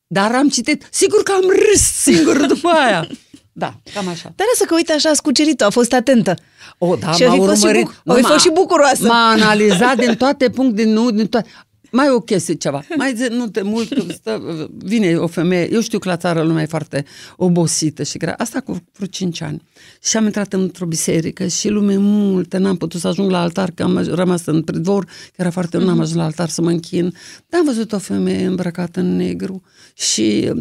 Dar 0.08 0.36
am 0.36 0.50
citit, 0.50 0.88
sigur 0.92 1.24
că 1.24 1.32
am 1.32 1.42
râs 1.50 1.82
singur 1.82 2.46
după 2.46 2.68
aia. 2.70 3.08
Da, 3.58 3.74
cam 3.94 4.08
așa. 4.08 4.34
Dar 4.36 4.48
să 4.56 4.64
că 4.68 4.74
uite 4.76 4.94
așa 4.94 5.10
a 5.10 5.22
cucerit 5.22 5.62
a 5.62 5.70
fost 5.70 5.94
atentă. 5.94 6.36
O, 6.78 6.96
da, 6.96 7.12
și 7.12 7.24
m-a 7.24 7.34
urmărit. 7.34 7.88
Și 7.88 7.94
bu- 8.06 8.12
fost 8.28 8.40
și 8.40 8.50
bucuroasă. 8.54 9.06
M-a 9.08 9.30
analizat 9.30 9.96
din 9.98 10.16
toate 10.16 10.50
punctele, 10.50 10.90
nu, 10.90 11.12
din 11.12 11.28
toate 11.28 11.50
mai 11.96 12.10
o 12.10 12.20
chestie 12.20 12.54
ceva, 12.54 12.84
mai 12.98 13.14
zi, 13.16 13.28
nu 13.30 13.48
te 13.48 13.62
mult, 13.62 14.12
stă, 14.12 14.42
vine 14.78 15.16
o 15.16 15.28
femeie, 15.28 15.74
eu 15.74 15.82
știu 15.82 16.00
că 16.00 16.10
la 16.10 16.18
țară 16.18 16.42
lumea 16.44 16.64
e 16.64 16.66
foarte 16.66 17.06
obosită 17.36 18.04
și 18.04 18.18
grea, 18.18 18.36
asta 18.38 18.60
cu 18.60 18.78
vreo 18.94 19.08
5 19.08 19.42
ani. 19.42 19.62
Și 20.04 20.18
am 20.18 20.26
intrat 20.26 20.54
într-o 20.54 20.86
biserică 20.86 21.48
și 21.48 21.70
lume 21.70 21.98
multă, 21.98 22.58
n-am 22.58 22.78
putut 22.78 23.00
să 23.00 23.08
ajung 23.08 23.32
la 23.32 23.42
altar, 23.42 23.72
că 23.72 23.84
am 23.84 23.98
rămas 23.98 24.46
în 24.46 24.64
pridvor, 24.64 25.04
că 25.06 25.36
era 25.36 25.50
foarte 25.50 25.78
mm-hmm. 25.78 25.82
n-am 25.82 26.00
ajuns 26.00 26.18
la 26.18 26.24
altar 26.24 26.50
să 26.50 26.62
mă 26.62 26.70
închin, 26.70 27.14
dar 27.50 27.60
am 27.60 27.66
văzut 27.66 27.92
o 27.92 27.98
femeie 27.98 28.46
îmbrăcată 28.46 29.00
în 29.00 29.16
negru 29.16 29.62
și 29.94 30.52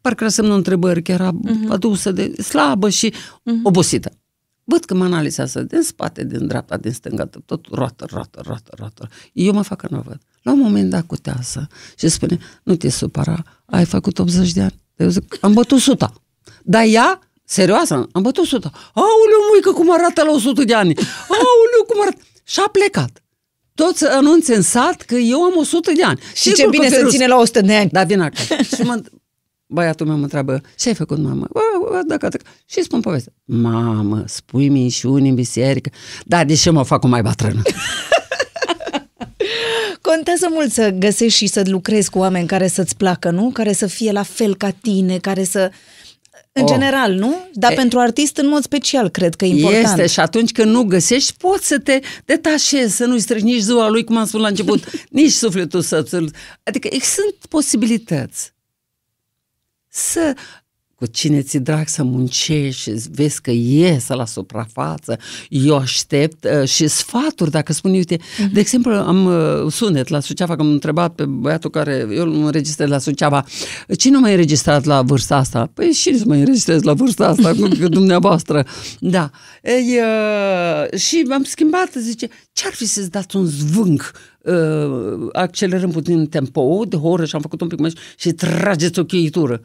parcă 0.00 0.28
semnul 0.28 0.56
întrebări, 0.56 1.02
că 1.02 1.12
era 1.12 1.30
mm-hmm. 1.32 1.68
adusă 1.68 2.12
de 2.12 2.42
slabă 2.42 2.88
și 2.88 3.12
mm-hmm. 3.12 3.62
obosită. 3.62 4.10
Văd 4.70 4.84
că 4.84 4.94
mă 4.94 5.04
analizează 5.04 5.62
din 5.62 5.82
spate, 5.82 6.24
din 6.24 6.46
dreapta, 6.46 6.76
din 6.76 6.92
stânga, 6.92 7.28
tot 7.46 7.66
roată, 7.70 8.06
roată, 8.10 8.40
roată, 8.44 8.70
roată. 8.76 9.08
Eu 9.32 9.52
mă 9.52 9.62
fac 9.62 9.78
că 9.78 9.86
nu 9.90 10.00
văd. 10.06 10.20
La 10.42 10.52
un 10.52 10.58
moment 10.58 10.90
dat 10.90 11.06
cutează 11.06 11.68
și 11.98 12.08
spune, 12.08 12.38
nu 12.62 12.76
te 12.76 12.90
supăra, 12.90 13.42
ai 13.66 13.84
făcut 13.84 14.18
80 14.18 14.52
de 14.52 14.60
ani. 14.60 14.80
Eu 14.96 15.08
zic, 15.08 15.38
am 15.40 15.52
bătut 15.52 15.76
100. 15.76 16.12
Dar 16.62 16.84
ea, 16.86 17.20
serioasă, 17.44 18.08
am 18.12 18.22
bătut 18.22 18.44
100. 18.44 18.70
Aoleu, 18.94 19.40
muică, 19.50 19.70
cum 19.70 19.92
arată 19.92 20.22
la 20.22 20.30
100 20.30 20.64
de 20.64 20.74
ani. 20.74 20.94
Aoleu, 21.28 21.84
cum 21.86 22.00
arată. 22.00 22.18
Și 22.44 22.60
a 22.66 22.68
plecat. 22.68 23.22
Toți 23.74 24.06
anunțe 24.06 24.54
în 24.54 24.62
sat 24.62 25.02
că 25.02 25.14
eu 25.14 25.42
am 25.42 25.56
100 25.56 25.92
de 25.92 26.02
ani. 26.02 26.20
Și 26.34 26.52
ce 26.52 26.68
bine 26.68 26.88
să 26.88 27.06
ține 27.08 27.26
la 27.26 27.36
100 27.36 27.60
de 27.60 27.74
ani. 27.74 27.90
Da, 27.90 28.04
vin 28.04 28.20
acasă. 28.20 28.54
și 28.62 28.82
mă, 28.82 29.02
băiatul 29.68 30.06
meu 30.06 30.16
mă 30.16 30.22
întreabă, 30.22 30.60
ce 30.76 30.88
ai 30.88 30.94
făcut, 30.94 31.18
mamă? 31.18 31.46
Dacă, 32.06 32.28
dacă. 32.28 32.44
Și 32.66 32.82
spun 32.82 33.00
povestea. 33.00 33.32
Mamă, 33.44 34.24
spui 34.26 34.68
mi 34.68 34.88
și 34.88 35.06
unii 35.06 35.28
în 35.28 35.34
biserică. 35.34 35.90
Da, 36.24 36.44
de 36.44 36.54
ce 36.54 36.70
mă 36.70 36.82
fac 36.82 37.04
o 37.04 37.08
mai 37.08 37.22
bătrână? 37.22 37.62
Contează 40.00 40.48
mult 40.50 40.72
să 40.72 40.90
găsești 40.90 41.38
și 41.38 41.46
să 41.46 41.62
lucrezi 41.66 42.10
cu 42.10 42.18
oameni 42.18 42.46
care 42.46 42.68
să-ți 42.68 42.96
placă, 42.96 43.30
nu? 43.30 43.50
Care 43.52 43.72
să 43.72 43.86
fie 43.86 44.12
la 44.12 44.22
fel 44.22 44.56
ca 44.56 44.70
tine, 44.70 45.18
care 45.18 45.44
să... 45.44 45.70
În 46.52 46.62
oh. 46.62 46.68
general, 46.70 47.12
nu? 47.12 47.34
Dar 47.52 47.72
e, 47.72 47.74
pentru 47.74 47.98
artist, 47.98 48.36
în 48.36 48.48
mod 48.48 48.62
special, 48.62 49.08
cred 49.08 49.34
că 49.34 49.44
e 49.44 49.48
important. 49.48 49.98
Este 49.98 50.06
și 50.06 50.20
atunci 50.20 50.52
când 50.52 50.70
nu 50.70 50.82
găsești, 50.82 51.34
poți 51.38 51.66
să 51.66 51.78
te 51.78 52.00
detașezi, 52.24 52.96
să 52.96 53.04
nu-i 53.04 53.20
strigi 53.20 53.44
nici 53.44 53.60
ziua 53.60 53.88
lui, 53.88 54.04
cum 54.04 54.16
am 54.16 54.26
spus 54.26 54.40
la 54.40 54.48
început, 54.48 54.84
nici 55.10 55.30
sufletul 55.30 55.80
să-ți... 55.80 56.16
Adică 56.62 56.88
sunt 57.00 57.34
posibilități 57.48 58.52
să 59.98 60.34
cu 60.98 61.06
cine 61.06 61.42
ți 61.42 61.58
drag 61.58 61.88
să 61.88 62.02
muncești 62.02 62.82
și 62.82 63.02
vezi 63.10 63.40
că 63.40 63.50
iese 63.50 64.14
la 64.14 64.26
suprafață, 64.26 65.18
eu 65.48 65.76
aștept 65.76 66.44
uh, 66.44 66.68
și 66.68 66.86
sfaturi, 66.88 67.50
dacă 67.50 67.72
spun, 67.72 67.90
uite, 67.90 68.16
uh-huh. 68.16 68.52
de 68.52 68.60
exemplu, 68.60 68.92
am 68.92 69.24
uh, 69.26 69.72
sunet 69.72 70.08
la 70.08 70.20
Suceava, 70.20 70.56
că 70.56 70.60
am 70.60 70.70
întrebat 70.70 71.14
pe 71.14 71.24
băiatul 71.24 71.70
care, 71.70 72.06
eu 72.10 72.22
îl 72.22 72.44
înregistrez 72.44 72.88
la 72.88 72.98
Suceava, 72.98 73.44
cine 73.98 74.18
m-a 74.18 74.28
înregistrat 74.28 74.84
la 74.84 75.02
vârsta 75.02 75.36
asta? 75.36 75.70
Păi 75.74 75.86
și 75.86 76.18
să 76.18 76.24
mă 76.26 76.34
înregistrez 76.34 76.82
la 76.82 76.92
vârsta 76.92 77.26
asta, 77.26 77.54
cu 77.54 77.68
dumneavoastră. 77.98 78.66
Da. 79.00 79.30
Ei, 79.62 79.98
uh, 79.98 80.98
și 80.98 81.26
am 81.30 81.42
schimbat, 81.42 81.92
zice, 81.98 82.28
ce-ar 82.52 82.72
fi 82.72 82.86
să-ți 82.86 83.10
dați 83.10 83.36
un 83.36 83.44
zvânc 83.44 84.12
uh, 84.42 85.28
accelerăm 85.32 85.90
puțin 85.90 86.26
tempo 86.26 86.82
de 86.88 86.96
horă 86.96 87.24
și 87.24 87.34
am 87.34 87.40
făcut 87.40 87.60
un 87.60 87.68
pic 87.68 87.78
mai 87.78 87.92
și 88.16 88.32
trageți 88.32 88.98
o 88.98 89.04
cheitură. 89.04 89.62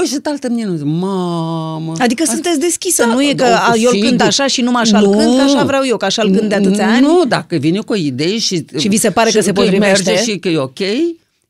Păi 0.00 0.08
și 0.08 0.18
altă 0.22 0.48
mine 0.48 0.64
nu 0.64 0.76
zic, 0.76 0.86
mamă... 0.86 1.94
Adică 1.98 2.22
asta... 2.22 2.34
sunteți 2.34 2.60
deschisă, 2.60 3.04
da, 3.04 3.12
nu 3.12 3.22
e 3.22 3.34
că 3.34 3.44
da, 3.44 3.72
eu 3.76 3.90
îl 3.94 4.00
cânt 4.00 4.20
așa 4.20 4.46
și 4.46 4.60
numai 4.60 4.82
așa 4.82 5.00
nu, 5.00 5.10
cânt, 5.10 5.36
că 5.36 5.42
așa 5.42 5.64
vreau 5.64 5.86
eu, 5.86 5.96
că 5.96 6.04
așa 6.04 6.22
îl 6.22 6.36
cânt 6.36 6.48
de 6.48 6.54
atâția 6.54 6.88
ani? 6.88 7.06
Nu, 7.06 7.24
dacă 7.24 7.56
vine 7.56 7.80
cu 7.80 7.92
o 7.92 7.96
idee 7.96 8.38
și... 8.38 8.64
Și 8.78 8.88
vi 8.88 8.96
se 8.96 9.10
pare 9.10 9.30
și 9.30 9.36
că 9.36 9.42
se 9.42 9.52
potrivește? 9.52 10.10
merge 10.10 10.30
și 10.30 10.38
că 10.38 10.48
e 10.48 10.58
ok, 10.58 10.78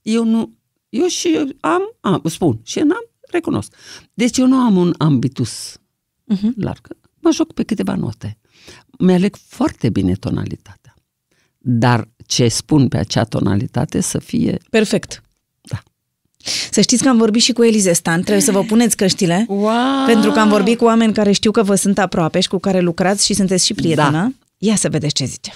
eu 0.02 0.24
nu... 0.24 0.52
Eu 0.88 1.06
și 1.06 1.54
am, 1.60 1.96
am 2.00 2.22
spun, 2.24 2.60
și 2.62 2.78
n-am, 2.78 3.08
recunosc. 3.30 3.72
Deci 4.14 4.38
eu 4.38 4.46
nu 4.46 4.56
am 4.56 4.76
un 4.76 4.94
ambitus 4.98 5.76
uh-huh. 6.34 6.54
larg. 6.56 6.88
Mă 7.18 7.30
joc 7.32 7.52
pe 7.52 7.62
câteva 7.62 7.94
note. 7.94 8.38
Mi-aleg 8.98 9.36
foarte 9.46 9.88
bine 9.88 10.12
tonalitatea. 10.14 10.94
Dar 11.58 12.08
ce 12.26 12.48
spun 12.48 12.88
pe 12.88 12.96
acea 12.96 13.24
tonalitate 13.24 14.00
să 14.00 14.18
fie... 14.18 14.58
Perfect. 14.70 15.22
Să 16.70 16.80
știți 16.80 17.02
că 17.02 17.08
am 17.08 17.16
vorbit 17.16 17.42
și 17.42 17.52
cu 17.52 17.64
Elize 17.64 17.92
Stan, 17.92 18.20
trebuie 18.20 18.40
să 18.40 18.52
vă 18.52 18.62
puneți 18.62 18.96
căștile, 18.96 19.44
wow! 19.48 20.06
pentru 20.06 20.30
că 20.30 20.38
am 20.40 20.48
vorbit 20.48 20.78
cu 20.78 20.84
oameni 20.84 21.12
care 21.12 21.32
știu 21.32 21.50
că 21.50 21.62
vă 21.62 21.74
sunt 21.74 21.98
aproape 21.98 22.40
și 22.40 22.48
cu 22.48 22.58
care 22.58 22.80
lucrați 22.80 23.26
și 23.26 23.34
sunteți 23.34 23.66
și 23.66 23.74
prietenă. 23.74 24.10
Da. 24.10 24.28
Ia 24.58 24.74
să 24.74 24.88
vedeți 24.88 25.14
ce 25.14 25.24
zice. 25.24 25.52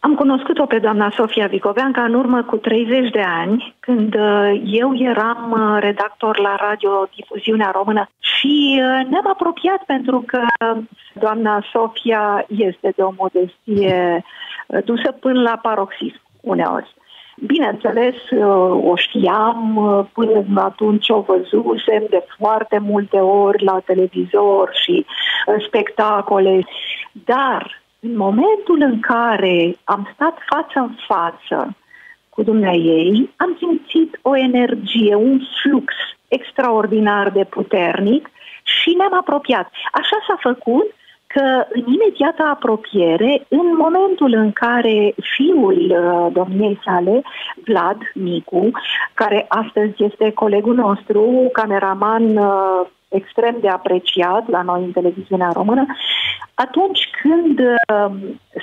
Am 0.00 0.14
cunoscut-o 0.14 0.66
pe 0.66 0.78
doamna 0.78 1.12
Sofia 1.16 1.46
Vicoveanca 1.46 2.04
în 2.04 2.14
urmă 2.14 2.42
cu 2.42 2.56
30 2.56 3.10
de 3.10 3.22
ani, 3.26 3.74
când 3.80 4.14
uh, 4.14 4.60
eu 4.64 4.94
eram 4.94 5.50
uh, 5.50 5.80
redactor 5.80 6.38
la 6.38 6.54
Radio 6.60 7.08
Difuziunea 7.16 7.70
Română 7.70 8.08
și 8.18 8.80
uh, 8.80 9.06
ne-am 9.10 9.28
apropiat 9.28 9.84
pentru 9.86 10.24
că 10.26 10.40
doamna 11.12 11.64
Sofia 11.72 12.44
este 12.48 12.92
de 12.96 13.02
o 13.02 13.12
modestie 13.16 14.24
dusă 14.84 15.12
până 15.20 15.40
la 15.40 15.58
paroxism 15.62 16.20
uneori. 16.40 16.94
Bineînțeles, 17.46 18.14
o 18.82 18.96
știam, 18.96 20.08
până 20.12 20.44
atunci 20.54 21.08
o 21.08 21.20
văzusem 21.20 22.06
de 22.10 22.24
foarte 22.38 22.78
multe 22.78 23.16
ori 23.16 23.64
la 23.64 23.80
televizor 23.84 24.70
și 24.72 25.06
în 25.46 25.58
spectacole, 25.66 26.64
dar 27.12 27.82
în 28.00 28.16
momentul 28.16 28.78
în 28.80 29.00
care 29.00 29.76
am 29.84 30.10
stat 30.14 30.38
față 30.50 30.78
în 30.78 30.94
față 31.06 31.76
cu 32.28 32.42
dumnea 32.42 32.72
ei, 32.72 33.30
am 33.36 33.56
simțit 33.58 34.18
o 34.22 34.36
energie, 34.36 35.14
un 35.14 35.40
flux 35.62 35.94
extraordinar 36.28 37.30
de 37.30 37.44
puternic 37.44 38.30
și 38.62 38.94
ne-am 38.96 39.14
apropiat. 39.14 39.70
Așa 39.92 40.16
s-a 40.26 40.38
făcut 40.40 40.86
că 41.34 41.66
în 41.72 41.84
imediată 41.92 42.42
apropiere, 42.42 43.46
în 43.48 43.66
momentul 43.84 44.32
în 44.32 44.52
care 44.52 45.14
fiul 45.36 45.78
uh, 45.90 46.32
domniei 46.32 46.80
sale, 46.84 47.22
Vlad 47.64 47.98
Micu, 48.14 48.70
care 49.14 49.46
astăzi 49.48 49.94
este 49.96 50.32
colegul 50.32 50.74
nostru, 50.74 51.48
cameraman 51.52 52.36
uh, 52.36 52.86
extrem 53.08 53.56
de 53.60 53.68
apreciat 53.68 54.48
la 54.48 54.62
noi 54.62 54.84
în 54.84 54.92
televiziunea 54.92 55.50
română, 55.52 55.86
atunci 56.54 57.00
când 57.22 57.58
uh, 57.58 58.12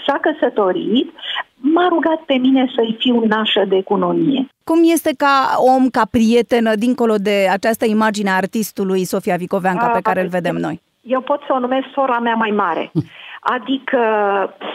s-a 0.06 0.20
căsătorit, 0.22 1.12
m-a 1.56 1.88
rugat 1.88 2.20
pe 2.26 2.34
mine 2.34 2.72
să-i 2.76 2.96
fiu 3.00 3.26
nașă 3.26 3.66
de 3.68 3.76
economie. 3.76 4.48
Cum 4.64 4.80
este 4.84 5.12
ca 5.18 5.56
om, 5.58 5.90
ca 5.90 6.08
prietenă, 6.12 6.76
dincolo 6.76 7.16
de 7.16 7.48
această 7.52 7.86
imagine 7.86 8.30
a 8.30 8.36
artistului 8.36 9.04
Sofia 9.04 9.36
Vicoveanca 9.36 9.88
pe 9.88 10.02
care 10.02 10.22
îl 10.22 10.28
vedem 10.28 10.56
noi? 10.56 10.82
Eu 11.08 11.22
pot 11.22 11.42
să 11.46 11.54
o 11.54 11.60
numesc 11.60 11.88
sora 11.94 12.20
mea 12.20 12.36
mai 12.36 12.52
mare. 12.52 12.92
Adică 13.40 14.00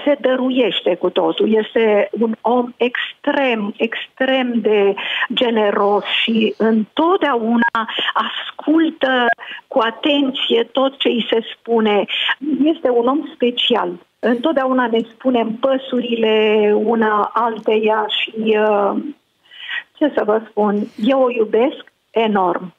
se 0.05 0.17
dăruiește 0.21 0.95
cu 0.95 1.11
totul. 1.11 1.55
Este 1.55 2.11
un 2.21 2.35
om 2.41 2.73
extrem, 2.77 3.75
extrem 3.77 4.53
de 4.55 4.95
generos 5.33 6.05
și 6.05 6.55
întotdeauna 6.57 7.89
ascultă 8.13 9.27
cu 9.69 9.79
atenție 9.79 10.63
tot 10.73 10.99
ce 10.99 11.09
îi 11.09 11.27
se 11.31 11.41
spune. 11.55 12.05
Este 12.65 12.91
un 12.91 13.07
om 13.07 13.29
special. 13.35 13.91
Întotdeauna 14.19 14.87
ne 14.87 15.01
spunem 15.13 15.53
păsurile 15.53 16.71
una 16.75 17.31
alteia 17.35 18.07
și 18.09 18.33
uh, 18.37 18.93
ce 19.93 20.13
să 20.17 20.23
vă 20.25 20.43
spun, 20.49 20.87
eu 20.97 21.23
o 21.23 21.31
iubesc 21.31 21.93
enorm. 22.11 22.75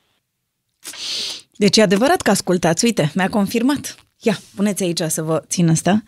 Deci 1.61 1.77
e 1.77 1.81
adevărat 1.81 2.21
că 2.21 2.29
ascultați, 2.29 2.85
uite, 2.85 3.11
mi-a 3.15 3.29
confirmat. 3.29 3.95
Ia, 4.19 4.39
puneți 4.55 4.83
aici 4.83 5.01
să 5.07 5.21
vă 5.21 5.43
țin 5.47 5.69
asta. 5.69 6.03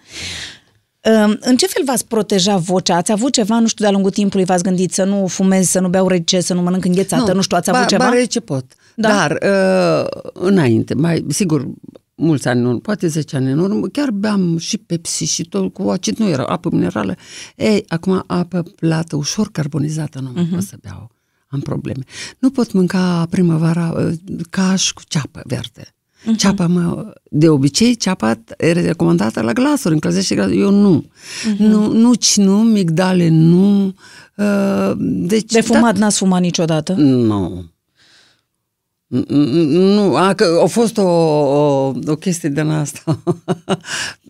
În 1.40 1.56
ce 1.58 1.68
fel 1.68 1.84
v-ați 1.86 2.08
proteja 2.08 2.58
vocea? 2.58 2.96
Ați 2.96 3.12
avut 3.12 3.34
ceva, 3.34 3.60
nu 3.60 3.68
știu, 3.68 3.84
de-a 3.84 3.94
lungul 3.94 4.12
timpului 4.12 4.46
v-ați 4.46 4.64
gândit 4.64 4.94
să 4.94 5.04
nu 5.04 5.28
fumez, 5.28 5.68
să 5.68 5.80
nu 5.80 5.90
beau 5.90 6.08
rece, 6.08 6.40
să 6.40 6.54
nu 6.54 6.62
mănânc 6.62 6.86
înghețată, 6.86 7.28
nu, 7.28 7.34
nu 7.34 7.42
știu, 7.42 7.58
ați 7.58 7.70
avut 7.70 7.82
ba, 7.82 7.88
ceva? 7.88 8.04
Ba 8.04 8.14
rece 8.14 8.40
pot, 8.40 8.66
da. 8.96 9.08
dar 9.08 9.32
uh, 9.32 10.32
înainte, 10.34 10.94
mai 10.94 11.26
sigur, 11.30 11.68
mulți 12.16 12.48
ani 12.48 12.60
în 12.60 12.66
urmă, 12.66 12.80
poate 12.80 13.08
10 13.08 13.36
ani 13.36 13.52
în 13.52 13.60
urmă, 13.60 13.88
chiar 13.88 14.12
beam 14.12 14.58
și 14.58 14.78
Pepsi 14.78 15.24
și 15.24 15.44
tot 15.44 15.74
cu 15.74 15.90
acid, 15.90 16.18
nu 16.18 16.30
era 16.30 16.44
apă 16.44 16.70
minerală. 16.72 17.16
Ei, 17.56 17.86
acum 17.88 18.24
apă 18.28 18.64
plată, 18.76 19.16
ușor 19.16 19.50
carbonizată, 19.52 20.20
nu 20.20 20.32
uh-huh. 20.32 20.54
pot 20.54 20.64
să 20.64 20.76
beau. 20.82 21.12
Am 21.54 21.60
probleme. 21.60 22.04
Nu 22.40 22.50
pot 22.50 22.72
mânca 22.72 23.28
primăvara 23.30 23.94
uh, 23.98 24.14
caș 24.50 24.92
cu 24.92 25.02
ceapă 25.08 25.42
verde. 25.46 25.84
Uh-huh. 26.24 26.38
Ceapa, 26.38 26.68
mă, 26.68 27.14
de 27.30 27.50
obicei, 27.50 27.96
ceapa 27.96 28.44
e 28.58 28.72
recomandată 28.72 29.42
la 29.42 29.54
glasuri, 29.54 29.94
încălzește 29.94 30.36
glasul. 30.36 30.60
Eu 30.60 30.70
nu. 30.70 31.06
Uh-huh. 31.06 31.58
Nu, 31.58 31.92
nuci 31.92 32.38
nu, 32.38 32.58
migdale 32.58 33.30
nu. 33.30 33.96
Uh, 34.36 34.92
deci, 34.98 35.52
de 35.52 35.62
fumat 35.62 35.94
da, 35.94 36.00
n-ați 36.00 36.18
fumat 36.18 36.42
niciodată? 36.42 36.94
Nu. 36.94 37.66
Nu, 39.28 40.16
a, 40.16 40.34
că 40.34 40.60
a 40.64 40.66
fost 40.66 40.98
o, 40.98 41.02
o, 41.02 41.92
o 42.06 42.16
chestie 42.16 42.50
din 42.50 42.70
asta, 42.70 43.20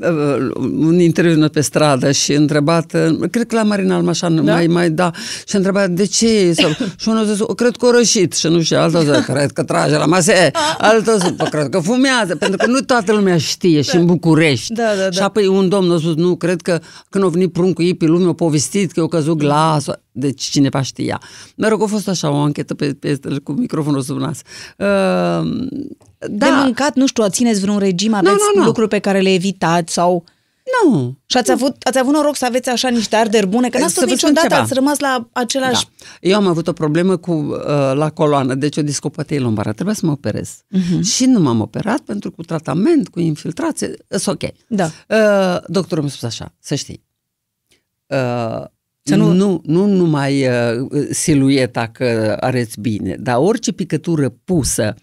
un 0.77 0.99
interviu 0.99 1.49
pe 1.49 1.61
stradă 1.61 2.11
și 2.11 2.33
întrebat, 2.33 2.85
cred 3.31 3.47
că 3.47 3.55
la 3.55 3.63
Marina 3.63 3.95
Almașan, 3.95 4.45
da? 4.45 4.53
mai, 4.53 4.67
mai, 4.67 4.89
da, 4.89 5.11
și 5.47 5.55
a 5.55 5.57
întrebat 5.57 5.89
de 5.89 6.05
ce, 6.05 6.53
sau, 6.53 6.69
și 6.99 7.07
unul 7.07 7.23
a 7.23 7.33
zis, 7.33 7.45
cred 7.55 7.75
că 7.75 7.85
o 7.85 7.91
rășit, 7.91 8.33
și 8.33 8.47
nu 8.47 8.61
știu, 8.61 8.77
altul 8.77 8.99
a 8.99 9.13
zis, 9.13 9.25
cred 9.25 9.51
că 9.51 9.63
trage 9.63 9.97
la 9.97 10.05
mase, 10.05 10.51
altul 10.77 11.13
a 11.13 11.17
zis, 11.17 11.33
cred 11.49 11.69
că 11.69 11.79
fumează, 11.79 12.35
pentru 12.35 12.57
că 12.57 12.65
nu 12.67 12.79
toată 12.79 13.13
lumea 13.13 13.37
știe 13.37 13.81
și 13.81 13.95
în 13.95 14.05
București. 14.05 14.73
Da, 14.73 14.83
da, 14.97 15.03
da. 15.03 15.11
Și 15.11 15.19
apoi 15.19 15.47
un 15.47 15.69
domn 15.69 15.91
a 15.91 15.97
spus, 15.97 16.15
nu, 16.15 16.35
cred 16.35 16.61
că 16.61 16.79
când 17.09 17.23
a 17.23 17.27
venit 17.27 17.51
pruncul 17.51 17.85
ei 17.85 17.95
pe 17.95 18.05
lume, 18.05 18.29
a 18.29 18.33
povestit 18.33 18.91
că 18.91 18.99
eu 18.99 19.07
căzut 19.07 19.37
glasul, 19.37 20.02
deci 20.13 20.43
cineva 20.43 20.81
știa. 20.81 21.21
Mă 21.55 21.67
rog, 21.67 21.81
a 21.81 21.85
fost 21.85 22.07
așa 22.07 22.29
o 22.29 22.35
anchetă 22.35 22.73
pe, 22.73 22.93
pe, 22.93 23.19
cu 23.43 23.51
microfonul 23.51 24.01
sub 24.01 24.17
nas. 24.17 24.37
Uh, 24.77 25.67
da. 26.17 26.45
De 26.45 26.51
mâncat, 26.63 26.95
nu 26.95 27.07
știu, 27.07 27.27
țineți 27.29 27.61
vreun 27.61 27.77
regim, 27.77 28.13
aveți 28.13 28.31
nu, 28.31 28.51
nu, 28.53 28.59
nu. 28.59 28.65
lucruri 28.65 28.87
pe 28.87 28.99
care 28.99 29.19
le 29.19 29.33
evitați 29.33 29.93
sau... 29.93 30.23
Nu. 30.83 31.17
Și 31.25 31.37
ați 31.37 31.51
avut, 31.51 31.75
ați 31.83 31.99
avut 31.99 32.13
noroc 32.13 32.35
să 32.35 32.45
aveți 32.45 32.69
așa 32.69 32.89
niște 32.89 33.15
arderi 33.15 33.47
bune, 33.47 33.69
că 33.69 33.77
n-ați 33.77 33.93
fost 33.93 34.07
niciodată, 34.07 34.47
ceva. 34.47 34.61
ați 34.61 34.73
rămas 34.73 34.99
la 34.99 35.27
același... 35.31 35.83
Da. 35.83 36.05
Eu 36.21 36.35
am 36.35 36.47
avut 36.47 36.67
o 36.67 36.73
problemă 36.73 37.17
cu 37.17 37.31
uh, 37.31 37.57
la 37.93 38.09
coloană, 38.09 38.53
deci 38.53 38.77
o 38.77 38.81
discopătie 38.81 39.39
lombară. 39.39 39.73
Trebuia 39.73 39.95
să 39.95 40.05
mă 40.05 40.11
operez. 40.11 40.49
Uh-huh. 40.49 40.99
Și 41.01 41.25
nu 41.25 41.39
m-am 41.39 41.61
operat 41.61 41.99
pentru 41.99 42.31
cu 42.31 42.43
tratament, 42.43 43.07
cu 43.07 43.19
infiltrație, 43.19 43.87
e 43.87 44.17
ok. 44.25 44.43
Da. 44.67 44.85
Uh, 44.85 45.63
doctorul 45.67 46.03
mi-a 46.03 46.13
spus 46.13 46.23
așa, 46.23 46.53
să 46.59 46.75
știi, 46.75 47.03
uh, 48.07 48.63
să 49.03 49.15
nu... 49.15 49.31
Nu, 49.31 49.61
nu 49.65 49.85
numai 49.85 50.47
uh, 50.47 50.87
silueta 51.11 51.87
că 51.87 52.37
areți 52.39 52.79
bine, 52.79 53.15
dar 53.19 53.37
orice 53.37 53.71
picătură 53.71 54.29
pusă 54.29 54.95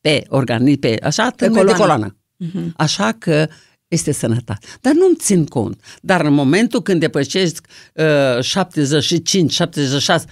pe 0.00 0.24
organism, 0.28 0.80
pe 0.80 0.96
așa, 1.02 1.30
pe 1.36 1.46
coloană. 1.46 1.70
de 1.70 1.76
coloană. 1.76 2.16
Uh-huh. 2.44 2.72
Așa 2.76 3.12
că 3.12 3.48
este 3.88 4.12
sănătate. 4.12 4.66
Dar 4.80 4.92
nu-mi 4.92 5.16
țin 5.16 5.44
cont. 5.44 5.80
Dar 6.00 6.24
în 6.24 6.32
momentul 6.32 6.82
când 6.82 7.00
depășești 7.00 7.60
uh, 7.94 8.42
75, 8.42 9.52
76, 9.52 10.24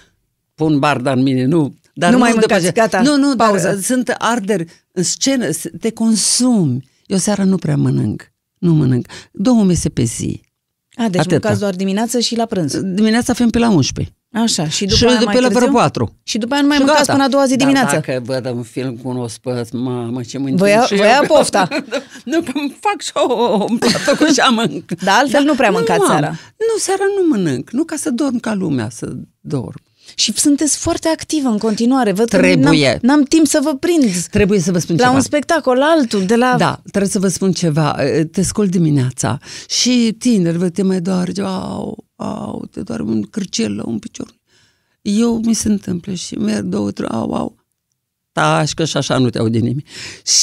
pun 0.54 0.78
barda 0.78 1.12
în 1.12 1.22
mine, 1.22 1.44
nu. 1.44 1.74
Dar 1.94 2.10
nu, 2.10 2.16
nu 2.16 2.22
mai 2.22 2.32
mâncați, 2.34 2.72
gata, 2.72 3.02
Nu, 3.02 3.16
nu, 3.16 3.36
pauză. 3.36 3.66
dar 3.66 3.80
sunt 3.80 4.14
arderi 4.18 4.64
în 4.92 5.02
scenă, 5.02 5.48
te 5.80 5.92
consumi. 5.92 6.88
Eu 7.06 7.18
seara 7.18 7.44
nu 7.44 7.56
prea 7.56 7.76
mănânc. 7.76 8.32
Nu 8.58 8.74
mănânc. 8.74 9.06
Două 9.32 9.64
mese 9.64 9.88
pe 9.88 10.02
zi. 10.02 10.40
A, 11.00 11.08
deci 11.08 11.20
Atâta. 11.20 11.32
mâncați 11.32 11.60
doar 11.60 11.74
dimineața 11.74 12.18
și 12.18 12.36
la 12.36 12.44
prânz. 12.44 12.80
Dimineața 12.80 13.32
fim 13.32 13.50
pe 13.50 13.58
la 13.58 13.68
11. 13.68 14.14
Așa, 14.32 14.68
și 14.68 14.84
după 14.84 14.96
și 14.96 15.04
aia 15.04 15.18
după 15.18 15.30
mai 15.32 15.40
la 15.40 15.70
4. 15.72 16.16
Și 16.22 16.38
după 16.38 16.52
aia 16.52 16.62
nu 16.62 16.68
mai 16.68 16.76
și 16.76 16.82
mâncați 16.82 17.06
gata. 17.06 17.12
până 17.12 17.24
a 17.24 17.28
doua 17.28 17.46
zi 17.46 17.56
dimineața. 17.56 17.90
Dar 17.90 18.00
dacă 18.00 18.22
văd 18.24 18.54
un 18.56 18.62
film 18.62 18.96
cu 18.96 19.08
un 19.08 19.16
ospăț, 19.16 19.70
mamă, 19.70 20.22
ce 20.22 20.38
mâncim 20.38 20.56
Vă 20.56 20.84
și 20.86 20.94
ia 20.94 21.24
pofta. 21.26 21.68
nu, 22.30 22.40
că 22.40 22.50
îmi 22.54 22.76
fac 22.80 23.00
și 23.00 23.10
o, 23.14 23.32
o 23.52 23.64
plată 23.78 24.16
cu 24.18 24.24
și 24.24 24.40
mânc. 24.50 24.92
Dar 25.04 25.18
altfel 25.18 25.44
da, 25.44 25.50
nu 25.50 25.54
prea 25.54 25.70
mâncați 25.70 26.00
nu 26.00 26.06
seara. 26.06 26.28
Nu, 26.56 26.78
seara 26.78 27.04
nu 27.20 27.28
mănânc. 27.28 27.70
Nu 27.70 27.84
ca 27.84 27.96
să 27.96 28.10
dorm 28.10 28.38
ca 28.38 28.54
lumea, 28.54 28.88
să 28.90 29.12
dorm. 29.40 29.82
Și 30.14 30.32
sunteți 30.36 30.76
foarte 30.76 31.08
activă 31.08 31.48
în 31.48 31.58
continuare. 31.58 32.12
Văd 32.12 32.28
Trebuie. 32.28 32.54
Că 32.54 32.60
n-am, 32.60 32.98
n-am 33.02 33.22
timp 33.22 33.46
să 33.46 33.60
vă 33.62 33.74
prind. 33.74 34.26
Trebuie 34.30 34.60
să 34.60 34.72
vă 34.72 34.78
spun 34.78 34.96
la 34.96 35.02
ceva. 35.02 35.14
un 35.14 35.20
spectacol, 35.20 35.82
altul, 35.82 36.24
de 36.26 36.36
la... 36.36 36.56
Da, 36.56 36.80
trebuie 36.90 37.10
să 37.10 37.18
vă 37.18 37.28
spun 37.28 37.52
ceva. 37.52 37.96
Te 38.32 38.42
scol 38.42 38.68
dimineața 38.68 39.38
și 39.68 40.14
tineri, 40.18 40.58
vă 40.58 40.68
te 40.68 40.82
mai 40.82 41.00
doare, 41.00 41.32
au, 41.42 42.04
au, 42.16 42.66
te 42.70 42.80
doare 42.80 43.02
un 43.02 43.22
cârcel 43.22 43.76
la 43.76 43.82
un 43.86 43.98
picior. 43.98 44.38
Eu 45.02 45.40
mi 45.44 45.54
se 45.54 45.68
întâmplă 45.68 46.12
și 46.12 46.34
merg 46.34 46.64
două, 46.64 46.90
trei, 46.90 47.08
au, 47.08 47.32
au. 47.32 47.56
Tași 48.32 48.74
că 48.74 48.84
și 48.84 48.96
așa 48.96 49.18
nu 49.18 49.30
te 49.30 49.38
aude 49.38 49.58
nimeni. 49.58 49.84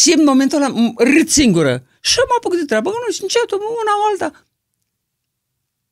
Și 0.02 0.14
în 0.18 0.24
momentul 0.24 0.58
ăla 0.58 0.74
râd 0.98 1.28
singură. 1.28 1.84
Și 2.02 2.18
mă 2.18 2.36
apuc 2.38 2.56
de 2.60 2.66
treabă, 2.66 2.90
nu 2.90 3.12
știu, 3.12 3.24
încetul, 3.24 3.58
una 3.58 3.92
alta. 4.12 4.46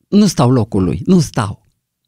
Nu 0.08 0.26
stau 0.26 0.52
locului, 0.52 1.02
nu 1.06 1.20
stau. 1.20 1.65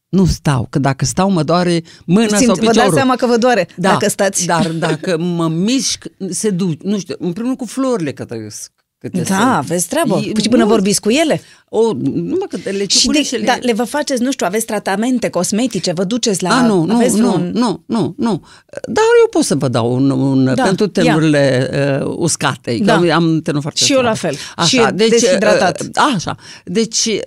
Nu 0.10 0.26
stau, 0.26 0.68
că 0.70 0.80
dacă 0.80 1.06
stau 1.06 1.30
mă 1.30 1.44
doare 1.44 1.84
mâna 2.06 2.28
Simt, 2.28 2.40
sau 2.46 2.56
piciorul. 2.56 2.74
Vă 2.74 2.80
dați 2.80 2.94
seama 2.94 3.16
că 3.16 3.26
vă 3.26 3.38
doare 3.38 3.68
da, 3.76 3.90
dacă 3.90 4.10
stați. 4.10 4.46
Dar 4.46 4.68
dacă 4.68 5.18
mă 5.18 5.48
mișc, 5.48 6.06
se 6.30 6.50
duc, 6.50 6.82
nu 6.82 7.00
știu, 7.00 7.16
în 7.20 7.34
primul 7.34 7.56
cu 7.56 7.66
florile 7.66 8.12
că 8.14 8.26
trăiesc. 8.26 8.72
Câte 9.00 9.18
da, 9.18 9.24
sunt. 9.24 9.40
aveți 9.40 9.88
treabă. 9.88 10.22
E, 10.26 10.32
până 10.32 10.64
mult. 10.64 10.70
vorbiți 10.70 11.02
cu 11.02 11.10
ele? 11.10 11.42
O, 11.70 11.94
numai 12.04 12.48
că 12.50 12.58
le 12.64 12.88
și 12.88 13.08
de, 13.08 13.42
da, 13.46 13.58
le 13.62 13.74
vă 13.74 13.84
faceți, 13.84 14.22
nu 14.22 14.32
știu, 14.32 14.46
aveți 14.46 14.66
tratamente 14.66 15.30
cosmetice, 15.30 15.92
vă 15.92 16.04
duceți 16.04 16.44
la... 16.44 16.50
A, 16.50 16.66
nu, 16.66 16.84
nu, 16.84 16.96
aveți 16.96 17.20
nu, 17.20 17.34
un... 17.34 17.52
nu, 17.54 17.84
nu, 17.86 18.14
nu. 18.18 18.46
Dar 18.88 19.04
eu 19.22 19.28
pot 19.30 19.44
să 19.44 19.56
vă 19.56 19.68
dau 19.68 19.94
un, 19.94 20.10
un 20.10 20.54
da, 20.56 20.64
pentru 20.64 20.88
tenurile 20.88 21.70
uh, 22.02 22.14
uscate. 22.16 22.80
Da. 22.82 23.00
Că 23.00 23.12
am 23.12 23.42
tenul 23.42 23.62
foarte 23.62 23.84
Și 23.84 23.94
eu 23.94 24.02
la 24.02 24.14
fel. 24.14 24.36
Așa, 24.56 24.88
și 24.88 24.94
deci, 24.94 25.10
deshidratat. 25.10 25.82
Uh, 25.82 26.14
așa. 26.16 26.36
Deci 26.66 27.06
înce- 27.06 27.24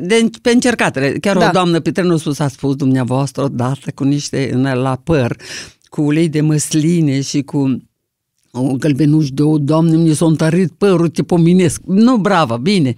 de, 0.00 0.30
pe 0.42 0.50
încercatele. 0.50 1.12
Chiar 1.12 1.36
Da. 1.38 1.48
o 1.48 1.50
doamnă 1.50 1.80
pe 1.80 1.90
trenul 1.92 2.18
sus 2.18 2.38
a 2.38 2.48
spus 2.48 2.74
dumneavoastră 2.74 3.42
odată 3.42 3.90
cu 3.94 4.04
niște 4.04 4.50
în- 4.52 4.62
la 4.78 4.96
păr, 5.04 5.36
cu 5.88 6.02
ulei 6.02 6.28
de 6.28 6.40
măsline 6.40 7.20
și 7.20 7.42
cu 7.42 7.82
o 8.52 8.62
gălbenuș 8.78 9.28
de 9.30 9.42
o 9.42 9.58
doamne, 9.58 9.96
mi 9.96 10.14
s-a 10.14 10.24
întărit 10.26 10.72
părul, 10.78 11.08
te 11.08 11.22
pominesc. 11.22 11.80
Nu, 11.86 12.16
bravo, 12.16 12.56
bine. 12.56 12.94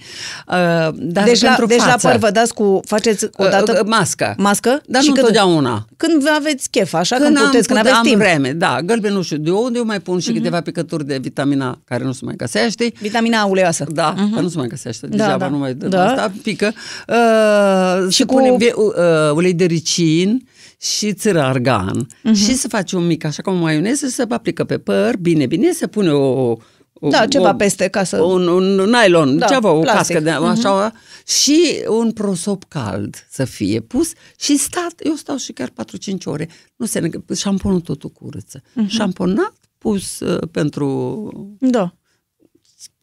Uh, 0.49 0.55
dar 0.99 1.25
Deci, 1.25 1.41
la, 1.43 1.49
pentru 1.49 1.67
deci 1.67 1.79
la 1.79 1.85
față, 1.85 2.09
păr 2.09 2.17
vă 2.17 2.31
dați 2.31 2.55
cu, 2.55 2.81
faceți 2.85 3.25
o 3.37 3.45
dată 3.49 3.73
uh, 3.73 3.79
uh, 3.81 3.87
mască. 3.87 4.35
mască? 4.39 4.83
Dar 4.87 5.03
și 5.03 5.09
nu 5.09 5.15
când, 5.15 5.27
întotdeauna. 5.27 5.87
Când 5.97 6.23
aveți 6.39 6.71
chef, 6.71 6.95
așa, 6.95 7.15
când, 7.17 7.27
Când 7.27 7.39
am, 7.39 7.45
puteți, 7.47 7.67
când 7.67 7.79
pute- 7.79 7.91
aveți 7.91 8.09
am 8.09 8.19
timp. 8.19 8.27
vreme, 8.29 8.53
da, 8.53 8.79
gălbenușul 8.85 9.39
de 9.41 9.51
ou, 9.51 9.71
eu 9.75 9.85
mai 9.85 10.01
pun 10.01 10.19
și 10.19 10.33
câteva 10.33 10.61
picături 10.61 11.07
de 11.07 11.19
vitamina 11.21 11.79
care 11.85 12.05
nu 12.05 12.13
se 12.13 12.25
mai 12.25 12.35
găsește. 12.37 12.93
Vitamina 13.01 13.41
A 13.41 13.45
uleoasă. 13.47 13.87
Da, 13.93 14.15
uh-huh. 14.15 14.35
că 14.35 14.41
nu 14.41 14.49
se 14.49 14.57
mai 14.59 14.67
găsește, 14.67 15.07
Da, 15.07 15.17
degeaba 15.17 15.37
da. 15.37 15.49
nu 15.49 15.59
mai 15.59 15.75
dăm 15.75 15.91
Da. 15.91 16.05
asta, 16.11 16.33
pică. 16.43 16.73
Uh, 17.09 18.07
Și 18.09 18.15
și 18.17 18.23
cu- 18.25 18.35
punem 18.35 18.57
vie- 18.57 18.73
uh, 18.77 19.33
ulei 19.35 19.55
de 19.55 19.65
ricin 19.65 20.47
și 20.83 21.13
țără 21.15 21.43
argan 21.43 22.07
Mhm. 22.23 22.35
și 22.35 22.55
să 22.55 22.69
faci 22.69 22.93
un 22.93 23.07
mic, 23.07 23.25
așa 23.25 23.43
cum 23.43 23.53
o 23.53 23.57
maioneză, 23.61 24.07
să 24.07 24.25
aplică 24.29 24.65
pe 24.65 24.79
păr, 24.79 25.17
bine, 25.17 25.47
bine, 25.47 25.73
să 25.73 25.87
pune 25.87 26.11
o... 26.13 26.57
o 26.93 27.09
Da, 27.11 27.27
ceva 27.27 27.51
o, 27.51 27.55
peste 27.55 27.89
ca 27.89 28.05
să... 28.05 28.21
Un, 28.23 28.47
un 28.47 28.91
nylon, 28.91 29.39
Da, 29.39 29.47
da, 29.47 29.55
ceva, 29.55 29.71
o 29.71 29.81
plastic. 29.81 30.17
Mhm. 30.17 30.25
cască 30.25 30.41
de 30.41 30.47
așa, 30.47 30.93
și 31.27 31.85
un 31.89 32.13
prosop 32.13 32.65
cald 32.69 33.27
să 33.31 33.45
fie 33.45 33.81
pus 33.81 34.13
și 34.39 34.57
stat, 34.57 34.95
eu 35.03 35.15
stau 35.15 35.37
și 35.37 35.53
chiar 35.53 35.69
4-5 35.69 36.25
ore, 36.25 36.49
nu 36.77 36.87
se 36.87 36.99
negă, 36.99 37.25
șamponul 37.37 37.81
totul 37.81 38.11
curăță. 38.11 38.63
Mhm. 38.75 38.87
Șamponat, 38.89 39.55
pus 39.79 40.21
uh, 40.21 40.49
pentru 40.51 41.57
Da. 41.61 41.95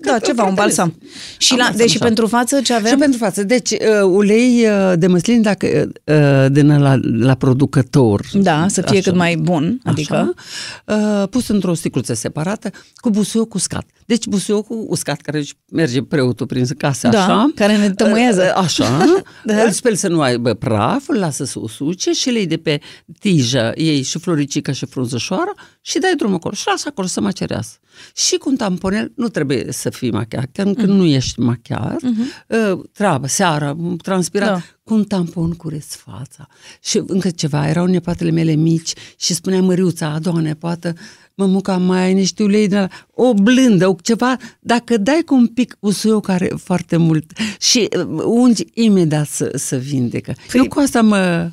Da, 0.02 0.10
Cred 0.12 0.22
că 0.22 0.28
ceva, 0.28 0.44
un 0.44 0.54
fratele 0.56 0.76
balsam. 0.76 0.98
Și, 1.38 1.52
Am 1.52 1.58
la, 1.58 1.64
balsam 1.64 1.86
deci 1.86 1.96
așa. 1.96 2.06
pentru 2.06 2.28
față 2.28 2.62
ce 2.62 2.74
avem? 2.74 2.92
Și 2.92 2.98
pentru 2.98 3.18
față. 3.18 3.44
Deci, 3.44 3.72
uh, 3.72 3.78
ulei 4.04 4.66
uh, 4.68 4.94
de 4.98 5.08
măslin, 5.08 5.42
dacă 5.42 5.92
uh, 6.04 6.46
din 6.52 6.80
la, 6.82 7.00
la 7.20 7.36
producător. 7.36 8.26
Da, 8.34 8.66
să 8.68 8.82
fie 8.82 9.02
cât 9.02 9.16
mai 9.16 9.36
bun, 9.36 9.80
adică- 9.84 10.34
Așa, 10.86 11.02
uh, 11.22 11.28
pus 11.30 11.48
într-o 11.48 11.74
sticluță 11.74 12.14
separată, 12.14 12.70
cu 12.96 13.10
busuioc 13.10 13.54
uscat. 13.54 13.86
Deci 14.06 14.26
busuiocul 14.26 14.86
uscat, 14.88 15.22
care 15.22 15.38
își 15.38 15.54
merge 15.72 16.02
preotul 16.02 16.46
prin 16.46 16.66
casă, 16.78 17.08
Da, 17.08 17.24
așa. 17.24 17.52
care 17.56 17.78
ne 17.78 17.90
tămâiează. 17.92 18.42
uh, 18.56 18.62
Așa, 18.64 18.98
Da. 19.46 19.54
da. 19.56 19.62
îl 19.64 19.72
speli 19.72 19.96
să 19.98 20.08
nu 20.08 20.22
aibă 20.22 20.54
praf, 20.54 21.04
îl 21.08 21.18
lasă 21.18 21.46
să 21.46 21.60
usuce 21.60 22.12
și 22.12 22.30
lei 22.30 22.46
de 22.48 22.58
pe 22.58 22.80
tijă, 23.20 23.72
ei 23.76 24.02
și 24.02 24.20
floricică 24.20 24.72
și 24.72 24.86
frunzășoară 24.86 25.54
și 25.82 26.00
dai 26.00 26.14
drumul 26.18 26.36
acolo 26.36 26.54
și 26.54 26.64
lasă 26.66 26.88
acolo 26.92 27.08
să 27.08 27.22
macerească. 27.22 27.80
Și 28.16 28.36
cu 28.36 28.50
un 28.50 28.56
tamponel 28.56 29.12
nu 29.16 29.28
trebuie 29.30 29.66
să 29.70 29.89
fii 29.90 30.12
machiat, 30.12 30.46
chiar 30.54 30.66
Mhm. 30.66 30.76
când 30.76 30.90
nu 30.90 31.06
ești 31.06 31.40
machiat, 31.40 32.00
uh, 32.48 32.80
treabă, 32.94 33.28
seara, 33.28 33.76
transpirat, 34.02 34.48
Da. 34.48 34.54
da. 34.54 34.62
cu 34.84 34.94
un 34.94 35.04
tampon 35.04 35.52
cureți 35.54 35.98
fața. 35.98 36.48
Și 36.84 37.02
încă 37.08 37.30
ceva, 37.30 37.70
erau 37.70 37.86
nepatele 37.86 38.32
mele 38.32 38.54
mici 38.54 38.94
și 39.18 39.34
spunea 39.34 39.62
măriuța, 39.62 40.08
a 40.08 40.20
doua 40.20 40.40
nepoată, 40.40 40.94
mămuca 41.36 41.78
mai 41.78 42.00
ai 42.02 42.14
niște 42.14 42.44
ulei 42.44 42.68
de 42.68 42.76
la... 42.76 42.88
o 43.14 43.34
blândă, 43.34 43.88
o 43.88 43.96
ceva, 44.02 44.38
dacă 44.60 44.98
dai 44.98 45.22
cu 45.26 45.36
un 45.36 45.48
pic 45.48 45.78
usuioc 45.80 46.26
care 46.26 46.52
foarte 46.64 46.98
mult 46.98 47.32
și 47.60 47.88
uh, 47.98 48.22
ungi 48.26 48.64
imediat 48.74 49.28
să, 49.28 49.52
să 49.56 49.76
vindecă. 49.76 50.32
Păi- 50.34 50.54
Eu 50.54 50.66
cu 50.68 50.80
asta 50.80 51.02
mă... 51.02 51.50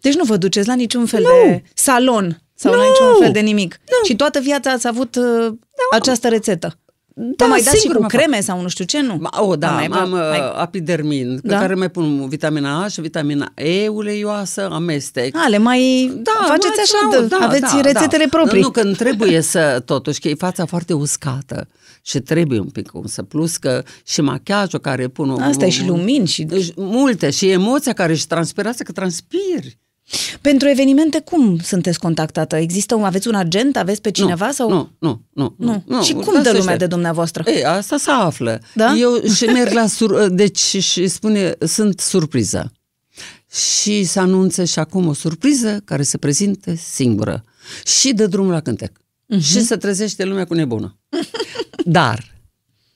Deci 0.00 0.14
nu 0.14 0.24
vă 0.24 0.36
duceți 0.36 0.66
la 0.66 0.74
niciun 0.74 1.06
fel 1.06 1.20
Nu. 1.22 1.50
de 1.50 1.62
salon 1.74 2.42
sau 2.54 2.72
la 2.72 2.78
Nu. 2.82 2.88
niciun 2.88 3.22
fel 3.22 3.32
de 3.32 3.40
nimic. 3.40 3.80
Și 4.04 4.16
toată 4.16 4.40
viața 4.40 4.70
ați 4.70 4.86
avut 4.86 5.16
uh, 5.16 5.52
această 5.92 6.28
rețetă. 6.28 6.78
Da, 7.14 7.46
mai 7.46 7.60
dați 7.62 7.74
și 7.74 7.80
singur 7.80 7.96
cu 7.96 8.02
mă 8.02 8.08
fac. 8.08 8.20
creme 8.20 8.40
sau 8.40 8.60
nu 8.60 8.68
știu 8.68 8.84
ce, 8.84 9.00
nu? 9.02 9.14
Ma- 9.14 9.38
O, 9.40 9.56
da, 9.56 9.70
mai, 9.70 9.88
mai, 9.88 9.98
am 10.00 10.10
mai, 10.10 10.28
mai... 10.28 10.52
apidermin, 10.56 11.38
pe 11.42 11.48
Da? 11.48 11.58
care 11.58 11.74
mai 11.74 11.90
pun 11.90 12.28
vitamina 12.28 12.82
A 12.82 12.88
și 12.88 13.00
vitamina 13.00 13.52
E 13.54 13.88
uleioasă, 13.88 14.68
amestec. 14.72 15.36
A, 15.36 15.48
le 15.48 15.58
mai 15.58 16.10
Da, 16.22 16.44
faceți 16.46 16.66
mai 16.66 16.84
așa, 16.84 17.26
da, 17.28 17.36
de, 17.38 17.44
aveți 17.44 17.74
da, 17.74 17.80
rețetele 17.80 18.24
da. 18.30 18.36
proprii. 18.36 18.60
Nu, 18.60 18.66
nu, 18.66 18.72
când 18.72 18.96
trebuie 18.96 19.40
să, 19.40 19.82
totuși, 19.84 20.20
că 20.20 20.28
e 20.28 20.34
fața 20.34 20.64
foarte 20.64 20.92
uscată 20.92 21.68
și 22.02 22.18
trebuie 22.20 22.58
un 22.58 22.68
pic 22.68 22.90
să 23.04 23.22
plus 23.22 23.56
că 23.56 23.82
și 24.06 24.20
machiajul 24.20 24.78
care 24.78 25.08
pun... 25.08 25.30
o- 25.30 25.36
Asta 25.40 25.64
e 25.64 25.68
și 25.68 25.86
lumini 25.86 26.26
și... 26.26 26.46
și 26.62 26.72
Multe 26.76 27.30
și 27.30 27.48
emoția 27.50 27.92
care 27.92 28.12
își 28.12 28.26
transpirează, 28.26 28.82
că 28.82 28.92
transpiri. 28.92 29.78
Pentru 30.40 30.68
evenimente, 30.68 31.20
cum 31.20 31.58
sunteți 31.58 31.98
contactată? 31.98 32.56
Există 32.56 32.94
un, 32.94 33.04
aveți 33.04 33.28
un 33.28 33.34
agent, 33.34 33.76
aveți 33.76 34.00
pe 34.00 34.10
cineva? 34.10 34.46
nu, 34.46 34.52
sau... 34.52 34.68
Nu, 34.68 34.90
nu, 34.98 35.22
nu. 35.32 35.54
Nu. 35.58 35.82
nu 35.86 36.02
și 36.02 36.12
nu, 36.12 36.20
cum 36.20 36.32
dă 36.32 36.38
asta 36.38 36.50
lumea 36.50 36.72
este. 36.72 36.84
de 36.84 36.86
dumneavoastră? 36.86 37.42
Ei, 37.46 37.64
asta 37.64 37.96
se 37.96 38.10
află. 38.10 38.60
Da? 38.74 38.94
Eu 38.94 39.22
și 39.34 39.44
merg 39.44 39.72
la 39.72 39.86
sur... 39.86 40.26
Deci 40.42 40.58
și 40.58 41.08
spune, 41.08 41.54
sunt 41.66 42.00
surpriză. 42.00 42.72
Și 43.52 44.04
se 44.04 44.18
anunță 44.18 44.64
și 44.64 44.78
acum 44.78 45.06
o 45.06 45.12
surpriză 45.12 45.80
care 45.84 46.02
se 46.02 46.18
prezintă 46.18 46.74
singură. 46.74 47.44
Și 47.84 48.12
dă 48.12 48.26
drumul 48.26 48.52
la 48.52 48.60
cântec. 48.60 49.00
Mhm. 49.26 49.38
Uh-huh. 49.38 49.44
Și 49.44 49.62
se 49.62 49.76
trezește 49.76 50.24
lumea 50.24 50.44
cu 50.44 50.54
nebună. 50.54 50.98
Dar 51.84 52.40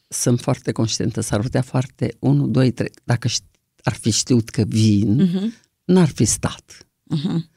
sunt 0.09 0.41
foarte 0.41 0.73
conștientă, 0.73 1.21
s-ar 1.21 1.41
putea 1.41 1.63
foarte 1.63 2.17
1, 2.19 2.47
2, 2.47 2.71
3. 2.71 2.91
Dacă 3.05 3.29
ști- 3.29 3.61
ar 3.83 3.93
fi 3.93 4.11
știut 4.11 4.49
că 4.49 4.63
vin, 4.67 5.29
uh-huh. 5.29 5.65
n-ar 5.85 6.09
fi 6.09 6.25
stat. 6.25 6.86
Mhm. 7.09 7.49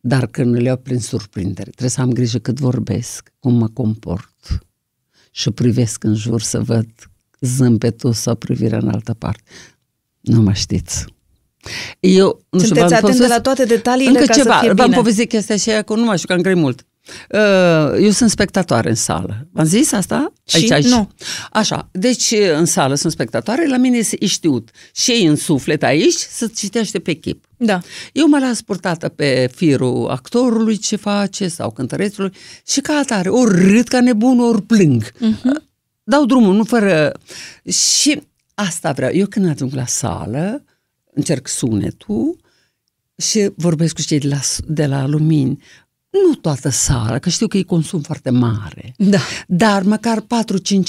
Dar 0.00 0.26
când 0.26 0.54
le 0.54 0.62
iau 0.62 0.76
prin 0.76 0.98
surprindere, 1.00 1.70
trebuie 1.70 1.90
să 1.90 2.00
am 2.00 2.12
grijă 2.12 2.38
cât 2.38 2.58
vorbesc, 2.58 3.32
cum 3.38 3.54
mă 3.54 3.68
comport 3.68 4.58
și 5.30 5.50
privesc 5.50 6.04
în 6.04 6.14
jur 6.14 6.40
să 6.40 6.60
văd 6.60 6.86
zâmbetul 7.40 8.12
sau 8.12 8.34
privirea 8.34 8.78
în 8.78 8.88
altă 8.88 9.14
parte. 9.14 9.42
Nu 10.20 10.40
mă 10.40 10.52
știți. 10.52 11.04
Eu, 12.00 12.44
nu 12.50 12.58
știu, 12.58 12.74
Sunteți 12.74 12.74
v-am 12.74 12.86
atentă 12.86 13.06
povestit- 13.06 13.28
la 13.28 13.40
toate 13.40 13.64
detaliile 13.64 14.10
Încă 14.10 14.24
ca 14.24 14.32
să 14.32 14.38
ceva, 14.40 14.58
fie 14.58 14.72
v-am 14.72 14.84
bine. 14.84 14.96
povestit 14.96 15.28
chestia 15.28 15.56
și 15.56 15.70
aia, 15.70 15.82
că 15.82 15.94
nu 15.94 16.04
mai 16.04 16.16
știu, 16.16 16.28
că 16.28 16.34
am 16.34 16.40
grei 16.40 16.54
mult. 16.54 16.86
Uh, 17.30 18.02
Eu 18.02 18.10
sunt 18.10 18.30
spectatoare 18.30 18.88
în 18.88 18.94
sală. 18.94 19.48
V-am 19.52 19.64
zis 19.64 19.92
asta? 19.92 20.32
Și? 20.46 20.74
Nu. 20.82 21.10
Așa, 21.50 21.88
deci 21.92 22.34
în 22.56 22.64
sală 22.64 22.94
sunt 22.94 23.12
spectatoare, 23.12 23.68
la 23.68 23.76
mine 23.76 24.00
e 24.18 24.26
știut. 24.26 24.70
Și 24.94 25.10
ei 25.10 25.24
în 25.24 25.36
suflet 25.36 25.82
aici 25.82 26.18
se 26.18 26.46
citește 26.46 26.98
pe 26.98 27.12
chip. 27.12 27.44
Da. 27.56 27.80
Eu 28.12 28.28
mă 28.28 28.38
las 28.38 28.60
purtată 28.60 29.08
pe 29.08 29.50
firul 29.54 30.08
actorului 30.08 30.76
ce 30.76 30.96
face 30.96 31.48
sau 31.48 31.70
cântărețului 31.70 32.32
și 32.66 32.80
ca 32.80 32.94
atare, 32.94 33.28
ori 33.28 33.72
râd 33.72 33.88
ca 33.88 34.00
nebun, 34.00 34.40
ori 34.40 34.62
plâng. 34.62 35.10
Uh-huh. 35.10 35.68
Dau 36.02 36.24
drumul, 36.24 36.54
nu 36.54 36.64
fără... 36.64 37.12
Și 37.72 38.22
asta 38.54 38.92
vreau. 38.92 39.12
Eu 39.12 39.26
când 39.26 39.48
ajung 39.48 39.72
la 39.72 39.86
sală, 39.86 40.64
încerc 41.14 41.48
sunetul 41.48 42.38
și 43.16 43.50
vorbesc 43.56 43.94
cu 43.94 44.02
cei 44.02 44.18
de 44.18 44.28
la, 44.28 44.40
de 44.66 44.86
la 44.86 45.06
lumini. 45.06 45.62
Nu 46.10 46.34
toată 46.34 46.68
sala, 46.68 47.18
că 47.18 47.28
știu 47.28 47.46
că 47.46 47.56
e 47.56 47.62
consum 47.62 48.00
foarte 48.00 48.30
mare. 48.30 48.94
Da. 48.96 49.18
Dar 49.46 49.82
măcar 49.82 50.20
4-5 50.20 50.24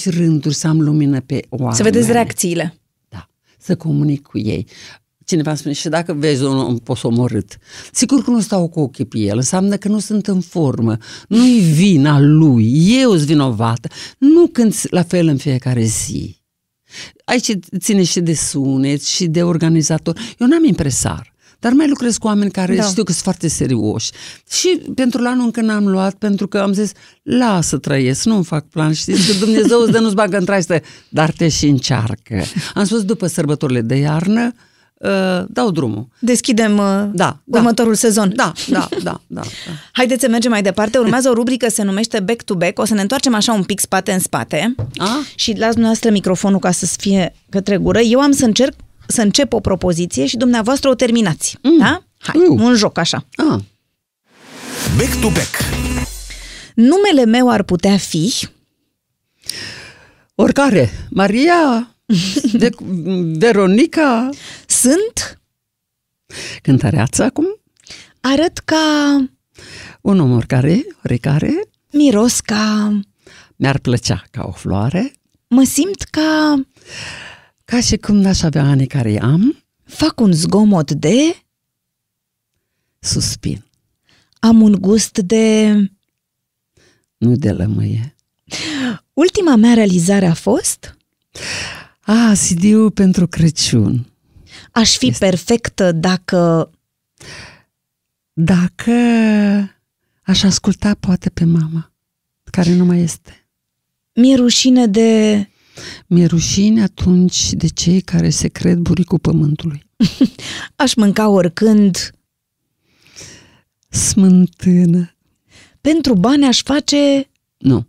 rânduri 0.06 0.56
să 0.56 0.68
am 0.68 0.82
lumină 0.82 1.20
pe 1.20 1.46
oameni. 1.50 1.76
Să 1.76 1.84
vedeți 1.84 2.12
reacțiile. 2.12 2.80
Da, 3.10 3.28
să 3.58 3.76
comunic 3.76 4.22
cu 4.22 4.38
ei. 4.38 4.68
Cineva 5.26 5.56
spune, 5.56 5.74
și 5.74 5.90
dacă 5.90 6.14
vezi 6.14 6.44
un 6.44 6.58
om 6.58 6.78
posomorât, 6.78 7.58
sigur 7.92 8.24
că 8.24 8.30
nu 8.30 8.40
stau 8.40 8.68
cu 8.68 8.80
ochii 8.80 9.06
pe 9.06 9.18
el, 9.18 9.38
înseamnă 9.38 9.78
că 9.78 9.88
nu 9.88 10.00
sunt 10.00 10.28
în 10.28 10.42
formă, 10.42 10.98
nu-i 11.28 11.60
vina 11.60 12.20
lui, 12.20 13.00
eu 13.02 13.16
sunt 13.16 13.26
vinovată, 13.26 13.88
nu 14.18 14.48
când 14.48 14.76
la 14.90 15.04
fel 15.04 15.28
în 15.28 15.38
fiecare 15.38 15.84
zi. 15.84 16.42
Aici 17.26 17.52
ține 17.80 18.04
și 18.04 18.20
de 18.20 18.34
sunet 18.34 19.04
și 19.04 19.28
de 19.28 19.44
organizator. 19.44 20.18
Eu 20.40 20.48
n-am 20.48 20.64
impresar, 20.64 21.31
dar 21.62 21.72
mai 21.72 21.88
lucrez 21.88 22.18
cu 22.18 22.28
oameni 22.28 22.52
care 22.52 22.76
Da. 22.76 22.82
da. 22.82 22.88
știu 22.88 23.04
că 23.04 23.12
sunt 23.12 23.24
foarte 23.24 23.48
serioși. 23.48 24.12
Și 24.50 24.82
pentru 24.96 25.22
anul 25.26 25.46
încă 25.46 25.62
n-am 25.62 25.88
luat, 25.88 26.14
pentru 26.14 26.48
că 26.48 26.58
am 26.60 26.74
zis, 26.74 26.92
lasă 27.24 27.78
trăiesc, 27.78 28.26
nu-mi 28.26 28.44
fac 28.44 28.66
plan, 28.68 28.94
știți 28.94 29.28
că 29.28 29.46
Dumnezeu 29.46 29.80
îți 29.80 29.92
dă 29.92 30.00
nu-ți 30.00 30.16
bagă 30.16 30.38
în 30.38 30.46
traistă, 30.46 30.82
dar 31.10 31.32
te 31.32 31.48
și 31.48 31.66
încearcă. 31.68 32.44
Am 32.74 32.86
spus, 32.86 33.04
după 33.04 33.28
sărbătorile 33.28 33.82
de 33.82 33.96
iarnă, 33.96 34.54
uh, 34.94 35.44
dau 35.48 35.72
drumul. 35.72 36.08
Deschidem 36.20 36.78
uh, 36.78 37.04
Da, 37.14 37.38
următorul 37.46 37.96
sezon. 37.96 38.32
Da, 38.36 38.52
da, 38.68 38.90
da, 38.90 39.22
da. 39.28 39.42
da. 39.42 39.42
Haideți 39.92 40.22
să 40.22 40.30
mergem 40.30 40.52
mai 40.52 40.62
departe. 40.62 40.98
Urmează 40.98 41.30
o 41.30 41.34
rubrică, 41.34 41.70
se 41.70 41.84
numește 41.84 42.20
Back 42.20 42.42
to 42.44 42.56
Back. 42.56 42.80
O 42.80 42.86
să 42.86 42.94
ne 42.94 43.02
întoarcem 43.02 43.34
așa 43.36 43.54
un 43.54 43.64
pic 43.64 43.80
spate 43.80 44.12
în 44.12 44.20
spate. 44.20 44.76
A? 44.98 45.10
Și 45.36 45.52
las 45.58 45.70
dumneavoastră 45.70 46.10
microfonul 46.10 46.60
ca 46.60 46.72
să 46.72 46.86
fie 46.98 47.36
către 47.50 47.78
gură. 47.78 48.00
Eu 48.00 48.20
am 48.20 48.32
să 48.32 48.46
încerc 48.46 48.74
să 49.12 49.22
încep 49.22 49.54
o 49.54 49.60
propoziție 49.60 50.26
și 50.26 50.38
dumneavoastră 50.38 50.90
o 50.90 50.94
terminați. 50.96 51.58
Mm. 51.64 51.78
Da? 51.78 52.04
Hai, 52.18 52.36
Mm. 52.50 52.62
un 52.62 52.76
joc 52.76 52.98
așa. 52.98 53.26
A. 53.36 53.62
Back 54.98 55.22
to 55.22 55.28
back. 55.30 55.56
Numele 56.76 57.26
meu 57.26 57.50
ar 57.50 57.64
putea 57.64 57.98
fi... 57.98 58.34
Oricare. 60.36 60.90
Maria, 61.10 61.96
de, 62.54 62.70
Veronica, 63.38 64.30
Sunt, 64.68 65.40
cântăreață 66.62 67.24
acum, 67.24 67.46
arăt 68.22 68.58
ca, 68.58 69.16
un 70.02 70.20
om 70.20 70.32
oricare, 70.32 70.86
oricare, 71.04 71.54
miros 71.92 72.40
ca, 72.40 73.00
mi-ar 73.56 73.78
plăcea 73.80 74.24
ca 74.32 74.44
o 74.48 74.52
floare, 74.52 75.14
mă 75.48 75.64
simt 75.64 76.02
ca, 76.02 76.62
Ca 77.72 77.82
și 77.82 77.98
cum 77.98 78.16
n-aș 78.16 78.42
avea 78.42 78.64
ani 78.64 78.88
care 78.88 79.22
am, 79.22 79.64
Fac 79.84 80.20
un 80.20 80.32
zgomot 80.32 80.92
de... 80.92 81.44
suspin. 83.00 83.66
Am 84.40 84.62
un 84.62 84.76
gust 84.80 85.18
de... 85.18 85.74
Nu 87.18 87.36
de 87.36 87.52
lămâie. 87.52 88.16
Ultima 89.14 89.56
mea 89.56 89.74
realizare 89.74 90.26
a 90.26 90.34
fost... 90.34 90.98
A, 92.02 92.34
cd 92.34 92.94
pentru 92.94 93.28
Crăciun. 93.28 94.12
Aș 94.72 94.98
fi 94.98 95.08
Este. 95.08 95.26
perfectă 95.26 95.92
dacă... 95.92 96.70
Dacă 98.34 98.92
aș 100.22 100.44
asculta 100.44 100.96
poate 101.00 101.30
pe 101.30 101.44
mama, 101.44 101.92
care 102.44 102.74
nu 102.74 102.86
mai 102.86 103.00
este. 103.00 103.48
Mi-e 104.14 104.36
rușine 104.36 104.88
de... 104.88 105.46
Mi-e 106.08 106.26
rușine 106.26 106.82
atunci 106.82 107.52
de 107.52 107.68
cei 107.68 108.02
care 108.02 108.30
se 108.30 108.48
cred 108.48 108.78
buricul 108.78 109.20
pământului. 109.20 109.84
Aș 110.76 110.94
mânca 110.94 111.30
oricând... 111.30 112.12
Smântână. 113.90 115.16
Pentru 115.82 116.14
bani 116.14 116.46
aș 116.46 116.62
face... 116.62 117.30
Nu, 117.58 117.86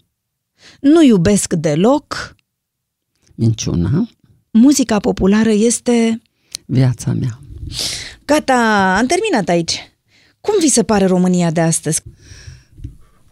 Nu 0.80 1.02
iubesc 1.02 1.52
deloc. 1.52 2.36
minciuna, 3.34 4.08
Muzica 4.50 4.98
populară 4.98 5.50
este... 5.50 6.22
viața 6.66 7.12
mea. 7.12 7.40
Gata, 8.24 8.54
am 8.98 9.06
terminat 9.06 9.48
aici. 9.48 9.92
Cum 10.40 10.54
vi 10.60 10.68
se 10.68 10.82
pare 10.82 11.06
România 11.06 11.50
de 11.50 11.60
astăzi? 11.60 12.02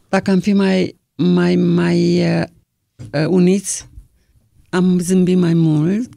Dacă 0.08 0.30
am 0.30 0.40
fi 0.40 0.52
mai, 0.52 1.00
mai, 1.16 1.56
mai 1.56 2.20
uh, 2.40 2.44
uh, 3.12 3.26
uniți, 3.28 3.88
am 4.70 4.98
zâmbit 4.98 5.38
mai 5.38 5.54
mult, 5.54 6.14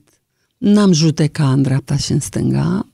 n-am 0.58 0.92
judecat 0.92 1.54
în 1.54 1.62
dreapta 1.62 1.98
și 1.98 2.12
în 2.12 2.20
stânga, 2.20 2.88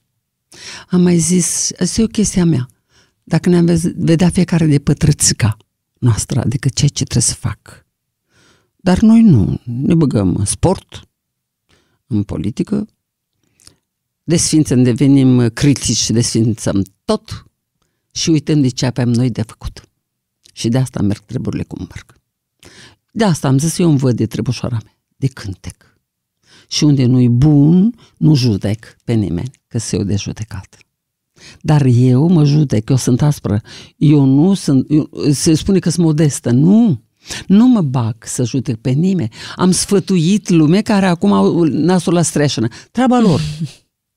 am 0.89 1.01
mai 1.01 1.17
zis, 1.17 1.71
asta 1.79 2.01
e 2.01 2.03
o 2.03 2.07
chestie 2.07 2.41
a 2.41 2.45
mea, 2.45 2.67
dacă 3.23 3.49
ne-am 3.49 3.65
vez- 3.65 3.93
vedea 3.95 4.29
fiecare 4.29 4.65
de 4.65 4.79
pătrățica 4.79 5.57
noastră, 5.99 6.39
adică 6.39 6.69
ceea 6.69 6.89
ce 6.89 7.03
trebuie 7.03 7.23
să 7.23 7.33
fac. 7.33 7.85
Dar 8.75 8.99
noi 8.99 9.21
nu, 9.21 9.61
ne 9.63 9.95
băgăm 9.95 10.35
în 10.35 10.45
sport, 10.45 11.09
în 12.07 12.23
politică, 12.23 12.87
desfințăm, 14.23 14.83
devenim 14.83 15.49
critici 15.49 15.97
și 15.97 16.11
desfințăm 16.11 16.83
tot 17.05 17.45
și 18.11 18.29
uităm 18.29 18.61
de 18.61 18.67
ce 18.67 18.85
avem 18.85 19.09
noi 19.09 19.29
de 19.29 19.41
făcut. 19.41 19.89
Și 20.53 20.69
de 20.69 20.77
asta 20.77 21.01
merg 21.01 21.19
treburile 21.19 21.63
cum 21.63 21.87
merg. 21.93 22.15
De 23.11 23.23
asta 23.23 23.47
am 23.47 23.57
zis 23.57 23.77
eu 23.77 23.89
îmi 23.89 23.97
văd 23.97 24.15
de 24.15 24.25
trebușoara 24.25 24.77
mea, 24.83 24.98
de 25.19 25.27
cântec. 25.27 25.97
Și 26.67 26.83
unde 26.83 27.05
nu-i 27.05 27.29
bun, 27.29 27.95
nu 28.17 28.35
judec 28.35 28.95
pe 29.03 29.13
nimeni, 29.13 29.51
că 29.67 29.77
se 29.77 29.95
eu 29.95 30.03
de 30.03 30.15
judecat. 30.15 30.77
Dar 31.61 31.85
eu 31.85 32.27
mă 32.27 32.43
judec, 32.43 32.89
eu 32.89 32.95
sunt 32.95 33.21
aspră. 33.21 33.61
Eu 33.97 34.25
nu 34.25 34.53
sunt, 34.53 34.85
eu, 34.89 35.09
se 35.31 35.53
spune 35.53 35.79
că 35.79 35.89
sunt 35.89 36.05
modestă. 36.05 36.51
Nu, 36.51 37.01
nu 37.47 37.67
mă 37.67 37.81
bag 37.81 38.15
să 38.19 38.43
judec 38.43 38.75
pe 38.75 38.89
nimeni. 38.89 39.29
Am 39.55 39.71
sfătuit 39.71 40.49
lume 40.49 40.81
care 40.81 41.05
acum 41.05 41.31
au 41.33 41.63
nasul 41.63 42.13
la 42.13 42.21
streșână. 42.21 42.67
Treaba 42.91 43.19
lor. 43.19 43.41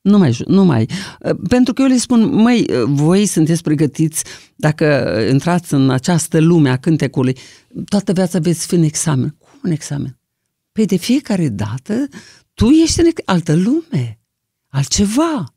Nu 0.02 0.18
mai, 0.18 0.32
ju- 0.32 0.44
nu 0.46 0.64
mai. 0.64 0.88
Uh, 1.20 1.36
Pentru 1.48 1.72
că 1.72 1.82
eu 1.82 1.88
le 1.88 1.96
spun, 1.96 2.34
măi, 2.34 2.60
uh, 2.60 2.82
voi 2.86 3.26
sunteți 3.26 3.62
pregătiți 3.62 4.24
dacă 4.56 5.16
intrați 5.30 5.74
în 5.74 5.90
această 5.90 6.40
lume 6.40 6.70
a 6.70 6.76
cântecului, 6.76 7.36
toată 7.88 8.12
viața 8.12 8.38
veți 8.38 8.66
fi 8.66 8.74
în 8.74 8.82
examen. 8.82 9.34
Cum 9.38 9.58
în 9.62 9.70
examen? 9.70 10.18
Păi 10.72 10.86
de 10.86 10.96
fiecare 10.96 11.48
dată 11.48 12.08
tu 12.54 12.68
ești 12.68 13.00
în 13.00 13.10
altă 13.24 13.54
lume, 13.54 14.18
altceva. 14.68 15.54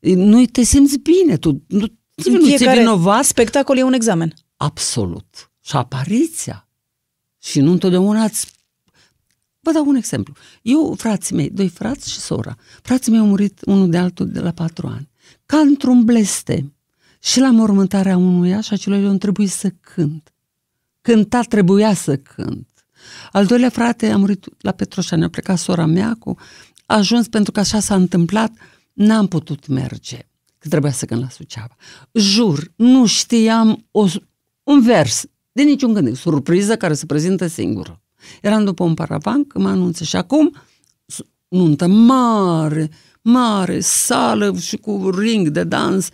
Nu 0.00 0.44
te 0.44 0.62
simți 0.62 0.98
bine, 0.98 1.36
tu 1.36 1.62
nu, 1.66 1.86
nu 2.14 2.56
ți 2.56 2.68
vinovat 2.68 3.24
spectacol 3.24 3.76
e 3.76 3.82
un 3.82 3.92
examen. 3.92 4.34
Absolut. 4.56 5.50
Și 5.60 5.76
apariția. 5.76 6.68
Și 7.42 7.60
nu 7.60 7.70
întotdeauna 7.70 8.24
îți... 8.24 8.54
Vă 9.60 9.72
dau 9.72 9.86
un 9.88 9.94
exemplu. 9.94 10.34
Eu, 10.62 10.94
frații 10.98 11.34
mei, 11.34 11.50
doi 11.50 11.68
frați 11.68 12.10
și 12.10 12.18
sora, 12.18 12.56
frații 12.82 13.10
mei 13.10 13.20
au 13.20 13.26
murit 13.26 13.60
unul 13.64 13.90
de 13.90 13.96
altul 13.96 14.28
de 14.28 14.40
la 14.40 14.50
patru 14.50 14.86
ani. 14.86 15.08
Ca 15.46 15.58
într-un 15.58 16.04
blestem. 16.04 16.74
Și 17.22 17.40
la 17.40 17.50
mormântarea 17.50 18.16
unuia 18.16 18.60
și 18.60 18.72
a 18.72 18.76
celuilalt 18.76 19.10
îmi 19.10 19.18
trebuie 19.18 19.46
să 19.46 19.70
cânt. 19.80 20.32
Cânta 21.00 21.40
trebuia 21.40 21.94
să 21.94 22.16
cânt. 22.16 22.75
Al 23.32 23.46
doilea 23.46 23.68
frate 23.68 24.10
a 24.10 24.16
murit 24.16 24.44
la 24.60 24.70
Petroșani, 24.72 25.24
a 25.24 25.28
plecat 25.28 25.58
sora 25.58 25.86
mea 25.86 26.16
cu... 26.18 26.36
A 26.86 26.96
ajuns 26.96 27.28
pentru 27.28 27.52
că 27.52 27.60
așa 27.60 27.80
s-a 27.80 27.94
întâmplat, 27.94 28.52
n-am 28.92 29.26
putut 29.26 29.66
merge, 29.66 30.18
că 30.58 30.68
trebuia 30.68 30.92
să 30.92 31.04
cânt 31.04 31.20
la 31.20 31.28
Suceava. 31.28 31.76
Jur, 32.12 32.72
nu 32.76 33.06
știam 33.06 33.84
o, 33.90 34.06
un 34.62 34.82
vers 34.82 35.24
de 35.52 35.62
niciun 35.62 35.92
gând, 35.92 36.16
surpriză 36.16 36.76
care 36.76 36.94
se 36.94 37.06
prezintă 37.06 37.46
singură. 37.46 38.00
Eram 38.42 38.64
după 38.64 38.84
un 38.84 38.94
paravan, 38.94 39.44
că 39.44 39.58
mă 39.58 39.68
anunță 39.68 40.04
și 40.04 40.16
acum 40.16 40.54
s- 41.06 41.20
nuntă 41.48 41.86
mare, 41.86 42.90
mare, 43.22 43.80
sală 43.80 44.56
și 44.56 44.76
cu 44.76 45.10
ring 45.18 45.48
de 45.48 45.64
dans. 45.64 46.08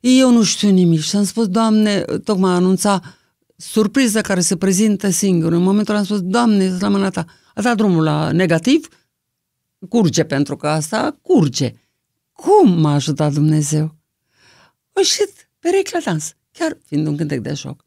Eu 0.00 0.32
nu 0.32 0.42
știu 0.42 0.70
nimic 0.70 1.00
și 1.00 1.16
am 1.16 1.24
spus, 1.24 1.46
Doamne, 1.46 2.00
tocmai 2.00 2.52
anunța 2.52 3.00
surpriză 3.60 4.20
care 4.20 4.40
se 4.40 4.56
prezintă 4.56 5.10
singur. 5.10 5.52
În 5.52 5.62
momentul 5.62 5.94
ăla 5.94 5.98
am 5.98 6.04
spus, 6.04 6.20
Doamne, 6.20 6.76
la 6.80 6.88
mâna 6.88 7.10
ta, 7.10 7.24
a 7.54 7.62
dat 7.62 7.76
drumul 7.76 8.02
la 8.02 8.30
negativ, 8.30 8.88
curge 9.88 10.24
pentru 10.24 10.56
că 10.56 10.68
asta 10.68 11.18
curge. 11.22 11.74
Cum 12.32 12.80
m-a 12.80 12.92
ajutat 12.92 13.32
Dumnezeu? 13.32 13.96
O 14.92 15.00
ieșit 15.00 15.50
perechea 15.58 15.98
dans, 16.04 16.34
chiar 16.52 16.78
fiind 16.84 17.06
un 17.06 17.16
cântec 17.16 17.40
de 17.40 17.52
joc. 17.54 17.84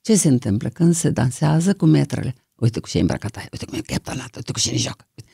Ce 0.00 0.14
se 0.14 0.28
întâmplă 0.28 0.68
când 0.68 0.94
se 0.94 1.10
dansează 1.10 1.74
cu 1.74 1.86
metrele? 1.86 2.34
Uite 2.54 2.80
cu 2.80 2.88
ce 2.88 2.98
e 2.98 3.00
îmbrăcat 3.00 3.36
aia, 3.36 3.48
uite 3.52 3.64
cum 3.64 3.78
e 3.78 3.80
cheptanat, 3.80 4.36
uite 4.36 4.52
cu 4.52 4.58
cine 4.58 4.76
joacă. 4.76 5.04
Uite. 5.16 5.30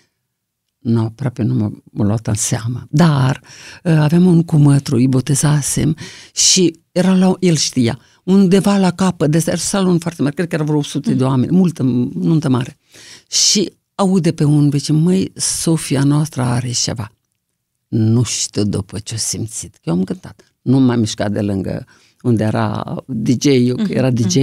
Nu, 0.78 1.00
aproape 1.00 1.42
nu 1.42 1.54
mă, 1.54 1.70
mă 1.84 2.04
luat 2.04 2.26
în 2.26 2.34
seamă. 2.34 2.86
Dar 2.90 3.40
uh, 3.84 3.92
aveam 3.92 4.26
un 4.26 4.44
cumătru, 4.44 4.96
îi 4.96 5.08
botezasem 5.08 5.96
și 6.34 6.80
era 6.92 7.14
la, 7.14 7.36
el 7.40 7.56
știa, 7.56 7.98
undeva 8.30 8.76
la 8.76 8.90
capăt, 8.90 9.30
de 9.30 9.38
salon 9.56 9.98
foarte 9.98 10.22
mare, 10.22 10.34
cred 10.34 10.48
că 10.48 10.54
erau 10.54 10.66
vreo 10.66 10.78
100 10.78 11.10
de 11.10 11.24
oameni, 11.24 11.56
multă, 11.56 11.82
nuntă 12.12 12.48
mare. 12.48 12.78
Și 13.30 13.72
aude 13.94 14.32
pe 14.32 14.44
un 14.44 14.68
vecin, 14.68 14.94
măi, 14.94 15.32
Sofia 15.34 16.02
noastră 16.04 16.42
are 16.42 16.70
ceva. 16.70 17.12
Nu 17.88 18.22
știu 18.22 18.64
după 18.64 18.98
ce 18.98 19.14
o 19.14 19.16
simțit, 19.16 19.74
că 19.74 19.80
eu 19.82 19.94
am 19.94 20.04
cântat. 20.04 20.54
Nu 20.62 20.78
m-am 20.78 20.98
mișcat 20.98 21.32
de 21.32 21.40
lângă 21.40 21.84
unde 22.22 22.44
era 22.44 22.96
DJ-ul, 23.06 23.86
că 23.86 23.92
era 23.92 24.10
DJ, 24.10 24.36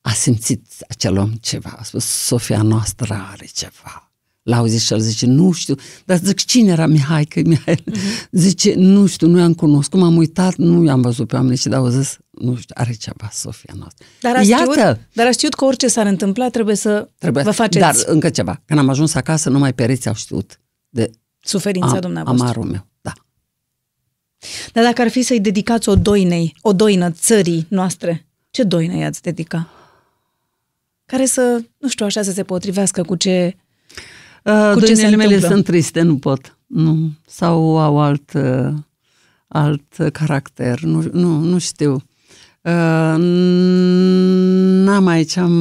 a 0.00 0.12
simțit 0.12 0.66
acel 0.88 1.18
om 1.18 1.30
ceva, 1.30 1.76
a 1.78 1.82
spus, 1.82 2.04
Sofia 2.04 2.62
noastră 2.62 3.14
are 3.30 3.46
ceva. 3.52 4.07
L-a 4.48 4.56
auzit 4.56 4.80
și 4.80 4.92
el 4.92 4.98
zice, 4.98 5.26
nu 5.26 5.52
știu, 5.52 5.74
dar 6.04 6.18
zic, 6.18 6.44
cine 6.44 6.70
era 6.70 6.86
Mihai? 6.86 7.24
Că 7.24 7.40
Mihai 7.44 7.84
zice, 8.30 8.74
nu 8.74 9.06
știu, 9.06 9.26
nu 9.26 9.38
i-am 9.38 9.54
cunoscut, 9.54 10.00
m-am 10.00 10.16
uitat, 10.16 10.54
nu 10.54 10.84
i-am 10.84 11.00
văzut 11.00 11.28
pe 11.28 11.34
oameni 11.34 11.56
și 11.56 11.68
au 11.68 11.88
zis, 11.88 12.18
nu 12.30 12.56
știu, 12.56 12.74
are 12.78 12.92
ceva 12.92 13.28
Sofia 13.32 13.74
noastră. 13.78 14.06
Dar 14.20 14.36
a, 14.36 14.42
Iată, 14.42 14.70
știut, 14.70 14.98
dar 15.12 15.26
a 15.26 15.30
știut 15.30 15.54
că 15.54 15.64
orice 15.64 15.88
s-ar 15.88 16.06
întâmpla 16.06 16.48
trebuie 16.48 16.74
să 16.74 17.08
trebuie, 17.18 17.42
vă 17.42 17.50
faceți 17.50 17.78
dar 17.78 17.94
încă 18.06 18.30
ceva, 18.30 18.62
când 18.64 18.78
am 18.78 18.88
ajuns 18.88 19.14
acasă, 19.14 19.50
numai 19.50 19.74
pereții 19.74 20.08
au 20.08 20.14
știut 20.14 20.60
de 20.88 21.10
suferința 21.40 21.94
am, 21.94 22.00
dumneavoastră. 22.00 22.44
amarul 22.44 22.64
meu, 22.64 22.86
da. 23.00 23.12
Dar 24.72 24.84
dacă 24.84 25.00
ar 25.00 25.08
fi 25.08 25.22
să-i 25.22 25.40
dedicați 25.40 25.88
o 25.88 25.94
doinei, 25.94 26.56
o 26.60 26.72
doină 26.72 27.10
țării 27.10 27.66
noastre, 27.68 28.26
ce 28.50 28.62
doină 28.62 28.96
i-ați 28.96 29.22
dedica? 29.22 29.68
Care 31.06 31.26
să, 31.26 31.62
nu 31.78 31.88
știu, 31.88 32.06
așa 32.06 32.22
să 32.22 32.32
se 32.32 32.42
potrivească 32.42 33.02
cu 33.02 33.14
ce... 33.14 33.56
Uh, 34.44 34.70
Cu 34.72 34.80
ce 34.80 34.86
se 34.86 34.92
Doinele 34.92 35.16
mele 35.16 35.34
întâmplă? 35.34 35.48
sunt 35.54 35.64
triste, 35.64 36.02
nu 36.02 36.16
pot. 36.16 36.58
Nu. 36.66 37.10
Sau 37.26 37.78
au 37.78 38.00
alt, 38.00 38.32
uh, 38.32 38.72
alt 39.48 39.94
caracter. 40.12 40.80
Nu, 40.80 41.04
nu, 41.12 41.40
nu 41.40 41.58
știu. 41.58 41.92
Uh, 42.62 43.14
n-am 44.84 45.06
aici 45.06 45.36
am 45.36 45.52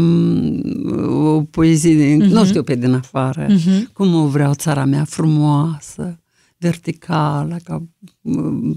o 1.25 1.41
poezie, 1.41 1.95
din, 1.95 2.17
Mhm. 2.25 2.33
nu 2.33 2.45
știu 2.45 2.63
pe 2.63 2.75
din 2.75 2.93
afară. 2.93 3.47
Cum 3.93 4.13
o 4.15 4.27
vreau 4.27 4.53
țara 4.53 4.85
mea 4.85 5.03
frumoasă, 5.03 6.19
verticală, 6.57 7.57
ca 7.63 7.83
uh, 8.21 8.75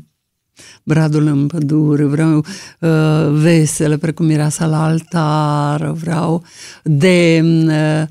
bradul 0.83 1.27
în 1.27 1.47
pădure, 1.47 2.05
vreau 2.05 2.37
uh, 2.81 3.29
veselă, 3.33 3.97
precum 3.97 4.27
mireasa 4.27 4.67
la 4.67 4.85
altar, 4.85 5.91
vreau 5.91 6.43
demn, 6.85 7.69
uh, 7.69 8.03
uh, 8.03 8.09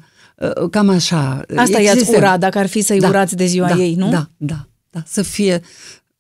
cam 0.72 0.90
așa. 0.90 1.42
Asta 1.56 1.80
i-ați 1.80 1.98
Există- 1.98 2.18
ura, 2.18 2.38
dacă 2.38 2.58
ar 2.58 2.68
fi 2.68 2.82
să-i 2.82 3.00
urați 3.00 3.36
de 3.36 3.46
ziua 3.46 3.68
da, 3.68 3.76
ei, 3.76 3.96
nu? 3.96 4.10
Da, 4.10 4.30
da, 4.38 4.68
da. 4.90 5.04
Să 5.08 5.22
fie 5.22 5.62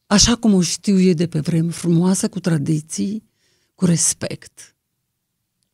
așa 0.08 0.36
cum 0.36 0.54
o 0.54 0.62
știu 0.62 1.00
eu 1.00 1.14
de 1.14 1.28
pe 1.28 1.40
vreme, 1.40 1.72
frumoasă, 1.72 2.30
cu 2.30 2.40
tradiții, 2.40 3.24
cu 3.76 3.86
respect. 3.86 4.76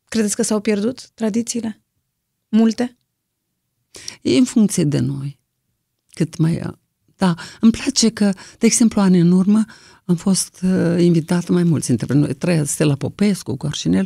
Credeți 0.10 0.36
că 0.36 0.44
s-au 0.44 0.60
pierdut 0.60 1.10
tradițiile? 1.10 1.82
Multe? 2.50 2.98
E 4.22 4.38
în 4.38 4.46
funcție 4.46 4.84
de 4.84 5.00
noi. 5.00 5.40
cât 6.10 6.38
mai... 6.38 6.62
Da, 7.18 7.36
îmi 7.60 7.72
place 7.72 8.10
că, 8.10 8.34
de 8.58 8.66
exemplu, 8.66 9.02
ani 9.02 9.20
în 9.20 9.32
urmă, 9.32 9.66
am 10.06 10.16
fost 10.16 10.60
uh, 10.64 11.04
invitat 11.04 11.48
mai 11.48 11.64
mulți 11.64 11.88
dintre 11.88 12.14
noi. 12.14 12.34
Trei, 12.34 12.68
Stella 12.68 12.96
Popescu, 12.96 13.56
cu 13.56 13.66
Arșinel, 13.66 14.06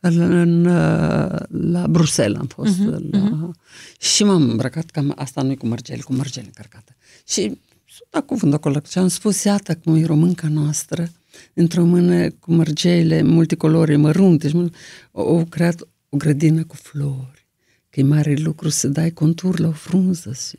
în, 0.00 0.20
în, 0.20 0.64
uh, 0.64 1.38
la 1.48 1.86
Bruxelles 1.88 2.38
am 2.38 2.46
fost. 2.46 2.80
Uh-huh, 2.80 3.10
la, 3.10 3.28
uh-huh. 3.28 4.00
Și 4.00 4.24
m-am 4.24 4.50
îmbrăcat 4.50 4.90
cam, 4.90 5.12
asta 5.16 5.42
nu 5.42 5.56
cu 5.56 5.66
mărgele, 5.66 6.00
cu 6.00 6.12
mărgele 6.12 6.46
încărcată. 6.46 6.96
Și 7.28 7.40
sunt 7.86 8.08
dat 8.10 8.26
cuvânt 8.26 8.54
acolo 8.54 8.80
și 8.90 8.98
am 8.98 9.08
spus, 9.08 9.44
iată 9.44 9.74
cum 9.74 9.94
e 9.94 10.04
românca 10.04 10.48
noastră, 10.48 11.12
într-o 11.54 11.84
mână 11.84 12.30
cu 12.30 12.52
mărgeile 12.52 13.22
multicolore, 13.22 13.96
mărunte, 13.96 14.48
și 14.48 14.56
mă, 14.56 14.70
au 15.12 15.46
creat 15.48 15.80
o 16.08 16.16
grădină 16.16 16.64
cu 16.64 16.76
flori. 16.76 17.46
Că 17.90 18.00
e 18.00 18.02
mare 18.02 18.34
lucru 18.34 18.68
să 18.68 18.88
dai 18.88 19.10
contur 19.10 19.58
la 19.58 19.68
o 19.68 19.72
frunză 19.72 20.32
și 20.32 20.58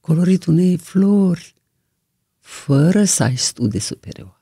coloritul 0.00 0.52
unei 0.52 0.76
flori 0.76 1.54
fără 2.50 3.04
să 3.04 3.22
ai 3.22 3.36
studii 3.36 3.80
superioare. 3.80 4.34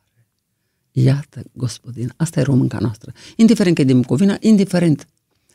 Iată, 0.93 1.43
gospodin, 1.53 2.13
asta 2.17 2.41
e 2.41 2.43
românca 2.43 2.79
noastră. 2.79 3.13
Indiferent 3.37 3.75
că 3.75 3.81
e 3.81 3.85
din 3.85 4.01
Bucovina, 4.01 4.37
indiferent. 4.41 5.07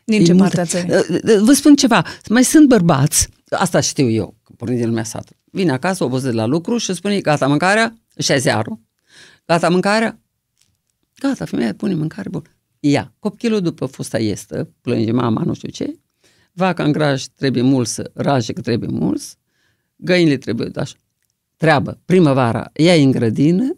Din 0.04 0.26
ce 0.26 0.34
parte 0.34 0.62
a 0.62 0.66
țării? 0.66 0.92
Uh, 0.92 1.22
vă 1.40 1.54
spun 1.54 1.76
ceva, 1.76 2.06
mai 2.30 2.44
sunt 2.44 2.68
bărbați, 2.68 3.30
asta 3.50 3.80
știu 3.80 4.10
eu, 4.10 4.36
pornind 4.58 4.80
din 4.80 4.88
lumea 4.88 5.04
sată. 5.04 5.36
Vine 5.52 5.72
acasă, 5.72 6.04
obosit 6.04 6.26
de 6.26 6.32
la 6.32 6.46
lucru 6.46 6.78
și 6.78 6.94
spune, 6.94 7.20
gata 7.20 7.48
mâncarea, 7.48 7.98
și 8.18 8.32
a 8.32 8.38
ziarul, 8.38 8.80
gata 9.46 9.70
mâncarea, 9.70 10.20
gata, 11.20 11.46
femeia 11.46 11.74
pune 11.74 11.94
mâncare 11.94 12.30
bună. 12.30 12.50
Ia, 12.80 13.14
copilul 13.20 13.62
după 13.62 13.86
fusta 13.86 14.20
este, 14.20 14.70
plânge 14.82 15.12
mama, 15.12 15.44
nu 15.44 15.54
știu 15.54 15.70
ce, 15.70 16.00
vaca 16.52 16.84
în 16.84 16.92
graj 16.92 17.24
trebuie 17.24 17.64
mulți, 17.64 18.02
raje 18.14 18.54
că 18.54 18.62
trebuie 18.62 18.90
mulți, 18.90 19.38
găinile 19.96 20.38
trebuie 20.38 20.72
așa 20.76 20.96
treabă. 21.56 22.00
Primăvara 22.06 22.70
ea 22.74 22.94
în 22.94 23.12
grădină 23.12 23.78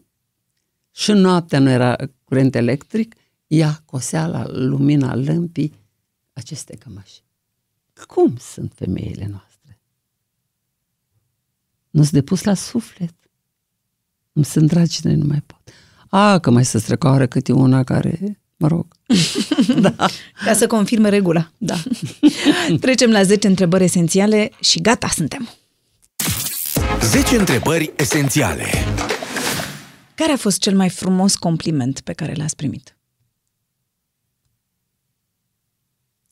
și 0.91 1.11
noaptea 1.11 1.59
nu 1.59 1.69
era 1.69 1.95
curent 2.23 2.55
electric, 2.55 3.15
ea 3.47 3.81
cosea 3.85 4.27
la 4.27 4.45
lumina 4.47 5.15
lămpii 5.15 5.73
aceste 6.33 6.75
cămăși. 6.75 7.23
Cum 8.07 8.37
sunt 8.37 8.71
femeile 8.75 9.27
noastre? 9.29 9.79
Nu-s 11.89 12.09
depus 12.09 12.43
la 12.43 12.53
suflet. 12.53 13.13
Îmi 14.33 14.45
sunt 14.45 14.67
dragi 14.67 15.01
de 15.01 15.13
nu 15.13 15.25
mai 15.25 15.41
pot. 15.45 15.61
A, 16.09 16.39
că 16.39 16.51
mai 16.51 16.65
se 16.65 16.77
strecoară 16.77 17.27
câte 17.27 17.51
una 17.51 17.83
care, 17.83 18.39
mă 18.57 18.67
rog. 18.67 18.87
da. 19.81 19.95
Ca 20.45 20.53
să 20.53 20.67
confirme 20.67 21.09
regula. 21.09 21.51
Da. 21.57 21.75
Trecem 22.81 23.11
la 23.11 23.23
10 23.23 23.47
întrebări 23.47 23.83
esențiale 23.83 24.51
și 24.59 24.81
gata 24.81 25.07
suntem. 25.07 25.49
10 27.05 27.37
întrebări 27.37 27.93
esențiale. 27.97 28.65
Care 30.15 30.31
a 30.31 30.37
fost 30.37 30.59
cel 30.59 30.75
mai 30.75 30.89
frumos 30.89 31.35
compliment 31.35 31.99
pe 31.99 32.13
care 32.13 32.33
l-ați 32.33 32.55
primit? 32.55 32.97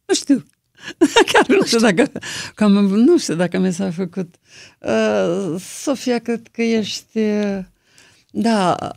Nu 0.06 0.14
știu. 0.14 0.46
Chiar 1.32 1.48
nu 1.48 1.66
știu 1.66 1.80
dacă, 1.80 2.12
cam, 2.56 2.72
nu 2.86 3.18
știu 3.18 3.36
dacă 3.36 3.58
mi 3.58 3.74
s-a 3.74 3.92
făcut. 3.92 4.36
Uh, 4.80 5.62
Sofia, 5.82 6.20
cred 6.20 6.48
că 6.52 6.62
ești, 6.62 7.18
uh, 7.20 7.60
da, 8.32 8.92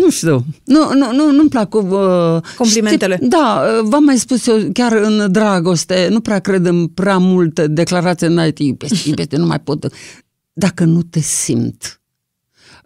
nu 0.00 0.10
știu, 0.10 0.44
nu, 0.64 0.92
nu, 0.94 1.12
nu, 1.12 1.30
nu-mi 1.30 1.48
plac 1.48 1.74
uh, 1.74 1.82
complimentele. 2.56 3.14
Știi, 3.14 3.28
da, 3.28 3.62
uh, 3.64 3.88
v-am 3.88 4.04
mai 4.04 4.18
spus 4.18 4.46
eu, 4.46 4.56
chiar 4.72 4.92
în 4.92 5.32
dragoste, 5.32 6.08
nu 6.10 6.20
prea 6.20 6.38
cred 6.38 6.66
în 6.66 6.86
prea 6.86 7.18
multe 7.18 7.66
declarații 7.66 8.26
în 8.26 8.46
IT, 8.46 8.58
iubesc, 8.58 9.04
iubesc, 9.04 9.30
nu 9.30 9.46
mai 9.46 9.60
pot. 9.60 9.92
Dacă 10.52 10.84
nu 10.84 11.02
te 11.02 11.20
simt. 11.20 12.00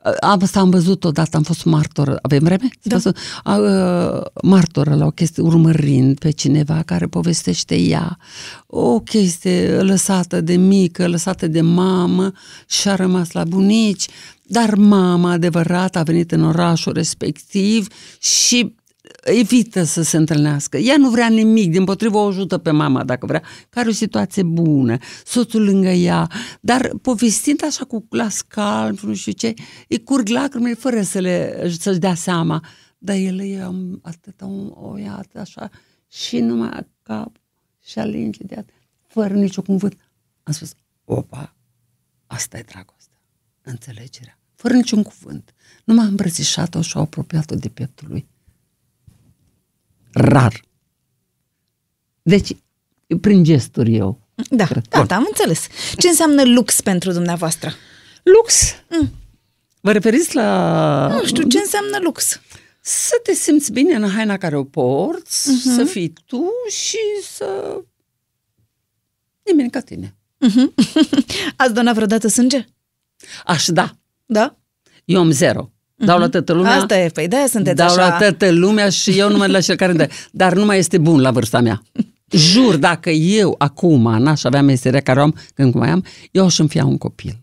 Uh, 0.05 0.13
am, 0.21 0.39
asta 0.43 0.61
am 0.61 0.71
văzut 0.71 1.05
odată, 1.05 1.37
am 1.37 1.43
fost 1.43 1.65
martor, 1.65 2.19
avem 2.23 2.43
vreme? 2.43 2.69
Da. 2.83 2.97
Văzut, 2.97 3.17
uh, 3.45 4.21
martoră 4.43 4.95
la 4.95 5.07
o 5.07 5.11
chestie, 5.11 5.43
urmărind 5.43 6.19
pe 6.19 6.31
cineva 6.31 6.83
care 6.87 7.07
povestește 7.07 7.77
ea, 7.77 8.19
o 8.67 9.01
chestie 9.01 9.81
lăsată 9.81 10.41
de 10.41 10.57
mică, 10.57 11.09
lăsată 11.09 11.47
de 11.47 11.61
mamă 11.61 12.33
și 12.67 12.89
a 12.89 12.95
rămas 12.95 13.33
la 13.33 13.45
bunici 13.45 14.07
dar 14.47 14.75
mama 14.75 15.31
adevărat 15.31 15.97
a 15.97 16.03
venit 16.03 16.33
în 16.33 16.45
orașul 16.45 16.93
respectiv 16.93 17.87
și 18.21 18.75
evită 19.23 19.83
să 19.83 20.03
se 20.03 20.17
întâlnească. 20.17 20.77
Ea 20.77 20.97
nu 20.97 21.11
vrea 21.11 21.29
nimic, 21.29 21.71
din 21.71 21.85
potrivă 21.85 22.17
o 22.17 22.27
ajută 22.27 22.59
pe 22.59 22.71
mama 22.71 23.05
dacă 23.05 23.27
vrea, 23.27 23.43
care 23.71 23.89
o 23.89 23.93
situație 23.93 24.43
bună, 24.43 24.97
soțul 25.25 25.65
lângă 25.65 25.89
ea, 25.89 26.31
dar 26.61 26.91
povestind 27.03 27.65
așa 27.65 27.85
cu 27.85 28.07
glas 28.11 28.41
calm, 28.41 28.99
nu 29.03 29.15
știu 29.15 29.33
ce, 29.33 29.55
îi 29.89 30.03
curg 30.03 30.29
lacrimile 30.29 30.75
fără 30.75 31.03
să 31.03 31.19
le, 31.19 31.67
să-și 31.79 31.99
dea 31.99 32.15
seama. 32.15 32.65
Dar 32.99 33.17
el 33.17 33.41
e 33.41 33.71
atâta 34.03 34.47
o, 34.47 34.89
o 34.89 34.99
iată 34.99 35.41
așa 35.41 35.71
și 36.09 36.39
numai 36.39 36.87
cap 37.03 37.37
și 37.85 37.99
alinge 37.99 38.43
de 38.43 38.55
atât, 38.55 38.75
fără 39.07 39.35
nicio 39.35 39.63
cuvânt. 39.63 39.97
Am 40.43 40.53
spus, 40.53 40.73
opa, 41.05 41.55
asta 42.27 42.59
e 42.59 42.63
dragostea, 42.63 42.94
înțelegerea 43.65 44.39
fără 44.65 44.77
niciun 44.77 45.03
cuvânt. 45.03 45.55
Nu 45.85 45.95
m-a 45.95 46.03
îmbrățișat-o 46.03 46.83
și-a 46.83 47.01
apropiat-o 47.01 47.55
de 47.55 47.69
pieptul 47.69 48.09
lui. 48.11 48.27
Rar. 50.13 50.65
Deci, 52.23 52.57
prin 53.21 53.45
gesturi 53.45 53.95
eu. 53.95 54.21
Da, 54.51 54.67
cred. 54.67 54.87
da, 54.89 55.05
da, 55.05 55.17
am 55.17 55.25
înțeles. 55.29 55.67
Ce 55.97 56.09
înseamnă 56.09 56.45
lux 56.45 56.81
pentru 56.81 57.13
dumneavoastră? 57.13 57.73
Lux? 58.23 58.75
Mm. 58.91 59.11
Vă 59.81 59.93
referiți 59.93 60.35
la... 60.35 61.09
Nu 61.09 61.25
știu, 61.25 61.49
ce 61.49 61.59
înseamnă 61.59 61.99
lux? 62.03 62.41
Să 62.81 63.21
te 63.23 63.33
simți 63.33 63.73
bine 63.73 63.95
în 63.95 64.09
haina 64.11 64.37
care 64.37 64.57
o 64.57 64.65
porți, 64.65 65.51
uh-huh. 65.51 65.77
să 65.77 65.85
fii 65.85 66.13
tu 66.27 66.51
și 66.69 66.99
să... 67.37 67.81
Nimeni 69.43 69.71
ca 69.71 69.81
tine. 69.81 70.17
Uh-huh. 70.47 70.75
Ați 71.57 71.75
donat 71.75 71.95
vreodată 71.95 72.29
sânge? 72.29 72.67
Aș 73.45 73.67
da. 73.67 73.91
Da? 74.27 74.57
Eu 75.05 75.21
am 75.21 75.31
zero. 75.31 75.69
Dau 75.97 76.19
la 76.19 76.29
toată 76.29 76.53
lumea. 76.53 76.77
Asta 76.77 76.99
e, 76.99 77.09
păi 77.09 77.29
de 77.29 77.37
sunteți 77.49 77.77
Dau 77.77 77.87
așa. 77.87 78.09
la 78.09 78.17
toată 78.17 78.51
lumea 78.51 78.89
și 78.89 79.11
eu 79.11 79.31
numai 79.31 79.49
la 79.49 79.61
cel 79.61 79.77
care 79.77 79.93
dă. 79.93 80.09
Dar 80.31 80.55
nu 80.55 80.65
mai 80.65 80.79
este 80.79 80.99
bun 80.99 81.21
la 81.21 81.31
vârsta 81.31 81.61
mea. 81.61 81.83
Jur, 82.31 82.77
dacă 82.77 83.11
eu 83.11 83.55
acum 83.59 84.23
n-aș 84.23 84.45
avea 84.45 84.63
meseria 84.63 85.01
care 85.01 85.21
o 85.21 85.23
am 85.23 85.35
când 85.55 85.75
mai 85.75 85.91
am, 85.91 86.05
eu 86.31 86.45
aș 86.45 86.59
înfia 86.59 86.85
un 86.85 86.99
copil. 86.99 87.41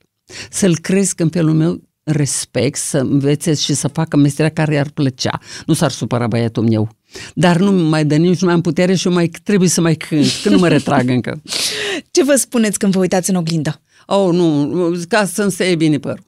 Să-l 0.50 0.78
cresc 0.78 1.20
în 1.20 1.30
felul 1.30 1.54
meu 1.54 1.82
respect, 2.04 2.78
să 2.78 2.98
învețe 2.98 3.54
și 3.54 3.74
să 3.74 3.88
facă 3.88 4.18
meseria 4.18 4.52
care 4.52 4.74
i-ar 4.74 4.90
plăcea. 4.90 5.40
Nu 5.66 5.74
s-ar 5.74 5.92
supăra 5.92 6.28
băiatul 6.28 6.64
meu. 6.64 6.90
Dar 7.34 7.58
nu 7.58 7.72
mai 7.72 8.06
dă 8.06 8.16
nici 8.16 8.40
nu 8.40 8.46
mai 8.46 8.56
am 8.56 8.62
putere 8.62 8.96
și 8.96 9.08
eu 9.08 9.14
mai 9.14 9.32
trebuie 9.44 9.70
să 9.70 9.82
mai 9.82 9.96
cânt, 9.96 10.32
că 10.44 10.50
nu 10.50 10.58
mă 10.58 10.68
retrag 10.68 11.10
încă. 11.10 11.42
Ce 12.12 12.24
vă 12.24 12.36
spuneți 12.36 12.80
când 12.80 12.94
vă 12.94 13.00
uitați 13.00 13.30
în 13.30 13.36
oglindă? 13.36 13.82
Oh, 14.06 14.34
nu, 14.34 14.92
ca 15.08 15.26
să-mi 15.26 15.52
se 15.52 15.76
bine 15.76 15.98
părul. 15.98 16.26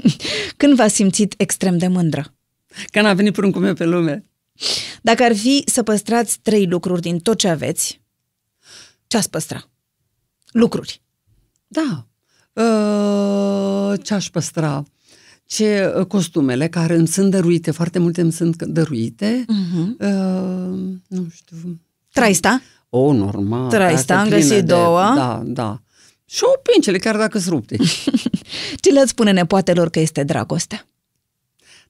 Când 0.56 0.74
v-ați 0.74 0.94
simțit 0.94 1.34
extrem 1.36 1.78
de 1.78 1.86
mândră? 1.86 2.34
Când 2.90 3.06
a 3.06 3.12
venit 3.12 3.32
pruncul 3.32 3.60
meu 3.60 3.74
pe 3.74 3.84
lume. 3.84 4.24
Dacă 5.02 5.22
ar 5.22 5.36
fi 5.36 5.62
să 5.66 5.82
păstrați 5.82 6.38
trei 6.42 6.66
lucruri 6.66 7.00
din 7.00 7.18
tot 7.18 7.38
ce 7.38 7.48
aveți, 7.48 8.00
ce 9.06 9.16
ați 9.16 9.30
păstra? 9.30 9.68
Lucruri. 10.50 11.02
Da. 11.66 12.06
Uh, 12.52 14.00
ce 14.02 14.14
aș 14.14 14.30
păstra? 14.30 14.84
Ce 15.44 15.92
uh, 15.96 16.06
costumele 16.06 16.68
care 16.68 16.94
îmi 16.94 17.08
sunt 17.08 17.30
dăruite, 17.30 17.70
foarte 17.70 17.98
multe 17.98 18.20
îmi 18.20 18.32
sunt 18.32 18.62
dăruite. 18.62 19.44
Uh-huh. 19.44 19.86
Uh, 19.98 20.78
nu 21.06 21.26
știu. 21.32 21.56
Traista? 22.12 22.60
O, 22.88 22.98
oh, 22.98 23.16
normal. 23.16 23.68
Traista, 23.68 24.20
am 24.20 24.28
găsit 24.28 24.48
de, 24.48 24.60
două. 24.60 25.12
Da, 25.14 25.42
da. 25.44 25.80
Și 26.28 26.42
o 26.44 26.58
pincele, 26.72 26.98
chiar 26.98 27.16
dacă 27.16 27.38
sunt 27.38 27.52
rupte. 27.52 27.76
Ce 28.82 28.90
le-ați 28.90 29.10
spune 29.10 29.30
nepoatelor 29.30 29.90
că 29.90 29.98
este 29.98 30.24
dragostea? 30.24 30.86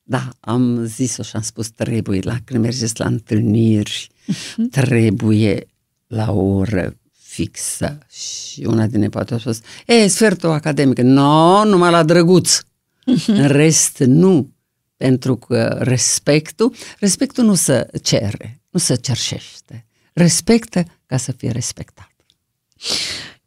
Da, 0.02 0.28
am 0.40 0.84
zis-o 0.84 1.22
și 1.22 1.36
am 1.36 1.42
spus, 1.42 1.68
trebuie 1.68 2.20
la, 2.22 2.36
când 2.44 2.62
mergeți 2.62 3.00
la 3.00 3.06
întâlniri, 3.06 4.08
uh-huh. 4.10 4.70
trebuie 4.70 5.66
la 6.06 6.32
o 6.32 6.40
oră 6.40 6.96
fixă. 7.18 7.98
Și 8.10 8.62
una 8.66 8.86
din 8.86 9.00
nepoate 9.00 9.34
a 9.34 9.38
spus, 9.38 9.60
e, 9.86 10.06
sfertul 10.06 10.50
academică, 10.50 11.02
nu, 11.02 11.12
no, 11.12 11.64
numai 11.64 11.90
la 11.90 12.02
drăguț. 12.02 12.58
Uh-huh. 12.60 13.26
În 13.26 13.46
rest, 13.46 13.98
nu. 13.98 14.50
Pentru 14.96 15.36
că 15.36 15.78
respectul, 15.80 16.74
respectul 16.98 17.44
nu 17.44 17.54
se 17.54 17.86
cere, 18.02 18.60
nu 18.70 18.78
se 18.78 18.94
cerșește. 18.94 19.86
Respectă 20.12 20.84
ca 21.06 21.16
să 21.16 21.32
fie 21.32 21.50
respectat. 21.50 22.12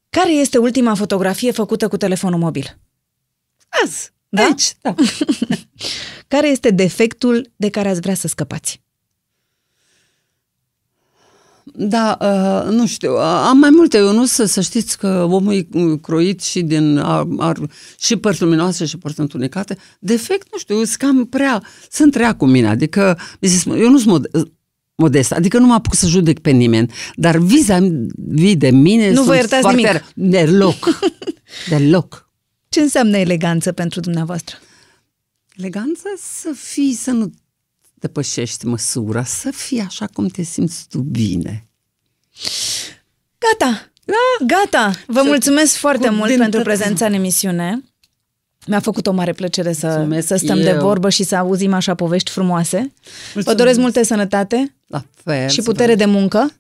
Care 0.10 0.32
este 0.32 0.58
ultima 0.58 0.94
fotografie 0.94 1.52
făcută 1.52 1.88
cu 1.88 1.98
telefonul 1.98 2.40
mobil? 2.40 2.80
Azi, 3.84 4.12
da? 4.30 4.44
aici, 4.44 4.76
da. 4.82 4.94
care 6.28 6.48
este 6.48 6.70
defectul 6.70 7.52
de 7.56 7.70
care 7.70 7.90
ați 7.90 8.00
vrea 8.00 8.14
să 8.14 8.28
scăpați? 8.28 8.82
Da, 11.74 12.18
uh, 12.22 12.74
nu 12.74 12.86
știu, 12.88 13.14
uh, 13.14 13.20
am 13.22 13.58
mai 13.58 13.70
multe, 13.70 13.98
eu 13.98 14.14
nu 14.14 14.26
să, 14.26 14.46
să 14.46 14.62
știți 14.62 14.98
că 14.98 15.28
omul 15.30 15.54
e 15.54 15.68
croit 16.02 16.42
și 16.42 16.62
din 16.62 16.98
ar, 16.98 17.28
ar, 17.38 17.58
și 17.98 18.16
părți 18.16 18.42
luminoase 18.42 18.86
și 18.86 18.98
părți 18.98 19.20
întunecate. 19.20 19.78
Defect, 20.00 20.48
nu 20.52 20.58
știu, 20.58 20.76
sunt 20.76 20.96
cam 20.96 21.26
prea, 21.26 21.64
sunt 21.92 22.16
rea 22.16 22.36
cu 22.36 22.46
mine, 22.46 22.68
adică 22.68 23.18
eu 23.66 23.90
nu 23.90 23.98
sunt 23.98 24.10
mod, 24.10 24.30
modest, 25.00 25.32
adică 25.32 25.58
nu 25.58 25.66
mă 25.66 25.74
apuc 25.74 25.96
să 25.96 26.08
judec 26.08 26.40
pe 26.40 26.50
nimeni, 26.50 26.92
dar 27.16 27.38
vis-a-vis 27.38 28.56
de 28.56 28.70
mine 28.70 29.12
nu 29.12 29.24
vă 29.24 29.36
iertați 29.36 29.62
foarte 29.62 29.82
nimic. 29.82 30.32
deloc, 30.32 31.00
deloc. 31.70 32.30
Ce 32.70 32.80
înseamnă 32.80 33.18
eleganță 33.18 33.72
pentru 33.72 34.00
dumneavoastră? 34.00 34.58
Eleganță 35.58 36.08
să 36.42 36.50
fii, 36.56 36.94
să 36.94 37.12
nu 37.12 37.32
depășești 37.94 38.66
măsura, 38.66 39.24
să 39.24 39.52
fii 39.52 39.80
așa 39.80 40.08
cum 40.14 40.28
te 40.28 40.42
simți 40.42 40.86
tu 40.90 41.00
bine. 41.00 41.68
Gata! 43.38 43.92
Da. 44.06 44.46
Gata! 44.46 44.92
Vă 45.08 45.22
mulțumesc 45.26 45.76
foarte 45.76 46.10
mult 46.10 46.38
pentru 46.38 46.62
prezența 46.62 47.06
în 47.06 47.14
emisiune. 47.14 47.84
Mi-a 48.68 48.80
făcut 48.80 49.08
o 49.08 49.12
mare 49.12 49.32
plăcere 49.34 49.74
să, 49.74 50.08
să 50.26 50.36
stăm 50.36 50.58
eu. 50.58 50.64
de 50.64 50.72
vorbă 50.72 51.10
și 51.10 51.24
să 51.24 51.36
auzim 51.36 51.74
așa 51.74 51.96
povești 51.96 52.32
frumoase. 52.32 52.78
Mulțumesc. 52.78 53.48
Vă 53.48 53.54
doresc 53.54 53.80
multe 53.80 54.04
sănătate 54.04 54.74
La 54.90 55.04
fel, 55.24 55.48
și 55.48 55.62
putere 55.62 55.96
de 55.96 56.06
muncă. 56.06 56.52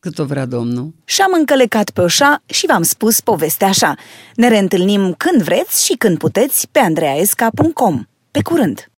Cât 0.00 0.18
o 0.18 0.24
vrea 0.24 0.46
Domnul. 0.46 0.94
Și-am 1.04 1.32
încălecat 1.38 1.90
pe 1.90 2.00
oșa 2.00 2.42
și 2.46 2.66
v-am 2.66 2.82
spus 2.82 3.20
povestea 3.20 3.68
așa. 3.68 3.94
Ne 4.34 4.48
reîntâlnim 4.48 5.14
când 5.14 5.42
vreți 5.42 5.84
și 5.84 5.92
când 5.92 6.18
puteți 6.18 6.68
pe 6.70 6.78
andreaesca.com. 6.78 8.04
Pe 8.30 8.42
curând! 8.42 8.88